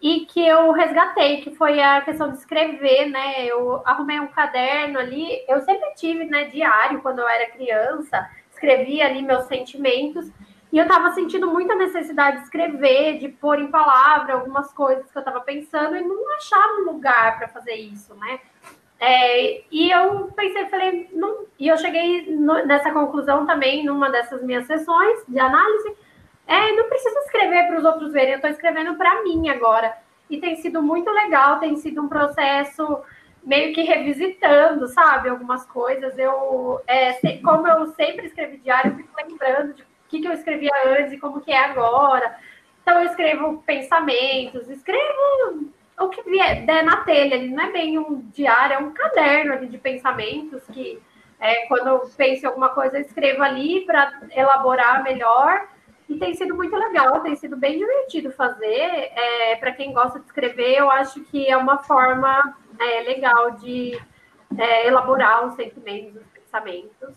e 0.00 0.20
que 0.20 0.46
eu 0.46 0.72
resgatei, 0.72 1.42
que 1.42 1.54
foi 1.54 1.80
a 1.80 2.00
questão 2.00 2.30
de 2.30 2.38
escrever, 2.38 3.06
né? 3.10 3.44
Eu 3.44 3.82
arrumei 3.84 4.18
um 4.18 4.28
caderno 4.28 4.98
ali, 4.98 5.44
eu 5.46 5.60
sempre 5.60 5.92
tive, 5.94 6.24
né, 6.24 6.44
diário 6.44 7.02
quando 7.02 7.18
eu 7.18 7.28
era 7.28 7.50
criança, 7.50 8.28
escrevia 8.50 9.06
ali 9.06 9.20
meus 9.20 9.44
sentimentos, 9.44 10.30
e 10.72 10.78
eu 10.78 10.84
estava 10.84 11.12
sentindo 11.12 11.48
muita 11.48 11.74
necessidade 11.74 12.38
de 12.38 12.42
escrever, 12.44 13.18
de 13.18 13.28
pôr 13.28 13.58
em 13.58 13.70
palavra 13.70 14.34
algumas 14.34 14.72
coisas 14.72 15.10
que 15.10 15.18
eu 15.18 15.20
estava 15.20 15.40
pensando 15.40 15.96
e 15.96 16.00
não 16.00 16.34
achava 16.36 16.80
um 16.80 16.92
lugar 16.92 17.36
para 17.36 17.48
fazer 17.48 17.74
isso, 17.74 18.14
né? 18.14 18.40
É, 19.00 19.62
e 19.70 19.90
eu 19.90 20.30
pensei, 20.36 20.66
falei, 20.66 21.08
não, 21.12 21.46
e 21.58 21.68
eu 21.68 21.78
cheguei 21.78 22.30
no, 22.36 22.66
nessa 22.66 22.92
conclusão 22.92 23.46
também 23.46 23.82
numa 23.82 24.10
dessas 24.10 24.42
minhas 24.42 24.66
sessões 24.66 25.24
de 25.26 25.40
análise 25.40 25.96
é, 26.50 26.72
não 26.72 26.88
preciso 26.88 27.16
escrever 27.20 27.68
para 27.68 27.78
os 27.78 27.84
outros 27.84 28.12
verem, 28.12 28.32
eu 28.32 28.36
estou 28.36 28.50
escrevendo 28.50 28.96
para 28.96 29.22
mim 29.22 29.48
agora. 29.48 29.96
E 30.28 30.38
tem 30.40 30.56
sido 30.56 30.82
muito 30.82 31.08
legal, 31.08 31.60
tem 31.60 31.76
sido 31.76 32.02
um 32.02 32.08
processo 32.08 33.00
meio 33.44 33.72
que 33.72 33.82
revisitando, 33.82 34.88
sabe, 34.88 35.28
algumas 35.28 35.64
coisas. 35.66 36.18
Eu, 36.18 36.80
é, 36.88 37.12
como 37.38 37.68
eu 37.68 37.86
sempre 37.92 38.26
escrevi 38.26 38.56
diário, 38.56 38.90
eu 38.90 38.96
fico 38.96 39.10
lembrando 39.16 39.74
de 39.74 39.82
o 39.82 39.86
que, 40.08 40.20
que 40.20 40.26
eu 40.26 40.32
escrevia 40.32 40.72
antes 40.86 41.12
e 41.12 41.18
como 41.18 41.40
que 41.40 41.52
é 41.52 41.58
agora. 41.66 42.36
Então 42.82 42.98
eu 42.98 43.04
escrevo 43.10 43.62
pensamentos, 43.64 44.68
escrevo 44.68 45.70
o 46.00 46.08
que 46.08 46.22
vier, 46.22 46.64
der 46.64 46.82
na 46.82 46.98
telha, 46.98 47.34
ele 47.34 47.48
não 47.48 47.64
é 47.64 47.72
bem 47.72 47.98
um 47.98 48.20
diário, 48.32 48.74
é 48.74 48.78
um 48.78 48.92
caderno 48.92 49.52
ali 49.52 49.66
de 49.66 49.78
pensamentos 49.78 50.62
que 50.72 51.00
é, 51.40 51.66
quando 51.66 51.86
eu 51.88 52.10
penso 52.16 52.44
em 52.44 52.48
alguma 52.48 52.68
coisa, 52.68 52.98
eu 52.98 53.02
escrevo 53.02 53.42
ali 53.42 53.80
para 53.86 54.20
elaborar 54.36 55.02
melhor. 55.02 55.68
E 56.08 56.18
tem 56.18 56.34
sido 56.34 56.54
muito 56.56 56.76
legal, 56.76 57.20
tem 57.20 57.36
sido 57.36 57.56
bem 57.56 57.78
divertido 57.78 58.32
fazer. 58.32 59.10
É, 59.14 59.56
Para 59.56 59.72
quem 59.72 59.92
gosta 59.92 60.18
de 60.18 60.26
escrever, 60.26 60.76
eu 60.76 60.90
acho 60.90 61.20
que 61.24 61.48
é 61.48 61.56
uma 61.56 61.78
forma 61.78 62.56
é, 62.78 63.00
legal 63.02 63.52
de 63.52 63.98
é, 64.58 64.86
elaborar 64.86 65.46
os 65.46 65.54
sentimentos, 65.54 66.16
os 66.16 66.26
pensamentos. 66.28 67.14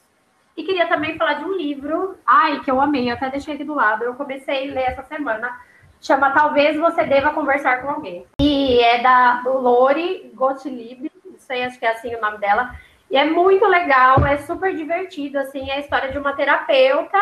E 0.55 0.63
queria 0.63 0.87
também 0.87 1.17
falar 1.17 1.33
de 1.33 1.45
um 1.45 1.53
livro, 1.57 2.15
ai, 2.25 2.59
que 2.59 2.69
eu 2.69 2.79
amei, 2.79 3.09
eu 3.09 3.15
até 3.15 3.29
deixei 3.29 3.55
aqui 3.55 3.63
do 3.63 3.73
lado. 3.73 4.03
Eu 4.03 4.13
comecei 4.13 4.69
a 4.69 4.73
ler 4.73 4.83
essa 4.83 5.03
semana. 5.03 5.59
Chama 6.05 6.31
Talvez 6.31 6.77
Você 6.77 7.05
Deva 7.05 7.29
Conversar 7.29 7.81
com 7.81 7.89
Alguém. 7.89 8.27
E 8.41 8.77
é 8.81 9.01
da 9.01 9.41
Lori 9.45 10.29
Gottlieb, 10.35 11.09
não 11.23 11.39
sei, 11.39 11.63
acho 11.63 11.79
que 11.79 11.85
é 11.85 11.91
assim 11.91 12.13
o 12.13 12.19
nome 12.19 12.39
dela. 12.39 12.75
E 13.09 13.15
é 13.15 13.23
muito 13.23 13.65
legal, 13.65 14.25
é 14.25 14.37
super 14.39 14.75
divertido, 14.75 15.39
assim, 15.39 15.69
é 15.69 15.75
a 15.75 15.79
história 15.79 16.11
de 16.11 16.17
uma 16.17 16.33
terapeuta 16.33 17.17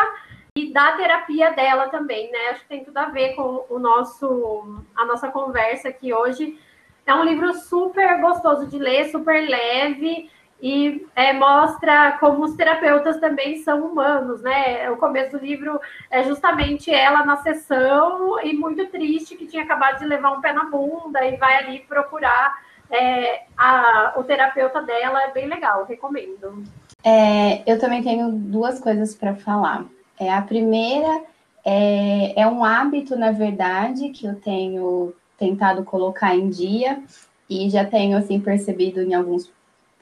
e 0.56 0.72
da 0.72 0.96
terapia 0.96 1.52
dela 1.52 1.90
também, 1.90 2.28
né? 2.32 2.48
Acho 2.50 2.62
que 2.62 2.68
tem 2.68 2.84
tudo 2.84 2.98
a 2.98 3.04
ver 3.04 3.36
com 3.36 3.64
o 3.70 3.78
nosso, 3.78 4.82
a 4.96 5.04
nossa 5.04 5.28
conversa 5.28 5.90
aqui 5.90 6.12
hoje. 6.12 6.58
É 7.06 7.14
um 7.14 7.22
livro 7.22 7.54
super 7.54 8.20
gostoso 8.20 8.66
de 8.66 8.78
ler, 8.78 9.12
super 9.12 9.48
leve 9.48 10.28
e 10.62 11.04
é, 11.16 11.32
mostra 11.32 12.12
como 12.20 12.44
os 12.44 12.54
terapeutas 12.54 13.18
também 13.18 13.56
são 13.64 13.84
humanos, 13.84 14.42
né? 14.42 14.88
O 14.92 14.96
começo 14.96 15.36
do 15.36 15.44
livro 15.44 15.80
é 16.08 16.22
justamente 16.22 16.88
ela 16.88 17.26
na 17.26 17.38
sessão 17.38 18.40
e 18.44 18.54
muito 18.54 18.86
triste 18.86 19.34
que 19.34 19.48
tinha 19.48 19.64
acabado 19.64 19.98
de 19.98 20.04
levar 20.04 20.30
um 20.30 20.40
pé 20.40 20.52
na 20.52 20.66
bunda 20.66 21.26
e 21.26 21.36
vai 21.36 21.56
ali 21.56 21.80
procurar 21.80 22.56
é, 22.88 23.42
a, 23.58 24.12
o 24.16 24.22
terapeuta 24.22 24.80
dela, 24.82 25.24
é 25.24 25.32
bem 25.32 25.48
legal, 25.48 25.84
recomendo. 25.84 26.62
É, 27.02 27.68
eu 27.68 27.80
também 27.80 28.00
tenho 28.00 28.30
duas 28.30 28.78
coisas 28.78 29.16
para 29.16 29.34
falar. 29.34 29.84
É, 30.16 30.32
a 30.32 30.42
primeira 30.42 31.24
é, 31.64 32.40
é 32.40 32.46
um 32.46 32.64
hábito, 32.64 33.16
na 33.16 33.32
verdade, 33.32 34.10
que 34.10 34.26
eu 34.26 34.36
tenho 34.36 35.12
tentado 35.36 35.82
colocar 35.82 36.36
em 36.36 36.48
dia 36.48 37.02
e 37.50 37.68
já 37.68 37.84
tenho 37.84 38.16
assim 38.16 38.38
percebido 38.38 39.02
em 39.02 39.12
alguns 39.12 39.50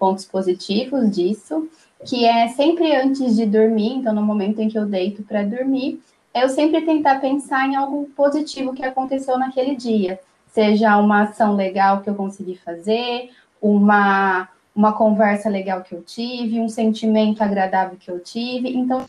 pontos 0.00 0.24
positivos 0.24 1.10
disso, 1.10 1.68
que 2.04 2.24
é 2.24 2.48
sempre 2.48 2.96
antes 2.96 3.36
de 3.36 3.46
dormir, 3.46 3.92
então 3.92 4.14
no 4.14 4.22
momento 4.22 4.60
em 4.60 4.68
que 4.68 4.78
eu 4.78 4.86
deito 4.86 5.22
para 5.22 5.44
dormir, 5.44 6.02
eu 6.34 6.48
sempre 6.48 6.80
tentar 6.80 7.20
pensar 7.20 7.68
em 7.68 7.76
algo 7.76 8.08
positivo 8.16 8.72
que 8.72 8.84
aconteceu 8.84 9.38
naquele 9.38 9.76
dia, 9.76 10.18
seja 10.48 10.96
uma 10.96 11.24
ação 11.24 11.54
legal 11.54 12.00
que 12.00 12.08
eu 12.08 12.14
consegui 12.14 12.56
fazer, 12.56 13.30
uma 13.60 14.48
uma 14.74 14.92
conversa 14.92 15.48
legal 15.48 15.82
que 15.82 15.94
eu 15.94 16.02
tive, 16.02 16.60
um 16.60 16.68
sentimento 16.68 17.42
agradável 17.42 17.98
que 17.98 18.10
eu 18.10 18.20
tive. 18.20 18.74
Então 18.74 19.04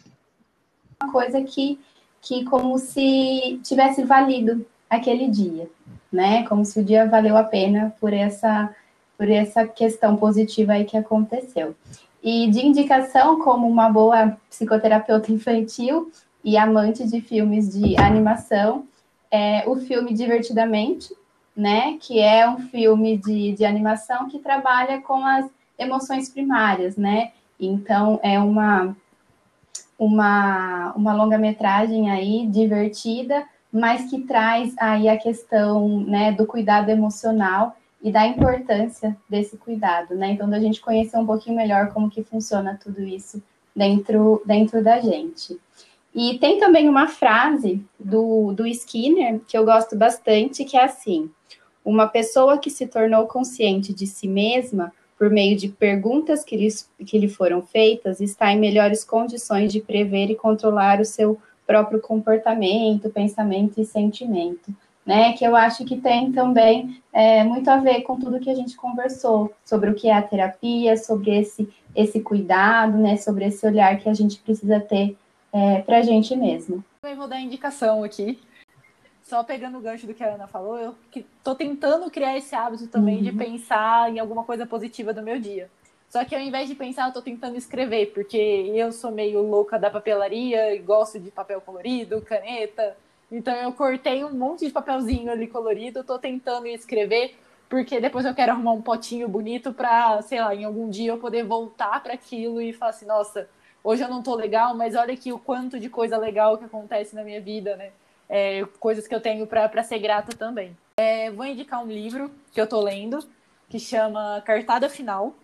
uma 1.02 1.12
coisa 1.12 1.42
que, 1.42 1.80
que 2.22 2.44
como 2.46 2.78
se 2.78 3.60
tivesse 3.64 4.04
valido 4.04 4.66
aquele 4.90 5.28
dia, 5.28 5.70
né? 6.12 6.44
Como 6.48 6.64
se 6.66 6.80
o 6.80 6.84
dia 6.84 7.08
valeu 7.08 7.38
a 7.38 7.44
pena 7.44 7.94
por 8.00 8.14
essa, 8.14 8.74
por 9.22 9.30
essa 9.30 9.68
questão 9.68 10.18
positiva 10.18 10.74
aí 10.74 10.84
que 10.84 10.98
aconteceu. 10.98 11.76
E 12.24 12.50
de 12.50 12.66
indicação, 12.66 13.38
como 13.38 13.68
uma 13.68 13.88
boa 13.88 14.36
psicoterapeuta 14.50 15.32
infantil 15.32 16.12
e 16.44 16.58
amante 16.58 17.08
de 17.08 17.22
filmes 17.22 17.72
de 17.72 17.96
animação, 18.02 18.88
é 19.30 19.64
o 19.70 19.76
filme 19.76 20.12
Divertidamente, 20.12 21.14
né? 21.56 22.00
Que 22.02 22.20
é 22.20 22.50
um 22.50 22.62
filme 22.70 23.16
de, 23.16 23.52
de 23.52 23.64
animação 23.64 24.28
que 24.28 24.40
trabalha 24.40 25.00
com 25.02 25.24
as 25.24 25.46
emoções 25.78 26.28
primárias, 26.28 26.98
né? 26.98 27.32
Então, 27.60 28.20
é 28.24 28.40
uma 28.40 28.98
uma, 30.00 30.94
uma 30.96 31.14
longa-metragem 31.14 32.10
aí 32.10 32.48
divertida, 32.48 33.46
mas 33.72 34.10
que 34.10 34.24
traz 34.24 34.74
aí 34.80 35.08
a 35.08 35.16
questão 35.16 36.00
né, 36.00 36.32
do 36.32 36.48
cuidado 36.48 36.90
emocional 36.90 37.78
e 38.02 38.12
da 38.12 38.26
importância 38.26 39.16
desse 39.30 39.58
cuidado, 39.58 40.16
né? 40.16 40.32
Então, 40.32 40.50
da 40.50 40.60
gente 40.60 40.82
conhecer 40.82 41.18
um 41.18 41.26
pouquinho 41.26 41.56
melhor 41.56 41.94
como 41.94 42.10
que 42.10 42.24
funciona 42.24 42.80
tudo 42.82 43.02
isso 43.02 43.42
dentro, 43.76 44.42
dentro 44.46 44.84
da 44.84 45.00
gente. 45.00 45.60
E 46.14 46.38
tem 46.40 46.60
também 46.60 46.90
uma 46.90 47.08
frase 47.08 47.84
do, 48.00 48.52
do 48.54 48.68
Skinner 48.68 49.40
que 49.48 49.58
eu 49.58 49.64
gosto 49.64 49.96
bastante, 49.96 50.66
que 50.66 50.76
é 50.76 50.84
assim: 50.84 51.30
uma 51.86 52.08
pessoa 52.08 52.58
que 52.58 52.70
se 52.70 52.88
tornou 52.88 53.28
consciente 53.28 53.94
de 53.94 54.06
si 54.06 54.28
mesma 54.28 54.92
por 55.18 55.30
meio 55.30 55.56
de 55.56 55.68
perguntas 55.68 56.44
que, 56.44 56.58
lhes, 56.58 56.90
que 57.06 57.20
lhe 57.20 57.30
foram 57.30 57.62
feitas, 57.62 58.20
está 58.20 58.52
em 58.52 58.60
melhores 58.60 59.04
condições 59.04 59.72
de 59.72 59.80
prever 59.80 60.32
e 60.32 60.36
controlar 60.36 61.00
o 61.00 61.06
seu 61.06 61.40
próprio 61.66 62.02
comportamento, 62.02 63.10
pensamento 63.10 63.80
e 63.80 63.86
sentimento. 63.86 64.76
Né, 65.12 65.34
que 65.34 65.44
eu 65.44 65.58
acho 65.58 65.84
que 65.84 66.00
tem 66.00 66.32
também 66.32 67.04
é, 67.12 67.44
muito 67.44 67.70
a 67.70 67.76
ver 67.76 68.02
com 68.04 68.18
tudo 68.18 68.40
que 68.40 68.50
a 68.50 68.56
gente 68.56 68.78
conversou 68.78 69.54
sobre 69.66 69.90
o 69.90 69.94
que 69.94 70.08
é 70.08 70.14
a 70.14 70.22
terapia, 70.22 70.96
sobre 70.96 71.38
esse, 71.38 71.68
esse 71.94 72.22
cuidado, 72.22 72.98
né, 72.98 73.18
sobre 73.18 73.44
esse 73.44 73.66
olhar 73.66 74.00
que 74.00 74.08
a 74.08 74.14
gente 74.14 74.40
precisa 74.40 74.80
ter 74.80 75.18
é, 75.52 75.82
para 75.82 75.98
a 75.98 76.02
gente 76.02 76.34
mesmo. 76.34 76.82
Eu 77.04 77.18
vou 77.18 77.28
dar 77.28 77.42
indicação 77.42 78.06
aqui 78.06 78.40
só 79.22 79.44
pegando 79.44 79.78
o 79.78 79.82
gancho 79.82 80.08
do 80.08 80.14
que 80.14 80.24
a 80.24 80.34
Ana 80.34 80.48
falou, 80.48 80.78
eu 80.78 80.96
tô 81.44 81.56
tentando 81.56 82.10
criar 82.10 82.38
esse 82.38 82.56
hábito 82.56 82.88
também 82.88 83.18
uhum. 83.18 83.24
de 83.24 83.32
pensar 83.34 84.10
em 84.10 84.18
alguma 84.18 84.46
coisa 84.46 84.66
positiva 84.66 85.14
do 85.14 85.22
meu 85.22 85.40
dia. 85.40 85.70
Só 86.10 86.24
que 86.26 86.36
ao 86.36 86.42
invés 86.42 86.68
de 86.68 86.76
pensar, 86.76 87.08
eu 87.08 87.14
tô 87.14 87.22
tentando 87.22 87.58
escrever, 87.58 88.14
porque 88.14 88.38
eu 88.38 88.92
sou 88.94 89.12
meio 89.12 89.42
louca 89.42 89.78
da 89.78 89.90
papelaria 89.90 90.74
e 90.74 90.80
gosto 90.80 91.20
de 91.20 91.32
papel 91.32 91.62
colorido, 91.62 92.22
caneta. 92.22 92.96
Então 93.32 93.56
eu 93.56 93.72
cortei 93.72 94.24
um 94.24 94.34
monte 94.34 94.66
de 94.66 94.72
papelzinho 94.72 95.32
ali 95.32 95.48
colorido, 95.48 96.04
tô 96.04 96.20
tentando 96.20 96.68
escrever, 96.68 97.36
porque 97.70 98.00
depois 98.00 98.26
eu 98.26 98.36
quero 98.36 98.52
arrumar 98.52 98.74
um 98.74 98.82
potinho 98.82 99.28
bonito 99.30 99.74
para, 99.74 100.22
sei 100.24 100.42
lá, 100.42 100.54
em 100.54 100.66
algum 100.66 100.90
dia 100.90 101.12
eu 101.12 101.18
poder 101.18 101.44
voltar 101.44 102.04
para 102.04 102.14
aquilo 102.14 102.62
e 102.62 102.74
falar 102.74 102.90
assim, 102.90 103.06
nossa, 103.06 103.48
hoje 103.84 104.04
eu 104.04 104.10
não 104.10 104.22
tô 104.22 104.36
legal, 104.36 104.76
mas 104.76 104.96
olha 104.96 105.14
aqui 105.14 105.32
o 105.32 105.40
quanto 105.40 105.80
de 105.80 105.90
coisa 105.90 106.18
legal 106.18 106.58
que 106.58 106.66
acontece 106.66 107.16
na 107.16 107.24
minha 107.24 107.40
vida, 107.40 107.78
né? 107.78 107.92
é, 108.32 108.66
coisas 108.80 109.06
que 109.06 109.14
eu 109.14 109.20
tenho 109.20 109.46
para 109.46 109.84
ser 109.84 110.00
grata 110.00 110.34
também. 110.34 110.76
É, 110.96 111.30
vou 111.30 111.46
indicar 111.46 111.84
um 111.84 111.88
livro 111.88 112.32
que 112.54 112.62
eu 112.62 112.66
tô 112.66 112.80
lendo, 112.80 113.20
que 113.70 113.78
chama 113.78 114.42
Cartada 114.46 114.88
Final. 114.88 115.36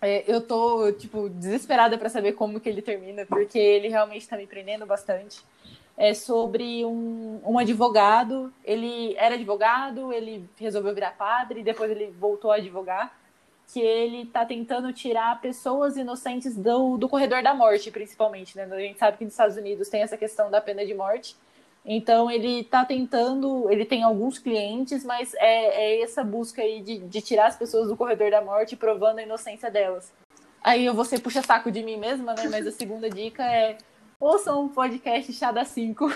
É, 0.00 0.24
eu 0.26 0.40
tô, 0.40 0.90
tipo, 0.92 1.28
desesperada 1.28 1.98
para 1.98 2.08
saber 2.08 2.32
como 2.32 2.60
que 2.60 2.68
ele 2.68 2.80
termina, 2.80 3.26
porque 3.26 3.58
ele 3.58 3.88
realmente 3.88 4.22
está 4.22 4.38
me 4.38 4.46
prendendo 4.46 4.86
bastante. 4.86 5.42
É 6.00 6.14
sobre 6.14 6.84
um, 6.84 7.40
um 7.44 7.58
advogado, 7.58 8.54
ele 8.64 9.16
era 9.16 9.34
advogado, 9.34 10.12
ele 10.12 10.48
resolveu 10.56 10.94
virar 10.94 11.16
padre, 11.18 11.64
depois 11.64 11.90
ele 11.90 12.14
voltou 12.18 12.52
a 12.52 12.56
advogar, 12.56 13.18
que 13.66 13.80
ele 13.80 14.22
está 14.22 14.46
tentando 14.46 14.92
tirar 14.92 15.40
pessoas 15.40 15.96
inocentes 15.96 16.56
do, 16.56 16.96
do 16.96 17.08
corredor 17.08 17.42
da 17.42 17.52
morte, 17.52 17.90
principalmente, 17.90 18.56
né? 18.56 18.68
A 18.70 18.78
gente 18.78 18.98
sabe 18.98 19.18
que 19.18 19.24
nos 19.24 19.34
Estados 19.34 19.56
Unidos 19.56 19.88
tem 19.88 20.00
essa 20.00 20.16
questão 20.16 20.50
da 20.50 20.60
pena 20.60 20.86
de 20.86 20.94
morte, 20.94 21.36
então 21.84 22.30
ele 22.30 22.60
está 22.60 22.84
tentando, 22.84 23.70
ele 23.70 23.84
tem 23.84 24.02
alguns 24.02 24.38
clientes, 24.38 25.04
mas 25.04 25.34
é, 25.34 25.96
é 25.96 26.02
essa 26.02 26.22
busca 26.22 26.62
aí 26.62 26.82
de, 26.82 26.98
de, 26.98 27.20
tirar 27.22 27.46
as 27.46 27.56
pessoas 27.56 27.88
do 27.88 27.96
corredor 27.96 28.30
da 28.30 28.42
morte, 28.42 28.76
provando 28.76 29.18
a 29.18 29.22
inocência 29.22 29.70
delas. 29.70 30.12
Aí 30.62 30.84
eu 30.84 30.92
vou 30.92 31.04
ser 31.04 31.20
puxa 31.20 31.42
saco 31.42 31.70
de 31.70 31.82
mim 31.82 31.96
mesma, 31.96 32.34
né? 32.34 32.46
Mas 32.50 32.66
a 32.66 32.72
segunda 32.72 33.08
dica 33.08 33.42
é 33.42 33.78
ouçam 34.20 34.64
um 34.64 34.68
podcast 34.68 35.32
Chá 35.32 35.52
da 35.52 35.64
5. 35.64 36.06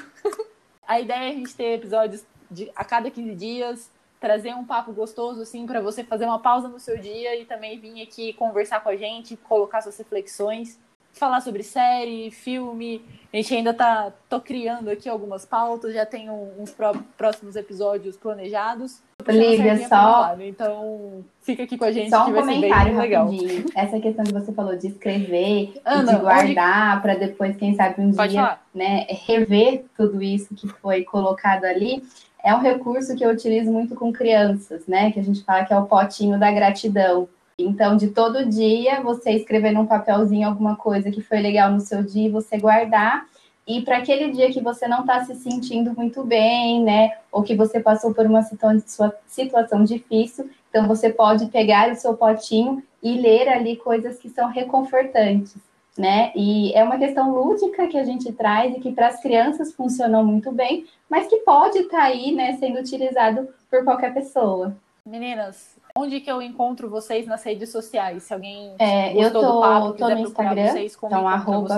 a 0.86 1.00
ideia 1.00 1.28
é 1.28 1.30
a 1.30 1.34
gente 1.34 1.54
ter 1.54 1.74
episódios 1.74 2.24
de, 2.50 2.70
a 2.74 2.84
cada 2.84 3.10
15 3.10 3.34
dias, 3.34 3.90
trazer 4.20 4.54
um 4.54 4.64
papo 4.64 4.92
gostoso, 4.92 5.42
assim, 5.42 5.66
para 5.66 5.80
você 5.80 6.02
fazer 6.02 6.24
uma 6.24 6.38
pausa 6.38 6.68
no 6.68 6.80
seu 6.80 6.98
dia 6.98 7.36
e 7.36 7.44
também 7.44 7.78
vir 7.78 8.02
aqui 8.02 8.32
conversar 8.34 8.80
com 8.80 8.88
a 8.88 8.96
gente, 8.96 9.36
colocar 9.36 9.82
suas 9.82 9.96
reflexões, 9.96 10.78
falar 11.12 11.40
sobre 11.40 11.62
série, 11.62 12.30
filme. 12.30 13.04
A 13.32 13.36
gente 13.36 13.54
ainda 13.54 13.72
tá 13.72 14.12
tô 14.28 14.40
criando 14.40 14.90
aqui 14.90 15.08
algumas 15.08 15.44
pautas, 15.44 15.94
já 15.94 16.04
tem 16.04 16.28
uns 16.30 16.74
próximos 17.16 17.56
episódios 17.56 18.16
planejados. 18.16 19.00
Lívia, 19.30 19.88
só. 19.88 20.34
Então, 20.40 21.24
fica 21.42 21.62
aqui 21.62 21.76
com 21.78 21.84
a 21.84 21.92
gente 21.92 22.10
só 22.10 22.26
um 22.26 22.32
comentário 22.32 22.96
rapidinho. 22.96 23.42
legal. 23.42 23.70
Essa 23.76 24.00
questão 24.00 24.24
que 24.24 24.32
você 24.32 24.52
falou 24.52 24.76
de 24.76 24.88
escrever 24.88 25.74
Ana, 25.84 26.12
e 26.12 26.14
de 26.16 26.20
guardar 26.20 27.02
para 27.02 27.14
depois, 27.14 27.56
quem 27.56 27.74
sabe, 27.76 28.00
um 28.00 28.12
Pode 28.12 28.32
dia, 28.32 28.42
falar. 28.42 28.66
né, 28.74 29.06
rever 29.08 29.84
tudo 29.96 30.22
isso 30.22 30.54
que 30.54 30.66
foi 30.66 31.04
colocado 31.04 31.64
ali. 31.64 32.02
É 32.42 32.54
um 32.54 32.60
recurso 32.60 33.14
que 33.14 33.24
eu 33.24 33.30
utilizo 33.30 33.70
muito 33.70 33.94
com 33.94 34.12
crianças, 34.12 34.86
né? 34.88 35.12
Que 35.12 35.20
a 35.20 35.22
gente 35.22 35.44
fala 35.44 35.64
que 35.64 35.72
é 35.72 35.78
o 35.78 35.86
potinho 35.86 36.40
da 36.40 36.50
gratidão. 36.50 37.28
Então, 37.56 37.96
de 37.96 38.08
todo 38.08 38.44
dia, 38.44 39.00
você 39.00 39.30
escrever 39.30 39.72
num 39.72 39.86
papelzinho 39.86 40.48
alguma 40.48 40.74
coisa 40.74 41.10
que 41.10 41.20
foi 41.20 41.40
legal 41.40 41.70
no 41.70 41.80
seu 41.80 42.02
dia, 42.02 42.26
e 42.26 42.30
você 42.30 42.58
guardar. 42.58 43.24
E 43.66 43.82
para 43.82 43.98
aquele 43.98 44.32
dia 44.32 44.50
que 44.50 44.60
você 44.60 44.88
não 44.88 45.00
está 45.00 45.24
se 45.24 45.34
sentindo 45.36 45.94
muito 45.96 46.24
bem, 46.24 46.82
né? 46.82 47.12
Ou 47.30 47.42
que 47.42 47.54
você 47.54 47.78
passou 47.78 48.12
por 48.12 48.26
uma 48.26 48.42
situa- 48.42 49.16
situação 49.26 49.84
difícil, 49.84 50.50
então 50.68 50.88
você 50.88 51.10
pode 51.10 51.46
pegar 51.46 51.90
o 51.90 51.96
seu 51.96 52.16
potinho 52.16 52.82
e 53.02 53.14
ler 53.20 53.48
ali 53.48 53.76
coisas 53.76 54.18
que 54.18 54.28
são 54.28 54.48
reconfortantes, 54.48 55.54
né? 55.96 56.32
E 56.34 56.72
é 56.74 56.82
uma 56.82 56.98
questão 56.98 57.32
lúdica 57.32 57.86
que 57.86 57.98
a 57.98 58.04
gente 58.04 58.32
traz 58.32 58.74
e 58.74 58.80
que 58.80 58.92
para 58.92 59.08
as 59.08 59.20
crianças 59.20 59.72
funcionou 59.72 60.24
muito 60.24 60.50
bem, 60.50 60.86
mas 61.08 61.26
que 61.28 61.36
pode 61.38 61.78
estar 61.78 62.02
aí, 62.02 62.32
né, 62.32 62.54
sendo 62.54 62.78
utilizado 62.80 63.48
por 63.70 63.84
qualquer 63.84 64.12
pessoa. 64.12 64.74
Meninas, 65.04 65.76
onde 65.96 66.20
que 66.20 66.30
eu 66.30 66.40
encontro 66.40 66.88
vocês 66.88 67.26
nas 67.26 67.42
redes 67.42 67.70
sociais? 67.70 68.24
Se 68.24 68.34
alguém 68.34 68.74
É, 68.78 69.10
eu 69.12 69.22
gostou 69.30 69.42
do 69.42 69.48
tô, 69.48 69.60
papo, 69.60 69.92
tô 69.94 70.08
no 70.08 70.18
Instagram, 70.20 70.72
vocês, 70.72 70.96
como 70.96 71.14
então 71.14 71.28
arroba 71.28 71.74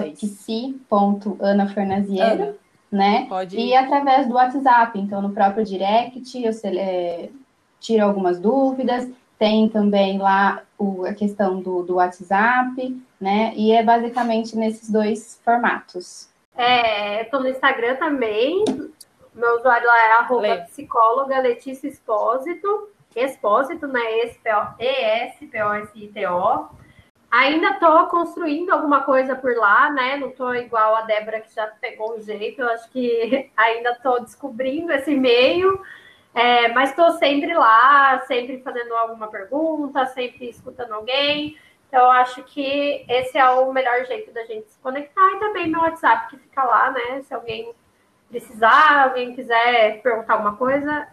Ana, 2.20 2.55
né? 2.91 3.27
pode 3.28 3.57
E 3.59 3.74
através 3.74 4.27
do 4.28 4.35
WhatsApp, 4.35 4.99
então 4.99 5.20
no 5.20 5.31
próprio 5.32 5.65
direct 5.65 6.43
eu 6.43 6.53
é, 6.78 7.28
tiro 7.81 8.05
algumas 8.05 8.39
dúvidas, 8.39 9.09
tem 9.39 9.69
também 9.69 10.19
lá 10.19 10.62
o- 10.78 11.05
a 11.05 11.12
questão 11.12 11.61
do, 11.61 11.82
do 11.82 11.95
WhatsApp, 11.97 13.03
né? 13.20 13.53
E 13.57 13.73
é 13.73 13.82
basicamente 13.82 14.57
nesses 14.57 14.89
dois 14.89 15.41
formatos. 15.45 16.28
É, 16.57 17.23
eu 17.23 17.31
tô 17.31 17.41
no 17.41 17.49
Instagram 17.49 17.97
também. 17.97 18.65
Meu 19.35 19.57
usuário 19.57 19.86
lá 19.89 19.99
é 19.99 20.12
arroba 20.12 20.57
psicóloga 20.69 21.41
Letícia 21.41 21.89
Expósito. 21.89 22.94
Expósito, 23.15 23.86
né? 23.86 24.01
E-S-P-O-S-I-T-O. 24.78 25.45
Ainda 27.31 27.74
tô 27.74 28.07
construindo 28.07 28.70
alguma 28.70 29.03
coisa 29.03 29.35
por 29.35 29.57
lá, 29.57 29.91
né? 29.91 30.16
Não 30.16 30.31
tô 30.31 30.55
igual 30.55 30.95
a 30.95 31.03
Débora 31.03 31.41
que 31.41 31.53
já 31.53 31.66
pegou 31.81 32.15
o 32.15 32.20
jeito. 32.20 32.62
Eu 32.62 32.69
acho 32.69 32.89
que 32.91 33.51
ainda 33.57 33.95
tô 33.97 34.20
descobrindo 34.20 34.93
esse 34.93 35.15
meio. 35.15 35.82
É, 36.32 36.69
mas 36.69 36.91
estou 36.91 37.12
sempre 37.12 37.55
lá, 37.55 38.20
sempre 38.27 38.61
fazendo 38.62 38.95
alguma 38.95 39.28
pergunta, 39.28 40.07
sempre 40.07 40.49
escutando 40.49 40.93
alguém. 40.93 41.57
Então, 41.89 42.11
acho 42.11 42.43
que 42.43 43.05
esse 43.09 43.39
é 43.39 43.49
o 43.51 43.73
melhor 43.73 44.05
jeito 44.05 44.32
da 44.32 44.45
gente 44.45 44.69
se 44.70 44.78
conectar. 44.81 45.28
E 45.32 45.39
também 45.39 45.69
meu 45.69 45.81
WhatsApp 45.81 46.28
que 46.28 46.36
fica 46.39 46.65
lá, 46.65 46.91
né? 46.91 47.23
Se 47.23 47.32
alguém 47.32 47.73
precisar, 48.28 49.05
alguém 49.05 49.35
quiser 49.35 50.03
perguntar 50.03 50.35
alguma 50.35 50.57
coisa, 50.57 51.09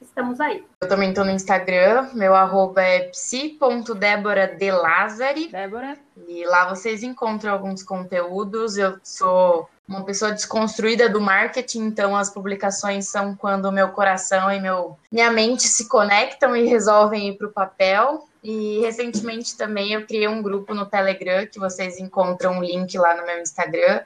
estamos 0.00 0.40
aí. 0.40 0.64
Eu 0.80 0.88
também 0.88 1.12
tô 1.12 1.22
no 1.24 1.30
Instagram, 1.30 2.08
meu 2.14 2.34
arroba 2.34 2.82
é 2.82 3.08
psi.deboradelazari. 3.08 5.48
Débora? 5.48 5.98
E 6.26 6.44
lá 6.44 6.68
vocês 6.68 7.02
encontram 7.02 7.52
alguns 7.52 7.82
conteúdos. 7.82 8.76
Eu 8.76 8.98
sou 9.02 9.68
uma 9.88 10.04
pessoa 10.04 10.32
desconstruída 10.32 11.08
do 11.08 11.20
marketing, 11.20 11.86
então 11.86 12.16
as 12.16 12.30
publicações 12.30 13.08
são 13.08 13.36
quando 13.36 13.70
meu 13.70 13.90
coração 13.90 14.50
e 14.50 14.60
meu, 14.60 14.98
minha 15.10 15.30
mente 15.30 15.68
se 15.68 15.88
conectam 15.88 16.56
e 16.56 16.66
resolvem 16.66 17.28
ir 17.28 17.38
para 17.38 17.46
o 17.46 17.52
papel. 17.52 18.26
E 18.42 18.80
recentemente 18.80 19.56
também 19.56 19.92
eu 19.92 20.06
criei 20.06 20.28
um 20.28 20.42
grupo 20.42 20.74
no 20.74 20.86
Telegram, 20.86 21.46
que 21.46 21.58
vocês 21.58 21.98
encontram 21.98 22.58
o 22.58 22.62
link 22.62 22.96
lá 22.96 23.16
no 23.16 23.26
meu 23.26 23.40
Instagram, 23.40 24.00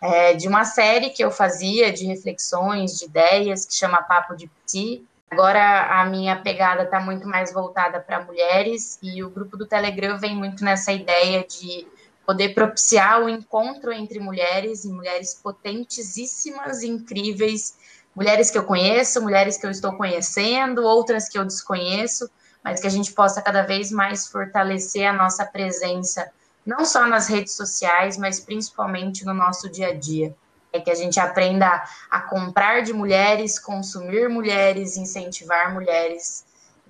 é, 0.00 0.34
de 0.34 0.48
uma 0.48 0.64
série 0.64 1.10
que 1.10 1.22
eu 1.22 1.30
fazia 1.30 1.92
de 1.92 2.06
reflexões, 2.06 2.98
de 2.98 3.04
ideias, 3.04 3.66
que 3.66 3.74
chama 3.74 4.02
Papo 4.02 4.34
de 4.34 4.50
Psi. 4.66 5.06
Agora 5.32 5.86
a 5.98 6.04
minha 6.04 6.36
pegada 6.36 6.82
está 6.82 7.00
muito 7.00 7.26
mais 7.26 7.54
voltada 7.54 7.98
para 7.98 8.22
mulheres 8.22 8.98
e 9.02 9.24
o 9.24 9.30
grupo 9.30 9.56
do 9.56 9.64
Telegram 9.64 10.18
vem 10.18 10.36
muito 10.36 10.62
nessa 10.62 10.92
ideia 10.92 11.42
de 11.42 11.88
poder 12.26 12.50
propiciar 12.50 13.22
o 13.22 13.30
encontro 13.30 13.90
entre 13.90 14.20
mulheres 14.20 14.84
e 14.84 14.92
mulheres 14.92 15.34
potentíssimas, 15.42 16.82
incríveis, 16.82 17.78
mulheres 18.14 18.50
que 18.50 18.58
eu 18.58 18.64
conheço, 18.64 19.22
mulheres 19.22 19.56
que 19.56 19.64
eu 19.64 19.70
estou 19.70 19.96
conhecendo, 19.96 20.84
outras 20.84 21.30
que 21.30 21.38
eu 21.38 21.46
desconheço, 21.46 22.28
mas 22.62 22.78
que 22.78 22.86
a 22.86 22.90
gente 22.90 23.10
possa 23.14 23.40
cada 23.40 23.62
vez 23.62 23.90
mais 23.90 24.28
fortalecer 24.28 25.06
a 25.06 25.14
nossa 25.14 25.46
presença, 25.46 26.30
não 26.64 26.84
só 26.84 27.06
nas 27.06 27.26
redes 27.26 27.56
sociais, 27.56 28.18
mas 28.18 28.38
principalmente 28.38 29.24
no 29.24 29.32
nosso 29.32 29.70
dia 29.70 29.88
a 29.88 29.94
dia. 29.94 30.36
É 30.72 30.80
que 30.80 30.90
a 30.90 30.94
gente 30.94 31.20
aprenda 31.20 31.84
a 32.10 32.20
comprar 32.22 32.82
de 32.82 32.92
mulheres, 32.92 33.58
consumir 33.58 34.28
mulheres, 34.28 34.96
incentivar 34.96 35.72
mulheres. 35.72 36.46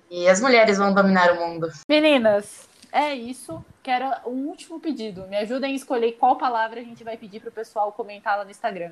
E 0.09 0.27
as 0.27 0.39
mulheres 0.39 0.77
vão 0.77 0.93
dominar 0.93 1.31
o 1.33 1.35
mundo. 1.35 1.71
Meninas, 1.89 2.69
é 2.91 3.13
isso. 3.13 3.63
Quero 3.81 4.05
um 4.25 4.47
último 4.47 4.79
pedido. 4.79 5.27
Me 5.27 5.35
ajudem 5.37 5.73
a 5.73 5.75
escolher 5.75 6.13
qual 6.13 6.37
palavra 6.37 6.79
a 6.79 6.83
gente 6.83 7.03
vai 7.03 7.17
pedir 7.17 7.39
para 7.39 7.49
o 7.49 7.53
pessoal 7.53 7.91
comentar 7.91 8.37
lá 8.37 8.45
no 8.45 8.51
Instagram. 8.51 8.91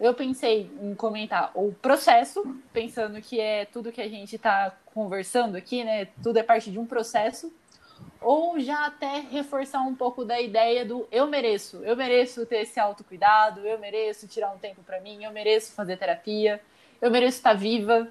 Eu 0.00 0.14
pensei 0.14 0.68
em 0.80 0.94
comentar 0.94 1.52
o 1.54 1.72
processo, 1.74 2.56
pensando 2.72 3.20
que 3.20 3.38
é 3.38 3.66
tudo 3.66 3.92
que 3.92 4.00
a 4.00 4.08
gente 4.08 4.34
está 4.34 4.72
conversando 4.86 5.56
aqui, 5.56 5.84
né? 5.84 6.08
Tudo 6.22 6.38
é 6.38 6.42
parte 6.42 6.72
de 6.72 6.78
um 6.78 6.86
processo. 6.86 7.52
Ou 8.20 8.58
já 8.60 8.86
até 8.86 9.20
reforçar 9.30 9.80
um 9.80 9.94
pouco 9.94 10.24
da 10.24 10.40
ideia 10.40 10.84
do 10.84 11.06
eu 11.10 11.26
mereço. 11.26 11.80
Eu 11.82 11.96
mereço 11.96 12.46
ter 12.46 12.62
esse 12.62 12.78
autocuidado, 12.78 13.60
eu 13.66 13.78
mereço 13.78 14.28
tirar 14.28 14.52
um 14.52 14.58
tempo 14.58 14.82
para 14.82 15.00
mim, 15.00 15.24
eu 15.24 15.32
mereço 15.32 15.72
fazer 15.74 15.96
terapia, 15.96 16.60
eu 17.00 17.10
mereço 17.10 17.38
estar 17.38 17.54
viva. 17.54 18.08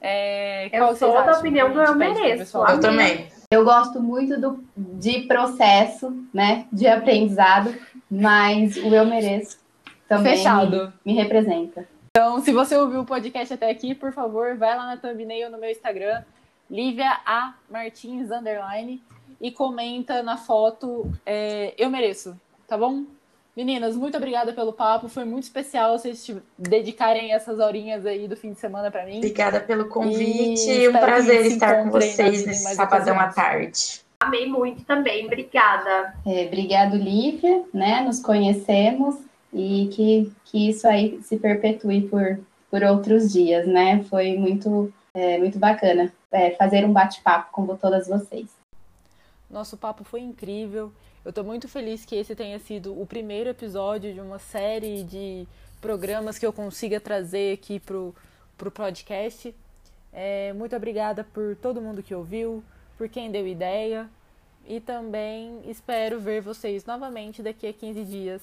É, 0.00 0.66
Eu 0.66 0.84
qual 0.84 0.96
sou 0.96 1.12
da 1.12 1.38
opinião 1.38 1.72
do 1.72 1.80
eu 1.80 1.94
mereço. 1.94 2.38
pessoal? 2.38 2.68
Eu 2.70 2.80
também. 2.80 3.28
Eu 3.50 3.64
gosto 3.64 4.00
muito 4.00 4.40
do, 4.40 4.64
de 4.76 5.20
processo, 5.22 6.26
né? 6.32 6.66
De 6.72 6.86
aprendizado, 6.86 7.74
mas 8.10 8.76
o 8.76 8.94
eu 8.94 9.04
mereço 9.04 9.58
também 10.08 10.36
Fechado. 10.36 10.92
Me, 11.04 11.12
me 11.12 11.20
representa. 11.20 11.86
Então, 12.10 12.40
se 12.40 12.52
você 12.52 12.76
ouviu 12.76 13.00
o 13.00 13.04
podcast 13.04 13.52
até 13.52 13.68
aqui, 13.70 13.94
por 13.94 14.12
favor, 14.12 14.56
vai 14.56 14.76
lá 14.76 14.86
na 14.86 14.96
thumbnail 14.96 15.50
no 15.50 15.58
meu 15.58 15.70
Instagram, 15.70 16.22
Lívia 16.70 17.18
A. 17.26 17.54
Martins, 17.70 18.30
underline, 18.30 19.02
e 19.40 19.50
comenta 19.50 20.22
na 20.22 20.36
foto 20.36 21.12
é, 21.26 21.74
Eu 21.76 21.90
Mereço, 21.90 22.38
tá 22.66 22.76
bom? 22.76 23.04
Meninas, 23.56 23.94
muito 23.94 24.16
obrigada 24.16 24.52
pelo 24.52 24.72
papo, 24.72 25.08
foi 25.08 25.24
muito 25.24 25.44
especial 25.44 25.96
vocês 25.96 26.24
te 26.24 26.36
dedicarem 26.58 27.32
essas 27.32 27.60
horinhas 27.60 28.04
aí 28.04 28.26
do 28.26 28.36
fim 28.36 28.52
de 28.52 28.58
semana 28.58 28.90
para 28.90 29.06
mim. 29.06 29.18
Obrigada 29.18 29.60
pelo 29.60 29.88
convite. 29.88 30.68
E 30.68 30.88
um 30.88 30.92
prazer 30.92 31.46
estar 31.46 31.84
com 31.84 31.90
vocês 31.90 32.44
nesse 32.44 32.74
sabadão 32.74 33.18
à 33.20 33.28
tarde. 33.28 34.00
Amei 34.18 34.46
muito 34.46 34.82
também, 34.84 35.26
obrigada. 35.26 36.14
É, 36.26 36.46
obrigado, 36.46 36.96
Lívia, 36.96 37.62
né? 37.72 38.00
Nos 38.00 38.18
conhecemos 38.18 39.16
e 39.52 39.88
que, 39.92 40.32
que 40.46 40.70
isso 40.70 40.88
aí 40.88 41.20
se 41.22 41.36
perpetue 41.36 42.08
por, 42.08 42.40
por 42.68 42.82
outros 42.82 43.32
dias, 43.32 43.68
né? 43.68 44.02
Foi 44.10 44.36
muito, 44.36 44.92
é, 45.14 45.38
muito 45.38 45.60
bacana 45.60 46.12
é, 46.34 46.50
fazer 46.56 46.84
um 46.84 46.92
bate-papo 46.92 47.52
com 47.52 47.76
todas 47.76 48.08
vocês. 48.08 48.48
Nosso 49.48 49.76
papo 49.76 50.02
foi 50.02 50.20
incrível. 50.20 50.92
Eu 51.24 51.32
tô 51.32 51.44
muito 51.44 51.68
feliz 51.68 52.04
que 52.04 52.16
esse 52.16 52.34
tenha 52.34 52.58
sido 52.58 53.00
o 53.00 53.06
primeiro 53.06 53.48
episódio 53.48 54.12
de 54.12 54.20
uma 54.20 54.38
série 54.38 55.04
de 55.04 55.46
programas 55.80 56.38
que 56.38 56.44
eu 56.44 56.52
consiga 56.52 57.00
trazer 57.00 57.54
aqui 57.54 57.78
pro, 57.78 58.14
pro 58.58 58.70
podcast. 58.70 59.54
É, 60.12 60.52
muito 60.52 60.74
obrigada 60.74 61.24
por 61.24 61.56
todo 61.56 61.80
mundo 61.80 62.02
que 62.02 62.14
ouviu, 62.14 62.62
por 62.98 63.08
quem 63.08 63.30
deu 63.30 63.46
ideia. 63.46 64.08
E 64.66 64.80
também 64.80 65.60
espero 65.66 66.18
ver 66.18 66.40
vocês 66.40 66.84
novamente 66.84 67.42
daqui 67.42 67.66
a 67.66 67.72
15 67.72 68.04
dias 68.04 68.42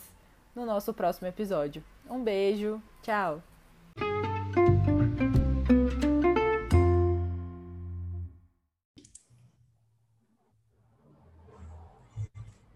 no 0.55 0.65
nosso 0.65 0.93
próximo 0.93 1.27
episódio. 1.27 1.83
Um 2.09 2.23
beijo, 2.23 2.81
tchau! 3.01 3.41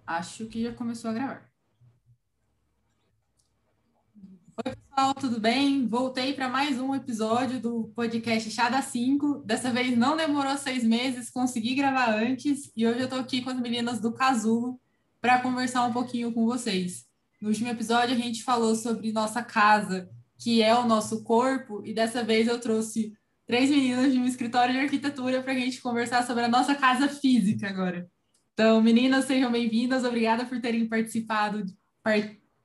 Acho 0.05 0.45
que 0.45 0.61
já 0.61 0.71
começou 0.71 1.09
a 1.09 1.13
gravar. 1.13 1.49
Oi, 4.63 4.75
pessoal. 4.75 5.13
tudo 5.15 5.39
bem? 5.39 5.87
Voltei 5.87 6.33
para 6.33 6.47
mais 6.47 6.79
um 6.79 6.93
episódio 6.93 7.59
do 7.59 7.85
podcast 7.95 8.51
Chá 8.51 8.69
da 8.69 8.83
5. 8.83 9.39
Dessa 9.39 9.71
vez 9.71 9.97
não 9.97 10.15
demorou 10.15 10.55
seis 10.57 10.83
meses, 10.83 11.31
consegui 11.31 11.73
gravar 11.73 12.13
antes 12.13 12.71
e 12.75 12.85
hoje 12.85 12.99
eu 12.99 13.05
estou 13.05 13.19
aqui 13.19 13.41
com 13.41 13.49
as 13.49 13.59
meninas 13.59 13.99
do 13.99 14.13
Casulo 14.13 14.79
para 15.19 15.41
conversar 15.41 15.83
um 15.85 15.91
pouquinho 15.91 16.31
com 16.31 16.45
vocês. 16.45 17.07
No 17.41 17.49
último 17.49 17.69
episódio 17.69 18.15
a 18.15 18.19
gente 18.19 18.43
falou 18.43 18.75
sobre 18.75 19.11
nossa 19.11 19.41
casa, 19.41 20.07
que 20.37 20.61
é 20.61 20.75
o 20.75 20.85
nosso 20.85 21.23
corpo, 21.23 21.81
e 21.83 21.95
dessa 21.95 22.23
vez 22.23 22.47
eu 22.47 22.59
trouxe 22.59 23.17
três 23.47 23.71
meninas 23.71 24.13
de 24.13 24.19
um 24.19 24.25
escritório 24.25 24.73
de 24.73 24.81
arquitetura 24.81 25.41
para 25.41 25.53
a 25.53 25.59
gente 25.59 25.81
conversar 25.81 26.25
sobre 26.27 26.43
a 26.43 26.47
nossa 26.47 26.75
casa 26.75 27.09
física 27.09 27.67
agora. 27.67 28.07
Então, 28.55 28.81
meninas, 28.81 29.25
sejam 29.25 29.51
bem-vindas. 29.51 30.05
Obrigada 30.05 30.45
por 30.45 30.61
terem 30.61 30.87
participado, 30.87 31.65
par 32.01 32.15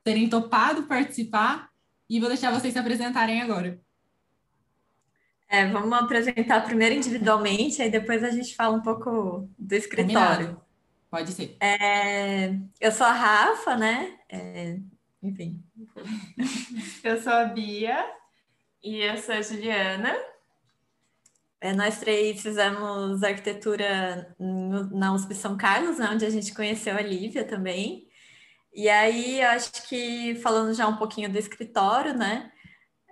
terem 0.05 0.29
topado 0.29 0.85
participar. 0.85 1.69
E 2.09 2.21
vou 2.21 2.29
deixar 2.29 2.53
vocês 2.53 2.73
se 2.73 2.79
apresentarem 2.79 3.43
agora. 3.43 3.81
É, 5.49 5.67
vamos 5.67 5.93
apresentar 5.93 6.65
primeiro 6.65 6.95
individualmente, 6.95 7.83
aí 7.83 7.91
depois 7.91 8.23
a 8.23 8.31
gente 8.31 8.55
fala 8.55 8.77
um 8.77 8.83
pouco 8.83 9.51
do 9.59 9.75
escritório. 9.75 10.47
Combinado. 10.47 10.63
Pode 11.11 11.33
ser. 11.33 11.57
É, 11.59 12.55
eu 12.81 12.93
sou 12.93 13.09
a 13.09 13.13
Rafa, 13.13 13.77
né? 13.77 14.17
É, 14.29 14.79
enfim. 15.21 15.61
eu 17.03 17.21
sou 17.21 17.33
a 17.33 17.47
Bia. 17.47 18.09
E 18.81 18.99
eu 18.99 19.19
sou 19.19 19.35
a 19.35 19.43
Juliana. 19.43 20.17
É, 21.61 21.75
nós 21.75 21.99
três 22.01 22.41
fizemos 22.43 23.23
arquitetura 23.23 24.35
na 24.39 25.13
USP 25.13 25.35
São 25.35 25.57
Carlos, 25.57 25.99
né, 25.99 26.09
onde 26.11 26.25
a 26.25 26.31
gente 26.31 26.55
conheceu 26.55 26.97
a 26.97 27.03
Lívia 27.03 27.45
também. 27.45 28.09
E 28.73 28.89
aí, 28.89 29.43
acho 29.43 29.89
que 29.89 30.37
falando 30.37 30.75
já 30.75 30.87
um 30.89 30.97
pouquinho 30.97 31.31
do 31.31 31.39
escritório, 31.39 32.15
né? 32.15 32.51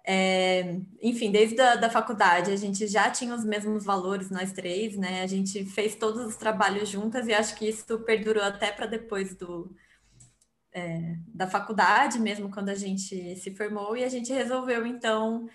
É, 0.07 0.81
enfim, 1.03 1.31
desde 1.31 1.61
a 1.61 1.77
da 1.77 1.91
faculdade 1.91 2.51
a 2.51 2.57
gente 2.57 2.87
já 2.87 3.11
tinha 3.11 3.35
os 3.35 3.45
mesmos 3.45 3.85
valores, 3.85 4.31
nós 4.31 4.53
três, 4.53 4.97
né? 4.97 5.23
A 5.23 5.27
gente 5.27 5.65
fez 5.67 5.95
todos 5.97 6.25
os 6.27 6.37
trabalhos 6.37 6.89
juntas 6.89 7.27
e 7.27 7.35
acho 7.35 7.55
que 7.57 7.69
isso 7.69 7.99
perdurou 8.01 8.43
até 8.43 8.73
para 8.73 8.87
depois 8.87 9.35
do, 9.37 9.71
é, 10.73 11.17
da 11.35 11.47
faculdade, 11.47 12.19
mesmo 12.19 12.51
quando 12.51 12.69
a 12.71 12.75
gente 12.75 13.37
se 13.37 13.55
formou, 13.55 13.97
e 13.97 14.05
a 14.05 14.09
gente 14.09 14.33
resolveu, 14.33 14.87
então, 14.87 15.49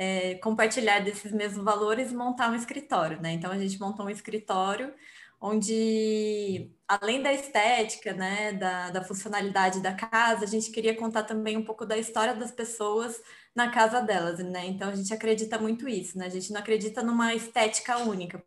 é, 0.00 0.36
compartilhar 0.36 1.00
desses 1.00 1.30
mesmos 1.30 1.62
valores 1.62 2.10
e 2.10 2.14
montar 2.14 2.50
um 2.50 2.54
escritório, 2.54 3.20
né? 3.20 3.32
Então 3.32 3.52
a 3.52 3.58
gente 3.58 3.78
montou 3.78 4.06
um 4.06 4.10
escritório 4.10 4.94
onde, 5.38 6.70
além 6.88 7.22
da 7.22 7.30
estética, 7.34 8.14
né, 8.14 8.52
da, 8.54 8.90
da 8.90 9.04
funcionalidade 9.04 9.80
da 9.80 9.92
casa, 9.92 10.44
a 10.44 10.48
gente 10.48 10.70
queria 10.70 10.96
contar 10.96 11.24
também 11.24 11.54
um 11.58 11.64
pouco 11.64 11.84
da 11.84 11.98
história 11.98 12.34
das 12.34 12.50
pessoas 12.50 13.20
na 13.54 13.70
casa 13.70 14.00
delas, 14.00 14.38
né? 14.38 14.66
Então 14.68 14.88
a 14.88 14.94
gente 14.94 15.12
acredita 15.12 15.58
muito 15.58 15.86
isso, 15.86 16.16
né? 16.16 16.26
A 16.26 16.30
gente 16.30 16.50
não 16.50 16.60
acredita 16.60 17.02
numa 17.02 17.34
estética 17.34 17.98
única. 17.98 18.42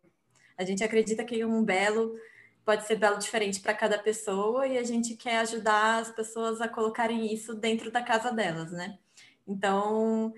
A 0.58 0.64
gente 0.64 0.82
acredita 0.82 1.22
que 1.24 1.44
um 1.44 1.62
belo 1.62 2.16
pode 2.64 2.84
ser 2.84 2.96
belo 2.96 3.18
diferente 3.18 3.60
para 3.60 3.74
cada 3.74 3.96
pessoa 3.96 4.66
e 4.66 4.76
a 4.76 4.82
gente 4.82 5.14
quer 5.14 5.38
ajudar 5.38 6.00
as 6.00 6.10
pessoas 6.10 6.60
a 6.60 6.66
colocarem 6.66 7.32
isso 7.32 7.54
dentro 7.54 7.92
da 7.92 8.02
casa 8.02 8.32
delas, 8.32 8.72
né? 8.72 8.98
Então, 9.46 10.34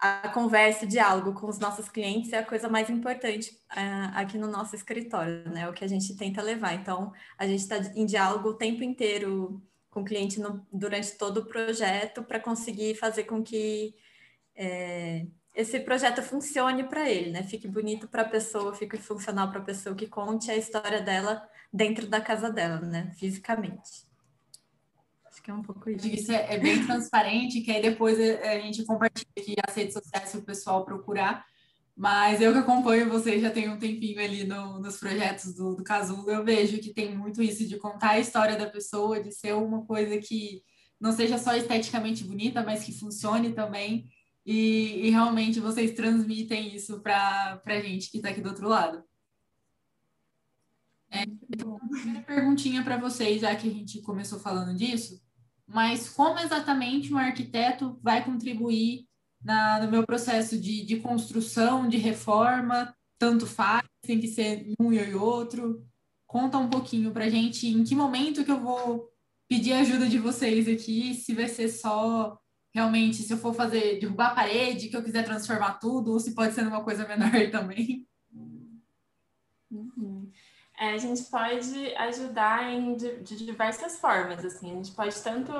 a 0.00 0.30
conversa, 0.30 0.86
o 0.86 0.88
diálogo 0.88 1.34
com 1.34 1.46
os 1.46 1.58
nossos 1.58 1.88
clientes 1.88 2.32
é 2.32 2.38
a 2.38 2.46
coisa 2.46 2.70
mais 2.70 2.88
importante 2.88 3.50
uh, 3.70 4.14
aqui 4.14 4.38
no 4.38 4.46
nosso 4.46 4.74
escritório, 4.74 5.50
né? 5.50 5.62
É 5.62 5.68
o 5.68 5.74
que 5.74 5.84
a 5.84 5.88
gente 5.88 6.16
tenta 6.16 6.40
levar. 6.40 6.74
Então, 6.74 7.12
a 7.36 7.46
gente 7.46 7.60
está 7.60 7.76
em 7.94 8.06
diálogo 8.06 8.48
o 8.48 8.54
tempo 8.54 8.82
inteiro 8.82 9.62
com 9.90 10.00
o 10.00 10.04
cliente 10.04 10.40
no, 10.40 10.66
durante 10.72 11.12
todo 11.18 11.38
o 11.38 11.46
projeto 11.46 12.22
para 12.22 12.40
conseguir 12.40 12.94
fazer 12.94 13.24
com 13.24 13.42
que 13.42 13.94
é, 14.56 15.26
esse 15.54 15.78
projeto 15.80 16.22
funcione 16.22 16.84
para 16.84 17.10
ele, 17.10 17.30
né? 17.30 17.42
Fique 17.42 17.68
bonito 17.68 18.08
para 18.08 18.22
a 18.22 18.28
pessoa, 18.28 18.74
fique 18.74 18.96
funcional 18.96 19.50
para 19.50 19.60
a 19.60 19.64
pessoa, 19.64 19.94
que 19.94 20.06
conte 20.06 20.50
a 20.50 20.56
história 20.56 21.02
dela 21.02 21.46
dentro 21.70 22.06
da 22.06 22.22
casa 22.22 22.50
dela, 22.50 22.80
né? 22.80 23.12
Fisicamente. 23.18 24.09
Acho 25.40 25.42
que 25.42 25.50
é 25.50 25.54
um 25.54 25.62
pouco 25.62 25.88
isso. 25.88 26.06
Isso 26.06 26.32
é, 26.32 26.54
é 26.54 26.58
bem 26.58 26.84
transparente, 26.84 27.62
que 27.62 27.70
aí 27.70 27.80
depois 27.80 28.18
a 28.20 28.58
gente 28.60 28.84
compartilha 28.84 29.26
aqui 29.38 29.56
as 29.66 29.74
redes 29.74 29.94
sociais 29.94 30.30
para 30.30 30.40
o 30.40 30.44
pessoal 30.44 30.84
procurar. 30.84 31.46
Mas 31.96 32.40
eu 32.40 32.52
que 32.52 32.58
acompanho 32.58 33.08
vocês 33.08 33.40
já 33.40 33.50
tem 33.50 33.68
um 33.68 33.78
tempinho 33.78 34.20
ali 34.20 34.44
no, 34.44 34.78
nos 34.78 34.98
projetos 34.98 35.54
do, 35.54 35.74
do 35.74 35.82
Casulo, 35.82 36.30
eu 36.30 36.44
vejo 36.44 36.78
que 36.78 36.94
tem 36.94 37.16
muito 37.16 37.42
isso 37.42 37.66
de 37.66 37.78
contar 37.78 38.10
a 38.10 38.18
história 38.18 38.56
da 38.56 38.68
pessoa, 38.68 39.22
de 39.22 39.32
ser 39.32 39.54
uma 39.54 39.84
coisa 39.84 40.18
que 40.18 40.62
não 41.00 41.12
seja 41.12 41.38
só 41.38 41.54
esteticamente 41.54 42.24
bonita, 42.24 42.62
mas 42.62 42.84
que 42.84 42.98
funcione 42.98 43.52
também. 43.52 44.08
E, 44.44 45.06
e 45.06 45.10
realmente 45.10 45.60
vocês 45.60 45.92
transmitem 45.92 46.74
isso 46.74 47.00
para 47.00 47.60
a 47.64 47.80
gente 47.80 48.10
que 48.10 48.18
está 48.18 48.28
aqui 48.28 48.40
do 48.42 48.50
outro 48.50 48.68
lado. 48.68 49.02
É, 51.10 51.24
então, 51.50 51.76
a 51.76 51.88
primeira 51.88 52.22
perguntinha 52.22 52.84
para 52.84 52.98
vocês, 52.98 53.40
já 53.40 53.54
que 53.56 53.68
a 53.68 53.72
gente 53.72 54.00
começou 54.00 54.38
falando 54.38 54.76
disso, 54.76 55.20
mas 55.72 56.08
como 56.08 56.38
exatamente 56.40 57.12
um 57.14 57.18
arquiteto 57.18 57.98
vai 58.02 58.24
contribuir 58.24 59.06
na, 59.42 59.80
no 59.80 59.90
meu 59.90 60.04
processo 60.04 60.58
de, 60.58 60.84
de 60.84 60.96
construção, 60.96 61.88
de 61.88 61.96
reforma, 61.96 62.94
tanto 63.18 63.46
faz, 63.46 63.84
tem 64.02 64.18
que 64.18 64.26
ser 64.26 64.74
um 64.80 64.92
e 64.92 65.14
outro. 65.14 65.86
Conta 66.26 66.58
um 66.58 66.68
pouquinho 66.68 67.12
para 67.12 67.28
gente 67.28 67.68
em 67.68 67.84
que 67.84 67.94
momento 67.94 68.44
que 68.44 68.50
eu 68.50 68.60
vou 68.60 69.08
pedir 69.48 69.72
ajuda 69.72 70.08
de 70.08 70.18
vocês 70.18 70.68
aqui, 70.68 71.14
se 71.14 71.34
vai 71.34 71.48
ser 71.48 71.68
só 71.68 72.38
realmente, 72.72 73.22
se 73.22 73.32
eu 73.32 73.38
for 73.38 73.54
fazer, 73.54 73.98
derrubar 73.98 74.28
a 74.28 74.34
parede, 74.34 74.88
que 74.88 74.96
eu 74.96 75.02
quiser 75.02 75.24
transformar 75.24 75.74
tudo, 75.74 76.12
ou 76.12 76.20
se 76.20 76.34
pode 76.34 76.54
ser 76.54 76.66
uma 76.66 76.84
coisa 76.84 77.06
menor 77.06 77.30
também. 77.50 78.06
É, 80.80 80.92
a 80.92 80.98
gente 80.98 81.24
pode 81.24 81.94
ajudar 81.94 82.72
em, 82.72 82.96
de, 82.96 83.22
de, 83.22 83.44
diversas 83.44 84.00
formas, 84.00 84.42
assim, 84.42 84.72
a 84.72 84.74
gente 84.76 84.92
pode 84.92 85.14
tanto 85.22 85.52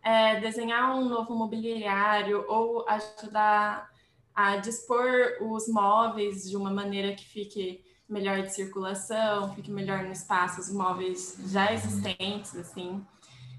é, 0.00 0.38
desenhar 0.38 0.94
um 0.96 1.08
novo 1.08 1.34
mobiliário 1.34 2.44
ou 2.48 2.88
ajudar 2.88 3.90
a 4.32 4.56
dispor 4.58 5.38
os 5.40 5.66
móveis 5.66 6.48
de 6.48 6.56
uma 6.56 6.70
maneira 6.70 7.16
que 7.16 7.24
fique 7.24 7.84
melhor 8.08 8.42
de 8.42 8.54
circulação, 8.54 9.52
fique 9.54 9.72
melhor 9.72 10.04
no 10.04 10.12
espaço, 10.12 10.60
os 10.60 10.72
móveis 10.72 11.36
já 11.48 11.72
existentes, 11.72 12.54
assim. 12.54 13.04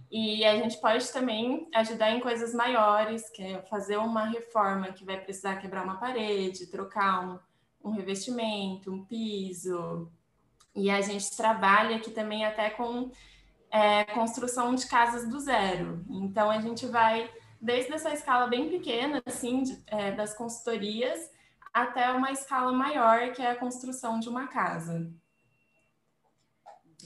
E 0.10 0.46
a 0.46 0.56
gente 0.56 0.80
pode 0.80 1.12
também 1.12 1.68
ajudar 1.76 2.12
em 2.12 2.22
coisas 2.22 2.54
maiores, 2.54 3.30
que 3.32 3.44
é 3.44 3.62
fazer 3.64 3.98
uma 3.98 4.28
reforma 4.28 4.94
que 4.94 5.04
vai 5.04 5.20
precisar 5.20 5.58
quebrar 5.58 5.84
uma 5.84 5.98
parede, 5.98 6.68
trocar 6.68 7.28
um, 7.84 7.90
um 7.90 7.92
revestimento, 7.92 8.94
um 8.94 9.04
piso, 9.04 10.10
e 10.76 10.90
a 10.90 11.02
gente 11.02 11.36
trabalha 11.36 11.96
aqui 11.96 12.12
também 12.12 12.46
até 12.46 12.70
com 12.70 13.10
é, 13.72 14.04
construção 14.06 14.76
de 14.76 14.88
casas 14.88 15.28
do 15.30 15.40
zero. 15.40 16.04
Então 16.10 16.50
a 16.50 16.60
gente 16.60 16.86
vai 16.86 17.30
desde 17.62 17.94
essa 17.94 18.14
escala 18.14 18.48
bem 18.48 18.70
pequena, 18.70 19.24
assim, 19.26 19.64
de, 19.64 19.82
é, 19.88 20.12
das 20.12 20.34
consultorias, 20.34 21.32
até 21.74 22.12
uma 22.12 22.32
escala 22.32 22.72
maior, 22.72 23.32
que 23.32 23.42
é 23.42 23.52
a 23.52 23.56
construção 23.56 24.20
de 24.20 24.30
uma 24.30 24.48
casa. 24.48 25.12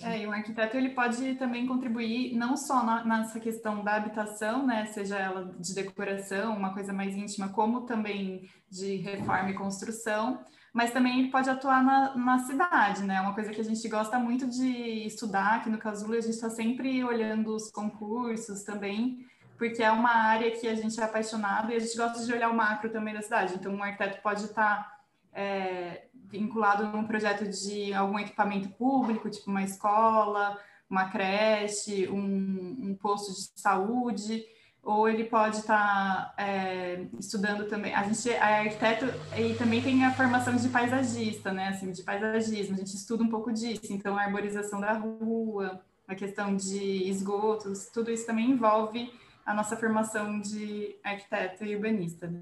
É, 0.01 0.19
e 0.19 0.27
o 0.27 0.31
arquiteto 0.31 0.77
ele 0.77 0.91
pode 0.91 1.35
também 1.35 1.67
contribuir 1.67 2.35
não 2.35 2.55
só 2.55 2.83
na, 2.83 3.03
nessa 3.03 3.39
questão 3.39 3.83
da 3.83 3.95
habitação, 3.95 4.65
né, 4.65 4.85
seja 4.85 5.17
ela 5.17 5.53
de 5.59 5.73
decoração, 5.73 6.55
uma 6.55 6.73
coisa 6.73 6.93
mais 6.93 7.15
íntima, 7.15 7.49
como 7.49 7.81
também 7.81 8.49
de 8.69 8.97
reforma 8.97 9.51
e 9.51 9.55
construção, 9.55 10.43
mas 10.73 10.91
também 10.91 11.29
pode 11.31 11.49
atuar 11.49 11.83
na, 11.83 12.15
na 12.15 12.39
cidade, 12.39 13.03
né? 13.03 13.19
Uma 13.21 13.33
coisa 13.33 13.51
que 13.51 13.61
a 13.61 13.63
gente 13.63 13.87
gosta 13.87 14.19
muito 14.19 14.47
de 14.47 15.05
estudar 15.05 15.55
aqui 15.55 15.69
no 15.69 15.77
Casulo, 15.77 16.13
a 16.13 16.21
gente 16.21 16.35
está 16.35 16.49
sempre 16.49 17.03
olhando 17.03 17.55
os 17.55 17.71
concursos 17.71 18.63
também, 18.63 19.25
porque 19.57 19.81
é 19.81 19.91
uma 19.91 20.11
área 20.11 20.51
que 20.51 20.67
a 20.67 20.75
gente 20.75 20.99
é 20.99 21.03
apaixonado 21.03 21.71
e 21.71 21.75
a 21.75 21.79
gente 21.79 21.97
gosta 21.97 22.25
de 22.25 22.31
olhar 22.31 22.49
o 22.49 22.55
macro 22.55 22.89
também 22.89 23.13
da 23.13 23.21
cidade. 23.21 23.55
Então, 23.55 23.73
um 23.73 23.83
arquiteto 23.83 24.21
pode 24.21 24.45
estar 24.45 24.99
é, 25.33 26.05
vinculado 26.13 26.85
num 26.85 27.05
projeto 27.05 27.45
de 27.47 27.93
algum 27.93 28.19
equipamento 28.19 28.69
público, 28.69 29.29
tipo 29.29 29.49
uma 29.49 29.63
escola, 29.63 30.57
uma 30.89 31.09
creche, 31.09 32.07
um, 32.07 32.77
um 32.79 32.95
posto 32.95 33.31
de 33.33 33.59
saúde 33.59 34.43
ou 34.89 35.07
ele 35.07 35.25
pode 35.25 35.57
estar 35.57 36.33
tá, 36.35 36.43
é, 36.43 37.05
estudando 37.19 37.67
também. 37.67 37.93
A 37.93 38.01
gente 38.01 38.27
é 38.31 38.41
arquiteto 38.41 39.05
e 39.37 39.53
também 39.53 39.83
tem 39.83 40.03
a 40.03 40.11
formação 40.11 40.55
de 40.55 40.67
paisagista, 40.67 41.51
né? 41.51 41.67
Assim, 41.67 41.91
de 41.91 42.01
paisagismo. 42.01 42.73
A 42.73 42.79
gente 42.79 42.95
estuda 42.95 43.23
um 43.23 43.29
pouco 43.29 43.53
disso. 43.53 43.93
Então, 43.93 44.17
a 44.17 44.23
arborização 44.23 44.81
da 44.81 44.93
rua, 44.93 45.79
a 46.07 46.15
questão 46.15 46.55
de 46.55 47.07
esgotos, 47.07 47.85
tudo 47.93 48.09
isso 48.09 48.25
também 48.25 48.49
envolve 48.49 49.13
a 49.45 49.53
nossa 49.53 49.77
formação 49.77 50.41
de 50.41 50.95
arquiteto 51.03 51.63
e 51.63 51.75
urbanista. 51.75 52.25
Né? 52.25 52.41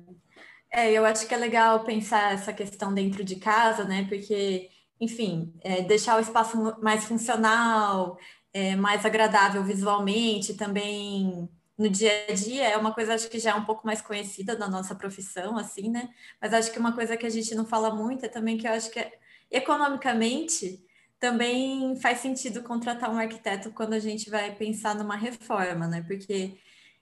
É, 0.72 0.90
eu 0.94 1.06
acho 1.06 1.28
que 1.28 1.34
é 1.34 1.38
legal 1.38 1.82
pensar 1.82 2.32
essa 2.32 2.54
questão 2.54 2.94
dentro 2.94 3.26
de 3.26 3.36
casa, 3.36 3.84
né? 3.84 4.06
Porque, 4.08 4.70
enfim, 5.02 5.54
é, 5.62 5.82
deixar 5.82 6.16
o 6.16 6.22
espaço 6.22 6.78
mais 6.82 7.04
funcional, 7.04 8.18
é, 8.54 8.74
mais 8.78 9.06
agradável 9.06 9.66
visualmente, 9.66 10.54
também 10.54 11.50
no 11.78 11.90
dia 11.90 12.12
a 12.30 12.34
dia 12.34 12.70
é 12.70 12.78
uma 12.78 12.94
coisa 12.94 13.14
acho 13.14 13.30
que 13.30 13.40
já 13.40 13.52
é 13.52 13.56
um 13.56 13.66
pouco 13.66 13.86
mais 13.86 14.02
conhecida 14.02 14.56
da 14.56 14.68
nossa 14.68 14.96
profissão, 14.96 15.58
assim, 15.58 15.90
né? 15.90 16.10
Mas 16.42 16.54
acho 16.54 16.72
que 16.72 16.80
uma 16.80 16.94
coisa 16.94 17.16
que 17.16 17.26
a 17.26 17.30
gente 17.30 17.54
não 17.54 17.66
fala 17.66 17.94
muito 17.94 18.26
é 18.26 18.30
também 18.30 18.58
que 18.58 18.68
eu 18.68 18.72
acho 18.72 18.90
que 18.92 19.00
é, 19.00 19.12
economicamente 19.52 20.84
também 21.20 21.96
faz 21.98 22.20
sentido 22.20 22.64
contratar 22.64 23.12
um 23.12 23.18
arquiteto 23.18 23.72
quando 23.72 23.94
a 23.94 24.00
gente 24.00 24.30
vai 24.30 24.54
pensar 24.56 24.96
numa 24.96 25.16
reforma, 25.16 25.88
né? 25.88 26.04
Porque, 26.08 26.58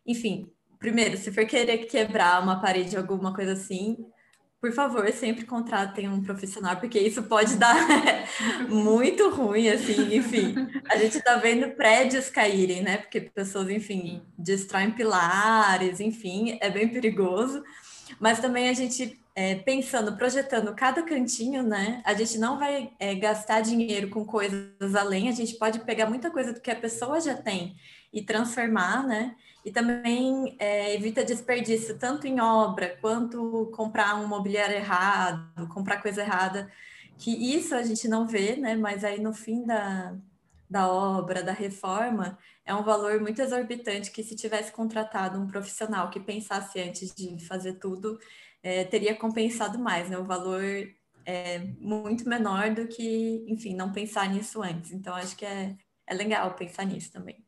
enfim, 0.05 0.51
primeiro, 0.79 1.17
se 1.17 1.31
for 1.31 1.45
querer 1.45 1.85
quebrar 1.85 2.41
uma 2.41 2.61
parede, 2.61 2.97
alguma 2.97 3.33
coisa 3.33 3.53
assim, 3.53 4.05
por 4.65 4.73
favor, 4.73 5.07
sempre 5.11 5.45
contratem 5.45 6.09
um 6.09 6.23
profissional, 6.23 6.75
porque 6.77 6.97
isso 6.97 7.21
pode 7.21 7.55
dar 7.55 7.75
muito 8.67 9.29
ruim, 9.29 9.69
assim, 9.69 10.15
enfim. 10.15 10.55
A 10.89 10.97
gente 10.97 11.19
está 11.19 11.35
vendo 11.35 11.75
prédios 11.75 12.31
caírem, 12.31 12.81
né? 12.81 12.97
Porque 12.97 13.21
pessoas, 13.21 13.69
enfim, 13.69 14.23
destroem 14.35 14.89
pilares, 14.89 15.99
enfim, 15.99 16.57
é 16.59 16.67
bem 16.71 16.87
perigoso. 16.87 17.63
Mas 18.19 18.39
também 18.39 18.67
a 18.67 18.73
gente, 18.73 19.21
é, 19.35 19.53
pensando, 19.53 20.17
projetando 20.17 20.73
cada 20.73 21.03
cantinho, 21.03 21.61
né? 21.61 22.01
A 22.03 22.15
gente 22.15 22.39
não 22.39 22.57
vai 22.57 22.89
é, 22.99 23.13
gastar 23.13 23.61
dinheiro 23.61 24.09
com 24.09 24.25
coisas 24.25 24.95
além, 24.95 25.29
a 25.29 25.31
gente 25.31 25.59
pode 25.59 25.81
pegar 25.81 26.07
muita 26.07 26.31
coisa 26.31 26.51
do 26.51 26.59
que 26.59 26.71
a 26.71 26.75
pessoa 26.75 27.21
já 27.21 27.35
tem 27.35 27.75
e 28.11 28.23
transformar, 28.23 29.05
né? 29.05 29.35
E 29.65 29.71
também 29.71 30.55
é, 30.59 30.93
evita 30.93 31.25
desperdício 31.25 31.97
tanto 31.97 32.27
em 32.27 32.39
obra 32.39 32.97
quanto 33.01 33.71
comprar 33.75 34.15
um 34.15 34.27
mobiliário 34.27 34.75
errado, 34.75 35.67
comprar 35.69 36.03
coisa 36.03 36.21
errada, 36.21 36.71
que 37.17 37.31
isso 37.31 37.73
a 37.73 37.81
gente 37.81 38.07
não 38.07 38.27
vê, 38.27 38.55
né? 38.55 38.75
Mas 38.75 39.03
aí 39.03 39.19
no 39.19 39.33
fim 39.33 39.65
da, 39.65 40.15
da 40.69 40.87
obra, 40.87 41.41
da 41.41 41.51
reforma, 41.51 42.37
é 42.63 42.75
um 42.75 42.83
valor 42.83 43.19
muito 43.19 43.41
exorbitante 43.41 44.11
que 44.11 44.23
se 44.23 44.35
tivesse 44.35 44.71
contratado 44.71 45.39
um 45.39 45.47
profissional 45.47 46.09
que 46.11 46.19
pensasse 46.19 46.79
antes 46.79 47.13
de 47.15 47.43
fazer 47.47 47.73
tudo, 47.79 48.19
é, 48.61 48.83
teria 48.83 49.15
compensado 49.15 49.79
mais, 49.79 50.09
né? 50.09 50.17
O 50.17 50.25
valor 50.25 50.63
é 51.25 51.59
muito 51.79 52.27
menor 52.29 52.73
do 52.73 52.87
que, 52.87 53.45
enfim, 53.47 53.75
não 53.75 53.91
pensar 53.91 54.29
nisso 54.29 54.61
antes. 54.61 54.91
Então, 54.91 55.15
acho 55.15 55.35
que 55.35 55.45
é, 55.45 55.75
é 56.07 56.13
legal 56.13 56.53
pensar 56.55 56.85
nisso 56.85 57.11
também. 57.11 57.44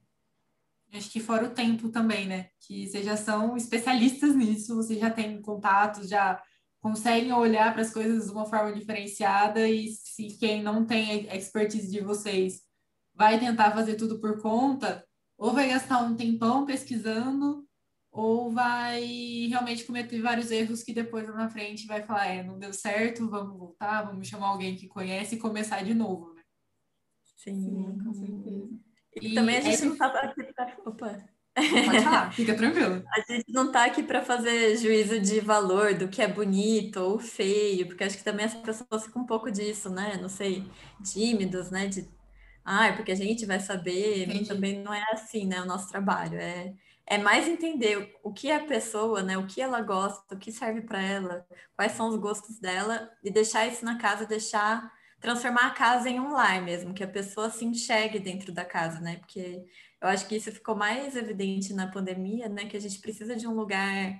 Acho 0.94 1.10
que 1.12 1.20
fora 1.20 1.48
o 1.48 1.54
tempo 1.54 1.90
também, 1.90 2.28
né? 2.28 2.50
Que 2.60 2.88
vocês 2.88 3.06
já 3.06 3.18
são 3.18 3.58
especialistas 3.58 4.34
nisso, 4.36 4.76
vocês 4.76 5.00
já 5.00 5.10
têm 5.10 5.42
contatos, 5.42 6.10
já 6.10 6.42
conseguem 6.80 7.34
olhar 7.34 7.74
para 7.74 7.82
as 7.82 7.92
coisas 7.92 8.26
de 8.26 8.32
uma 8.32 8.46
forma 8.46 8.74
diferenciada 8.74 9.68
e 9.68 9.90
se 9.90 10.28
quem 10.40 10.64
não 10.64 10.86
tem 10.86 11.30
a 11.30 11.36
expertise 11.36 11.92
de 11.92 12.02
vocês 12.02 12.62
vai 13.14 13.40
tentar 13.40 13.72
fazer 13.72 13.96
tudo 13.96 14.20
por 14.20 14.42
conta, 14.42 15.06
ou 15.38 15.52
vai 15.52 15.70
gastar 15.70 16.04
um 16.04 16.16
tempão 16.16 16.66
pesquisando, 16.66 17.68
ou 18.12 18.52
vai 18.52 19.48
realmente 19.50 19.84
cometer 19.84 20.22
vários 20.22 20.52
erros 20.52 20.84
que 20.84 20.94
depois 20.94 21.28
lá 21.28 21.36
na 21.36 21.50
frente 21.50 21.88
vai 21.88 22.04
falar, 22.04 22.28
é, 22.28 22.44
não 22.44 22.58
deu 22.58 22.72
certo, 22.72 23.30
vamos 23.30 23.58
voltar, 23.58 24.04
vamos 24.04 24.28
chamar 24.28 24.48
alguém 24.48 24.76
que 24.76 24.88
conhece 24.88 25.36
e 25.36 25.40
começar 25.40 25.84
de 25.84 25.94
novo, 25.94 26.34
né? 26.34 26.42
Sim, 27.36 27.56
Sim 27.56 28.04
com 28.04 28.14
certeza. 28.14 28.87
E, 29.22 29.34
também 29.34 29.58
a 29.58 29.62
gente 29.62 29.84
é... 29.84 29.86
não 29.86 29.98
tá 29.98 30.08
aqui 30.08 30.44
pra... 30.44 30.78
Opa. 30.86 31.18
Pode 31.56 32.02
falar, 32.04 32.32
fica 32.34 32.56
tranquilo. 32.56 33.04
A 33.12 33.20
gente 33.32 33.52
não 33.52 33.72
tá 33.72 33.86
aqui 33.86 34.04
para 34.04 34.22
fazer 34.22 34.78
juízo 34.78 35.20
de 35.20 35.40
valor 35.40 35.96
do 35.96 36.08
que 36.08 36.22
é 36.22 36.28
bonito 36.28 36.98
ou 36.98 37.18
feio, 37.18 37.88
porque 37.88 38.04
acho 38.04 38.16
que 38.16 38.24
também 38.24 38.46
as 38.46 38.54
pessoas 38.54 39.06
ficam 39.06 39.24
um 39.24 39.26
pouco 39.26 39.50
disso, 39.50 39.90
né? 39.90 40.20
Não 40.22 40.30
sei, 40.30 40.64
tímidos, 41.04 41.72
né? 41.72 41.88
De, 41.88 42.08
ah, 42.64 42.94
porque 42.96 43.12
a 43.12 43.16
gente 43.16 43.44
vai 43.48 43.60
saber, 43.60 44.30
Entendi. 44.30 44.48
também 44.48 44.84
não 44.84 44.94
é 44.94 45.04
assim, 45.12 45.48
né? 45.48 45.60
O 45.60 45.66
nosso 45.66 45.90
trabalho 45.90 46.38
é 46.40 46.76
é 47.10 47.18
mais 47.18 47.48
entender 47.48 48.14
o 48.22 48.34
que 48.34 48.52
a 48.52 48.66
pessoa, 48.66 49.24
né, 49.24 49.38
o 49.38 49.48
que 49.48 49.62
ela 49.62 49.82
gosta, 49.82 50.36
o 50.36 50.38
que 50.38 50.52
serve 50.52 50.82
para 50.82 51.02
ela, 51.02 51.46
quais 51.74 51.94
são 51.94 52.10
os 52.10 52.18
gostos 52.18 52.60
dela 52.60 53.10
e 53.24 53.32
deixar 53.32 53.66
isso 53.66 53.86
na 53.86 53.98
casa, 53.98 54.26
deixar 54.26 54.92
transformar 55.20 55.68
a 55.68 55.72
casa 55.72 56.10
em 56.10 56.20
um 56.20 56.32
lar 56.32 56.62
mesmo, 56.62 56.94
que 56.94 57.04
a 57.04 57.08
pessoa 57.08 57.50
se 57.50 57.66
enxergue 57.66 58.20
dentro 58.20 58.52
da 58.52 58.64
casa, 58.64 59.00
né? 59.00 59.18
Porque 59.18 59.64
eu 60.02 60.08
acho 60.08 60.28
que 60.28 60.36
isso 60.36 60.52
ficou 60.52 60.76
mais 60.76 61.16
evidente 61.16 61.74
na 61.74 61.88
pandemia, 61.88 62.48
né? 62.48 62.66
Que 62.66 62.78
a 62.78 62.82
gente 62.82 63.00
precisa 63.00 63.36
de 63.36 63.48
um 63.48 63.54
lugar 63.54 64.20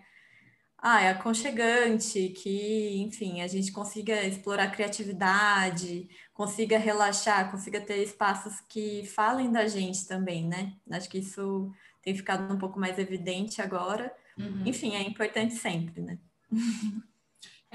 ah, 0.80 1.02
é 1.02 1.10
aconchegante, 1.10 2.30
que, 2.30 2.98
enfim, 3.02 3.42
a 3.42 3.48
gente 3.48 3.72
consiga 3.72 4.24
explorar 4.24 4.66
a 4.66 4.70
criatividade, 4.70 6.08
consiga 6.34 6.78
relaxar, 6.78 7.50
consiga 7.50 7.82
ter 7.82 8.04
espaços 8.04 8.60
que 8.70 9.04
falem 9.08 9.52
da 9.52 9.68
gente 9.68 10.08
também, 10.08 10.48
né? 10.48 10.74
Acho 10.92 11.10
que 11.10 11.18
isso 11.18 11.72
tem 12.04 12.16
ficado 12.16 12.54
um 12.54 12.60
pouco 12.60 12.80
mais 12.80 13.00
evidente 13.00 13.60
agora. 13.60 14.14
Uhum. 14.38 14.64
Enfim, 14.68 14.96
é 14.96 15.02
importante 15.02 15.56
sempre, 15.56 16.02
né? 16.02 16.20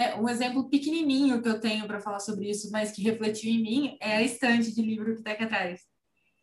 É, 0.03 0.17
um 0.17 0.29
exemplo 0.29 0.69
pequenininho 0.69 1.41
que 1.41 1.49
eu 1.49 1.61
tenho 1.61 1.87
para 1.87 2.01
falar 2.01 2.19
sobre 2.19 2.51
isso, 2.51 2.71
mas 2.73 2.91
que 2.91 3.03
refletiu 3.03 3.51
em 3.51 3.63
mim, 3.63 3.97
é 4.01 4.17
a 4.17 4.23
estante 4.23 4.75
de 4.75 4.83
livro 4.83 5.13
que 5.13 5.21
está 5.21 5.31
aqui 5.31 5.45
atrás. 5.45 5.83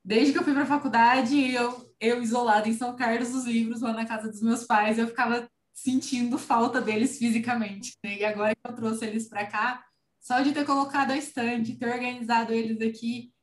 Desde 0.04 0.32
que 0.32 0.40
eu 0.40 0.44
fui 0.44 0.54
para 0.54 0.64
a 0.64 0.68
faculdade, 0.68 1.54
eu, 1.54 1.94
eu 2.00 2.24
isolada 2.24 2.70
em 2.70 2.74
São 2.74 2.96
Carlos 2.96 3.32
dos 3.32 3.46
livros, 3.46 3.82
lá 3.82 3.92
na 3.92 4.06
casa 4.06 4.30
dos 4.30 4.42
meus 4.42 4.64
pais, 4.64 4.98
eu 4.98 5.08
ficava 5.08 5.50
sentindo 5.74 6.38
falta 6.38 6.80
deles 6.80 7.18
fisicamente. 7.18 7.98
Né? 8.02 8.20
E 8.20 8.26
agora 8.26 8.56
que 8.56 8.72
eu 8.72 8.76
trouxe 8.76 9.06
eles 9.06 9.28
para 9.28 9.46
cá, 9.46 9.84
só 10.22 10.40
de 10.40 10.54
ter 10.54 10.66
colocado 10.66 11.12
a 11.12 11.18
estante, 11.18 11.76
ter 11.76 11.92
organizado 11.92 12.54
eles 12.54 12.82
aqui, 12.82 13.34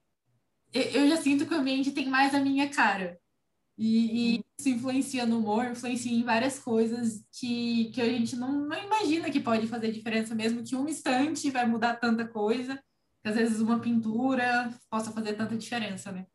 eu 0.72 1.09
já 1.09 1.18
sinto 1.18 1.44
que 1.44 1.55
o 1.55 1.59
ambiente 1.59 1.93
tem 1.93 2.09
mais 2.09 2.34
a 2.34 2.40
minha 2.40 2.70
cara. 2.70 3.18
E, 3.78 4.36
e, 4.36 4.44
isso 4.59 4.69
influencia 4.70 5.27
no 5.27 5.39
humor, 5.39 5.66
influencia 5.66 6.11
em 6.11 6.23
várias 6.23 6.59
coisas 6.59 7.23
que, 7.39 7.90
que 7.90 8.01
a 8.01 8.07
gente 8.07 8.35
não, 8.35 8.66
não 8.66 8.82
imagina 8.82 9.31
que 9.31 9.39
pode 9.39 9.66
fazer 9.66 9.93
diferença, 9.93 10.35
mesmo 10.35 10.65
que 10.65 10.74
um 10.74 10.89
instante 10.89 11.51
vai 11.51 11.66
mudar 11.66 11.97
tanta 11.97 12.27
coisa, 12.27 12.82
que 13.23 13.28
às 13.28 13.36
vezes 13.36 13.61
uma 13.61 13.78
pintura 13.78 14.73
possa 14.89 15.12
fazer 15.12 15.35
tanta 15.35 15.57
diferença, 15.57 16.11
né? 16.11 16.27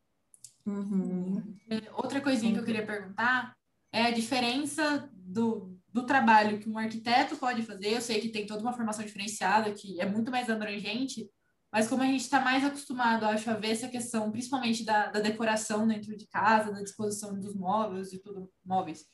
Uhum. 0.65 1.57
É, 1.67 1.91
outra 1.93 2.21
coisinha 2.21 2.53
que 2.53 2.59
eu 2.59 2.65
queria 2.65 2.85
perguntar 2.85 3.55
é 3.91 4.03
a 4.03 4.11
diferença 4.11 5.09
do, 5.13 5.75
do 5.91 6.05
trabalho 6.05 6.59
que 6.59 6.69
um 6.69 6.77
arquiteto 6.77 7.35
pode 7.35 7.63
fazer. 7.63 7.95
Eu 7.95 8.01
sei 8.01 8.21
que 8.21 8.29
tem 8.29 8.45
toda 8.45 8.61
uma 8.61 8.73
formação 8.73 9.03
diferenciada, 9.03 9.71
que 9.71 9.99
é 9.99 10.05
muito 10.05 10.29
mais 10.29 10.49
abrangente, 10.49 11.27
mas 11.71 11.87
como 11.87 12.03
a 12.03 12.05
gente 12.05 12.21
está 12.21 12.41
mais 12.41 12.65
acostumado, 12.65 13.25
acho, 13.25 13.49
a 13.49 13.53
ver 13.53 13.71
essa 13.71 13.87
questão, 13.87 14.29
principalmente 14.29 14.83
da, 14.83 15.07
da, 15.07 15.21
decoração 15.21 15.87
dentro 15.87 16.15
de 16.17 16.27
casa, 16.27 16.71
da 16.71 16.81
disposição 16.81 17.39
dos 17.39 17.55
móveis 17.55 18.11
e 18.11 18.19
tudo, 18.19 18.51
móveis 18.65 19.05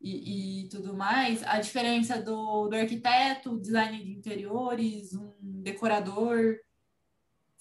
e, 0.00 0.64
e 0.64 0.68
tudo 0.68 0.96
mais, 0.96 1.42
a 1.44 1.60
diferença 1.60 2.20
do, 2.20 2.68
do 2.68 2.74
arquiteto, 2.74 3.60
design 3.60 4.02
de 4.02 4.10
interiores, 4.10 5.14
um 5.14 5.62
decorador. 5.62 6.56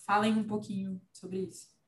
Falem 0.05 0.33
um 0.33 0.43
pouquinho 0.43 0.99
sobre 1.13 1.41
isso. 1.43 1.78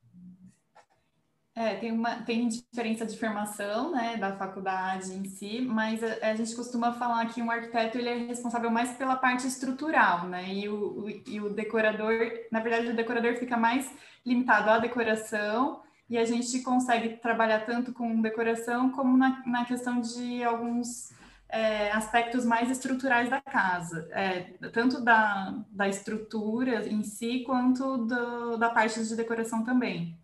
É, 1.53 1.75
tem, 1.75 1.91
uma, 1.91 2.21
tem 2.21 2.47
diferença 2.47 3.05
de 3.05 3.17
formação, 3.17 3.91
né, 3.91 4.15
da 4.15 4.37
faculdade 4.37 5.13
em 5.13 5.25
si, 5.25 5.59
mas 5.59 6.01
a, 6.01 6.29
a, 6.29 6.35
gente 6.35 6.55
costuma 6.55 6.93
falar 6.93 7.25
que 7.25 7.41
um 7.41 7.51
arquiteto 7.51 7.97
ele 7.97 8.07
é 8.07 8.15
responsável 8.15 8.71
mais 8.71 8.91
pela 8.93 9.17
parte 9.17 9.45
estrutural, 9.45 10.29
né, 10.29 10.47
e 10.47 10.69
o, 10.69 11.01
o, 11.01 11.09
e 11.09 11.41
o 11.41 11.49
decorador, 11.49 12.15
na 12.49 12.61
verdade, 12.61 12.87
o 12.87 12.95
decorador 12.95 13.35
fica 13.35 13.57
mais 13.57 13.93
limitado 14.25 14.69
à 14.69 14.79
decoração, 14.79 15.81
e 16.09 16.17
a 16.17 16.25
gente 16.25 16.61
consegue 16.61 17.17
trabalhar 17.17 17.65
tanto 17.65 17.93
com 17.93 18.21
decoração 18.21 18.89
como 18.91 19.17
na, 19.17 19.41
na 19.45 19.65
questão 19.65 20.01
de 20.01 20.43
alguns 20.43 21.09
é, 21.47 21.91
aspectos 21.91 22.45
mais 22.45 22.69
estruturais 22.69 23.29
da 23.29 23.41
casa, 23.41 24.07
é, 24.11 24.41
tanto 24.73 25.01
da, 25.01 25.53
da 25.69 25.87
estrutura 25.87 26.87
em 26.87 27.03
si, 27.03 27.43
quanto 27.45 27.97
do, 27.99 28.57
da 28.57 28.69
parte 28.69 29.01
de 29.01 29.15
decoração 29.15 29.63
também. 29.63 30.20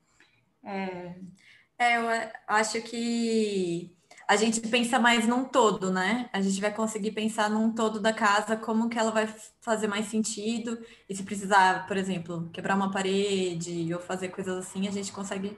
É... 0.67 1.15
é, 1.79 1.97
eu 1.97 2.31
acho 2.47 2.81
que 2.81 3.95
a 4.27 4.35
gente 4.35 4.59
pensa 4.61 4.99
mais 4.99 5.25
num 5.25 5.45
todo, 5.45 5.89
né? 5.89 6.29
A 6.33 6.41
gente 6.41 6.59
vai 6.59 6.73
conseguir 6.73 7.11
pensar 7.11 7.49
num 7.49 7.71
todo 7.73 7.99
da 8.01 8.11
casa, 8.11 8.57
como 8.57 8.89
que 8.89 8.99
ela 8.99 9.11
vai 9.11 9.27
fazer 9.61 9.87
mais 9.87 10.07
sentido. 10.07 10.77
E 11.07 11.15
se 11.15 11.23
precisar, 11.23 11.87
por 11.87 11.95
exemplo, 11.95 12.49
quebrar 12.51 12.75
uma 12.75 12.91
parede 12.91 13.93
ou 13.93 14.01
fazer 14.01 14.29
coisas 14.29 14.57
assim, 14.57 14.87
a 14.87 14.91
gente 14.91 15.11
consegue. 15.13 15.57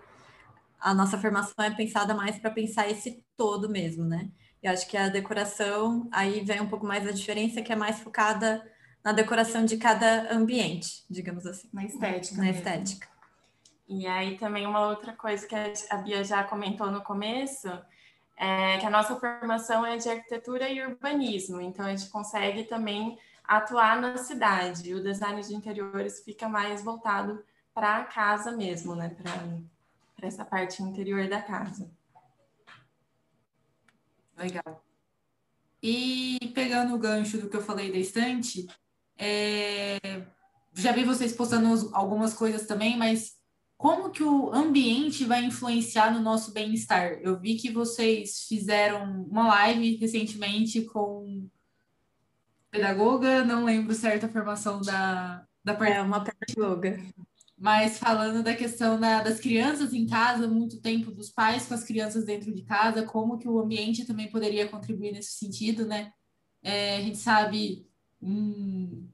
A 0.79 0.93
nossa 0.93 1.17
formação 1.17 1.65
é 1.65 1.71
pensada 1.71 2.13
mais 2.13 2.37
para 2.37 2.51
pensar 2.51 2.89
esse 2.89 3.25
todo 3.35 3.67
mesmo, 3.67 4.05
né? 4.05 4.29
Eu 4.61 4.71
acho 4.71 4.87
que 4.87 4.95
a 4.95 5.09
decoração, 5.09 6.07
aí 6.11 6.41
vem 6.45 6.61
um 6.61 6.69
pouco 6.69 6.85
mais 6.85 7.07
a 7.07 7.11
diferença, 7.11 7.61
que 7.61 7.71
é 7.73 7.75
mais 7.75 7.99
focada 7.99 8.63
na 9.03 9.11
decoração 9.11 9.65
de 9.65 9.77
cada 9.77 10.31
ambiente, 10.33 11.05
digamos 11.09 11.45
assim. 11.45 11.69
Na 11.73 11.85
estética. 11.85 12.37
Na 12.37 12.43
mesmo. 12.43 12.57
estética. 12.57 13.18
E 13.89 14.05
aí 14.05 14.37
também 14.37 14.67
uma 14.67 14.87
outra 14.87 15.13
coisa 15.13 15.47
que 15.47 15.55
a 15.89 15.97
Bia 15.97 16.23
já 16.23 16.43
comentou 16.43 16.91
no 16.91 17.01
começo 17.01 17.67
é 18.37 18.77
que 18.77 18.85
a 18.85 18.89
nossa 18.89 19.15
formação 19.15 19.83
é 19.83 19.97
de 19.97 20.07
arquitetura 20.07 20.69
e 20.69 20.85
urbanismo, 20.85 21.59
então 21.59 21.83
a 21.83 21.89
gente 21.89 22.07
consegue 22.11 22.65
também 22.65 23.17
atuar 23.43 23.99
na 23.99 24.15
cidade. 24.15 24.93
O 24.93 25.01
design 25.01 25.41
de 25.41 25.55
interiores 25.55 26.23
fica 26.23 26.47
mais 26.47 26.83
voltado 26.83 27.43
para 27.73 27.97
a 27.97 28.03
casa 28.03 28.51
mesmo, 28.51 28.95
né? 28.95 29.09
Para 29.09 30.27
essa 30.27 30.45
parte 30.45 30.83
interior 30.83 31.27
da 31.27 31.41
casa. 31.41 31.89
Legal. 34.37 34.85
E 35.81 36.51
pegando 36.53 36.93
o 36.93 36.99
gancho 36.99 37.39
do 37.39 37.49
que 37.49 37.57
eu 37.57 37.63
falei 37.63 37.91
da 37.91 37.97
estante, 37.97 38.67
é... 39.17 39.97
já 40.75 40.91
vi 40.91 41.03
vocês 41.03 41.33
postando 41.33 41.89
algumas 41.91 42.35
coisas 42.35 42.67
também, 42.67 42.95
mas 42.95 43.38
como 43.79 44.11
que 44.11 44.21
o 44.21 44.53
ambiente 44.53 45.23
vai 45.23 45.45
influenciar 45.45 46.13
no 46.13 46.19
nosso 46.19 46.51
bem-estar? 46.51 47.13
Eu 47.21 47.39
vi 47.39 47.55
que 47.55 47.71
vocês 47.71 48.43
fizeram 48.45 49.23
uma 49.23 49.47
live 49.47 49.95
recentemente 49.95 50.81
com 50.81 51.49
pedagoga, 52.69 53.45
não 53.45 53.63
lembro 53.63 53.95
certo 53.95 54.25
a 54.25 54.29
formação 54.29 54.81
da, 54.81 55.45
da 55.63 55.71
É 55.87 56.01
uma 56.01 56.21
pedagoga. 56.21 57.01
Mas 57.57 57.97
falando 57.97 58.43
da 58.43 58.53
questão 58.53 58.99
da, 58.99 59.23
das 59.23 59.39
crianças 59.39 59.93
em 59.93 60.05
casa, 60.05 60.45
muito 60.45 60.81
tempo 60.81 61.09
dos 61.09 61.29
pais 61.29 61.65
com 61.65 61.73
as 61.73 61.85
crianças 61.85 62.25
dentro 62.25 62.53
de 62.53 62.63
casa, 62.63 63.03
como 63.03 63.37
que 63.37 63.47
o 63.47 63.59
ambiente 63.59 64.05
também 64.05 64.29
poderia 64.29 64.67
contribuir 64.67 65.13
nesse 65.13 65.37
sentido, 65.37 65.85
né? 65.85 66.11
É, 66.61 66.97
a 66.97 67.01
gente 67.01 67.17
sabe 67.17 67.87
um, 68.21 69.07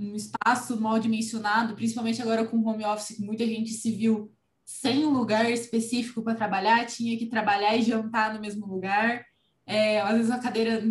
um 0.00 0.16
espaço 0.16 0.80
mal 0.80 0.98
dimensionado, 0.98 1.74
principalmente 1.74 2.22
agora 2.22 2.46
com 2.46 2.64
home 2.64 2.84
office, 2.84 3.16
que 3.16 3.22
muita 3.22 3.46
gente 3.46 3.70
se 3.70 3.92
viu 3.92 4.32
sem 4.64 5.04
um 5.04 5.10
lugar 5.10 5.50
específico 5.50 6.22
para 6.22 6.34
trabalhar, 6.34 6.86
tinha 6.86 7.18
que 7.18 7.26
trabalhar 7.26 7.76
e 7.76 7.82
jantar 7.82 8.32
no 8.32 8.40
mesmo 8.40 8.66
lugar. 8.66 9.24
É, 9.66 10.00
às 10.00 10.16
vezes 10.16 10.30
a 10.30 10.38
cadeira 10.38 10.82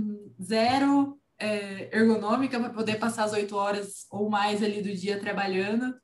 zero 0.41 1.19
é, 1.39 1.97
ergonômica 1.97 2.59
para 2.59 2.69
poder 2.69 2.99
passar 2.99 3.23
as 3.23 3.33
oito 3.33 3.55
horas 3.55 4.05
ou 4.11 4.29
mais 4.29 4.61
ali 4.61 4.81
do 4.81 4.93
dia 4.93 5.19
trabalhando. 5.19 5.95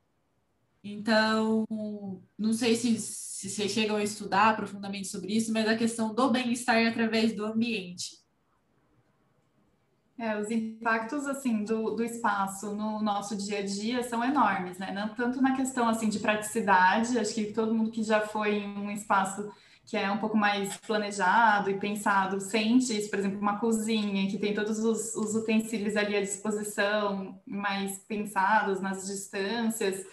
Então, 0.84 1.65
não 2.38 2.53
sei 2.53 2.76
se, 2.76 2.98
se 2.99 3.49
vocês 3.49 3.72
chegam 3.72 3.95
a 3.95 4.03
estudar 4.03 4.56
profundamente 4.56 5.07
sobre 5.07 5.34
isso, 5.36 5.52
mas 5.52 5.68
a 5.68 5.76
questão 5.76 6.14
do 6.14 6.30
bem-estar 6.30 6.86
através 6.88 7.36
do 7.36 7.45
ambiente. 7.45 8.24
É, 10.17 10.39
os 10.39 10.49
impactos 10.49 11.27
assim 11.27 11.65
do, 11.65 11.91
do 11.91 12.03
espaço 12.03 12.73
no 12.73 13.01
nosso 13.01 13.35
dia 13.35 13.59
a 13.59 13.65
dia 13.65 14.01
são 14.01 14.23
enormes, 14.23 14.77
né? 14.77 14.93
Não 14.93 15.09
tanto 15.13 15.41
na 15.41 15.55
questão 15.55 15.89
assim 15.89 16.07
de 16.07 16.19
praticidade, 16.19 17.19
acho 17.19 17.33
que 17.33 17.51
todo 17.51 17.73
mundo 17.73 17.91
que 17.91 18.01
já 18.01 18.21
foi 18.21 18.59
em 18.59 18.77
um 18.77 18.89
espaço 18.89 19.51
que 19.85 19.95
é 19.95 20.09
um 20.09 20.17
pouco 20.17 20.35
mais 20.35 20.77
planejado 20.77 21.69
e 21.69 21.77
pensado 21.77 22.41
sente 22.41 22.97
isso, 22.97 23.09
por 23.09 23.19
exemplo, 23.19 23.39
uma 23.39 23.59
cozinha 23.59 24.27
que 24.29 24.39
tem 24.39 24.53
todos 24.53 24.79
os, 24.79 25.13
os 25.15 25.35
utensílios 25.35 25.95
ali 25.95 26.15
à 26.15 26.21
disposição, 26.21 27.39
mais 27.45 27.99
pensados 27.99 28.81
nas 28.81 29.05
distâncias, 29.05 30.03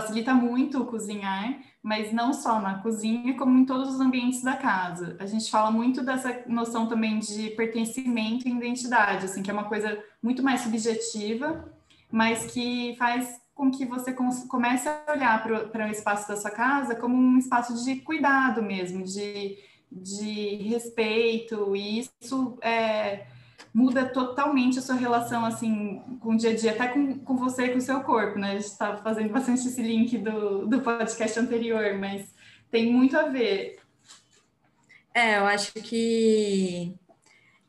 facilita 0.00 0.34
muito 0.34 0.82
o 0.82 0.86
cozinhar, 0.86 1.58
mas 1.82 2.12
não 2.12 2.32
só 2.34 2.60
na 2.60 2.80
cozinha, 2.80 3.34
como 3.36 3.58
em 3.58 3.64
todos 3.64 3.94
os 3.94 4.00
ambientes 4.00 4.42
da 4.42 4.54
casa. 4.54 5.16
A 5.18 5.26
gente 5.26 5.50
fala 5.50 5.70
muito 5.70 6.04
dessa 6.04 6.42
noção 6.46 6.86
também 6.86 7.18
de 7.18 7.50
pertencimento 7.50 8.46
e 8.46 8.50
identidade, 8.50 9.24
assim, 9.24 9.42
que 9.42 9.50
é 9.50 9.54
uma 9.54 9.64
coisa 9.64 9.98
muito 10.22 10.42
mais 10.42 10.60
subjetiva, 10.60 11.72
mas 12.10 12.46
que 12.46 12.94
faz 12.98 13.40
com 13.54 13.70
que 13.70 13.86
você 13.86 14.12
comece 14.12 14.86
a 14.86 15.12
olhar 15.12 15.42
para 15.42 15.88
o 15.88 15.90
espaço 15.90 16.28
da 16.28 16.36
sua 16.36 16.50
casa 16.50 16.94
como 16.94 17.16
um 17.16 17.38
espaço 17.38 17.82
de 17.82 17.96
cuidado 17.96 18.62
mesmo, 18.62 19.02
de, 19.02 19.56
de 19.90 20.56
respeito, 20.56 21.74
e 21.74 22.00
isso 22.00 22.58
é, 22.60 23.26
muda 23.76 24.06
totalmente 24.06 24.78
a 24.78 24.82
sua 24.82 24.94
relação 24.94 25.44
assim 25.44 26.00
com 26.18 26.30
o 26.30 26.36
dia 26.38 26.48
a 26.48 26.56
dia, 26.56 26.70
até 26.70 26.88
com, 26.88 27.18
com 27.18 27.36
você 27.36 27.66
e 27.66 27.72
com 27.72 27.76
o 27.76 27.82
seu 27.82 28.00
corpo, 28.00 28.38
né? 28.38 28.52
A 28.52 28.54
gente 28.54 28.68
estava 28.68 29.02
fazendo 29.02 29.30
bastante 29.30 29.68
esse 29.68 29.82
link 29.82 30.16
do, 30.16 30.66
do 30.66 30.80
podcast 30.80 31.38
anterior, 31.38 31.92
mas 31.98 32.26
tem 32.70 32.90
muito 32.90 33.18
a 33.18 33.24
ver. 33.24 33.78
É, 35.12 35.36
eu 35.36 35.44
acho 35.44 35.74
que 35.74 36.94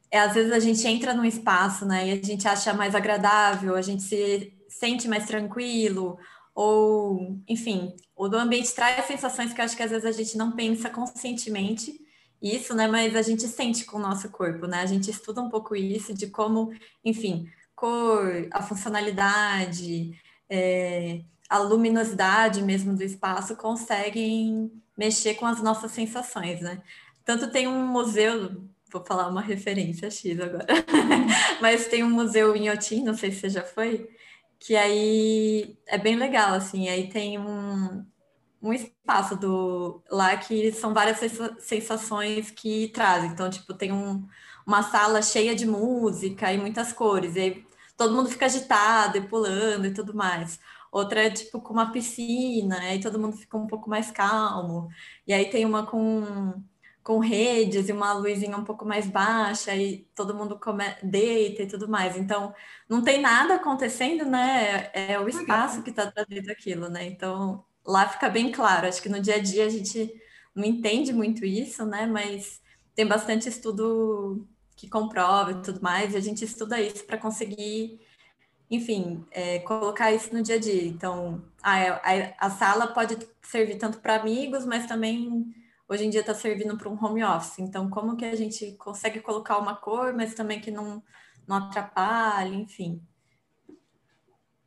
é, 0.09 0.19
às 0.19 0.34
vezes 0.34 0.53
a 0.53 0.59
gente 0.59 0.88
entra 0.88 1.13
num 1.13 1.25
espaço, 1.25 1.85
né, 1.85 2.07
e 2.07 2.11
a 2.13 2.23
gente 2.23 2.47
acha 2.47 2.73
mais 2.73 2.95
agradável, 2.95 3.75
a 3.75 3.81
gente 3.81 4.03
se 4.03 4.53
sente 4.69 5.09
mais 5.09 5.25
tranquilo, 5.25 6.17
ou, 6.55 7.38
enfim, 7.49 7.93
o 8.15 8.29
do 8.29 8.38
ambiente 8.38 8.73
traz 8.73 9.05
sensações 9.05 9.51
que 9.51 9.59
eu 9.59 9.65
acho 9.65 9.75
que 9.75 9.84
às 9.84 9.91
vezes 9.91 10.05
a 10.05 10.11
gente 10.13 10.38
não 10.38 10.53
pensa 10.53 10.89
conscientemente, 10.89 11.99
isso, 12.41 12.76
né? 12.76 12.88
Mas 12.88 13.15
a 13.15 13.22
gente 13.22 13.47
sente 13.47 13.85
com 13.85 13.97
o 13.97 14.01
nosso 14.01 14.30
corpo, 14.30 14.68
né? 14.68 14.81
A 14.81 14.85
gente 14.85 15.09
estuda 15.09 15.41
um 15.41 15.49
pouco 15.49 15.76
isso, 15.76 16.14
de 16.14 16.27
como, 16.27 16.72
enfim, 17.03 17.49
cor, 17.76 18.47
a 18.51 18.61
funcionalidade, 18.64 20.19
é, 20.49 21.22
a 21.49 21.59
luminosidade 21.59 22.61
mesmo 22.61 22.95
do 22.95 23.03
espaço 23.03 23.55
conseguem 23.55 24.72
mexer 24.97 25.35
com 25.35 25.45
as 25.45 25.61
nossas 25.61 25.91
sensações, 25.91 26.61
né? 26.61 26.81
Tanto 27.23 27.51
tem 27.51 27.68
um 27.68 27.85
museu, 27.88 28.64
vou 28.91 29.03
falar 29.05 29.27
uma 29.27 29.41
referência 29.41 30.09
X 30.09 30.39
agora, 30.39 30.65
mas 31.61 31.88
tem 31.88 32.03
um 32.03 32.09
museu 32.09 32.55
em 32.55 32.69
Otim, 32.69 33.03
não 33.03 33.14
sei 33.15 33.31
se 33.31 33.41
você 33.41 33.49
já 33.49 33.64
foi, 33.64 34.09
que 34.59 34.76
aí 34.76 35.77
é 35.85 35.97
bem 35.97 36.15
legal, 36.15 36.53
assim, 36.53 36.89
aí 36.89 37.09
tem 37.09 37.38
um, 37.38 38.05
um 38.69 38.73
espaço 38.73 39.35
do 39.35 40.03
lá 40.10 40.35
que 40.38 40.72
são 40.72 40.94
várias 40.94 41.19
sensações 41.60 42.52
que 42.52 42.89
trazem. 42.89 43.31
Então, 43.31 43.49
tipo, 43.49 43.73
tem 43.73 43.91
um, 43.91 44.27
uma 44.65 44.84
sala 44.84 45.22
cheia 45.22 45.56
de 45.56 45.65
música 45.65 46.52
e 46.53 46.57
muitas 46.57 46.94
cores, 46.94 47.35
e 47.35 47.39
aí 47.39 47.65
todo 47.98 48.14
mundo 48.15 48.30
fica 48.30 48.45
agitado 48.45 49.18
e 49.18 49.27
pulando 49.27 49.88
e 49.88 49.94
tudo 49.94 50.14
mais. 50.15 50.60
Outra 50.91 51.26
é 51.26 51.30
tipo 51.30 51.61
com 51.61 51.73
uma 51.73 51.91
piscina, 51.91 52.80
aí 52.80 52.99
todo 53.02 53.19
mundo 53.19 53.38
fica 53.38 53.57
um 53.57 53.68
pouco 53.68 53.89
mais 53.89 54.11
calmo. 54.11 54.89
E 55.27 55.34
aí 55.34 55.49
tem 55.49 55.65
uma 55.65 55.85
com 55.85 56.53
com 57.07 57.19
redes 57.19 57.88
e 57.88 57.94
uma 57.94 58.11
luzinha 58.11 58.57
um 58.57 58.65
pouco 58.65 58.85
mais 58.85 59.07
baixa 59.07 59.73
e 59.73 59.99
todo 60.14 60.35
mundo 60.35 60.60
come... 60.60 60.84
deita 61.02 61.64
e 61.64 61.68
tudo 61.68 61.88
mais. 61.88 62.18
Então, 62.18 62.53
não 62.89 63.02
tem 63.02 63.22
nada 63.22 63.56
acontecendo, 63.56 64.26
né? 64.26 64.91
É 64.94 65.18
o 65.18 65.30
espaço 65.30 65.81
que 65.84 65.89
está 65.89 66.11
trazendo 66.11 66.52
aquilo, 66.52 66.89
né? 66.89 67.06
Então, 67.06 67.64
lá 67.88 68.07
fica 68.09 68.30
bem 68.30 68.51
claro. 68.51 68.88
Acho 68.88 69.01
que 69.01 69.09
no 69.09 69.22
dia 69.22 69.35
a 69.35 69.39
dia 69.39 69.65
a 69.65 69.69
gente 69.69 70.14
não 70.53 70.65
entende 70.65 71.14
muito 71.14 71.45
isso, 71.45 71.85
né? 71.85 72.05
Mas 72.05 72.61
tem 72.93 73.07
bastante 73.07 73.47
estudo 73.47 74.45
que 74.76 74.89
comprova 74.89 75.51
e 75.51 75.61
tudo 75.61 75.81
mais, 75.81 76.14
e 76.14 76.18
a 76.18 76.19
gente 76.19 76.45
estuda 76.45 76.80
isso 76.80 77.03
para 77.05 77.18
conseguir, 77.18 77.99
enfim, 78.69 79.26
é, 79.31 79.59
colocar 79.59 80.11
isso 80.11 80.31
no 80.34 80.43
dia 80.43 80.55
a 80.55 80.59
dia. 80.59 80.84
Então, 80.85 81.43
a, 81.64 81.76
a, 81.93 82.47
a 82.47 82.49
sala 82.51 82.88
pode 82.88 83.18
servir 83.41 83.77
tanto 83.77 83.99
para 83.99 84.18
amigos, 84.18 84.65
mas 84.65 84.85
também 84.85 85.51
hoje 85.89 86.05
em 86.05 86.09
dia 86.09 86.22
está 86.22 86.35
servindo 86.35 86.77
para 86.77 86.89
um 86.89 87.03
home 87.03 87.23
office. 87.23 87.59
Então, 87.59 87.89
como 87.89 88.15
que 88.15 88.26
a 88.26 88.35
gente 88.35 88.73
consegue 88.73 89.19
colocar 89.19 89.57
uma 89.57 89.76
cor, 89.76 90.14
mas 90.14 90.35
também 90.35 90.59
que 90.59 90.69
não, 90.69 91.01
não 91.47 91.55
atrapalhe, 91.55 92.55
enfim. 92.55 93.01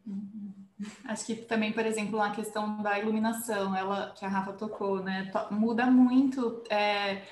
Uhum. 0.06 0.69
Acho 1.04 1.26
que 1.26 1.34
também, 1.34 1.72
por 1.72 1.84
exemplo, 1.84 2.20
a 2.20 2.30
questão 2.30 2.82
da 2.82 2.98
iluminação, 2.98 3.76
ela 3.76 4.12
que 4.16 4.24
a 4.24 4.28
Rafa 4.28 4.52
tocou, 4.52 5.02
né, 5.02 5.30
muda 5.50 5.86
muito 5.86 6.62
é, 6.70 7.22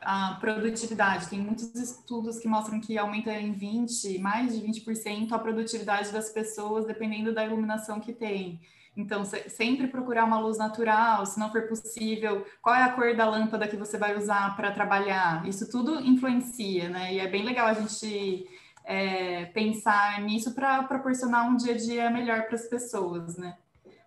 a 0.00 0.36
produtividade. 0.40 1.28
Tem 1.28 1.38
muitos 1.38 1.74
estudos 1.74 2.38
que 2.38 2.48
mostram 2.48 2.80
que 2.80 2.96
aumenta 2.96 3.32
em 3.32 3.52
20, 3.52 4.18
mais 4.18 4.54
de 4.54 4.66
20% 4.66 5.32
a 5.32 5.38
produtividade 5.38 6.12
das 6.12 6.30
pessoas, 6.30 6.86
dependendo 6.86 7.34
da 7.34 7.44
iluminação 7.44 8.00
que 8.00 8.12
tem. 8.12 8.60
Então, 8.96 9.24
sempre 9.24 9.88
procurar 9.88 10.24
uma 10.24 10.38
luz 10.38 10.56
natural, 10.56 11.26
se 11.26 11.38
não 11.38 11.50
for 11.50 11.62
possível, 11.62 12.46
qual 12.62 12.76
é 12.76 12.82
a 12.82 12.92
cor 12.92 13.14
da 13.16 13.28
lâmpada 13.28 13.66
que 13.66 13.76
você 13.76 13.98
vai 13.98 14.16
usar 14.16 14.54
para 14.54 14.70
trabalhar? 14.70 15.46
Isso 15.48 15.68
tudo 15.68 16.00
influencia, 16.00 16.88
né? 16.88 17.14
E 17.14 17.18
é 17.18 17.26
bem 17.26 17.44
legal 17.44 17.66
a 17.66 17.74
gente 17.74 18.46
é, 18.84 19.46
pensar 19.46 20.20
nisso 20.20 20.54
para 20.54 20.82
proporcionar 20.82 21.48
um 21.48 21.56
dia 21.56 21.74
a 21.74 21.76
dia 21.76 22.10
melhor 22.10 22.42
para 22.42 22.54
as 22.54 22.68
pessoas, 22.68 23.36
né? 23.36 23.56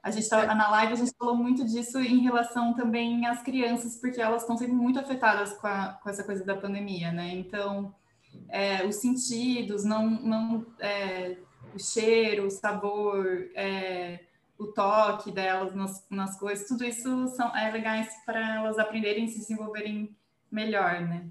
A 0.03 0.11
gente 0.11 0.29
tá, 0.29 0.55
na 0.55 0.69
live 0.69 0.93
a 0.93 0.95
gente 0.95 1.11
falou 1.17 1.35
muito 1.35 1.65
disso 1.65 1.99
em 1.99 2.19
relação 2.19 2.73
também 2.73 3.25
às 3.25 3.41
crianças, 3.41 3.97
porque 3.97 4.21
elas 4.21 4.43
estão 4.43 4.55
sendo 4.55 4.73
muito 4.73 4.99
afetadas 4.99 5.53
com, 5.53 5.67
a, 5.67 5.99
com 6.01 6.09
essa 6.09 6.23
coisa 6.23 6.45
da 6.45 6.55
pandemia, 6.55 7.11
né? 7.11 7.33
Então, 7.33 7.93
é, 8.47 8.85
os 8.85 8.95
sentidos, 8.97 9.83
não, 9.83 10.09
não 10.09 10.65
é, 10.79 11.37
o 11.73 11.79
cheiro, 11.79 12.45
o 12.45 12.51
sabor, 12.51 13.49
é, 13.53 14.19
o 14.57 14.67
toque 14.67 15.31
delas 15.31 15.75
nas, 15.75 16.05
nas 16.09 16.39
coisas, 16.39 16.67
tudo 16.67 16.85
isso 16.85 17.27
são, 17.29 17.55
é 17.55 17.69
legais 17.71 18.07
para 18.25 18.55
elas 18.55 18.79
aprenderem 18.79 19.25
e 19.25 19.27
se 19.27 19.39
desenvolverem 19.39 20.15
melhor, 20.49 21.01
né? 21.01 21.25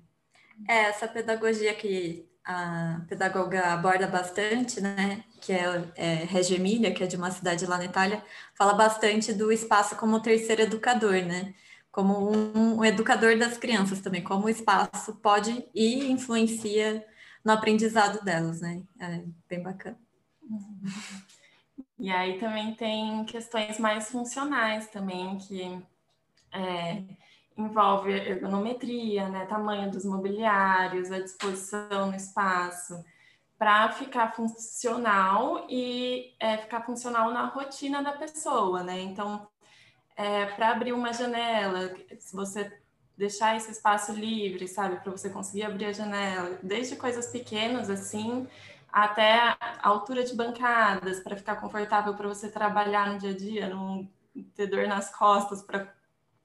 É, 0.69 0.85
essa 0.85 1.09
pedagogia 1.09 1.75
que 1.75 2.29
a 2.47 3.01
pedagoga 3.09 3.73
aborda 3.73 4.07
bastante, 4.07 4.81
né, 4.81 5.25
que 5.41 5.53
é, 5.53 5.85
é 5.97 6.15
Reggio 6.25 6.57
Emília, 6.57 6.95
que 6.95 7.03
é 7.03 7.07
de 7.07 7.17
uma 7.17 7.33
cidade 7.33 7.67
lá 7.67 7.77
na 7.77 7.87
Itália, 7.87 8.23
fala 8.55 8.73
bastante 8.73 9.33
do 9.33 9.51
espaço 9.51 9.97
como 9.97 10.23
terceiro 10.23 10.63
educador, 10.63 11.25
né, 11.25 11.53
como 11.91 12.31
um, 12.31 12.79
um 12.79 12.85
educador 12.85 13.37
das 13.37 13.59
crianças 13.59 14.01
também, 14.01 14.23
como 14.23 14.47
o 14.47 14.49
espaço 14.49 15.17
pode 15.17 15.67
e 15.75 16.09
influencia 16.09 17.05
no 17.45 17.51
aprendizado 17.51 18.25
delas, 18.25 18.61
né, 18.61 18.81
é 19.01 19.25
bem 19.49 19.61
bacana. 19.61 19.99
E 21.99 22.11
aí 22.11 22.39
também 22.39 22.75
tem 22.75 23.25
questões 23.25 23.77
mais 23.81 24.09
funcionais 24.09 24.87
também, 24.89 25.37
que 25.39 25.83
é, 26.53 27.03
envolve 27.57 28.11
ergonometria, 28.11 29.29
né, 29.29 29.47
tamanho 29.47 29.91
dos 29.91 30.05
mobiliários, 30.05 31.11
a 31.11 31.21
disposição 31.21 32.11
no 32.11 32.15
espaço, 32.15 33.03
para 33.59 33.91
ficar 33.93 34.35
funcional 34.35 35.67
e 35.69 36.35
é, 36.39 36.59
ficar 36.59 36.83
funcional 36.83 37.31
na 37.33 37.47
rotina 37.47 38.03
da 38.03 38.13
pessoa, 38.13 38.83
né? 38.83 39.01
Então, 39.01 39.49
é, 40.15 40.47
para 40.47 40.71
abrir 40.71 40.93
uma 40.93 41.13
janela, 41.13 41.95
se 42.19 42.37
você 42.37 42.71
deixar 43.17 43.57
esse 43.57 43.71
espaço 43.71 44.13
livre, 44.13 44.69
sabe, 44.69 44.97
para 44.97 45.11
você 45.11 45.31
conseguir 45.31 45.65
abrir 45.65 45.87
a 45.87 45.93
janela, 45.93 46.59
desde 46.63 46.97
coisas 46.97 47.29
pequenas 47.29 47.89
assim, 47.89 48.47
até 48.93 49.39
a 49.59 49.79
altura 49.83 50.23
de 50.23 50.35
bancadas, 50.35 51.21
para 51.21 51.37
ficar 51.37 51.57
confortável 51.57 52.15
para 52.15 52.29
você 52.29 52.51
trabalhar 52.51 53.11
no 53.13 53.19
dia 53.19 53.31
a 53.31 53.37
dia, 53.37 53.69
não 53.69 54.09
ter 54.55 54.67
dor 54.67 54.87
nas 54.87 55.15
costas 55.15 55.63
para 55.63 55.96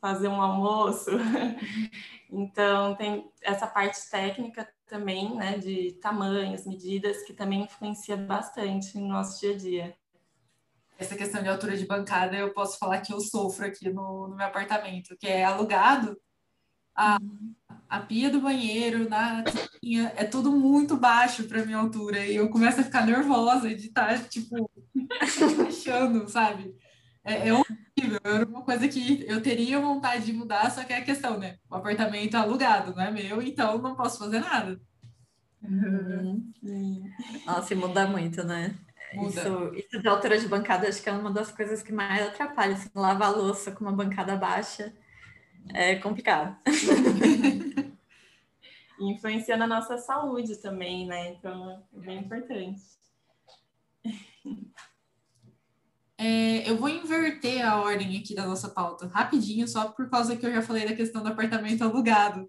fazer 0.01 0.27
um 0.27 0.41
almoço. 0.41 1.11
então, 2.29 2.95
tem 2.95 3.31
essa 3.41 3.67
parte 3.67 4.09
técnica 4.09 4.67
também, 4.87 5.35
né, 5.35 5.57
de 5.59 5.93
tamanhos, 6.01 6.65
medidas, 6.65 7.21
que 7.23 7.33
também 7.33 7.63
influencia 7.63 8.17
bastante 8.17 8.97
no 8.97 9.07
nosso 9.07 9.39
dia 9.39 9.53
a 9.53 9.57
dia. 9.57 9.95
Essa 10.97 11.15
questão 11.15 11.41
de 11.41 11.49
altura 11.49 11.77
de 11.77 11.85
bancada, 11.85 12.35
eu 12.35 12.53
posso 12.53 12.77
falar 12.77 12.99
que 12.99 13.13
eu 13.13 13.19
sofro 13.19 13.65
aqui 13.65 13.89
no, 13.89 14.27
no 14.27 14.35
meu 14.35 14.45
apartamento, 14.45 15.15
que 15.17 15.27
é 15.27 15.43
alugado. 15.43 16.19
A, 16.95 17.17
a 17.89 17.99
pia 18.01 18.29
do 18.29 18.41
banheiro, 18.41 19.09
na 19.09 19.43
cozinha, 19.43 20.13
é 20.15 20.25
tudo 20.25 20.51
muito 20.51 20.97
baixo 20.97 21.45
para 21.45 21.65
minha 21.65 21.77
altura. 21.77 22.25
E 22.25 22.35
eu 22.35 22.49
começo 22.49 22.81
a 22.81 22.83
ficar 22.83 23.05
nervosa 23.05 23.73
de 23.73 23.87
estar, 23.87 24.19
tá, 24.19 24.27
tipo, 24.27 24.69
achando, 25.67 26.27
sabe? 26.27 26.75
É, 27.23 27.49
é 27.49 27.53
horrível. 27.53 28.19
Era 28.23 28.45
uma 28.45 28.63
coisa 28.63 28.87
que 28.87 29.25
eu 29.27 29.41
teria 29.41 29.79
vontade 29.79 30.25
de 30.25 30.33
mudar, 30.33 30.69
só 30.71 30.83
que 30.83 30.93
é 30.93 30.97
a 30.97 31.03
questão, 31.03 31.37
né? 31.37 31.57
O 31.69 31.75
apartamento 31.75 32.35
é 32.35 32.39
alugado, 32.39 32.95
não 32.95 33.03
é 33.03 33.11
meu, 33.11 33.41
então 33.41 33.77
não 33.77 33.95
posso 33.95 34.19
fazer 34.19 34.39
nada. 34.39 34.79
Uhum. 35.61 36.51
Nossa, 37.45 37.73
e 37.73 37.77
muda 37.77 38.07
muito, 38.07 38.43
né? 38.43 38.75
Muda. 39.13 39.41
Isso, 39.41 39.75
isso 39.75 40.01
de 40.01 40.07
altura 40.07 40.39
de 40.39 40.47
bancada, 40.47 40.87
acho 40.87 41.01
que 41.01 41.09
é 41.09 41.13
uma 41.13 41.31
das 41.31 41.51
coisas 41.51 41.83
que 41.83 41.91
mais 41.91 42.27
atrapalha. 42.27 42.73
Assim, 42.73 42.89
lavar 42.95 43.29
a 43.29 43.35
louça 43.35 43.71
com 43.71 43.83
uma 43.83 43.91
bancada 43.91 44.35
baixa 44.35 44.91
é 45.73 45.95
complicado. 45.95 46.57
influencia 48.99 49.57
na 49.57 49.65
nossa 49.65 49.97
saúde 49.97 50.57
também, 50.57 51.07
né? 51.07 51.29
Então, 51.29 51.83
é 51.93 51.99
bem 51.99 52.19
importante. 52.19 52.81
É, 56.23 56.69
eu 56.69 56.77
vou 56.77 56.87
inverter 56.87 57.67
a 57.67 57.81
ordem 57.81 58.15
aqui 58.19 58.35
da 58.35 58.45
nossa 58.45 58.69
pauta, 58.69 59.07
rapidinho, 59.07 59.67
só 59.67 59.89
por 59.89 60.07
causa 60.07 60.37
que 60.37 60.45
eu 60.45 60.53
já 60.53 60.61
falei 60.61 60.87
da 60.87 60.95
questão 60.95 61.23
do 61.23 61.29
apartamento 61.29 61.81
alugado. 61.81 62.47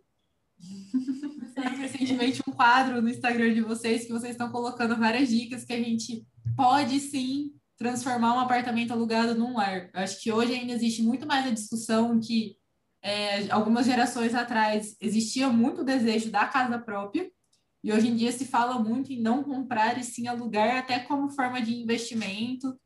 recentemente 1.81 2.43
um 2.47 2.53
quadro 2.53 3.01
no 3.01 3.09
Instagram 3.09 3.55
de 3.55 3.63
vocês 3.63 4.05
que 4.05 4.13
vocês 4.13 4.33
estão 4.33 4.53
colocando 4.53 4.95
várias 4.95 5.31
dicas 5.31 5.65
que 5.65 5.73
a 5.73 5.83
gente 5.83 6.23
pode 6.55 7.01
sim 7.01 7.51
transformar 7.79 8.35
um 8.35 8.41
apartamento 8.41 8.93
alugado 8.93 9.35
num 9.35 9.57
lar. 9.57 9.89
Eu 9.95 10.01
acho 10.01 10.21
que 10.21 10.31
hoje 10.31 10.53
ainda 10.53 10.75
existe 10.75 11.03
muito 11.03 11.27
mais 11.27 11.47
a 11.47 11.51
discussão 11.51 12.21
que 12.21 12.59
é, 13.01 13.51
algumas 13.51 13.87
gerações 13.87 14.35
atrás 14.35 14.95
existia 15.01 15.49
muito 15.49 15.81
o 15.81 15.85
desejo 15.85 16.31
da 16.31 16.45
casa 16.45 16.79
própria 16.79 17.27
e 17.83 17.91
hoje 17.91 18.09
em 18.09 18.17
dia 18.17 18.33
se 18.33 18.45
fala 18.45 18.79
muito 18.79 19.11
em 19.11 19.23
não 19.23 19.43
comprar 19.43 19.99
e 19.99 20.05
sim 20.05 20.29
alugar 20.29 20.77
até 20.77 20.99
como 20.99 21.31
forma 21.31 21.63
de 21.63 21.75
investimento 21.75 22.79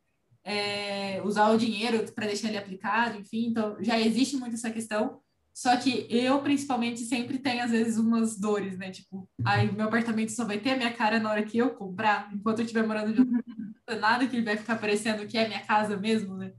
é, 0.46 1.20
usar 1.24 1.50
o 1.50 1.58
dinheiro 1.58 2.04
para 2.12 2.28
deixar 2.28 2.46
ele 2.48 2.56
aplicado, 2.56 3.18
enfim, 3.18 3.48
então 3.48 3.76
já 3.80 3.98
existe 3.98 4.36
muito 4.36 4.54
essa 4.54 4.70
questão. 4.70 5.20
Só 5.52 5.76
que 5.76 6.06
eu, 6.08 6.40
principalmente, 6.40 7.00
sempre 7.00 7.38
tenho, 7.38 7.64
às 7.64 7.70
vezes, 7.70 7.96
umas 7.96 8.38
dores, 8.38 8.78
né? 8.78 8.90
Tipo, 8.90 9.28
aí 9.44 9.72
meu 9.72 9.86
apartamento 9.86 10.30
só 10.30 10.44
vai 10.44 10.58
ter 10.58 10.72
a 10.72 10.76
minha 10.76 10.92
cara 10.92 11.18
na 11.18 11.30
hora 11.30 11.42
que 11.42 11.58
eu 11.58 11.70
comprar, 11.70 12.30
enquanto 12.32 12.60
eu 12.60 12.64
estiver 12.64 12.86
morando 12.86 13.12
de 13.12 13.20
outro, 13.20 13.42
nada 14.00 14.26
que 14.26 14.36
ele 14.36 14.44
vai 14.44 14.56
ficar 14.56 14.76
parecendo 14.76 15.26
que 15.26 15.36
é 15.36 15.48
minha 15.48 15.64
casa 15.64 15.96
mesmo, 15.96 16.36
né? 16.36 16.52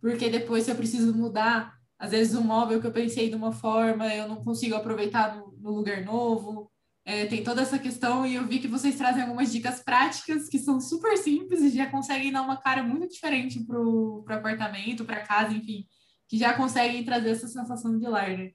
Porque 0.00 0.30
depois, 0.30 0.64
se 0.64 0.70
eu 0.70 0.76
preciso 0.76 1.14
mudar, 1.14 1.76
às 1.98 2.12
vezes 2.12 2.34
um 2.34 2.44
móvel 2.44 2.80
que 2.80 2.86
eu 2.86 2.92
pensei 2.92 3.28
de 3.28 3.34
uma 3.34 3.52
forma, 3.52 4.06
eu 4.14 4.26
não 4.26 4.36
consigo 4.36 4.76
aproveitar 4.76 5.36
no, 5.36 5.52
no 5.58 5.70
lugar 5.72 6.02
novo. 6.02 6.70
É, 7.08 7.24
tem 7.24 7.42
toda 7.42 7.62
essa 7.62 7.78
questão 7.78 8.26
e 8.26 8.34
eu 8.34 8.46
vi 8.46 8.58
que 8.58 8.68
vocês 8.68 8.94
trazem 8.94 9.22
algumas 9.22 9.50
dicas 9.50 9.82
práticas 9.82 10.46
que 10.46 10.58
são 10.58 10.78
super 10.78 11.16
simples 11.16 11.62
e 11.62 11.70
já 11.70 11.86
conseguem 11.86 12.30
dar 12.30 12.42
uma 12.42 12.58
cara 12.58 12.82
muito 12.82 13.14
diferente 13.14 13.64
para 13.64 13.80
o 13.80 14.26
apartamento, 14.28 15.06
para 15.06 15.22
casa, 15.22 15.54
enfim, 15.54 15.86
que 16.28 16.36
já 16.36 16.52
conseguem 16.52 17.02
trazer 17.02 17.30
essa 17.30 17.48
sensação 17.48 17.98
de 17.98 18.06
lar, 18.06 18.36
né? 18.36 18.50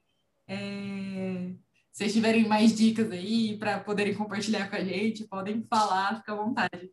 É, 0.46 1.50
se 1.90 1.98
vocês 1.98 2.12
tiverem 2.12 2.46
mais 2.46 2.72
dicas 2.76 3.10
aí 3.10 3.56
para 3.58 3.80
poderem 3.80 4.14
compartilhar 4.14 4.70
com 4.70 4.76
a 4.76 4.84
gente, 4.84 5.26
podem 5.26 5.66
falar, 5.68 6.20
fica 6.20 6.32
à 6.32 6.36
vontade. 6.36 6.90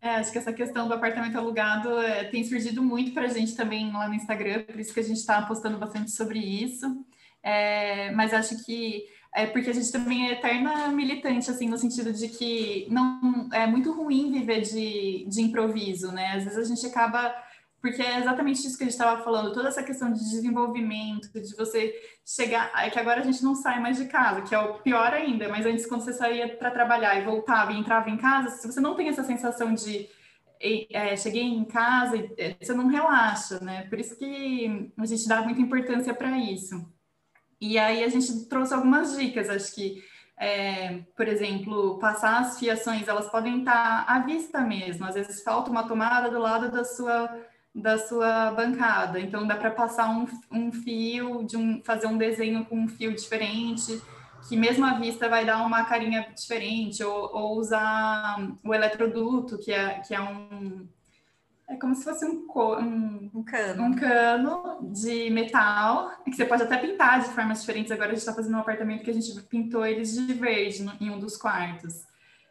É, 0.00 0.16
acho 0.16 0.32
que 0.32 0.38
essa 0.38 0.52
questão 0.52 0.88
do 0.88 0.94
apartamento 0.94 1.38
alugado 1.38 1.96
é, 2.00 2.24
tem 2.24 2.42
surgido 2.42 2.82
muito 2.82 3.12
para 3.12 3.26
a 3.26 3.32
gente 3.32 3.54
também 3.54 3.92
lá 3.92 4.08
no 4.08 4.14
Instagram, 4.14 4.64
por 4.64 4.80
isso 4.80 4.92
que 4.92 4.98
a 4.98 5.04
gente 5.04 5.18
está 5.18 5.40
postando 5.42 5.78
bastante 5.78 6.10
sobre 6.10 6.40
isso. 6.40 7.06
É, 7.40 8.10
mas 8.10 8.34
acho 8.34 8.64
que 8.64 9.04
é 9.34 9.46
porque 9.46 9.70
a 9.70 9.72
gente 9.72 9.92
também 9.92 10.28
é 10.28 10.32
eterna 10.32 10.88
militante, 10.88 11.50
assim, 11.50 11.68
no 11.68 11.78
sentido 11.78 12.12
de 12.12 12.28
que 12.28 12.86
não 12.90 13.48
é 13.52 13.66
muito 13.66 13.92
ruim 13.92 14.32
viver 14.32 14.62
de, 14.62 15.24
de 15.28 15.40
improviso, 15.40 16.10
né? 16.10 16.32
Às 16.32 16.44
vezes 16.44 16.58
a 16.58 16.74
gente 16.74 16.86
acaba. 16.86 17.34
Porque 17.80 18.02
é 18.02 18.18
exatamente 18.18 18.66
isso 18.66 18.76
que 18.76 18.84
a 18.84 18.86
gente 18.86 18.92
estava 18.92 19.22
falando, 19.22 19.54
toda 19.54 19.68
essa 19.68 19.82
questão 19.82 20.12
de 20.12 20.18
desenvolvimento, 20.18 21.32
de 21.32 21.56
você 21.56 21.94
chegar. 22.26 22.70
É 22.76 22.90
que 22.90 22.98
agora 22.98 23.20
a 23.20 23.24
gente 23.24 23.42
não 23.42 23.54
sai 23.54 23.80
mais 23.80 23.96
de 23.96 24.04
casa, 24.04 24.42
que 24.42 24.54
é 24.54 24.58
o 24.58 24.74
pior 24.80 25.14
ainda, 25.14 25.48
mas 25.48 25.64
antes, 25.64 25.86
quando 25.86 26.02
você 26.02 26.12
saía 26.12 26.56
para 26.56 26.70
trabalhar 26.70 27.18
e 27.18 27.24
voltava 27.24 27.72
e 27.72 27.78
entrava 27.78 28.10
em 28.10 28.18
casa, 28.18 28.50
se 28.50 28.66
você 28.66 28.80
não 28.80 28.94
tem 28.94 29.08
essa 29.08 29.24
sensação 29.24 29.72
de 29.72 30.08
é, 30.90 31.16
cheguei 31.16 31.42
em 31.42 31.64
casa, 31.64 32.16
é, 32.36 32.54
você 32.60 32.74
não 32.74 32.86
relaxa, 32.88 33.60
né? 33.60 33.86
Por 33.88 33.98
isso 33.98 34.14
que 34.18 34.92
a 34.98 35.06
gente 35.06 35.26
dá 35.26 35.40
muita 35.40 35.60
importância 35.60 36.12
para 36.12 36.36
isso. 36.38 36.86
E 37.60 37.78
aí 37.78 38.02
a 38.02 38.08
gente 38.08 38.46
trouxe 38.46 38.72
algumas 38.72 39.16
dicas, 39.16 39.50
acho 39.50 39.74
que, 39.74 40.02
é, 40.38 41.00
por 41.14 41.28
exemplo, 41.28 41.98
passar 41.98 42.40
as 42.40 42.58
fiações, 42.58 43.06
elas 43.06 43.28
podem 43.28 43.58
estar 43.58 44.04
à 44.08 44.20
vista 44.20 44.60
mesmo, 44.62 45.04
às 45.04 45.14
vezes 45.14 45.42
falta 45.42 45.70
uma 45.70 45.86
tomada 45.86 46.30
do 46.30 46.38
lado 46.38 46.70
da 46.70 46.84
sua, 46.84 47.28
da 47.74 47.98
sua 47.98 48.50
bancada, 48.52 49.20
então 49.20 49.46
dá 49.46 49.56
para 49.56 49.70
passar 49.70 50.08
um, 50.08 50.26
um 50.50 50.72
fio, 50.72 51.44
de 51.44 51.58
um, 51.58 51.82
fazer 51.84 52.06
um 52.06 52.16
desenho 52.16 52.64
com 52.64 52.76
um 52.76 52.88
fio 52.88 53.14
diferente, 53.14 54.00
que 54.48 54.56
mesmo 54.56 54.86
à 54.86 54.94
vista 54.94 55.28
vai 55.28 55.44
dar 55.44 55.62
uma 55.66 55.84
carinha 55.84 56.26
diferente, 56.34 57.04
ou, 57.04 57.30
ou 57.34 57.58
usar 57.58 58.38
o 58.64 58.74
eletroduto, 58.74 59.58
que 59.58 59.70
é, 59.70 60.00
que 60.00 60.14
é 60.14 60.20
um 60.20 60.88
é 61.70 61.76
como 61.76 61.94
se 61.94 62.02
fosse 62.02 62.26
um, 62.26 62.44
um, 62.52 63.30
um, 63.32 63.44
cano. 63.44 63.84
um 63.84 63.94
cano 63.94 64.90
de 64.92 65.30
metal, 65.30 66.10
que 66.24 66.34
você 66.34 66.44
pode 66.44 66.64
até 66.64 66.76
pintar 66.76 67.20
de 67.20 67.28
formas 67.28 67.60
diferentes. 67.60 67.92
Agora 67.92 68.08
a 68.08 68.10
gente 68.10 68.18
está 68.18 68.34
fazendo 68.34 68.56
um 68.56 68.60
apartamento 68.60 69.04
que 69.04 69.10
a 69.10 69.14
gente 69.14 69.40
pintou 69.42 69.86
eles 69.86 70.12
de 70.12 70.34
verde 70.34 70.82
no, 70.82 70.92
em 71.00 71.10
um 71.10 71.20
dos 71.20 71.36
quartos. 71.36 72.04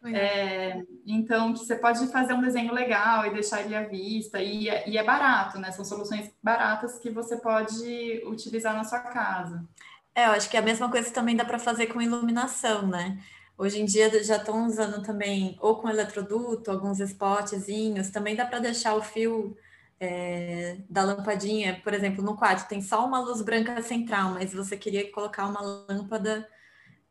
É, 0.06 0.82
então, 1.06 1.52
que 1.52 1.60
você 1.60 1.76
pode 1.76 2.08
fazer 2.08 2.34
um 2.34 2.40
desenho 2.40 2.74
legal 2.74 3.26
e 3.26 3.34
deixar 3.34 3.62
ele 3.62 3.76
à 3.76 3.84
vista, 3.84 4.42
e, 4.42 4.70
é, 4.70 4.88
e 4.88 4.98
é 4.98 5.04
barato, 5.04 5.60
né? 5.60 5.70
São 5.74 5.84
soluções 5.84 6.32
baratas 6.42 6.98
que 6.98 7.10
você 7.10 7.36
pode 7.36 8.24
utilizar 8.26 8.74
na 8.74 8.86
sua 8.86 9.00
casa. 9.00 9.68
É, 10.16 10.28
eu 10.28 10.32
acho 10.32 10.50
que 10.50 10.56
é 10.56 10.62
a 10.62 10.64
mesma 10.64 10.90
coisa 10.90 11.12
também 11.12 11.36
dá 11.36 11.44
para 11.44 11.60
fazer 11.60 11.88
com 11.88 12.02
iluminação, 12.02 12.88
né? 12.88 13.20
Hoje 13.60 13.82
em 13.82 13.86
dia 13.86 14.24
já 14.24 14.38
estão 14.38 14.66
usando 14.66 15.04
também, 15.04 15.58
ou 15.60 15.76
com 15.76 15.90
eletroduto, 15.90 16.72
alguns 16.72 17.02
spotzinhos, 17.02 18.10
também 18.10 18.34
dá 18.34 18.46
para 18.46 18.60
deixar 18.60 18.96
o 18.96 19.02
fio 19.04 19.58
é, 20.00 20.78
da 20.90 21.04
lampadinha, 21.04 21.82
por 21.84 21.94
exemplo, 21.94 22.24
no 22.24 22.38
quarto 22.38 22.70
tem 22.70 22.82
só 22.82 23.06
uma 23.06 23.20
luz 23.20 23.42
branca 23.42 23.82
central, 23.82 24.32
mas 24.32 24.54
você 24.54 24.78
queria 24.78 25.12
colocar 25.12 25.46
uma 25.46 25.60
lâmpada 25.62 26.48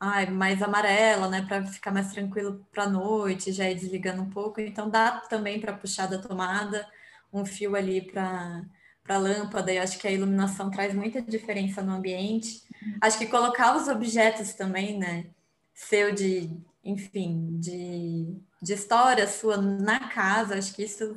ai, 0.00 0.30
mais 0.30 0.62
amarela, 0.62 1.28
né, 1.28 1.42
para 1.46 1.66
ficar 1.66 1.92
mais 1.92 2.12
tranquilo 2.12 2.66
para 2.72 2.84
a 2.84 2.90
noite, 2.90 3.52
já 3.52 3.68
ir 3.70 3.74
desligando 3.74 4.22
um 4.22 4.30
pouco. 4.30 4.60
Então 4.60 4.88
dá 4.90 5.20
também 5.28 5.60
para 5.60 5.74
puxar 5.74 6.06
da 6.06 6.18
tomada 6.18 6.86
um 7.32 7.44
fio 7.44 7.76
ali 7.76 8.00
para 8.02 8.64
para 9.04 9.16
a 9.16 9.18
lâmpada, 9.18 9.72
e 9.72 9.78
acho 9.78 9.98
que 9.98 10.06
a 10.06 10.12
iluminação 10.12 10.70
traz 10.70 10.94
muita 10.94 11.22
diferença 11.22 11.82
no 11.82 11.92
ambiente. 11.92 12.62
Acho 13.00 13.18
que 13.18 13.26
colocar 13.26 13.74
os 13.76 13.88
objetos 13.88 14.52
também, 14.54 14.98
né? 14.98 15.26
Seu 15.78 16.12
de, 16.12 16.50
enfim, 16.84 17.56
de, 17.60 18.36
de 18.60 18.72
história 18.72 19.28
sua 19.28 19.56
na 19.56 20.08
casa, 20.08 20.58
acho 20.58 20.74
que 20.74 20.82
isso 20.82 21.16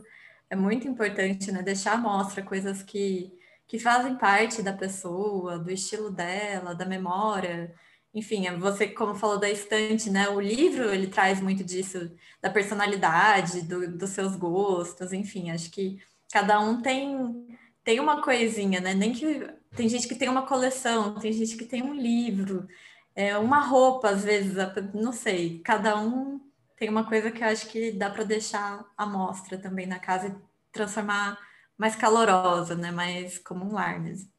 é 0.50 0.56
muito 0.56 0.88
importante, 0.88 1.52
né? 1.52 1.64
Deixar 1.64 2.00
mostra 2.00 2.44
coisas 2.44 2.84
que, 2.84 3.34
que 3.68 3.80
fazem 3.80 4.16
parte 4.18 4.62
da 4.62 4.72
pessoa, 4.72 5.58
do 5.58 5.72
estilo 5.72 6.12
dela, 6.12 6.76
da 6.76 6.86
memória. 6.86 7.74
Enfim, 8.14 8.46
é 8.46 8.56
você, 8.56 8.88
como 8.88 9.16
falou 9.16 9.40
da 9.40 9.50
estante, 9.50 10.12
né? 10.12 10.30
O 10.30 10.40
livro, 10.40 10.94
ele 10.94 11.08
traz 11.08 11.42
muito 11.42 11.64
disso, 11.64 12.12
da 12.40 12.50
personalidade, 12.50 13.64
do, 13.64 13.98
dos 13.98 14.12
seus 14.12 14.36
gostos, 14.36 15.12
enfim, 15.12 15.50
acho 15.50 15.72
que 15.72 16.00
cada 16.32 16.60
um 16.60 16.84
tem, 16.84 17.48
tem 17.84 18.00
uma 18.00 18.22
coisinha, 18.22 18.80
né? 18.80 18.94
Nem 18.94 19.12
que 19.12 19.50
tem 19.76 19.90
gente 19.90 20.08
que 20.08 20.16
tem 20.16 20.30
uma 20.30 20.46
coleção, 20.46 21.16
tem 21.16 21.34
gente 21.34 21.58
que 21.58 21.66
tem 21.66 21.82
um 21.82 21.96
livro, 21.96 22.68
é, 23.16 23.38
uma 23.38 23.60
roupa, 23.60 24.10
às 24.10 24.24
vezes, 24.24 24.56
não 24.94 25.12
sei, 25.12 25.60
cada 25.60 25.98
um 26.00 26.40
tem 26.78 26.90
uma 26.90 27.06
coisa 27.06 27.30
que 27.30 27.44
eu 27.44 27.48
acho 27.48 27.68
que 27.68 27.92
dá 27.92 28.10
para 28.10 28.24
deixar 28.24 28.84
à 28.98 29.06
mostra 29.06 29.58
também 29.58 29.86
na 29.86 30.00
casa 30.00 30.30
e 30.30 30.36
transformar 30.72 31.38
mais 31.78 31.96
calorosa, 31.96 32.76
né? 32.76 32.90
Mais 32.90 33.38
como 33.38 33.66
um 33.66 33.74
lar 33.74 34.00
mesmo. 34.00 34.32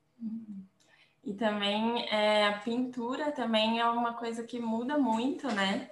E 1.23 1.35
também 1.35 2.09
é, 2.09 2.49
a 2.49 2.59
pintura 2.59 3.31
também 3.31 3.79
é 3.79 3.87
uma 3.87 4.15
coisa 4.15 4.43
que 4.43 4.59
muda 4.59 4.99
muito, 4.99 5.47
né? 5.53 5.89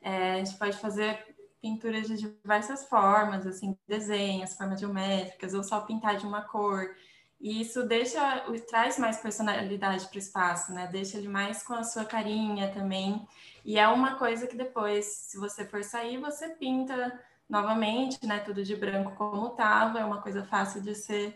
É, 0.00 0.32
a 0.32 0.36
gente 0.38 0.56
pode 0.56 0.78
fazer 0.78 1.36
pinturas 1.60 2.08
de 2.08 2.16
diversas 2.16 2.88
formas, 2.88 3.46
assim, 3.46 3.76
desenhos, 3.86 4.54
formas 4.54 4.80
geométricas, 4.80 5.52
ou 5.52 5.62
só 5.62 5.80
pintar 5.82 6.16
de 6.16 6.26
uma 6.26 6.40
cor. 6.42 6.94
E 7.40 7.62
isso 7.62 7.82
deixa, 7.84 8.44
traz 8.68 8.98
mais 8.98 9.16
personalidade 9.16 10.06
para 10.06 10.16
o 10.16 10.18
espaço, 10.18 10.74
né? 10.74 10.86
Deixa 10.92 11.16
ele 11.16 11.28
mais 11.28 11.62
com 11.62 11.72
a 11.72 11.82
sua 11.82 12.04
carinha 12.04 12.70
também. 12.70 13.26
E 13.64 13.78
é 13.78 13.88
uma 13.88 14.16
coisa 14.16 14.46
que 14.46 14.56
depois, 14.56 15.06
se 15.06 15.38
você 15.38 15.64
for 15.64 15.82
sair, 15.82 16.18
você 16.18 16.50
pinta 16.50 17.18
novamente, 17.48 18.26
né? 18.26 18.40
Tudo 18.40 18.62
de 18.62 18.76
branco 18.76 19.12
como 19.16 19.48
estava. 19.48 20.00
É 20.00 20.04
uma 20.04 20.20
coisa 20.20 20.44
fácil 20.44 20.82
de 20.82 20.94
ser 20.94 21.34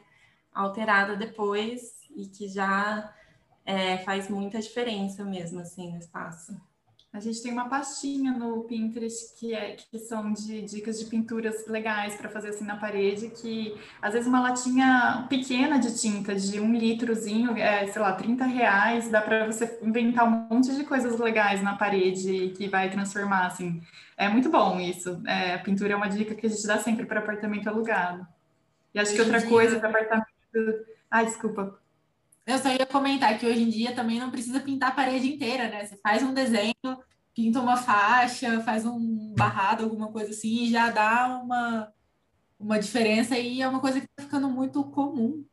alterada 0.53 1.17
depois 1.17 2.07
e 2.15 2.27
que 2.27 2.49
já 2.49 3.13
é, 3.65 3.99
faz 3.99 4.29
muita 4.29 4.61
diferença 4.61 5.25
mesmo, 5.25 5.61
assim, 5.61 5.91
no 5.91 5.99
espaço. 5.99 6.55
A 7.15 7.21
gente 7.21 7.41
tem 7.41 7.53
uma 7.53 7.69
pastinha 7.69 8.33
no 8.33 8.65
Pinterest 8.65 9.39
que, 9.39 9.55
é, 9.55 9.77
que 9.77 10.01
são 10.01 10.33
de 10.33 10.63
dicas 10.63 10.99
de 10.99 11.05
pinturas 11.05 11.65
legais 11.69 12.17
para 12.17 12.29
fazer 12.29 12.49
assim 12.49 12.65
na 12.65 12.77
parede, 12.77 13.31
que 13.31 13.73
às 14.03 14.15
vezes 14.15 14.27
uma 14.27 14.41
latinha 14.41 15.25
pequena 15.29 15.79
de 15.79 15.97
tinta, 15.97 16.35
de 16.35 16.59
um 16.59 16.75
litrozinho, 16.75 17.57
é, 17.57 17.87
sei 17.87 18.03
lá, 18.03 18.15
30 18.15 18.45
reais, 18.47 19.09
dá 19.09 19.23
para 19.23 19.47
você 19.47 19.79
inventar 19.81 20.27
um 20.27 20.49
monte 20.51 20.75
de 20.75 20.83
coisas 20.83 21.17
legais 21.21 21.63
na 21.63 21.77
parede 21.77 22.53
que 22.57 22.67
vai 22.67 22.91
transformar, 22.91 23.47
assim. 23.47 23.81
É 24.17 24.29
muito 24.29 24.51
bom 24.51 24.81
isso. 24.81 25.23
É, 25.25 25.55
a 25.55 25.59
pintura 25.61 25.93
é 25.93 25.97
uma 25.97 26.09
dica 26.09 26.35
que 26.35 26.47
a 26.47 26.51
gente 26.51 26.67
dá 26.67 26.79
sempre 26.79 27.07
para 27.07 27.21
apartamento 27.21 27.69
alugado. 27.69 28.27
E 28.93 28.99
acho 28.99 29.15
que 29.15 29.21
outra 29.21 29.41
coisa 29.41 29.79
para 29.79 29.89
apartamento... 29.89 30.27
Ai, 31.09 31.27
desculpa. 31.27 31.79
Eu 32.47 32.59
só 32.59 32.69
ia 32.69 32.85
comentar 32.85 33.39
que 33.39 33.47
hoje 33.47 33.63
em 33.63 33.71
dia 33.71 33.95
também 33.95 34.19
não 34.19 34.31
precisa 34.31 34.61
pintar 34.61 34.91
a 34.91 34.95
parede 34.95 35.33
inteira, 35.33 35.69
né? 35.69 35.85
Você 35.85 35.97
faz 35.97 36.23
um 36.23 36.35
desenho, 36.35 36.75
pinta 37.35 37.61
uma 37.61 37.77
faixa, 37.77 38.61
faz 38.61 38.85
um 38.85 39.33
barrado, 39.35 39.85
alguma 39.85 40.09
coisa 40.09 40.31
assim, 40.31 40.65
e 40.65 40.71
já 40.71 40.91
dá 40.91 41.41
uma, 41.43 41.93
uma 42.59 42.79
diferença 42.79 43.39
e 43.39 43.63
é 43.63 43.69
uma 43.69 43.81
coisa 43.81 44.01
que 44.01 44.07
está 44.07 44.23
ficando 44.23 44.49
muito 44.49 44.85
comum. 44.85 45.45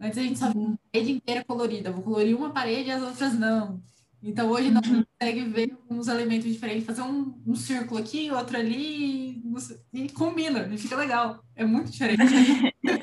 Antes 0.00 0.18
a 0.18 0.22
gente 0.22 0.38
só 0.38 0.52
via 0.52 0.68
a 0.74 0.92
parede 0.92 1.12
inteira 1.12 1.44
colorida, 1.44 1.92
vou 1.92 2.02
colorir 2.02 2.36
uma 2.36 2.50
parede 2.50 2.88
e 2.88 2.92
as 2.92 3.02
outras 3.02 3.34
não. 3.34 3.80
Então 4.22 4.50
hoje 4.50 4.70
não 4.70 4.82
uhum. 4.84 5.04
consegue 5.04 5.44
ver 5.44 5.76
uns 5.88 6.08
elementos 6.08 6.50
diferentes, 6.50 6.84
fazer 6.84 7.02
um, 7.02 7.40
um 7.46 7.54
círculo 7.54 8.00
aqui, 8.00 8.30
outro 8.30 8.56
ali, 8.56 9.40
e, 9.92 10.04
e 10.04 10.08
combina, 10.08 10.68
e 10.72 10.78
fica 10.78 10.96
legal. 10.96 11.42
É 11.54 11.64
muito 11.64 11.90
diferente. 11.90 12.22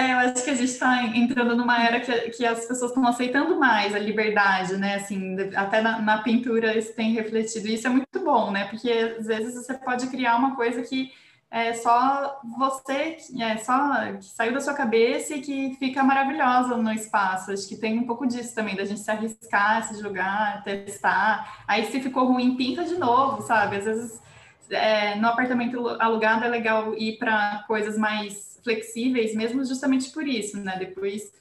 É, 0.00 0.12
eu 0.14 0.18
acho 0.18 0.42
que 0.42 0.50
a 0.50 0.54
gente 0.54 0.70
está 0.70 1.04
entrando 1.04 1.54
numa 1.54 1.84
era 1.84 2.00
que, 2.00 2.12
que 2.30 2.46
as 2.46 2.64
pessoas 2.64 2.90
estão 2.90 3.06
aceitando 3.06 3.58
mais 3.58 3.94
a 3.94 3.98
liberdade, 3.98 4.78
né? 4.78 4.94
Assim, 4.94 5.36
até 5.54 5.82
na, 5.82 6.00
na, 6.00 6.22
pintura 6.22 6.76
isso 6.76 6.94
tem 6.94 7.12
refletido. 7.12 7.68
E 7.68 7.74
isso 7.74 7.86
é 7.86 7.90
muito 7.90 8.18
bom, 8.24 8.50
né? 8.50 8.64
Porque 8.68 8.90
às 8.90 9.26
vezes 9.26 9.54
você 9.54 9.74
pode 9.74 10.06
criar 10.06 10.36
uma 10.36 10.56
coisa 10.56 10.80
que 10.80 11.12
é 11.50 11.74
só 11.74 12.40
você, 12.58 13.18
é 13.40 13.58
só 13.58 14.12
que 14.16 14.24
saiu 14.24 14.54
da 14.54 14.60
sua 14.60 14.72
cabeça 14.72 15.34
e 15.34 15.42
que 15.42 15.76
fica 15.78 16.02
maravilhosa 16.02 16.76
no 16.78 16.92
espaço. 16.92 17.52
Acho 17.52 17.68
que 17.68 17.76
tem 17.76 17.98
um 17.98 18.06
pouco 18.06 18.26
disso 18.26 18.54
também, 18.54 18.76
da 18.76 18.86
gente 18.86 19.00
se 19.00 19.10
arriscar, 19.10 19.82
se 19.82 20.00
jogar, 20.00 20.62
testar. 20.62 21.62
Aí 21.68 21.84
se 21.90 22.00
ficou 22.00 22.24
ruim, 22.24 22.56
pinta 22.56 22.84
de 22.84 22.94
novo, 22.94 23.42
sabe? 23.42 23.76
Às 23.76 23.84
vezes 23.84 24.22
é, 24.70 25.16
no 25.16 25.28
apartamento 25.28 25.88
alugado 26.00 26.44
é 26.44 26.48
legal 26.48 26.94
ir 26.94 27.18
para 27.18 27.64
coisas 27.66 27.98
mais 27.98 28.58
flexíveis, 28.62 29.34
mesmo 29.34 29.64
justamente 29.64 30.10
por 30.10 30.26
isso, 30.26 30.58
né? 30.58 30.76
Depois 30.78 31.32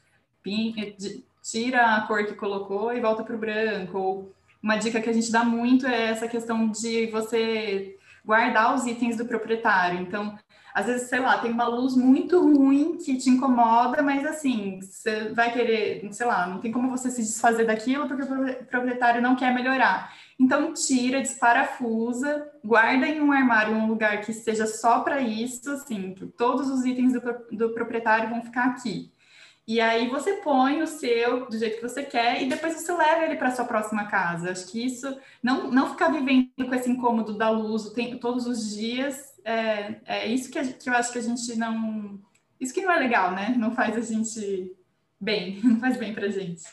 tira 1.43 1.95
a 1.95 2.01
cor 2.01 2.25
que 2.25 2.33
colocou 2.33 2.93
e 2.93 3.01
volta 3.01 3.23
para 3.23 3.35
o 3.35 3.39
branco. 3.39 3.97
Ou 3.97 4.33
uma 4.61 4.77
dica 4.77 5.01
que 5.01 5.09
a 5.09 5.13
gente 5.13 5.31
dá 5.31 5.43
muito 5.43 5.85
é 5.87 6.05
essa 6.09 6.27
questão 6.27 6.69
de 6.69 7.07
você 7.07 7.97
guardar 8.25 8.75
os 8.75 8.85
itens 8.85 9.17
do 9.17 9.25
proprietário. 9.25 9.99
Então, 9.99 10.37
às 10.73 10.85
vezes, 10.85 11.09
sei 11.09 11.19
lá, 11.19 11.37
tem 11.39 11.51
uma 11.51 11.67
luz 11.67 11.95
muito 11.95 12.39
ruim 12.39 12.97
que 12.97 13.17
te 13.17 13.29
incomoda, 13.29 14.01
mas 14.01 14.25
assim, 14.25 14.79
você 14.81 15.29
vai 15.33 15.51
querer, 15.51 16.07
sei 16.13 16.25
lá, 16.25 16.45
não 16.47 16.59
tem 16.59 16.71
como 16.71 16.89
você 16.89 17.09
se 17.09 17.21
desfazer 17.21 17.65
daquilo 17.65 18.07
porque 18.07 18.23
o 18.23 18.65
proprietário 18.65 19.21
não 19.21 19.35
quer 19.35 19.53
melhorar. 19.53 20.13
Então, 20.39 20.73
tira, 20.73 21.21
desparafusa, 21.21 22.49
guarda 22.63 23.05
em 23.05 23.19
um 23.19 23.31
armário, 23.31 23.75
um 23.75 23.87
lugar 23.87 24.21
que 24.21 24.31
seja 24.31 24.65
só 24.65 25.01
para 25.01 25.19
isso, 25.21 25.69
assim, 25.71 26.15
todos 26.37 26.69
os 26.69 26.85
itens 26.85 27.11
do, 27.11 27.21
do 27.51 27.73
proprietário 27.73 28.29
vão 28.29 28.41
ficar 28.41 28.67
aqui. 28.67 29.11
E 29.67 29.79
aí 29.79 30.07
você 30.07 30.37
põe 30.37 30.81
o 30.81 30.87
seu 30.87 31.47
do 31.47 31.55
jeito 31.55 31.75
que 31.75 31.87
você 31.87 32.01
quer 32.01 32.41
e 32.41 32.49
depois 32.49 32.73
você 32.73 32.91
leva 32.91 33.25
ele 33.25 33.35
para 33.35 33.51
sua 33.51 33.65
próxima 33.65 34.07
casa. 34.07 34.49
Acho 34.49 34.65
que 34.71 34.83
isso, 34.83 35.15
não, 35.43 35.69
não 35.69 35.91
ficar 35.91 36.07
vivendo 36.07 36.49
com 36.57 36.73
esse 36.73 36.89
incômodo 36.89 37.37
da 37.37 37.51
luz 37.51 37.89
tem, 37.91 38.17
todos 38.17 38.47
os 38.47 38.75
dias, 38.75 39.35
é, 39.45 39.97
é 40.05 40.27
isso 40.27 40.49
que, 40.49 40.57
a, 40.57 40.65
que 40.65 40.89
eu 40.89 40.93
acho 40.93 41.11
que 41.11 41.19
a 41.19 41.21
gente 41.21 41.55
não. 41.55 42.19
Isso 42.59 42.73
que 42.73 42.81
não 42.81 42.91
é 42.91 42.97
legal, 42.97 43.31
né? 43.31 43.53
Não 43.57 43.71
faz 43.71 43.95
a 43.95 44.01
gente 44.01 44.75
bem, 45.21 45.59
não 45.63 45.79
faz 45.79 45.97
bem 45.97 46.15
para 46.15 46.29
gente. 46.29 46.63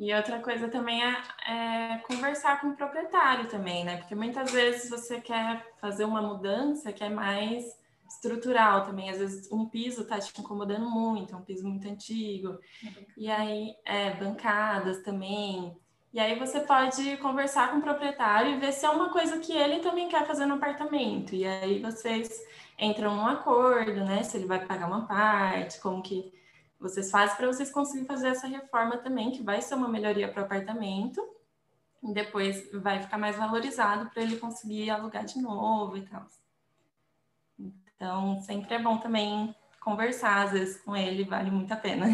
E 0.00 0.14
outra 0.14 0.38
coisa 0.40 0.66
também 0.66 1.04
é, 1.04 1.22
é, 1.46 1.98
conversar 1.98 2.58
com 2.58 2.68
o 2.68 2.74
proprietário 2.74 3.50
também, 3.50 3.84
né? 3.84 3.98
Porque 3.98 4.14
muitas 4.14 4.50
vezes 4.50 4.88
você 4.88 5.20
quer 5.20 5.74
fazer 5.78 6.06
uma 6.06 6.22
mudança 6.22 6.90
que 6.90 7.04
é 7.04 7.10
mais 7.10 7.66
estrutural 8.08 8.86
também. 8.86 9.10
Às 9.10 9.18
vezes 9.18 9.52
um 9.52 9.66
piso 9.66 10.06
tá 10.06 10.18
te 10.18 10.32
incomodando 10.40 10.88
muito, 10.88 11.34
é 11.34 11.36
um 11.36 11.42
piso 11.42 11.68
muito 11.68 11.86
antigo. 11.86 12.58
E 13.14 13.30
aí, 13.30 13.74
é, 13.84 14.14
bancadas 14.14 15.02
também. 15.02 15.76
E 16.14 16.18
aí 16.18 16.38
você 16.38 16.60
pode 16.60 17.18
conversar 17.18 17.70
com 17.70 17.76
o 17.76 17.82
proprietário 17.82 18.52
e 18.52 18.58
ver 18.58 18.72
se 18.72 18.86
é 18.86 18.90
uma 18.90 19.10
coisa 19.10 19.38
que 19.38 19.52
ele 19.52 19.80
também 19.80 20.08
quer 20.08 20.26
fazer 20.26 20.46
no 20.46 20.54
apartamento. 20.54 21.34
E 21.34 21.46
aí 21.46 21.78
vocês 21.78 22.42
entram 22.78 23.14
num 23.14 23.26
acordo, 23.26 24.02
né? 24.02 24.22
Se 24.22 24.38
ele 24.38 24.46
vai 24.46 24.64
pagar 24.64 24.86
uma 24.86 25.06
parte, 25.06 25.78
como 25.78 26.02
que 26.02 26.32
vocês 26.80 27.10
fazem 27.10 27.36
para 27.36 27.46
vocês 27.46 27.70
conseguirem 27.70 28.06
fazer 28.06 28.28
essa 28.28 28.46
reforma 28.46 28.96
também, 28.96 29.30
que 29.30 29.42
vai 29.42 29.60
ser 29.60 29.74
uma 29.74 29.88
melhoria 29.88 30.28
para 30.28 30.42
o 30.42 30.44
apartamento. 30.44 31.22
E 32.02 32.14
depois 32.14 32.70
vai 32.72 33.02
ficar 33.02 33.18
mais 33.18 33.36
valorizado 33.36 34.08
para 34.08 34.22
ele 34.22 34.38
conseguir 34.38 34.88
alugar 34.88 35.24
de 35.24 35.38
novo 35.38 35.98
e 35.98 36.02
tal. 36.02 36.26
Então, 37.58 38.40
sempre 38.40 38.74
é 38.74 38.78
bom 38.78 38.96
também 38.96 39.54
conversar, 39.78 40.46
às 40.46 40.52
vezes, 40.52 40.80
com 40.80 40.96
ele, 40.96 41.24
vale 41.24 41.50
muito 41.50 41.70
a 41.72 41.76
pena. 41.76 42.06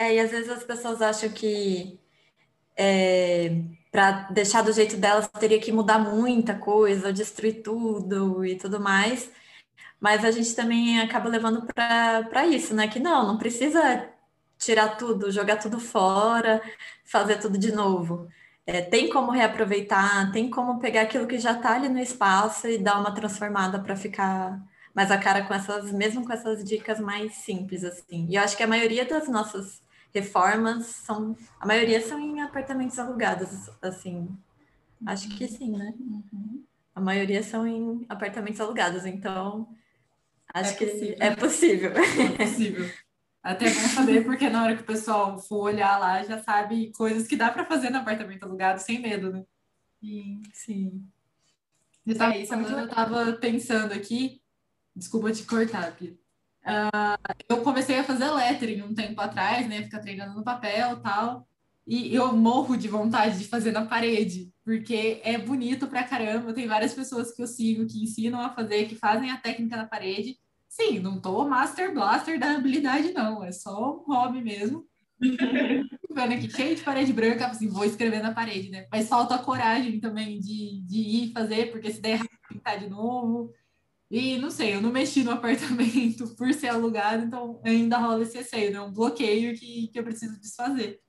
É, 0.00 0.14
e 0.14 0.20
às 0.20 0.30
vezes 0.30 0.48
as 0.48 0.62
pessoas 0.62 1.02
acham 1.02 1.28
que 1.28 1.98
é, 2.76 3.62
para 3.90 4.30
deixar 4.30 4.62
do 4.62 4.72
jeito 4.72 4.96
delas 4.96 5.26
teria 5.26 5.58
que 5.58 5.72
mudar 5.72 5.98
muita 5.98 6.54
coisa, 6.54 7.12
destruir 7.12 7.64
tudo 7.64 8.44
e 8.44 8.56
tudo 8.56 8.78
mais 8.78 9.28
mas 10.00 10.24
a 10.24 10.30
gente 10.30 10.54
também 10.54 11.00
acaba 11.00 11.28
levando 11.28 11.66
para 11.66 12.46
isso, 12.46 12.74
né? 12.74 12.88
Que 12.88 13.00
não, 13.00 13.26
não 13.26 13.38
precisa 13.38 14.08
tirar 14.58 14.96
tudo, 14.96 15.30
jogar 15.30 15.56
tudo 15.56 15.78
fora, 15.80 16.62
fazer 17.04 17.38
tudo 17.38 17.58
de 17.58 17.72
novo. 17.72 18.28
É, 18.66 18.82
tem 18.82 19.08
como 19.08 19.30
reaproveitar, 19.30 20.30
tem 20.32 20.50
como 20.50 20.78
pegar 20.78 21.02
aquilo 21.02 21.26
que 21.26 21.38
já 21.38 21.52
está 21.52 21.74
ali 21.74 21.88
no 21.88 21.98
espaço 21.98 22.68
e 22.68 22.78
dar 22.78 23.00
uma 23.00 23.14
transformada 23.14 23.80
para 23.80 23.96
ficar 23.96 24.60
mais 24.94 25.10
a 25.10 25.18
cara 25.18 25.44
com 25.46 25.54
essas, 25.54 25.90
mesmo 25.92 26.24
com 26.24 26.32
essas 26.32 26.62
dicas 26.64 27.00
mais 27.00 27.34
simples, 27.36 27.84
assim. 27.84 28.26
E 28.28 28.34
eu 28.34 28.42
acho 28.42 28.56
que 28.56 28.62
a 28.62 28.66
maioria 28.66 29.04
das 29.04 29.28
nossas 29.28 29.80
reformas 30.12 30.86
são, 30.86 31.36
a 31.60 31.66
maioria 31.66 32.00
são 32.00 32.18
em 32.18 32.40
apartamentos 32.40 32.98
alugados, 32.98 33.70
assim. 33.80 34.28
Acho 35.06 35.28
que 35.36 35.46
sim, 35.46 35.70
né? 35.70 35.94
Uhum. 35.98 36.64
A 36.94 37.00
maioria 37.00 37.42
são 37.42 37.66
em 37.66 38.04
apartamentos 38.08 38.60
alugados, 38.60 39.06
então 39.06 39.68
Acho 40.54 40.72
é 40.72 40.74
que 40.74 40.86
possível. 40.86 41.16
é 41.20 41.36
possível. 41.36 41.92
É 41.92 42.44
possível. 42.44 42.90
Até 43.42 43.70
bom 43.70 43.80
saber, 43.80 44.24
porque 44.24 44.50
na 44.50 44.62
hora 44.62 44.76
que 44.76 44.82
o 44.82 44.86
pessoal 44.86 45.38
for 45.38 45.60
olhar 45.60 45.98
lá, 45.98 46.22
já 46.22 46.42
sabe 46.42 46.92
coisas 46.92 47.26
que 47.26 47.36
dá 47.36 47.50
para 47.50 47.64
fazer 47.64 47.90
no 47.90 47.98
apartamento 47.98 48.42
alugado 48.42 48.80
sem 48.80 49.00
medo, 49.00 49.32
né? 49.32 49.44
Sim, 50.00 50.42
sim. 50.52 51.08
Eu 52.06 52.16
tava, 52.16 52.34
é, 52.34 52.42
isso 52.42 52.52
é 52.52 52.56
muito... 52.56 52.72
eu 52.72 52.88
tava 52.88 53.32
pensando 53.34 53.92
aqui, 53.92 54.42
desculpa 54.94 55.32
te 55.32 55.44
cortar, 55.44 55.94
Pia. 55.96 56.12
Uh, 56.62 57.34
eu 57.48 57.62
comecei 57.62 57.98
a 57.98 58.04
fazer 58.04 58.30
lettering 58.30 58.82
um 58.82 58.94
tempo 58.94 59.20
atrás, 59.20 59.66
né? 59.68 59.82
Ficar 59.82 60.00
treinando 60.00 60.34
no 60.34 60.44
papel 60.44 60.94
e 60.94 61.00
tal. 61.00 61.48
E 61.88 62.14
eu 62.14 62.36
morro 62.36 62.76
de 62.76 62.86
vontade 62.86 63.38
de 63.38 63.48
fazer 63.48 63.72
na 63.72 63.86
parede, 63.86 64.52
porque 64.62 65.22
é 65.24 65.38
bonito 65.38 65.86
pra 65.86 66.04
caramba. 66.04 66.52
Tem 66.52 66.66
várias 66.66 66.92
pessoas 66.92 67.32
que 67.32 67.40
eu 67.40 67.46
sigo 67.46 67.86
que 67.86 68.02
ensinam 68.02 68.42
a 68.42 68.50
fazer, 68.50 68.86
que 68.86 68.94
fazem 68.94 69.30
a 69.30 69.38
técnica 69.38 69.74
na 69.74 69.86
parede. 69.86 70.36
sim, 70.68 70.98
não 70.98 71.18
tô 71.18 71.48
master 71.48 71.94
blaster 71.94 72.38
da 72.38 72.56
habilidade, 72.56 73.12
não. 73.14 73.42
É 73.42 73.50
só 73.52 73.96
um 73.96 74.04
hobby 74.04 74.42
mesmo. 74.42 74.86
Vendo 76.12 76.34
aqui, 76.34 76.50
cheio 76.50 76.76
de 76.76 76.82
parede 76.82 77.10
branca, 77.10 77.46
assim, 77.46 77.68
vou 77.68 77.86
escrever 77.86 78.22
na 78.22 78.34
parede, 78.34 78.68
né? 78.68 78.86
Mas 78.92 79.08
falta 79.08 79.36
a 79.36 79.42
coragem 79.42 79.98
também 79.98 80.38
de, 80.40 80.82
de 80.82 80.98
ir 80.98 81.32
fazer, 81.32 81.72
porque 81.72 81.90
se 81.90 82.02
der 82.02 82.10
errado, 82.10 82.28
pintar 82.50 82.78
de 82.78 82.88
novo. 82.90 83.50
E 84.10 84.36
não 84.36 84.50
sei, 84.50 84.74
eu 84.74 84.82
não 84.82 84.92
mexi 84.92 85.24
no 85.24 85.30
apartamento 85.32 86.36
por 86.36 86.52
ser 86.52 86.68
alugado, 86.68 87.24
então 87.24 87.62
ainda 87.64 87.96
rola 87.96 88.24
esse 88.24 88.36
receio, 88.36 88.72
né? 88.72 88.80
Um 88.80 88.92
bloqueio 88.92 89.58
que, 89.58 89.88
que 89.88 89.98
eu 89.98 90.04
preciso 90.04 90.38
desfazer. 90.38 91.00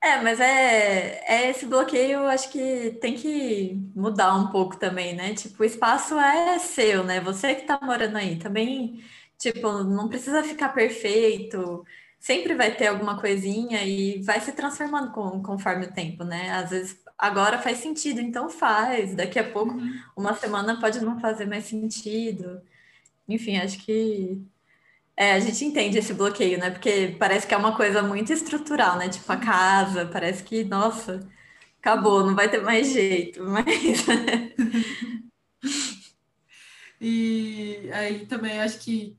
É, 0.00 0.20
mas 0.20 0.40
é, 0.40 1.22
é 1.28 1.50
esse 1.50 1.64
bloqueio, 1.64 2.26
acho 2.26 2.50
que 2.50 2.90
tem 3.00 3.14
que 3.14 3.74
mudar 3.94 4.34
um 4.34 4.48
pouco 4.50 4.76
também, 4.76 5.14
né? 5.14 5.32
Tipo, 5.34 5.62
o 5.62 5.66
espaço 5.66 6.18
é 6.18 6.58
seu, 6.58 7.04
né? 7.04 7.20
Você 7.20 7.54
que 7.54 7.66
tá 7.66 7.78
morando 7.80 8.16
aí. 8.16 8.36
Também, 8.38 9.02
tipo, 9.38 9.84
não 9.84 10.08
precisa 10.08 10.42
ficar 10.42 10.70
perfeito. 10.70 11.84
Sempre 12.18 12.54
vai 12.54 12.74
ter 12.74 12.88
alguma 12.88 13.20
coisinha 13.20 13.84
e 13.84 14.20
vai 14.22 14.40
se 14.40 14.52
transformando 14.52 15.12
com, 15.12 15.40
conforme 15.42 15.86
o 15.86 15.92
tempo, 15.92 16.24
né? 16.24 16.50
Às 16.50 16.70
vezes 16.70 17.00
agora 17.16 17.58
faz 17.60 17.78
sentido, 17.78 18.20
então 18.20 18.50
faz. 18.50 19.14
Daqui 19.14 19.38
a 19.38 19.52
pouco, 19.52 19.76
uma 20.16 20.34
semana 20.34 20.80
pode 20.80 21.00
não 21.00 21.20
fazer 21.20 21.46
mais 21.46 21.64
sentido. 21.66 22.60
Enfim, 23.28 23.56
acho 23.58 23.78
que 23.84 24.42
é, 25.16 25.32
a 25.32 25.40
gente 25.40 25.64
entende 25.64 25.98
esse 25.98 26.14
bloqueio, 26.14 26.58
né? 26.58 26.70
Porque 26.70 27.16
parece 27.18 27.46
que 27.46 27.54
é 27.54 27.56
uma 27.56 27.76
coisa 27.76 28.02
muito 28.02 28.32
estrutural, 28.32 28.98
né? 28.98 29.08
Tipo, 29.08 29.30
a 29.32 29.36
casa, 29.36 30.06
parece 30.06 30.42
que, 30.42 30.64
nossa, 30.64 31.20
acabou, 31.80 32.24
não 32.26 32.34
vai 32.34 32.50
ter 32.50 32.62
mais 32.62 32.92
jeito, 32.92 33.42
mas. 33.48 33.66
E 37.00 37.90
aí 37.92 38.26
também 38.26 38.60
acho 38.60 38.78
que 38.78 39.18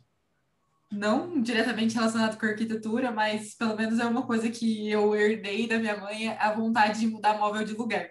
não 0.91 1.41
diretamente 1.41 1.95
relacionado 1.95 2.39
com 2.39 2.45
arquitetura, 2.45 3.11
mas 3.11 3.55
pelo 3.55 3.75
menos 3.75 3.99
é 3.99 4.05
uma 4.05 4.25
coisa 4.25 4.49
que 4.49 4.89
eu 4.89 5.15
herdei 5.15 5.67
da 5.67 5.77
minha 5.79 5.97
mãe, 5.97 6.29
a 6.29 6.53
vontade 6.53 6.99
de 7.01 7.07
mudar 7.07 7.37
móvel 7.37 7.65
de 7.65 7.73
lugar. 7.73 8.09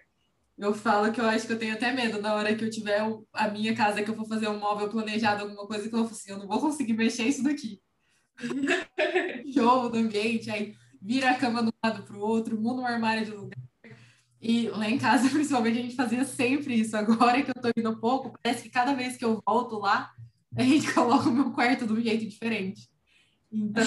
Eu 0.56 0.74
falo 0.74 1.10
que 1.12 1.20
eu 1.20 1.26
acho 1.26 1.46
que 1.46 1.52
eu 1.52 1.58
tenho 1.58 1.74
até 1.74 1.92
medo 1.92 2.20
na 2.20 2.34
hora 2.34 2.54
que 2.54 2.64
eu 2.64 2.70
tiver 2.70 3.00
a 3.32 3.48
minha 3.48 3.74
casa, 3.74 4.02
que 4.02 4.10
eu 4.10 4.14
for 4.14 4.26
fazer 4.26 4.48
um 4.48 4.58
móvel 4.58 4.88
planejado, 4.88 5.42
alguma 5.42 5.66
coisa 5.66 5.88
que 5.88 5.94
eu 5.94 6.04
vou 6.04 6.10
assim, 6.10 6.30
eu 6.30 6.38
não 6.38 6.46
vou 6.46 6.60
conseguir 6.60 6.92
mexer 6.92 7.24
isso 7.24 7.42
daqui. 7.42 7.80
Show 9.52 9.88
do 9.88 9.98
ambiente, 9.98 10.50
aí 10.50 10.74
vira 11.00 11.30
a 11.30 11.38
cama 11.38 11.62
de 11.62 11.68
um 11.68 11.72
lado 11.84 12.02
para 12.04 12.16
o 12.16 12.20
outro, 12.20 12.60
muda 12.60 12.82
um 12.82 12.86
armário 12.86 13.24
de 13.24 13.32
lugar. 13.32 13.58
E 14.40 14.68
lá 14.70 14.90
em 14.90 14.98
casa, 14.98 15.28
principalmente, 15.30 15.78
a 15.78 15.82
gente 15.82 15.96
fazia 15.96 16.24
sempre 16.24 16.74
isso. 16.74 16.96
Agora 16.96 17.42
que 17.42 17.50
eu 17.50 17.62
tô 17.62 17.70
indo 17.76 17.96
pouco, 17.98 18.36
parece 18.42 18.64
que 18.64 18.70
cada 18.70 18.92
vez 18.92 19.16
que 19.16 19.24
eu 19.24 19.40
volto 19.46 19.78
lá, 19.78 20.12
a 20.56 20.62
gente 20.62 20.90
coloca 20.92 21.28
o 21.28 21.32
meu 21.32 21.52
quarto 21.52 21.86
de 21.86 21.92
um 21.92 22.00
jeito 22.00 22.26
diferente. 22.26 22.88
Então, 23.50 23.84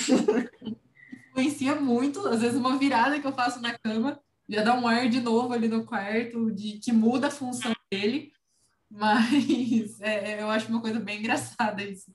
influencia 1.29 1.75
muito. 1.75 2.25
Às 2.27 2.41
vezes, 2.41 2.57
uma 2.57 2.77
virada 2.77 3.19
que 3.19 3.27
eu 3.27 3.33
faço 3.33 3.61
na 3.61 3.77
cama 3.77 4.19
já 4.47 4.63
dá 4.63 4.73
um 4.73 4.88
ar 4.88 5.09
de 5.09 5.19
novo 5.19 5.53
ali 5.53 5.67
no 5.67 5.85
quarto, 5.85 6.51
de 6.51 6.80
que 6.80 6.91
muda 6.91 7.27
a 7.27 7.31
função 7.31 7.73
dele. 7.91 8.31
Mas 8.89 9.99
é, 10.01 10.41
eu 10.41 10.49
acho 10.49 10.69
uma 10.69 10.81
coisa 10.81 10.99
bem 10.99 11.19
engraçada 11.19 11.84
isso. 11.84 12.11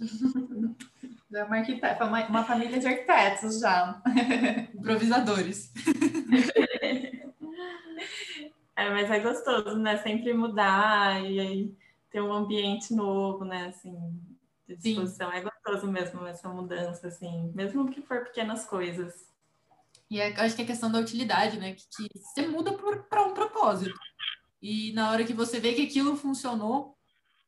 É 1.34 1.42
uma, 1.42 1.56
arquiteta, 1.56 2.04
uma, 2.04 2.24
uma 2.28 2.44
família 2.44 2.78
de 2.78 2.86
arquitetos 2.86 3.58
já. 3.58 4.00
Improvisadores. 4.74 5.70
É, 8.76 8.90
mas 8.90 9.10
é 9.10 9.20
gostoso, 9.20 9.76
né? 9.76 9.98
Sempre 9.98 10.32
mudar 10.32 11.22
e 11.22 11.40
aí 11.40 11.76
ter 12.10 12.22
um 12.22 12.32
ambiente 12.32 12.94
novo, 12.94 13.44
né? 13.44 13.66
Assim, 13.66 13.94
de 14.68 14.76
disposição. 14.76 15.30
Sim. 15.30 15.36
É 15.36 15.40
gostoso 15.40 15.90
mesmo 15.90 16.26
essa 16.26 16.48
mudança, 16.48 17.08
assim, 17.08 17.52
mesmo 17.54 17.90
que 17.90 18.00
for 18.00 18.24
pequenas 18.24 18.64
coisas. 18.64 19.26
E 20.10 20.20
é, 20.20 20.38
acho 20.40 20.54
que 20.54 20.62
é 20.62 20.64
questão 20.66 20.90
da 20.90 21.00
utilidade, 21.00 21.58
né? 21.58 21.74
Que, 21.74 21.84
que 21.96 22.18
você 22.18 22.46
muda 22.46 22.72
para 23.08 23.26
um 23.26 23.34
propósito. 23.34 23.98
E 24.62 24.92
na 24.92 25.10
hora 25.10 25.24
que 25.24 25.32
você 25.32 25.60
vê 25.60 25.74
que 25.74 25.82
aquilo 25.82 26.16
funcionou, 26.16 26.96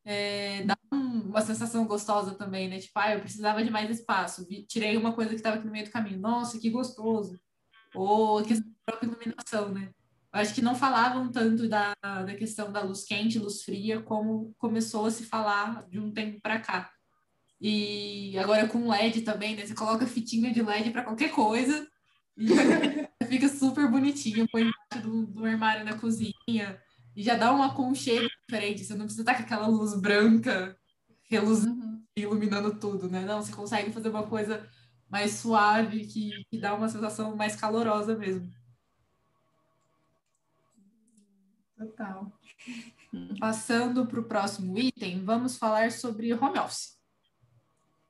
é, 0.05 0.63
dá 0.65 0.77
um, 0.93 1.29
uma 1.29 1.41
sensação 1.41 1.87
gostosa 1.87 2.35
também, 2.35 2.69
né? 2.69 2.79
Tipo, 2.79 2.99
ah, 2.99 3.15
eu 3.15 3.21
precisava 3.21 3.63
de 3.63 3.71
mais 3.71 3.91
espaço. 3.91 4.47
Tirei 4.67 4.97
uma 4.97 5.13
coisa 5.13 5.31
que 5.31 5.37
estava 5.37 5.57
aqui 5.57 5.67
no 5.67 5.73
meio 5.73 5.85
do 5.85 5.91
caminho. 5.91 6.19
Nossa, 6.19 6.59
que 6.59 6.71
gostoso. 6.71 7.39
Ou 7.95 8.39
a 8.39 8.45
questão 8.45 8.69
da 8.69 8.93
própria 8.93 9.09
iluminação, 9.09 9.69
né? 9.71 9.91
Acho 10.31 10.55
que 10.55 10.63
não 10.63 10.75
falavam 10.75 11.31
tanto 11.31 11.69
da, 11.69 11.95
da 12.03 12.35
questão 12.35 12.71
da 12.71 12.83
luz 12.83 13.05
quente, 13.05 13.39
luz 13.39 13.63
fria, 13.63 14.03
como 14.03 14.55
começou 14.59 15.07
a 15.07 15.11
se 15.11 15.25
falar 15.25 15.89
de 15.89 15.99
um 15.99 16.13
tempo 16.13 16.41
para 16.41 16.61
cá. 16.61 16.91
E 17.61 18.39
agora 18.39 18.69
com 18.69 18.89
LED 18.89 19.23
também, 19.23 19.57
né? 19.57 19.67
Você 19.67 19.75
coloca 19.75 20.07
fitinha 20.07 20.53
de 20.53 20.63
LED 20.63 20.91
para 20.91 21.05
qualquer 21.05 21.31
coisa 21.31 21.89
e 22.39 22.47
fica 23.27 23.49
super 23.49 23.91
bonitinho, 23.91 24.49
põe 24.49 24.63
embaixo 24.63 25.09
do, 25.09 25.27
do 25.27 25.45
armário 25.45 25.85
na 25.85 25.99
cozinha 25.99 26.81
e 27.17 27.23
já 27.23 27.35
dá 27.35 27.53
um 27.53 27.63
aconchego 27.63 28.29
diferente. 28.47 28.85
Você 28.85 28.95
não 28.95 29.07
precisa 29.07 29.23
estar 29.23 29.35
com 29.35 29.43
aquela 29.43 29.67
luz 29.67 29.95
branca 30.01 30.79
reluzendo, 31.25 31.85
uhum. 31.85 32.05
iluminando 32.17 32.79
tudo, 32.79 33.09
né? 33.09 33.25
Não, 33.25 33.43
você 33.43 33.53
consegue 33.53 33.93
fazer 33.93 34.09
uma 34.09 34.27
coisa 34.27 34.67
mais 35.11 35.33
suave, 35.33 36.07
que, 36.07 36.31
que 36.51 36.59
dá 36.59 36.75
uma 36.75 36.89
sensação 36.89 37.35
mais 37.35 37.57
calorosa 37.57 38.17
mesmo. 38.17 38.49
Total. 41.77 42.33
Passando 43.41 44.07
para 44.07 44.21
o 44.21 44.25
próximo 44.25 44.79
item, 44.79 45.25
vamos 45.25 45.57
falar 45.57 45.91
sobre 45.91 46.33
home 46.35 46.59
office. 46.59 46.98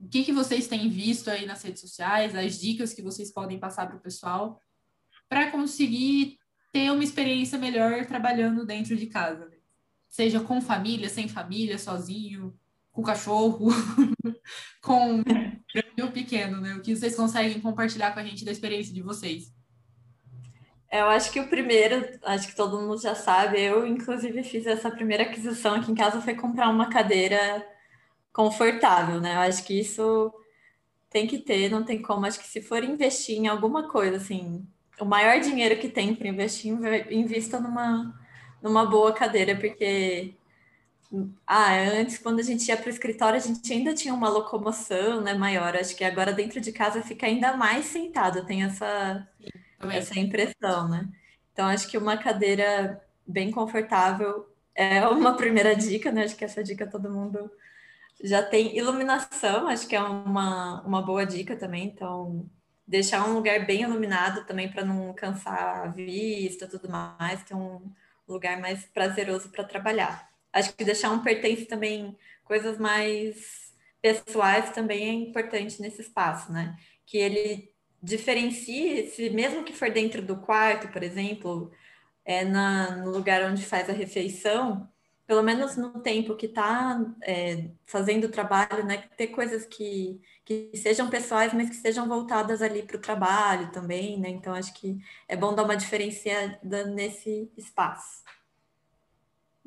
O 0.00 0.08
que, 0.08 0.24
que 0.24 0.32
vocês 0.32 0.68
têm 0.68 0.88
visto 0.88 1.28
aí 1.28 1.44
nas 1.44 1.62
redes 1.62 1.80
sociais, 1.80 2.34
as 2.34 2.58
dicas 2.58 2.94
que 2.94 3.02
vocês 3.02 3.32
podem 3.32 3.58
passar 3.58 3.86
para 3.86 3.96
o 3.96 4.00
pessoal 4.00 4.60
para 5.28 5.50
conseguir 5.50 6.38
ter 6.72 6.90
uma 6.90 7.04
experiência 7.04 7.58
melhor 7.58 8.06
trabalhando 8.06 8.64
dentro 8.64 8.96
de 8.96 9.06
casa. 9.06 9.50
Seja 10.08 10.40
com 10.40 10.60
família, 10.60 11.08
sem 11.08 11.28
família, 11.28 11.78
sozinho, 11.78 12.58
com 12.92 13.02
cachorro, 13.02 13.68
com 14.80 15.22
ou 16.02 16.10
pequeno, 16.10 16.60
né? 16.60 16.74
O 16.74 16.80
que 16.80 16.94
vocês 16.94 17.14
conseguem 17.14 17.60
compartilhar 17.60 18.12
com 18.12 18.20
a 18.20 18.24
gente 18.24 18.44
da 18.44 18.52
experiência 18.52 18.94
de 18.94 19.02
vocês? 19.02 19.52
Eu 20.90 21.06
acho 21.06 21.30
que 21.30 21.40
o 21.40 21.48
primeiro, 21.48 22.18
acho 22.22 22.48
que 22.48 22.56
todo 22.56 22.80
mundo 22.80 23.00
já 23.00 23.14
sabe, 23.14 23.60
eu 23.60 23.86
inclusive 23.86 24.42
fiz 24.42 24.66
essa 24.66 24.90
primeira 24.90 25.24
aquisição 25.24 25.74
aqui 25.74 25.92
em 25.92 25.94
casa 25.94 26.22
foi 26.22 26.34
comprar 26.34 26.70
uma 26.70 26.88
cadeira 26.88 27.64
confortável, 28.38 29.20
né? 29.20 29.34
Eu 29.34 29.40
acho 29.40 29.64
que 29.64 29.80
isso 29.80 30.32
tem 31.10 31.26
que 31.26 31.38
ter, 31.40 31.68
não 31.68 31.84
tem 31.84 32.00
como. 32.00 32.24
Acho 32.24 32.38
que 32.38 32.46
se 32.46 32.62
for 32.62 32.84
investir 32.84 33.36
em 33.36 33.48
alguma 33.48 33.88
coisa, 33.90 34.16
assim, 34.16 34.64
o 35.00 35.04
maior 35.04 35.40
dinheiro 35.40 35.80
que 35.80 35.88
tem 35.88 36.14
para 36.14 36.28
investir, 36.28 36.72
invista 37.10 37.58
numa, 37.58 38.14
numa 38.62 38.86
boa 38.86 39.12
cadeira, 39.12 39.56
porque 39.56 40.36
ah, 41.44 41.74
antes, 41.98 42.18
quando 42.18 42.38
a 42.38 42.42
gente 42.44 42.68
ia 42.68 42.76
para 42.76 42.86
o 42.86 42.90
escritório, 42.90 43.36
a 43.36 43.42
gente 43.42 43.72
ainda 43.72 43.92
tinha 43.92 44.14
uma 44.14 44.28
locomoção 44.28 45.20
né, 45.20 45.34
maior. 45.34 45.74
Acho 45.76 45.96
que 45.96 46.04
agora 46.04 46.32
dentro 46.32 46.60
de 46.60 46.70
casa 46.70 47.02
fica 47.02 47.26
ainda 47.26 47.56
mais 47.56 47.86
sentado, 47.86 48.46
tem 48.46 48.62
essa, 48.62 49.26
essa 49.92 50.16
impressão, 50.16 50.88
né? 50.88 51.08
Então, 51.52 51.66
acho 51.66 51.88
que 51.90 51.98
uma 51.98 52.16
cadeira 52.16 53.02
bem 53.26 53.50
confortável 53.50 54.48
é 54.76 55.04
uma 55.08 55.34
primeira 55.36 55.74
dica, 55.74 56.12
né? 56.12 56.22
Acho 56.22 56.36
que 56.36 56.44
essa 56.44 56.62
dica 56.62 56.86
todo 56.86 57.10
mundo 57.10 57.50
já 58.22 58.42
tem. 58.42 58.76
Iluminação, 58.76 59.68
acho 59.68 59.86
que 59.86 59.96
é 59.96 60.00
uma, 60.00 60.82
uma 60.82 61.02
boa 61.02 61.24
dica 61.24 61.56
também. 61.56 61.86
Então, 61.86 62.48
deixar 62.86 63.28
um 63.28 63.34
lugar 63.34 63.66
bem 63.66 63.82
iluminado 63.82 64.46
também 64.46 64.70
para 64.70 64.84
não 64.84 65.12
cansar 65.14 65.84
a 65.84 65.86
vista 65.88 66.66
tudo 66.66 66.88
mais, 66.88 67.44
ter 67.44 67.54
um 67.54 67.92
lugar 68.26 68.58
mais 68.60 68.84
prazeroso 68.86 69.50
para 69.50 69.64
trabalhar. 69.64 70.28
Acho 70.52 70.72
que 70.74 70.84
deixar 70.84 71.10
um 71.10 71.22
pertence 71.22 71.66
também, 71.66 72.16
coisas 72.44 72.78
mais 72.78 73.72
pessoais 74.00 74.70
também 74.70 75.08
é 75.08 75.12
importante 75.12 75.80
nesse 75.82 76.00
espaço, 76.00 76.52
né? 76.52 76.76
Que 77.04 77.18
ele 77.18 77.72
diferencie, 78.02 79.08
se 79.10 79.28
mesmo 79.30 79.64
que 79.64 79.72
for 79.72 79.90
dentro 79.90 80.22
do 80.22 80.36
quarto, 80.36 80.88
por 80.88 81.02
exemplo, 81.02 81.70
é 82.24 82.44
na, 82.44 82.96
no 82.96 83.10
lugar 83.10 83.42
onde 83.50 83.64
faz 83.64 83.90
a 83.90 83.92
refeição, 83.92 84.88
pelo 85.28 85.42
menos 85.42 85.76
no 85.76 86.00
tempo 86.00 86.34
que 86.34 86.46
está 86.46 86.98
é, 87.22 87.68
fazendo 87.84 88.24
o 88.24 88.30
trabalho, 88.30 88.82
né, 88.86 89.04
ter 89.14 89.26
coisas 89.26 89.66
que, 89.66 90.18
que 90.42 90.70
sejam 90.74 91.10
pessoais, 91.10 91.52
mas 91.52 91.68
que 91.68 91.76
sejam 91.76 92.08
voltadas 92.08 92.62
ali 92.62 92.82
para 92.82 92.96
o 92.96 93.00
trabalho 93.00 93.70
também, 93.70 94.18
né? 94.18 94.30
Então 94.30 94.54
acho 94.54 94.72
que 94.72 94.98
é 95.28 95.36
bom 95.36 95.54
dar 95.54 95.64
uma 95.64 95.76
diferenciada 95.76 96.86
nesse 96.86 97.52
espaço. 97.58 98.22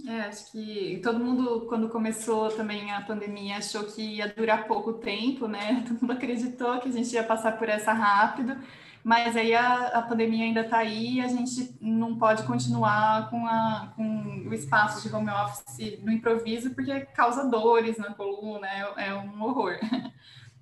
É, 0.07 0.21
acho 0.21 0.51
que 0.51 0.99
todo 1.03 1.23
mundo, 1.23 1.67
quando 1.69 1.89
começou 1.89 2.49
também 2.49 2.91
a 2.91 3.01
pandemia, 3.01 3.57
achou 3.57 3.83
que 3.83 4.01
ia 4.01 4.27
durar 4.27 4.67
pouco 4.67 4.93
tempo, 4.93 5.47
né? 5.47 5.83
Todo 5.87 6.01
mundo 6.01 6.13
acreditou 6.13 6.79
que 6.79 6.89
a 6.89 6.91
gente 6.91 7.13
ia 7.13 7.23
passar 7.23 7.59
por 7.59 7.69
essa 7.69 7.93
rápido. 7.93 8.57
Mas 9.03 9.35
aí 9.35 9.53
a, 9.55 9.87
a 9.87 10.01
pandemia 10.01 10.45
ainda 10.45 10.61
está 10.61 10.77
aí 10.77 11.15
e 11.15 11.21
a 11.21 11.27
gente 11.27 11.75
não 11.81 12.17
pode 12.17 12.43
continuar 12.43 13.29
com, 13.29 13.45
a, 13.47 13.91
com 13.95 14.47
o 14.47 14.53
espaço 14.53 15.07
de 15.07 15.13
home 15.13 15.29
office 15.29 15.99
no 16.03 16.11
improviso, 16.11 16.73
porque 16.75 17.01
causa 17.07 17.49
dores 17.49 17.97
na 17.97 18.13
coluna, 18.13 18.67
é, 18.67 19.07
é 19.09 19.13
um 19.13 19.41
horror. 19.43 19.79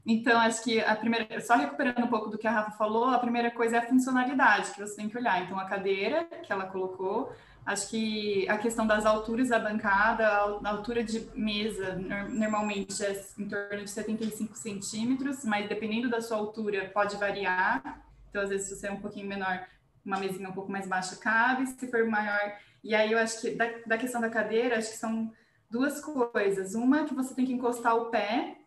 Então, 0.05 0.39
acho 0.39 0.63
que 0.63 0.79
a 0.81 0.95
primeira, 0.95 1.39
só 1.39 1.55
recuperando 1.55 2.03
um 2.03 2.07
pouco 2.07 2.31
do 2.31 2.37
que 2.37 2.47
a 2.47 2.51
Rafa 2.51 2.71
falou, 2.71 3.09
a 3.09 3.19
primeira 3.19 3.51
coisa 3.51 3.75
é 3.75 3.79
a 3.79 3.87
funcionalidade 3.87 4.71
que 4.71 4.79
você 4.79 4.95
tem 4.95 5.07
que 5.07 5.15
olhar. 5.15 5.43
Então, 5.43 5.59
a 5.59 5.65
cadeira 5.65 6.23
que 6.23 6.51
ela 6.51 6.65
colocou, 6.65 7.31
acho 7.63 7.89
que 7.91 8.49
a 8.49 8.57
questão 8.57 8.87
das 8.87 9.05
alturas 9.05 9.49
da 9.49 9.59
bancada, 9.59 10.25
a 10.27 10.69
altura 10.69 11.03
de 11.03 11.29
mesa, 11.35 11.95
normalmente 12.29 13.05
é 13.05 13.23
em 13.37 13.47
torno 13.47 13.83
de 13.83 13.89
75 13.89 14.57
centímetros, 14.57 15.45
mas 15.45 15.69
dependendo 15.69 16.09
da 16.09 16.21
sua 16.21 16.37
altura, 16.37 16.89
pode 16.91 17.15
variar. 17.17 18.08
Então, 18.29 18.41
às 18.41 18.49
vezes, 18.49 18.67
se 18.67 18.75
você 18.75 18.87
é 18.87 18.91
um 18.91 19.01
pouquinho 19.01 19.27
menor, 19.27 19.65
uma 20.05 20.19
mesinha 20.19 20.49
um 20.49 20.53
pouco 20.53 20.71
mais 20.71 20.87
baixa 20.87 21.15
cabe, 21.15 21.65
se 21.67 21.87
for 21.87 22.05
maior. 22.05 22.57
E 22.83 22.95
aí, 22.95 23.11
eu 23.11 23.19
acho 23.19 23.41
que 23.41 23.51
da, 23.51 23.65
da 23.85 23.97
questão 23.97 24.21
da 24.21 24.29
cadeira, 24.29 24.77
acho 24.77 24.91
que 24.91 24.97
são 24.97 25.31
duas 25.69 26.01
coisas. 26.01 26.75
Uma, 26.75 27.05
que 27.05 27.13
você 27.13 27.33
tem 27.33 27.45
que 27.45 27.53
encostar 27.53 27.95
o 27.95 28.09
pé 28.09 28.57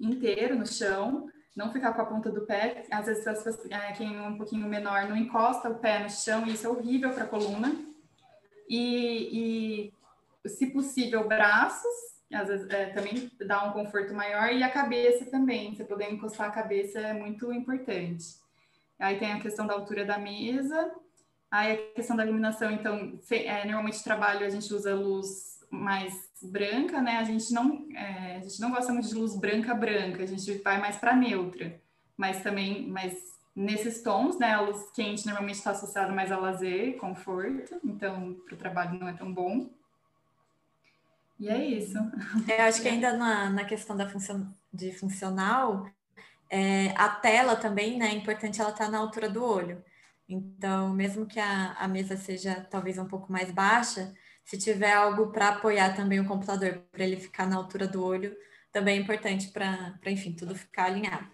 inteiro 0.00 0.56
no 0.56 0.66
chão, 0.66 1.28
não 1.54 1.72
ficar 1.72 1.92
com 1.94 2.02
a 2.02 2.06
ponta 2.06 2.30
do 2.30 2.42
pé. 2.42 2.84
Às 2.90 3.06
vezes, 3.06 3.26
é, 3.70 3.92
quem 3.92 4.16
é 4.16 4.22
um 4.22 4.36
pouquinho 4.36 4.68
menor 4.68 5.08
não 5.08 5.16
encosta 5.16 5.70
o 5.70 5.78
pé 5.78 6.00
no 6.02 6.10
chão, 6.10 6.46
e 6.46 6.52
isso 6.52 6.66
é 6.66 6.70
horrível 6.70 7.10
para 7.12 7.24
a 7.24 7.28
coluna. 7.28 7.74
E, 8.68 9.92
e, 10.44 10.48
se 10.48 10.66
possível, 10.66 11.26
braços, 11.26 12.16
às 12.32 12.48
vezes 12.48 12.68
é, 12.70 12.86
também 12.86 13.30
dá 13.46 13.64
um 13.64 13.72
conforto 13.72 14.12
maior, 14.12 14.52
e 14.52 14.62
a 14.62 14.70
cabeça 14.70 15.24
também. 15.26 15.74
Você 15.74 15.84
poder 15.84 16.12
encostar 16.12 16.48
a 16.48 16.52
cabeça 16.52 16.98
é 16.98 17.12
muito 17.12 17.52
importante. 17.52 18.45
Aí 18.98 19.18
tem 19.18 19.32
a 19.32 19.40
questão 19.40 19.66
da 19.66 19.74
altura 19.74 20.04
da 20.04 20.18
mesa, 20.18 20.92
aí 21.50 21.72
a 21.72 21.94
questão 21.94 22.16
da 22.16 22.24
iluminação, 22.24 22.70
então, 22.70 23.18
é, 23.30 23.64
normalmente 23.64 24.02
trabalho 24.02 24.46
a 24.46 24.48
gente 24.48 24.72
usa 24.72 24.94
luz 24.94 25.60
mais 25.70 26.30
branca, 26.42 27.00
né? 27.02 27.18
A 27.18 27.24
gente 27.24 27.52
não, 27.52 27.86
é, 27.94 28.36
a 28.36 28.40
gente 28.40 28.60
não 28.60 28.70
gosta 28.70 28.92
muito 28.92 29.08
de 29.08 29.14
luz 29.14 29.36
branca 29.36 29.74
branca, 29.74 30.22
a 30.22 30.26
gente 30.26 30.50
vai 30.62 30.80
mais 30.80 30.96
para 30.96 31.14
neutra, 31.14 31.80
mas 32.16 32.42
também, 32.42 32.88
mas 32.88 33.14
nesses 33.54 34.02
tons, 34.02 34.38
né? 34.38 34.54
A 34.54 34.60
luz 34.60 34.90
quente 34.94 35.26
normalmente 35.26 35.56
está 35.56 35.70
associada 35.70 36.12
mais 36.12 36.32
a 36.32 36.38
lazer, 36.38 36.96
conforto, 36.96 37.80
então 37.84 38.34
para 38.46 38.54
o 38.54 38.58
trabalho 38.58 38.98
não 38.98 39.08
é 39.08 39.12
tão 39.12 39.32
bom. 39.32 39.68
E 41.38 41.48
é 41.48 41.64
isso. 41.64 41.98
Eu 42.48 42.64
acho 42.64 42.80
que 42.80 42.88
ainda 42.88 43.12
na, 43.14 43.50
na 43.50 43.64
questão 43.64 43.94
da 43.96 44.08
função 44.08 44.54
de 44.72 44.92
funcional, 44.92 45.86
é, 46.50 46.88
a 46.96 47.08
tela 47.08 47.56
também, 47.56 47.98
né? 47.98 48.08
É 48.08 48.14
importante 48.14 48.60
ela 48.60 48.70
estar 48.70 48.86
tá 48.86 48.90
na 48.90 48.98
altura 48.98 49.28
do 49.28 49.44
olho. 49.44 49.82
Então, 50.28 50.92
mesmo 50.92 51.26
que 51.26 51.38
a, 51.38 51.72
a 51.74 51.88
mesa 51.88 52.16
seja 52.16 52.66
talvez 52.70 52.98
um 52.98 53.06
pouco 53.06 53.30
mais 53.32 53.50
baixa, 53.50 54.12
se 54.44 54.58
tiver 54.58 54.92
algo 54.92 55.32
para 55.32 55.48
apoiar 55.50 55.94
também 55.94 56.20
o 56.20 56.26
computador, 56.26 56.82
para 56.92 57.04
ele 57.04 57.16
ficar 57.16 57.46
na 57.46 57.56
altura 57.56 57.86
do 57.86 58.02
olho, 58.04 58.36
também 58.72 58.98
é 58.98 59.00
importante 59.00 59.48
para, 59.48 59.98
enfim, 60.06 60.32
tudo 60.32 60.54
ficar 60.54 60.86
alinhado. 60.86 61.26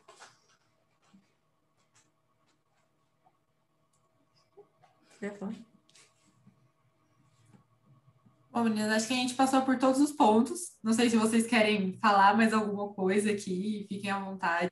Bom, 8.51 8.65
meninas, 8.65 8.93
acho 8.93 9.09
que 9.09 9.15
a 9.15 9.17
gente 9.17 9.35
passou 9.35 9.63
por 9.63 9.79
todos 9.79 10.01
os 10.01 10.13
pontos. 10.13 10.77
Não 10.83 10.93
sei 10.93 11.09
se 11.09 11.17
vocês 11.17 11.47
querem 11.47 11.99
falar 12.01 12.37
mais 12.37 12.53
alguma 12.53 12.93
coisa 12.93 13.31
aqui, 13.31 13.87
fiquem 13.89 14.11
à 14.11 14.21
vontade. 14.21 14.71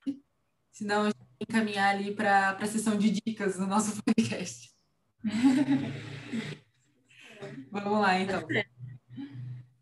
Senão, 0.81 1.03
a 1.03 1.07
gente 1.09 1.17
vai 1.19 1.27
encaminhar 1.43 1.95
ali 1.95 2.15
para 2.15 2.53
a 2.53 2.67
sessão 2.67 2.97
de 2.97 3.11
dicas 3.11 3.59
no 3.59 3.67
nosso 3.67 4.01
podcast. 4.03 4.71
Vamos 7.71 8.01
lá, 8.01 8.19
então. 8.19 8.43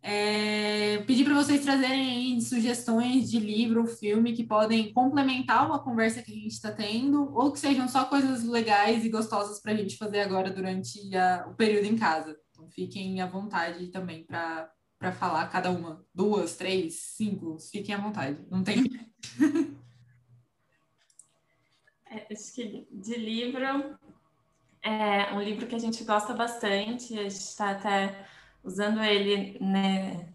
É, 0.03 0.99
pedir 1.07 1.25
para 1.25 1.37
vocês 1.37 1.62
trazerem 1.62 2.41
sugestões 2.41 3.31
de 3.31 3.39
livro, 3.39 3.87
filme 3.87 4.33
que 4.33 4.43
podem 4.43 4.93
complementar 4.93 5.65
uma 5.66 5.79
conversa 5.79 6.20
que 6.20 6.33
a 6.33 6.35
gente 6.35 6.49
está 6.49 6.73
tendo, 6.73 7.33
ou 7.33 7.53
que 7.53 7.61
sejam 7.61 7.87
só 7.87 8.07
coisas 8.07 8.43
legais 8.43 9.05
e 9.05 9.09
gostosas 9.09 9.61
para 9.61 9.70
a 9.70 9.77
gente 9.77 9.97
fazer 9.97 10.23
agora 10.23 10.51
durante 10.51 11.15
a, 11.15 11.47
o 11.49 11.55
período 11.55 11.87
em 11.87 11.97
casa. 11.97 12.37
Então 12.51 12.69
fiquem 12.70 13.20
à 13.20 13.27
vontade 13.27 13.87
também 13.93 14.27
para 14.27 15.12
falar 15.12 15.47
cada 15.47 15.70
uma. 15.70 16.05
Duas, 16.12 16.57
três, 16.57 17.12
cinco, 17.15 17.57
fiquem 17.70 17.95
à 17.95 17.99
vontade. 17.99 18.45
Não 18.51 18.65
tem. 18.65 18.83
é, 22.10 22.26
acho 22.32 22.55
que 22.55 22.86
de 22.90 23.14
livro 23.16 23.64
é 24.82 25.32
um 25.35 25.40
livro 25.40 25.66
que 25.66 25.74
a 25.74 25.78
gente 25.78 26.05
gosta 26.05 26.32
bastante, 26.32 27.18
a 27.18 27.22
gente 27.22 27.32
está 27.32 27.70
até 27.70 28.24
usando 28.64 29.02
ele 29.02 29.59
né, 29.60 30.28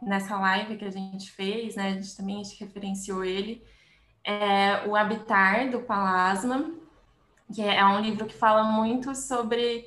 nessa 0.00 0.38
live 0.38 0.76
que 0.76 0.84
a 0.84 0.90
gente 0.90 1.30
fez, 1.30 1.76
né? 1.76 1.88
A 1.88 1.92
gente 1.94 2.16
também 2.16 2.40
a 2.40 2.42
gente 2.42 2.62
referenciou 2.62 3.24
ele. 3.24 3.62
É 4.24 4.86
o 4.86 4.96
Habitar, 4.96 5.70
do 5.70 5.80
Palasma, 5.80 6.72
que 7.52 7.62
é 7.62 7.84
um 7.84 8.00
livro 8.00 8.26
que 8.26 8.34
fala 8.34 8.64
muito 8.64 9.14
sobre 9.14 9.84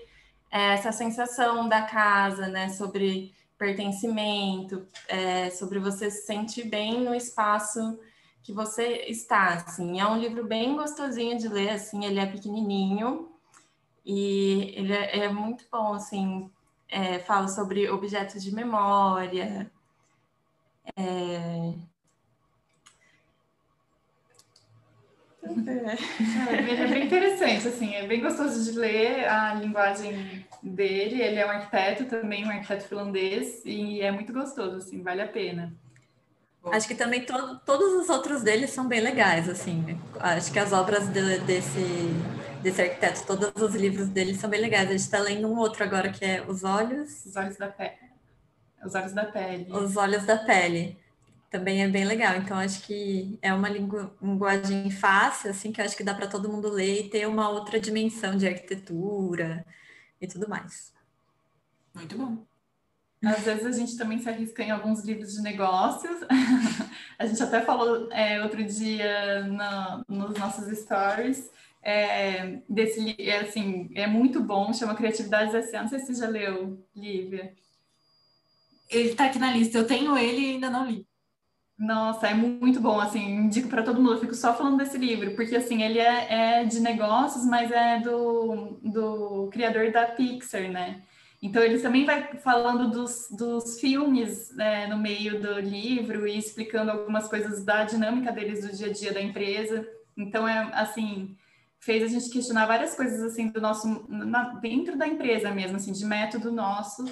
é, 0.52 0.74
essa 0.74 0.92
sensação 0.92 1.68
da 1.68 1.84
casa, 1.84 2.48
né? 2.48 2.70
Sobre 2.70 3.34
pertencimento, 3.58 4.86
é, 5.08 5.50
sobre 5.50 5.80
você 5.80 6.12
se 6.12 6.26
sentir 6.26 6.66
bem 6.66 7.02
no 7.02 7.16
espaço 7.16 7.98
que 8.46 8.54
você 8.54 9.06
está, 9.08 9.56
assim. 9.56 10.00
É 10.00 10.06
um 10.06 10.20
livro 10.20 10.46
bem 10.46 10.76
gostosinho 10.76 11.38
de 11.38 11.48
ler, 11.50 11.72
assim, 11.72 12.06
ele 12.06 12.20
é 12.20 12.28
pequenininho, 12.28 13.32
e 14.06 14.72
ele 14.76 14.94
é, 14.94 15.26
é 15.26 15.30
muito 15.30 15.66
bom, 15.72 15.94
assim, 15.94 16.52
é, 16.88 17.18
fala 17.20 17.48
sobre 17.48 17.90
objetos 17.90 18.44
de 18.44 18.54
memória. 18.54 19.72
É... 20.96 21.74
É, 25.44 25.44
é 26.84 26.88
bem 26.88 27.06
interessante, 27.06 27.68
assim, 27.68 27.96
é 27.96 28.06
bem 28.06 28.22
gostoso 28.22 28.64
de 28.72 28.78
ler 28.78 29.28
a 29.28 29.56
linguagem 29.56 30.46
dele. 30.62 31.20
Ele 31.22 31.40
é 31.40 31.46
um 31.48 31.50
arquiteto 31.50 32.06
também, 32.06 32.46
um 32.46 32.52
arquiteto 32.52 32.88
finlandês, 32.88 33.64
e 33.66 34.02
é 34.02 34.12
muito 34.12 34.32
gostoso, 34.32 34.78
assim, 34.78 35.02
vale 35.02 35.22
a 35.24 35.28
pena. 35.28 35.74
Acho 36.72 36.88
que 36.88 36.96
também 36.96 37.26
to 37.26 37.60
todos 37.66 37.94
os 37.94 38.10
outros 38.10 38.42
deles 38.42 38.72
são 38.72 38.88
bem 38.88 39.02
legais, 39.02 39.48
assim. 39.48 40.00
Acho 40.20 40.52
que 40.52 40.60
as 40.60 40.74
obras 40.74 41.08
de, 41.08 41.40
desse 41.40 42.14
desse 42.66 42.82
arquiteto. 42.82 43.26
Todos 43.26 43.62
os 43.62 43.76
livros 43.76 44.10
dele 44.10 44.34
são 44.34 44.50
bem 44.50 44.60
legais. 44.60 44.90
A 44.90 44.92
gente 44.92 45.02
está 45.02 45.20
lendo 45.20 45.48
um 45.48 45.58
outro 45.58 45.84
agora 45.84 46.12
que 46.12 46.26
é 46.26 46.44
Os 46.48 46.64
Olhos. 46.64 47.26
Os 47.26 47.36
Olhos 47.36 47.58
da 47.58 47.68
Pele. 47.68 47.96
Os 48.84 48.96
Olhos 48.96 49.14
da 49.14 49.26
Pele. 49.26 49.72
Os 49.72 49.96
Olhos 49.96 50.26
da 50.26 50.38
Pele. 50.38 50.98
Também 51.52 51.84
é 51.84 51.88
bem 51.88 52.04
legal. 52.04 52.36
Então, 52.36 52.58
acho 52.58 52.82
que 52.82 53.38
é 53.42 53.54
uma 53.54 53.70
linguagem 53.70 54.90
fácil, 54.90 55.52
assim, 55.52 55.72
que 55.72 55.82
acho 55.82 55.96
que 55.96 56.04
dá 56.04 56.14
para 56.14 56.28
todo 56.28 56.50
mundo 56.50 56.70
ler 56.70 57.02
e 57.02 57.10
ter 57.10 57.28
uma 57.28 57.50
outra 57.50 57.80
dimensão 57.80 58.36
de 58.36 58.48
arquitetura 58.48 59.64
e 60.20 60.28
tudo 60.28 60.50
mais. 60.50 60.92
Muito 61.94 62.18
bom. 62.18 62.44
Às 63.26 63.44
vezes 63.44 63.66
a 63.66 63.72
gente 63.72 63.98
também 63.98 64.20
se 64.20 64.30
arrisca 64.30 64.64
em 64.64 64.72
alguns 64.72 65.04
livros 65.04 65.34
de 65.34 65.42
negócios. 65.42 66.18
a 67.18 67.26
gente 67.26 67.42
até 67.42 67.62
falou 67.62 68.12
é, 68.12 68.44
outro 68.44 68.64
dia 68.64 69.44
no, 69.44 70.06
nos 70.08 70.38
nossos 70.38 70.68
stories 70.78 71.50
é, 71.86 72.60
desse, 72.68 73.16
é, 73.20 73.42
assim, 73.42 73.92
é 73.94 74.08
muito 74.08 74.42
bom, 74.42 74.74
chama 74.74 74.96
Criatividade 74.96 75.56
S.A. 75.56 75.84
Não 75.84 75.88
sei 75.88 76.00
se 76.00 76.08
você 76.08 76.16
já 76.16 76.28
leu, 76.28 76.84
Lívia. 76.96 77.54
Ele 78.90 79.10
está 79.10 79.26
aqui 79.26 79.38
na 79.38 79.52
lista, 79.52 79.78
eu 79.78 79.88
tenho 79.88 80.18
ele 80.18 80.42
e 80.42 80.50
ainda 80.52 80.70
não 80.70 80.86
li. 80.86 81.08
Nossa, 81.78 82.28
é 82.28 82.34
muito 82.34 82.80
bom, 82.80 83.00
assim, 83.00 83.20
indico 83.20 83.68
para 83.68 83.84
todo 83.84 84.02
mundo, 84.02 84.14
eu 84.14 84.20
fico 84.20 84.34
só 84.34 84.56
falando 84.56 84.78
desse 84.78 84.98
livro, 84.98 85.36
porque, 85.36 85.56
assim, 85.58 85.84
ele 85.84 86.00
é, 86.00 86.62
é 86.62 86.64
de 86.64 86.80
negócios, 86.80 87.46
mas 87.46 87.70
é 87.70 88.00
do, 88.00 88.80
do 88.82 89.50
criador 89.52 89.92
da 89.92 90.06
Pixar, 90.06 90.72
né? 90.72 91.02
Então, 91.42 91.62
ele 91.62 91.80
também 91.80 92.06
vai 92.06 92.38
falando 92.38 92.90
dos, 92.90 93.28
dos 93.30 93.80
filmes 93.80 94.52
né, 94.56 94.88
no 94.88 94.98
meio 94.98 95.40
do 95.40 95.60
livro 95.60 96.28
e 96.28 96.38
explicando 96.38 96.92
algumas 96.92 97.28
coisas 97.28 97.64
da 97.64 97.84
dinâmica 97.84 98.32
deles 98.32 98.66
do 98.66 98.76
dia 98.76 98.88
a 98.88 98.94
dia 98.94 99.14
da 99.14 99.22
empresa. 99.22 99.88
Então, 100.18 100.48
é, 100.48 100.72
assim, 100.74 101.36
fez 101.80 102.04
a 102.04 102.08
gente 102.08 102.30
questionar 102.30 102.66
várias 102.66 102.96
coisas 102.96 103.22
assim 103.22 103.50
do 103.50 103.62
nosso 103.62 104.06
na, 104.10 104.56
dentro 104.56 104.98
da 104.98 105.08
empresa 105.08 105.52
mesmo, 105.52 105.78
assim, 105.78 105.92
de 105.92 106.06
método 106.06 106.52
nosso. 106.52 107.06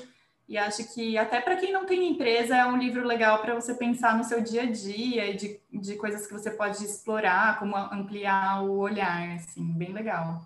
E 0.47 0.57
acho 0.57 0.93
que 0.93 1.17
até 1.17 1.39
para 1.39 1.55
quem 1.55 1.71
não 1.71 1.85
tem 1.85 2.09
empresa 2.09 2.55
é 2.55 2.65
um 2.65 2.77
livro 2.77 3.05
legal 3.05 3.39
para 3.39 3.55
você 3.55 3.73
pensar 3.73 4.17
no 4.17 4.23
seu 4.23 4.41
dia 4.41 4.63
a 4.63 4.71
dia 4.71 5.29
e 5.29 5.35
de, 5.35 5.59
de 5.71 5.95
coisas 5.95 6.27
que 6.27 6.33
você 6.33 6.51
pode 6.51 6.83
explorar, 6.83 7.59
como 7.59 7.77
ampliar 7.77 8.63
o 8.63 8.77
olhar, 8.79 9.35
assim, 9.35 9.63
bem 9.73 9.93
legal. 9.93 10.41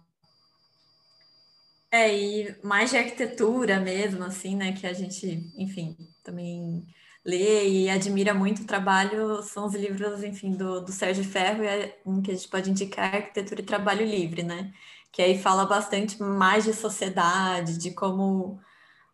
É, 1.89 2.13
e 2.15 2.61
mais 2.63 2.89
de 2.89 2.97
arquitetura 2.97 3.79
mesmo, 3.79 4.23
assim, 4.23 4.55
né, 4.55 4.73
que 4.73 4.85
a 4.85 4.91
gente, 4.93 5.25
enfim, 5.55 5.95
também 6.21 6.85
lê 7.25 7.67
e 7.69 7.89
admira 7.89 8.33
muito 8.33 8.63
o 8.63 8.65
trabalho 8.65 9.41
são 9.43 9.65
os 9.67 9.73
livros, 9.75 10.23
enfim, 10.23 10.51
do, 10.51 10.81
do 10.81 10.91
Sérgio 10.91 11.23
Ferro, 11.23 11.63
e 11.63 11.67
é 11.67 12.01
um 12.05 12.21
que 12.21 12.31
a 12.31 12.33
gente 12.35 12.47
pode 12.49 12.69
indicar 12.71 13.13
é 13.13 13.17
Arquitetura 13.17 13.61
e 13.61 13.65
Trabalho 13.65 14.05
Livre, 14.05 14.43
né? 14.43 14.73
Que 15.11 15.21
aí 15.21 15.37
fala 15.41 15.65
bastante 15.65 16.21
mais 16.21 16.65
de 16.65 16.73
sociedade, 16.73 17.77
de 17.77 17.91
como 17.91 18.59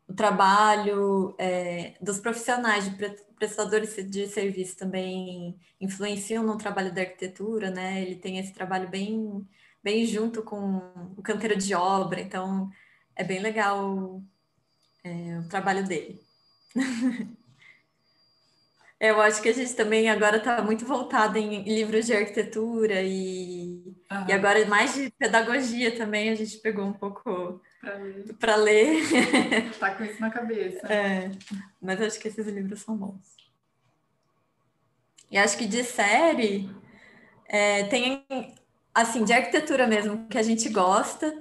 o 0.07 0.13
trabalho 0.13 1.35
é, 1.39 1.95
dos 2.01 2.19
profissionais, 2.19 2.85
de 2.85 2.95
prestadores 3.37 3.95
de 4.09 4.27
serviço 4.27 4.77
também 4.77 5.59
influenciam 5.81 6.43
no 6.43 6.57
trabalho 6.57 6.93
da 6.93 7.01
arquitetura, 7.01 7.69
né? 7.71 8.01
Ele 8.01 8.15
tem 8.15 8.37
esse 8.39 8.53
trabalho 8.53 8.89
bem, 8.89 9.47
bem 9.83 10.05
junto 10.05 10.41
com 10.41 10.77
o 11.17 11.21
canteiro 11.21 11.57
de 11.57 11.75
obra, 11.75 12.21
então 12.21 12.69
é 13.15 13.23
bem 13.23 13.39
legal 13.39 14.21
é, 15.03 15.39
o 15.39 15.49
trabalho 15.49 15.85
dele. 15.85 16.21
Eu 18.99 19.19
acho 19.19 19.41
que 19.41 19.49
a 19.49 19.53
gente 19.53 19.75
também 19.75 20.09
agora 20.09 20.37
está 20.37 20.61
muito 20.61 20.85
voltado 20.85 21.37
em 21.37 21.63
livros 21.63 22.05
de 22.05 22.13
arquitetura 22.13 23.01
e, 23.01 23.93
e 24.29 24.31
agora 24.31 24.65
mais 24.65 24.93
de 24.93 25.09
pedagogia 25.09 25.93
também 25.93 26.29
a 26.29 26.35
gente 26.35 26.57
pegou 26.59 26.85
um 26.85 26.93
pouco 26.93 27.61
para 28.39 28.55
ler. 28.55 29.03
ler. 29.11 29.73
Tá 29.77 29.93
com 29.93 30.05
isso 30.05 30.21
na 30.21 30.29
cabeça. 30.29 30.87
É, 30.87 31.29
mas 31.81 32.01
acho 32.01 32.17
que 32.17 32.29
esses 32.29 32.47
livros 32.47 32.79
são 32.79 32.95
bons. 32.95 33.35
E 35.29 35.37
acho 35.37 35.57
que 35.57 35.67
de 35.67 35.83
série 35.83 36.69
é, 37.45 37.83
tem 37.83 38.25
assim 38.93 39.23
de 39.23 39.33
arquitetura 39.33 39.87
mesmo 39.87 40.27
que 40.27 40.37
a 40.37 40.43
gente 40.43 40.69
gosta, 40.69 41.33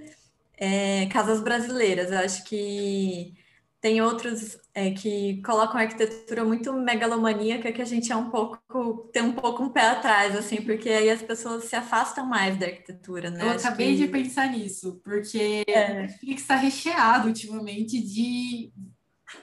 é, 0.56 1.06
casas 1.06 1.40
brasileiras. 1.40 2.10
Eu 2.10 2.18
acho 2.18 2.44
que 2.44 3.34
tem 3.82 4.00
outros 4.00 4.56
é, 4.72 4.92
que 4.92 5.42
colocam 5.42 5.76
a 5.76 5.82
arquitetura 5.82 6.44
muito 6.44 6.72
megalomaníaca 6.72 7.72
que 7.72 7.82
a 7.82 7.84
gente 7.84 8.12
é 8.12 8.16
um 8.16 8.30
pouco 8.30 9.10
tem 9.12 9.22
um 9.22 9.32
pouco 9.32 9.64
um 9.64 9.68
pé 9.68 9.88
atrás 9.88 10.36
assim 10.36 10.62
porque 10.62 10.88
aí 10.88 11.10
as 11.10 11.20
pessoas 11.20 11.64
se 11.64 11.74
afastam 11.74 12.24
mais 12.24 12.56
da 12.56 12.66
arquitetura 12.66 13.28
né 13.28 13.42
eu 13.42 13.50
Acho 13.50 13.66
acabei 13.66 13.96
que... 13.96 14.06
de 14.06 14.08
pensar 14.08 14.52
nisso 14.52 15.00
porque 15.04 15.64
é. 15.66 15.94
Netflix 15.94 16.42
está 16.42 16.54
recheado 16.54 17.26
ultimamente 17.26 18.00
de 18.00 18.72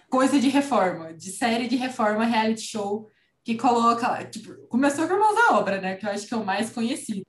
coisa 0.10 0.40
de 0.40 0.48
reforma 0.48 1.14
de 1.14 1.32
série 1.32 1.68
de 1.68 1.76
reforma 1.76 2.24
reality 2.24 2.62
show 2.62 3.10
que 3.44 3.56
coloca 3.56 4.24
tipo 4.24 4.54
começou 4.70 5.06
com 5.06 5.16
Irmãos 5.16 5.36
da 5.36 5.58
Obra 5.58 5.82
né 5.82 5.96
que 5.96 6.06
eu 6.06 6.12
acho 6.12 6.26
que 6.26 6.34
é 6.34 6.38
o 6.38 6.46
mais 6.46 6.70
conhecido 6.70 7.26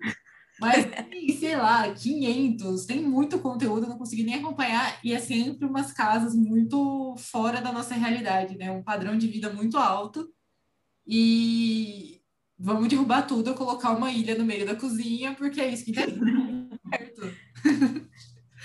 mas 0.61 0.85
tem, 1.09 1.29
sei 1.31 1.57
lá, 1.57 1.91
500, 1.93 2.85
tem 2.85 3.03
muito 3.03 3.39
conteúdo, 3.39 3.87
não 3.87 3.99
consegui 3.99 4.23
nem 4.23 4.35
acompanhar, 4.37 4.99
e 5.03 5.13
é 5.13 5.19
sempre 5.19 5.67
umas 5.67 5.93
casas 5.93 6.35
muito 6.35 7.15
fora 7.17 7.61
da 7.61 7.73
nossa 7.73 7.95
realidade, 7.95 8.57
né? 8.57 8.71
Um 8.71 8.83
padrão 8.83 9.17
de 9.17 9.27
vida 9.27 9.53
muito 9.53 9.77
alto. 9.79 10.29
E 11.07 12.21
vamos 12.59 12.89
derrubar 12.89 13.23
tudo, 13.23 13.55
colocar 13.55 13.93
uma 13.93 14.13
ilha 14.13 14.37
no 14.37 14.45
meio 14.45 14.67
da 14.67 14.77
cozinha, 14.77 15.35
porque 15.35 15.61
é 15.61 15.73
isso 15.73 15.85
que 15.85 15.93
tá 15.93 16.03
certo. 16.93 17.23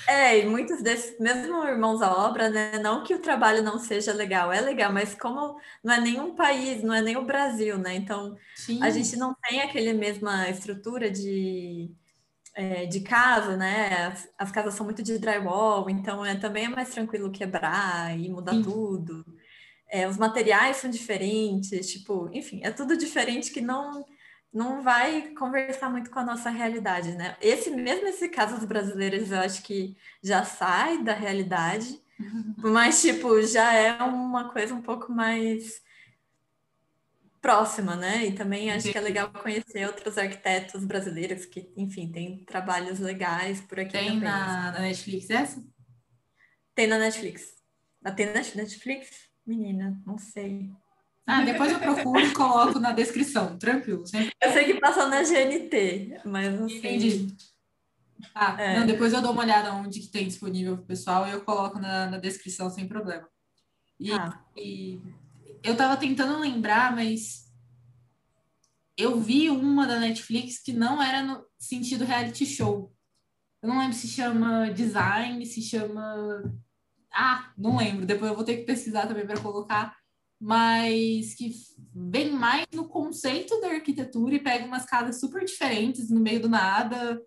É, 0.07 0.39
e 0.39 0.45
muitos 0.45 0.81
desses, 0.81 1.19
mesmo 1.19 1.63
irmãos 1.63 2.01
à 2.01 2.11
obra, 2.27 2.49
né? 2.49 2.77
Não 2.79 3.03
que 3.03 3.13
o 3.13 3.19
trabalho 3.19 3.63
não 3.63 3.79
seja 3.79 4.13
legal, 4.13 4.51
é 4.51 4.61
legal, 4.61 4.93
mas 4.93 5.15
como 5.15 5.59
não 5.83 5.93
é 5.93 5.99
nenhum 5.99 6.35
país, 6.35 6.83
não 6.83 6.93
é 6.93 7.01
nem 7.01 7.17
o 7.17 7.25
Brasil, 7.25 7.77
né? 7.77 7.95
Então 7.95 8.37
Sim. 8.55 8.81
a 8.83 8.89
gente 8.89 9.15
não 9.15 9.33
tem 9.33 9.61
aquele 9.61 9.93
mesma 9.93 10.47
estrutura 10.49 11.09
de, 11.09 11.89
é, 12.53 12.85
de 12.85 12.99
casa, 13.01 13.57
né? 13.57 14.05
As, 14.05 14.29
as, 14.37 14.51
casas 14.51 14.75
são 14.75 14.85
muito 14.85 15.01
de 15.01 15.17
drywall, 15.17 15.89
então 15.89 16.23
é, 16.23 16.35
também 16.35 16.65
é 16.65 16.69
mais 16.69 16.89
tranquilo 16.89 17.31
quebrar 17.31 18.17
e 18.17 18.29
mudar 18.29 18.53
Sim. 18.53 18.61
tudo. 18.63 19.25
É, 19.89 20.07
os 20.07 20.17
materiais 20.17 20.77
são 20.77 20.89
diferentes, 20.89 21.91
tipo, 21.91 22.29
enfim, 22.33 22.59
é 22.63 22.71
tudo 22.71 22.97
diferente 22.97 23.51
que 23.51 23.61
não 23.61 24.05
não 24.55 24.81
vai 24.81 25.31
conversar 25.31 25.89
muito 25.89 26.09
com 26.09 26.19
a 26.19 26.23
nossa 26.23 26.49
realidade, 26.49 27.11
né? 27.11 27.35
Esse 27.41 27.69
mesmo 27.69 28.07
esse 28.07 28.29
caso 28.29 28.55
dos 28.55 28.63
brasileiros, 28.63 29.29
eu 29.29 29.39
acho 29.39 29.61
que 29.61 29.97
já 30.23 30.45
sai 30.45 31.03
da 31.03 31.13
realidade, 31.13 32.01
mas 32.57 33.01
tipo 33.01 33.41
já 33.41 33.73
é 33.73 34.01
uma 34.01 34.49
coisa 34.49 34.73
um 34.73 34.81
pouco 34.81 35.11
mais 35.11 35.83
próxima, 37.41 37.97
né? 37.97 38.25
E 38.25 38.31
também 38.31 38.71
acho 38.71 38.89
que 38.89 38.97
é 38.97 39.01
legal 39.01 39.29
conhecer 39.29 39.85
outros 39.85 40.17
arquitetos 40.17 40.85
brasileiros 40.85 41.45
que, 41.45 41.69
enfim, 41.75 42.09
tem 42.09 42.45
trabalhos 42.45 42.99
legais 42.99 43.59
por 43.59 43.77
aqui 43.77 43.91
tem 43.91 44.07
também. 44.07 44.21
na, 44.21 44.71
na 44.71 44.79
Netflix 44.79 45.29
essa? 45.29 45.61
Tem 46.73 46.87
na 46.87 46.97
Netflix. 46.97 47.55
Tem 48.15 48.25
na 48.27 48.33
Netflix? 48.33 49.29
Menina, 49.45 50.01
não 50.05 50.17
sei. 50.17 50.71
Ah, 51.27 51.41
depois 51.41 51.71
eu 51.71 51.79
procuro 51.79 52.19
e 52.19 52.33
coloco 52.33 52.79
na 52.79 52.91
descrição, 52.91 53.57
tranquilo. 53.57 54.05
Sempre. 54.05 54.31
Eu 54.41 54.53
sei 54.53 54.65
que 54.65 54.79
passa 54.79 55.07
na 55.07 55.23
GNT, 55.23 56.21
mas 56.23 56.53
não 56.59 56.69
sei. 56.69 56.77
Entendi. 56.77 57.35
Ah, 58.33 58.55
é. 58.61 58.79
não, 58.79 58.85
depois 58.85 59.11
eu 59.11 59.21
dou 59.21 59.31
uma 59.31 59.41
olhada 59.41 59.73
onde 59.73 59.99
que 59.99 60.07
tem 60.07 60.27
disponível 60.27 60.77
pro 60.77 60.85
pessoal 60.85 61.27
e 61.27 61.31
eu 61.31 61.41
coloco 61.41 61.79
na, 61.79 62.07
na 62.07 62.17
descrição 62.17 62.69
sem 62.69 62.87
problema. 62.87 63.27
E, 63.99 64.11
ah. 64.11 64.39
e 64.55 65.01
eu 65.63 65.75
tava 65.75 65.97
tentando 65.97 66.39
lembrar, 66.39 66.95
mas 66.95 67.51
eu 68.97 69.19
vi 69.19 69.49
uma 69.49 69.87
da 69.87 69.99
Netflix 69.99 70.59
que 70.59 70.71
não 70.71 71.01
era 71.01 71.23
no 71.23 71.43
sentido 71.57 72.05
reality 72.05 72.45
show. 72.45 72.93
Eu 73.61 73.69
não 73.69 73.79
lembro 73.79 73.95
se 73.95 74.07
chama 74.07 74.69
design, 74.69 75.43
se 75.45 75.61
chama. 75.61 76.43
Ah, 77.11 77.51
não 77.57 77.77
lembro. 77.77 78.05
Depois 78.05 78.29
eu 78.29 78.35
vou 78.35 78.45
ter 78.45 78.57
que 78.57 78.63
pesquisar 78.63 79.07
também 79.07 79.25
para 79.25 79.41
colocar 79.41 79.97
mas 80.39 81.33
que 81.33 81.51
vem 81.93 82.31
mais 82.31 82.65
no 82.73 82.87
conceito 82.87 83.59
da 83.61 83.69
arquitetura 83.69 84.35
e 84.35 84.43
pega 84.43 84.65
umas 84.65 84.85
casas 84.85 85.19
super 85.19 85.45
diferentes 85.45 86.09
no 86.09 86.19
meio 86.19 86.41
do 86.41 86.49
nada, 86.49 87.21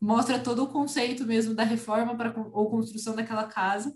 mostra 0.00 0.38
todo 0.38 0.64
o 0.64 0.68
conceito 0.68 1.24
mesmo 1.24 1.54
da 1.54 1.64
reforma 1.64 2.16
para 2.16 2.34
ou 2.52 2.70
construção 2.70 3.14
daquela 3.14 3.44
casa 3.44 3.94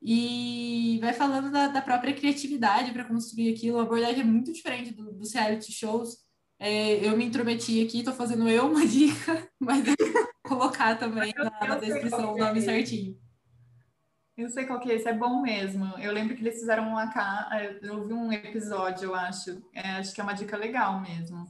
e 0.00 0.98
vai 1.00 1.12
falando 1.12 1.50
da, 1.50 1.68
da 1.68 1.80
própria 1.80 2.12
criatividade 2.12 2.92
para 2.92 3.04
construir 3.04 3.52
aquilo. 3.52 3.78
A 3.78 3.82
abordagem 3.82 4.22
é 4.22 4.24
muito 4.24 4.52
diferente 4.52 4.92
do, 4.92 5.12
dos 5.12 5.32
reality 5.32 5.70
shows. 5.70 6.16
É, 6.58 7.06
eu 7.06 7.16
me 7.16 7.24
intrometi 7.24 7.84
aqui, 7.84 7.98
estou 7.98 8.14
fazendo 8.14 8.48
eu 8.48 8.66
uma 8.66 8.84
dica, 8.86 9.48
mas 9.60 9.86
eu 9.86 9.94
vou 9.98 10.28
colocar 10.44 10.96
também 10.96 11.32
na, 11.36 11.68
na 11.68 11.76
descrição 11.76 12.34
o 12.34 12.38
nome 12.38 12.58
é. 12.58 12.62
certinho. 12.62 13.16
Eu 14.36 14.48
sei 14.48 14.64
qual 14.66 14.80
que 14.80 14.90
é 14.90 14.94
esse, 14.94 15.08
é 15.08 15.12
bom 15.12 15.42
mesmo. 15.42 15.86
Eu 15.98 16.12
lembro 16.12 16.34
que 16.34 16.42
eles 16.42 16.58
fizeram 16.58 16.88
uma 16.88 17.04
é, 17.52 17.78
eu 17.82 18.06
vi 18.06 18.14
um 18.14 18.32
episódio, 18.32 19.10
eu 19.10 19.14
acho. 19.14 19.62
É, 19.74 19.90
acho 19.92 20.14
que 20.14 20.20
é 20.20 20.24
uma 20.24 20.32
dica 20.32 20.56
legal 20.56 21.00
mesmo. 21.00 21.46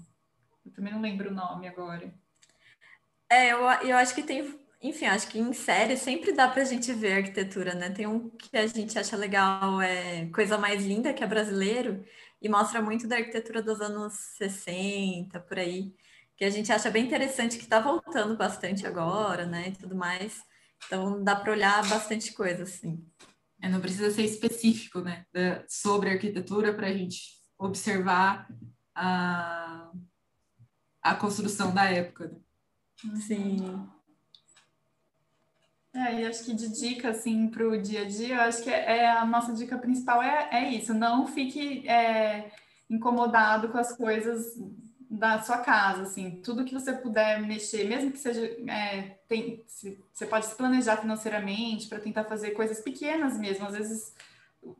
Eu 0.66 0.72
também 0.72 0.92
não 0.92 1.00
lembro 1.00 1.30
o 1.30 1.34
nome 1.34 1.68
agora. 1.68 2.12
É, 3.30 3.52
eu, 3.52 3.60
eu 3.60 3.96
acho 3.96 4.14
que 4.14 4.22
tem, 4.22 4.58
enfim, 4.80 5.06
acho 5.06 5.28
que 5.28 5.38
em 5.38 5.52
série 5.52 5.96
sempre 5.96 6.32
dá 6.32 6.48
pra 6.48 6.64
gente 6.64 6.92
ver 6.92 7.14
arquitetura, 7.14 7.74
né? 7.74 7.88
Tem 7.90 8.06
um 8.06 8.28
que 8.30 8.56
a 8.56 8.66
gente 8.66 8.98
acha 8.98 9.16
legal, 9.16 9.80
é 9.80 10.26
Coisa 10.26 10.58
Mais 10.58 10.84
Linda, 10.84 11.14
que 11.14 11.22
é 11.22 11.26
brasileiro, 11.26 12.04
e 12.40 12.48
mostra 12.48 12.82
muito 12.82 13.06
da 13.06 13.16
arquitetura 13.16 13.62
dos 13.62 13.80
anos 13.80 14.12
60, 14.36 15.38
por 15.40 15.58
aí, 15.58 15.94
que 16.36 16.44
a 16.44 16.50
gente 16.50 16.72
acha 16.72 16.90
bem 16.90 17.06
interessante, 17.06 17.58
que 17.58 17.66
tá 17.66 17.80
voltando 17.80 18.36
bastante 18.36 18.86
agora, 18.86 19.46
né, 19.46 19.68
e 19.68 19.76
tudo 19.76 19.94
mais. 19.94 20.42
Então 20.86 21.22
dá 21.22 21.36
para 21.36 21.52
olhar 21.52 21.88
bastante 21.88 22.32
coisa, 22.32 22.64
assim. 22.64 23.04
É, 23.60 23.68
não 23.68 23.80
precisa 23.80 24.10
ser 24.10 24.24
específico, 24.24 25.00
né, 25.00 25.24
sobre 25.68 26.10
arquitetura 26.10 26.74
para 26.74 26.88
a 26.88 26.92
gente 26.92 27.20
observar 27.56 28.48
a, 28.94 29.90
a 31.00 31.14
construção 31.14 31.72
da 31.72 31.84
época. 31.84 32.32
Né? 33.04 33.16
Sim. 33.16 33.88
É, 35.94 36.20
e 36.20 36.26
acho 36.26 36.44
que 36.44 36.54
de 36.54 36.68
dica, 36.68 37.10
assim, 37.10 37.48
para 37.48 37.68
o 37.68 37.80
dia 37.80 38.02
a 38.02 38.08
dia, 38.08 38.36
eu 38.36 38.40
acho 38.40 38.62
que 38.62 38.70
é, 38.70 38.98
é, 38.98 39.10
a 39.10 39.26
nossa 39.26 39.52
dica 39.52 39.78
principal 39.78 40.22
é, 40.22 40.48
é 40.50 40.70
isso, 40.70 40.94
não 40.94 41.26
fique 41.26 41.86
é, 41.86 42.50
incomodado 42.88 43.68
com 43.68 43.78
as 43.78 43.94
coisas 43.94 44.56
da 45.12 45.42
sua 45.42 45.58
casa, 45.58 46.04
assim, 46.04 46.40
tudo 46.42 46.64
que 46.64 46.72
você 46.72 46.90
puder 46.90 47.42
mexer, 47.42 47.84
mesmo 47.84 48.10
que 48.10 48.18
seja, 48.18 48.40
é, 48.66 49.18
tem, 49.28 49.62
se, 49.66 50.02
você 50.10 50.24
pode 50.24 50.46
se 50.46 50.54
planejar 50.54 50.96
financeiramente 50.96 51.86
para 51.86 52.00
tentar 52.00 52.24
fazer 52.24 52.52
coisas 52.52 52.80
pequenas 52.80 53.38
mesmo, 53.38 53.66
às 53.66 53.76
vezes 53.76 54.14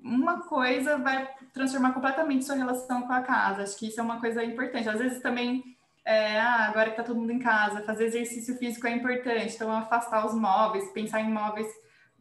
uma 0.03 0.41
coisa 0.45 0.97
vai 0.97 1.29
transformar 1.53 1.93
completamente 1.93 2.47
sua 2.47 2.55
relação 2.55 3.03
com 3.03 3.13
a 3.13 3.21
casa, 3.21 3.63
acho 3.63 3.77
que 3.77 3.89
isso 3.89 4.01
é 4.01 4.03
uma 4.03 4.19
coisa 4.21 4.43
importante, 4.43 4.89
às 4.89 4.99
vezes 4.99 5.21
também, 5.21 5.77
é, 6.03 6.41
ah, 6.41 6.65
agora 6.67 6.89
que 6.89 6.97
tá 6.97 7.03
todo 7.03 7.21
mundo 7.21 7.33
em 7.33 7.39
casa, 7.39 7.83
fazer 7.83 8.07
exercício 8.07 8.57
físico 8.57 8.87
é 8.87 8.91
importante, 8.93 9.55
então 9.55 9.71
afastar 9.71 10.25
os 10.25 10.35
móveis, 10.35 10.91
pensar 10.93 11.21
em 11.21 11.31
móveis, 11.31 11.69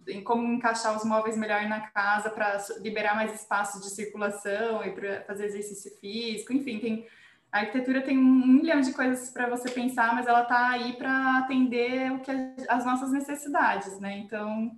em 0.06 0.22
como 0.22 0.46
encaixar 0.52 0.98
os 0.98 1.06
móveis 1.06 1.38
melhor 1.38 1.64
na 1.70 1.80
casa 1.80 2.30
para 2.30 2.62
liberar 2.82 3.16
mais 3.16 3.34
espaço 3.34 3.80
de 3.80 3.90
circulação 3.90 4.84
e 4.84 4.92
para 4.92 5.22
fazer 5.22 5.46
exercício 5.46 5.92
físico, 6.02 6.52
enfim, 6.52 6.78
tem 6.80 7.08
a 7.52 7.60
arquitetura 7.60 8.02
tem 8.02 8.18
um 8.18 8.48
milhão 8.48 8.80
de 8.80 8.94
coisas 8.94 9.30
para 9.30 9.50
você 9.50 9.70
pensar, 9.70 10.16
mas 10.16 10.26
ela 10.26 10.44
está 10.44 10.70
aí 10.70 10.94
para 10.94 11.40
atender 11.40 12.12
o 12.12 12.20
que 12.20 12.32
as 12.70 12.86
nossas 12.86 13.12
necessidades, 13.12 14.00
né? 14.00 14.18
Então, 14.20 14.72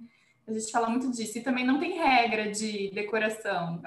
a 0.48 0.52
gente 0.52 0.72
fala 0.72 0.90
muito 0.90 1.12
disso. 1.12 1.38
E 1.38 1.41
também 1.41 1.66
não 1.66 1.80
tem 1.80 2.00
regra 2.00 2.52
de 2.52 2.90
decoração. 2.91 3.82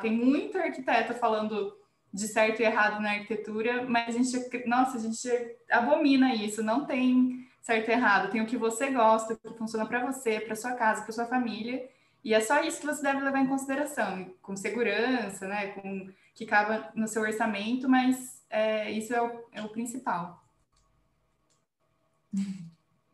Tem 0.00 0.12
muito 0.12 0.58
arquiteto 0.58 1.14
falando 1.14 1.76
de 2.12 2.26
certo 2.26 2.60
e 2.60 2.64
errado 2.64 3.00
na 3.00 3.10
arquitetura, 3.12 3.84
mas 3.86 4.16
a 4.16 4.18
gente, 4.18 4.66
nossa, 4.66 4.96
a 4.96 5.00
gente 5.00 5.28
abomina 5.70 6.34
isso. 6.34 6.62
Não 6.62 6.86
tem 6.86 7.46
certo 7.60 7.90
e 7.90 7.92
errado. 7.92 8.30
Tem 8.32 8.40
o 8.40 8.46
que 8.46 8.56
você 8.56 8.90
gosta, 8.90 9.34
o 9.34 9.36
que 9.38 9.58
funciona 9.58 9.86
para 9.86 10.04
você, 10.04 10.40
para 10.40 10.56
sua 10.56 10.72
casa, 10.72 11.02
para 11.02 11.12
sua 11.12 11.26
família. 11.26 11.88
E 12.24 12.34
é 12.34 12.40
só 12.40 12.62
isso 12.62 12.80
que 12.80 12.86
você 12.86 13.02
deve 13.02 13.20
levar 13.20 13.40
em 13.40 13.46
consideração, 13.46 14.34
com 14.42 14.56
segurança, 14.56 15.46
né? 15.46 15.68
Com 15.68 16.08
que 16.40 16.46
cabe 16.46 16.82
no 16.98 17.06
seu 17.06 17.20
orçamento, 17.20 17.86
mas 17.86 18.42
é, 18.48 18.90
isso 18.90 19.12
é 19.12 19.20
o, 19.20 19.44
é 19.52 19.60
o 19.60 19.68
principal. 19.68 20.42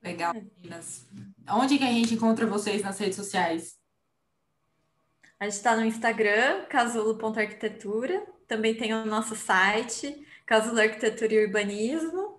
Legal, 0.01 0.33
meninas. 0.33 1.05
Onde 1.51 1.77
que 1.77 1.83
a 1.83 1.91
gente 1.91 2.15
encontra 2.15 2.47
vocês 2.47 2.83
nas 2.83 2.97
redes 3.01 3.17
sociais? 3.17 3.77
A 5.41 5.45
gente 5.47 5.55
está 5.55 5.75
no 5.75 5.85
Instagram, 5.85 6.67
casulo.arquitetura. 6.67 8.25
Também 8.47 8.77
tem 8.77 8.95
o 8.95 9.05
nosso 9.05 9.35
site, 9.35 10.25
Casulo 10.47 10.79
Arquitetura 10.79 11.35
e 11.35 11.45
Urbanismo. 11.47 12.39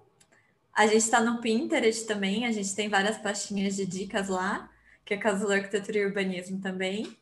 A 0.72 0.88
gente 0.88 1.00
está 1.00 1.20
no 1.20 1.42
Pinterest 1.42 2.08
também, 2.08 2.46
a 2.46 2.52
gente 2.54 2.74
tem 2.74 2.88
várias 2.88 3.18
pastinhas 3.18 3.76
de 3.76 3.86
dicas 3.86 4.30
lá, 4.30 4.72
que 5.04 5.14
é 5.14 5.18
Casulo 5.18 5.52
Arquitetura 5.52 5.98
e 5.98 6.06
Urbanismo 6.06 6.62
também. 6.62 7.18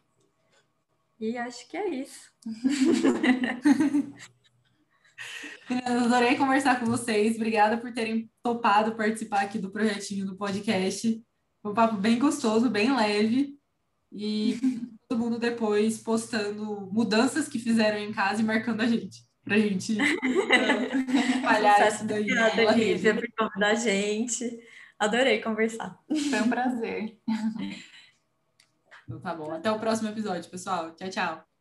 E 1.20 1.38
acho 1.38 1.68
que 1.70 1.78
é 1.78 1.90
isso. 1.90 2.30
Adorei 5.86 6.36
conversar 6.36 6.80
com 6.80 6.86
vocês. 6.86 7.36
Obrigada 7.36 7.78
por 7.78 7.92
terem 7.94 8.30
topado 8.44 8.96
participar 8.96 9.42
aqui 9.42 9.58
do 9.58 9.72
projetinho 9.72 10.26
do 10.26 10.36
podcast. 10.36 11.24
Foi 11.62 11.72
um 11.72 11.76
papo 11.76 11.98
bem 11.98 12.20
gostoso, 12.20 12.70
bem 12.70 12.96
leve. 12.96 13.58
E 14.12 14.60
todo 15.08 15.20
mundo 15.20 15.40
depois 15.40 15.98
postando 15.98 16.90
mudanças 16.92 17.48
que 17.48 17.60
fizeram 17.60 17.98
em 17.98 18.12
casa 18.14 18.42
e 18.42 18.46
marcando 18.46 18.82
a 18.82 18.88
gente. 18.88 19.24
Pra 19.44 19.58
gente 19.58 19.98
espalhar 21.36 21.88
isso 21.88 22.06
daí. 22.06 22.22
Obrigada, 22.22 22.72
Lívia, 22.74 23.14
por 23.14 23.28
convidar 23.38 23.72
a 23.72 23.76
gente. 23.76 24.60
Adorei 24.98 25.42
conversar. 25.42 25.98
Foi 26.08 26.42
um 26.42 26.50
prazer. 26.50 27.20
Então 29.08 29.20
tá 29.20 29.34
bom. 29.36 29.52
Até 29.52 29.72
o 29.72 29.80
próximo 29.80 30.10
episódio, 30.10 30.50
pessoal. 30.50 30.96
Tchau, 30.96 31.10
tchau. 31.10 31.55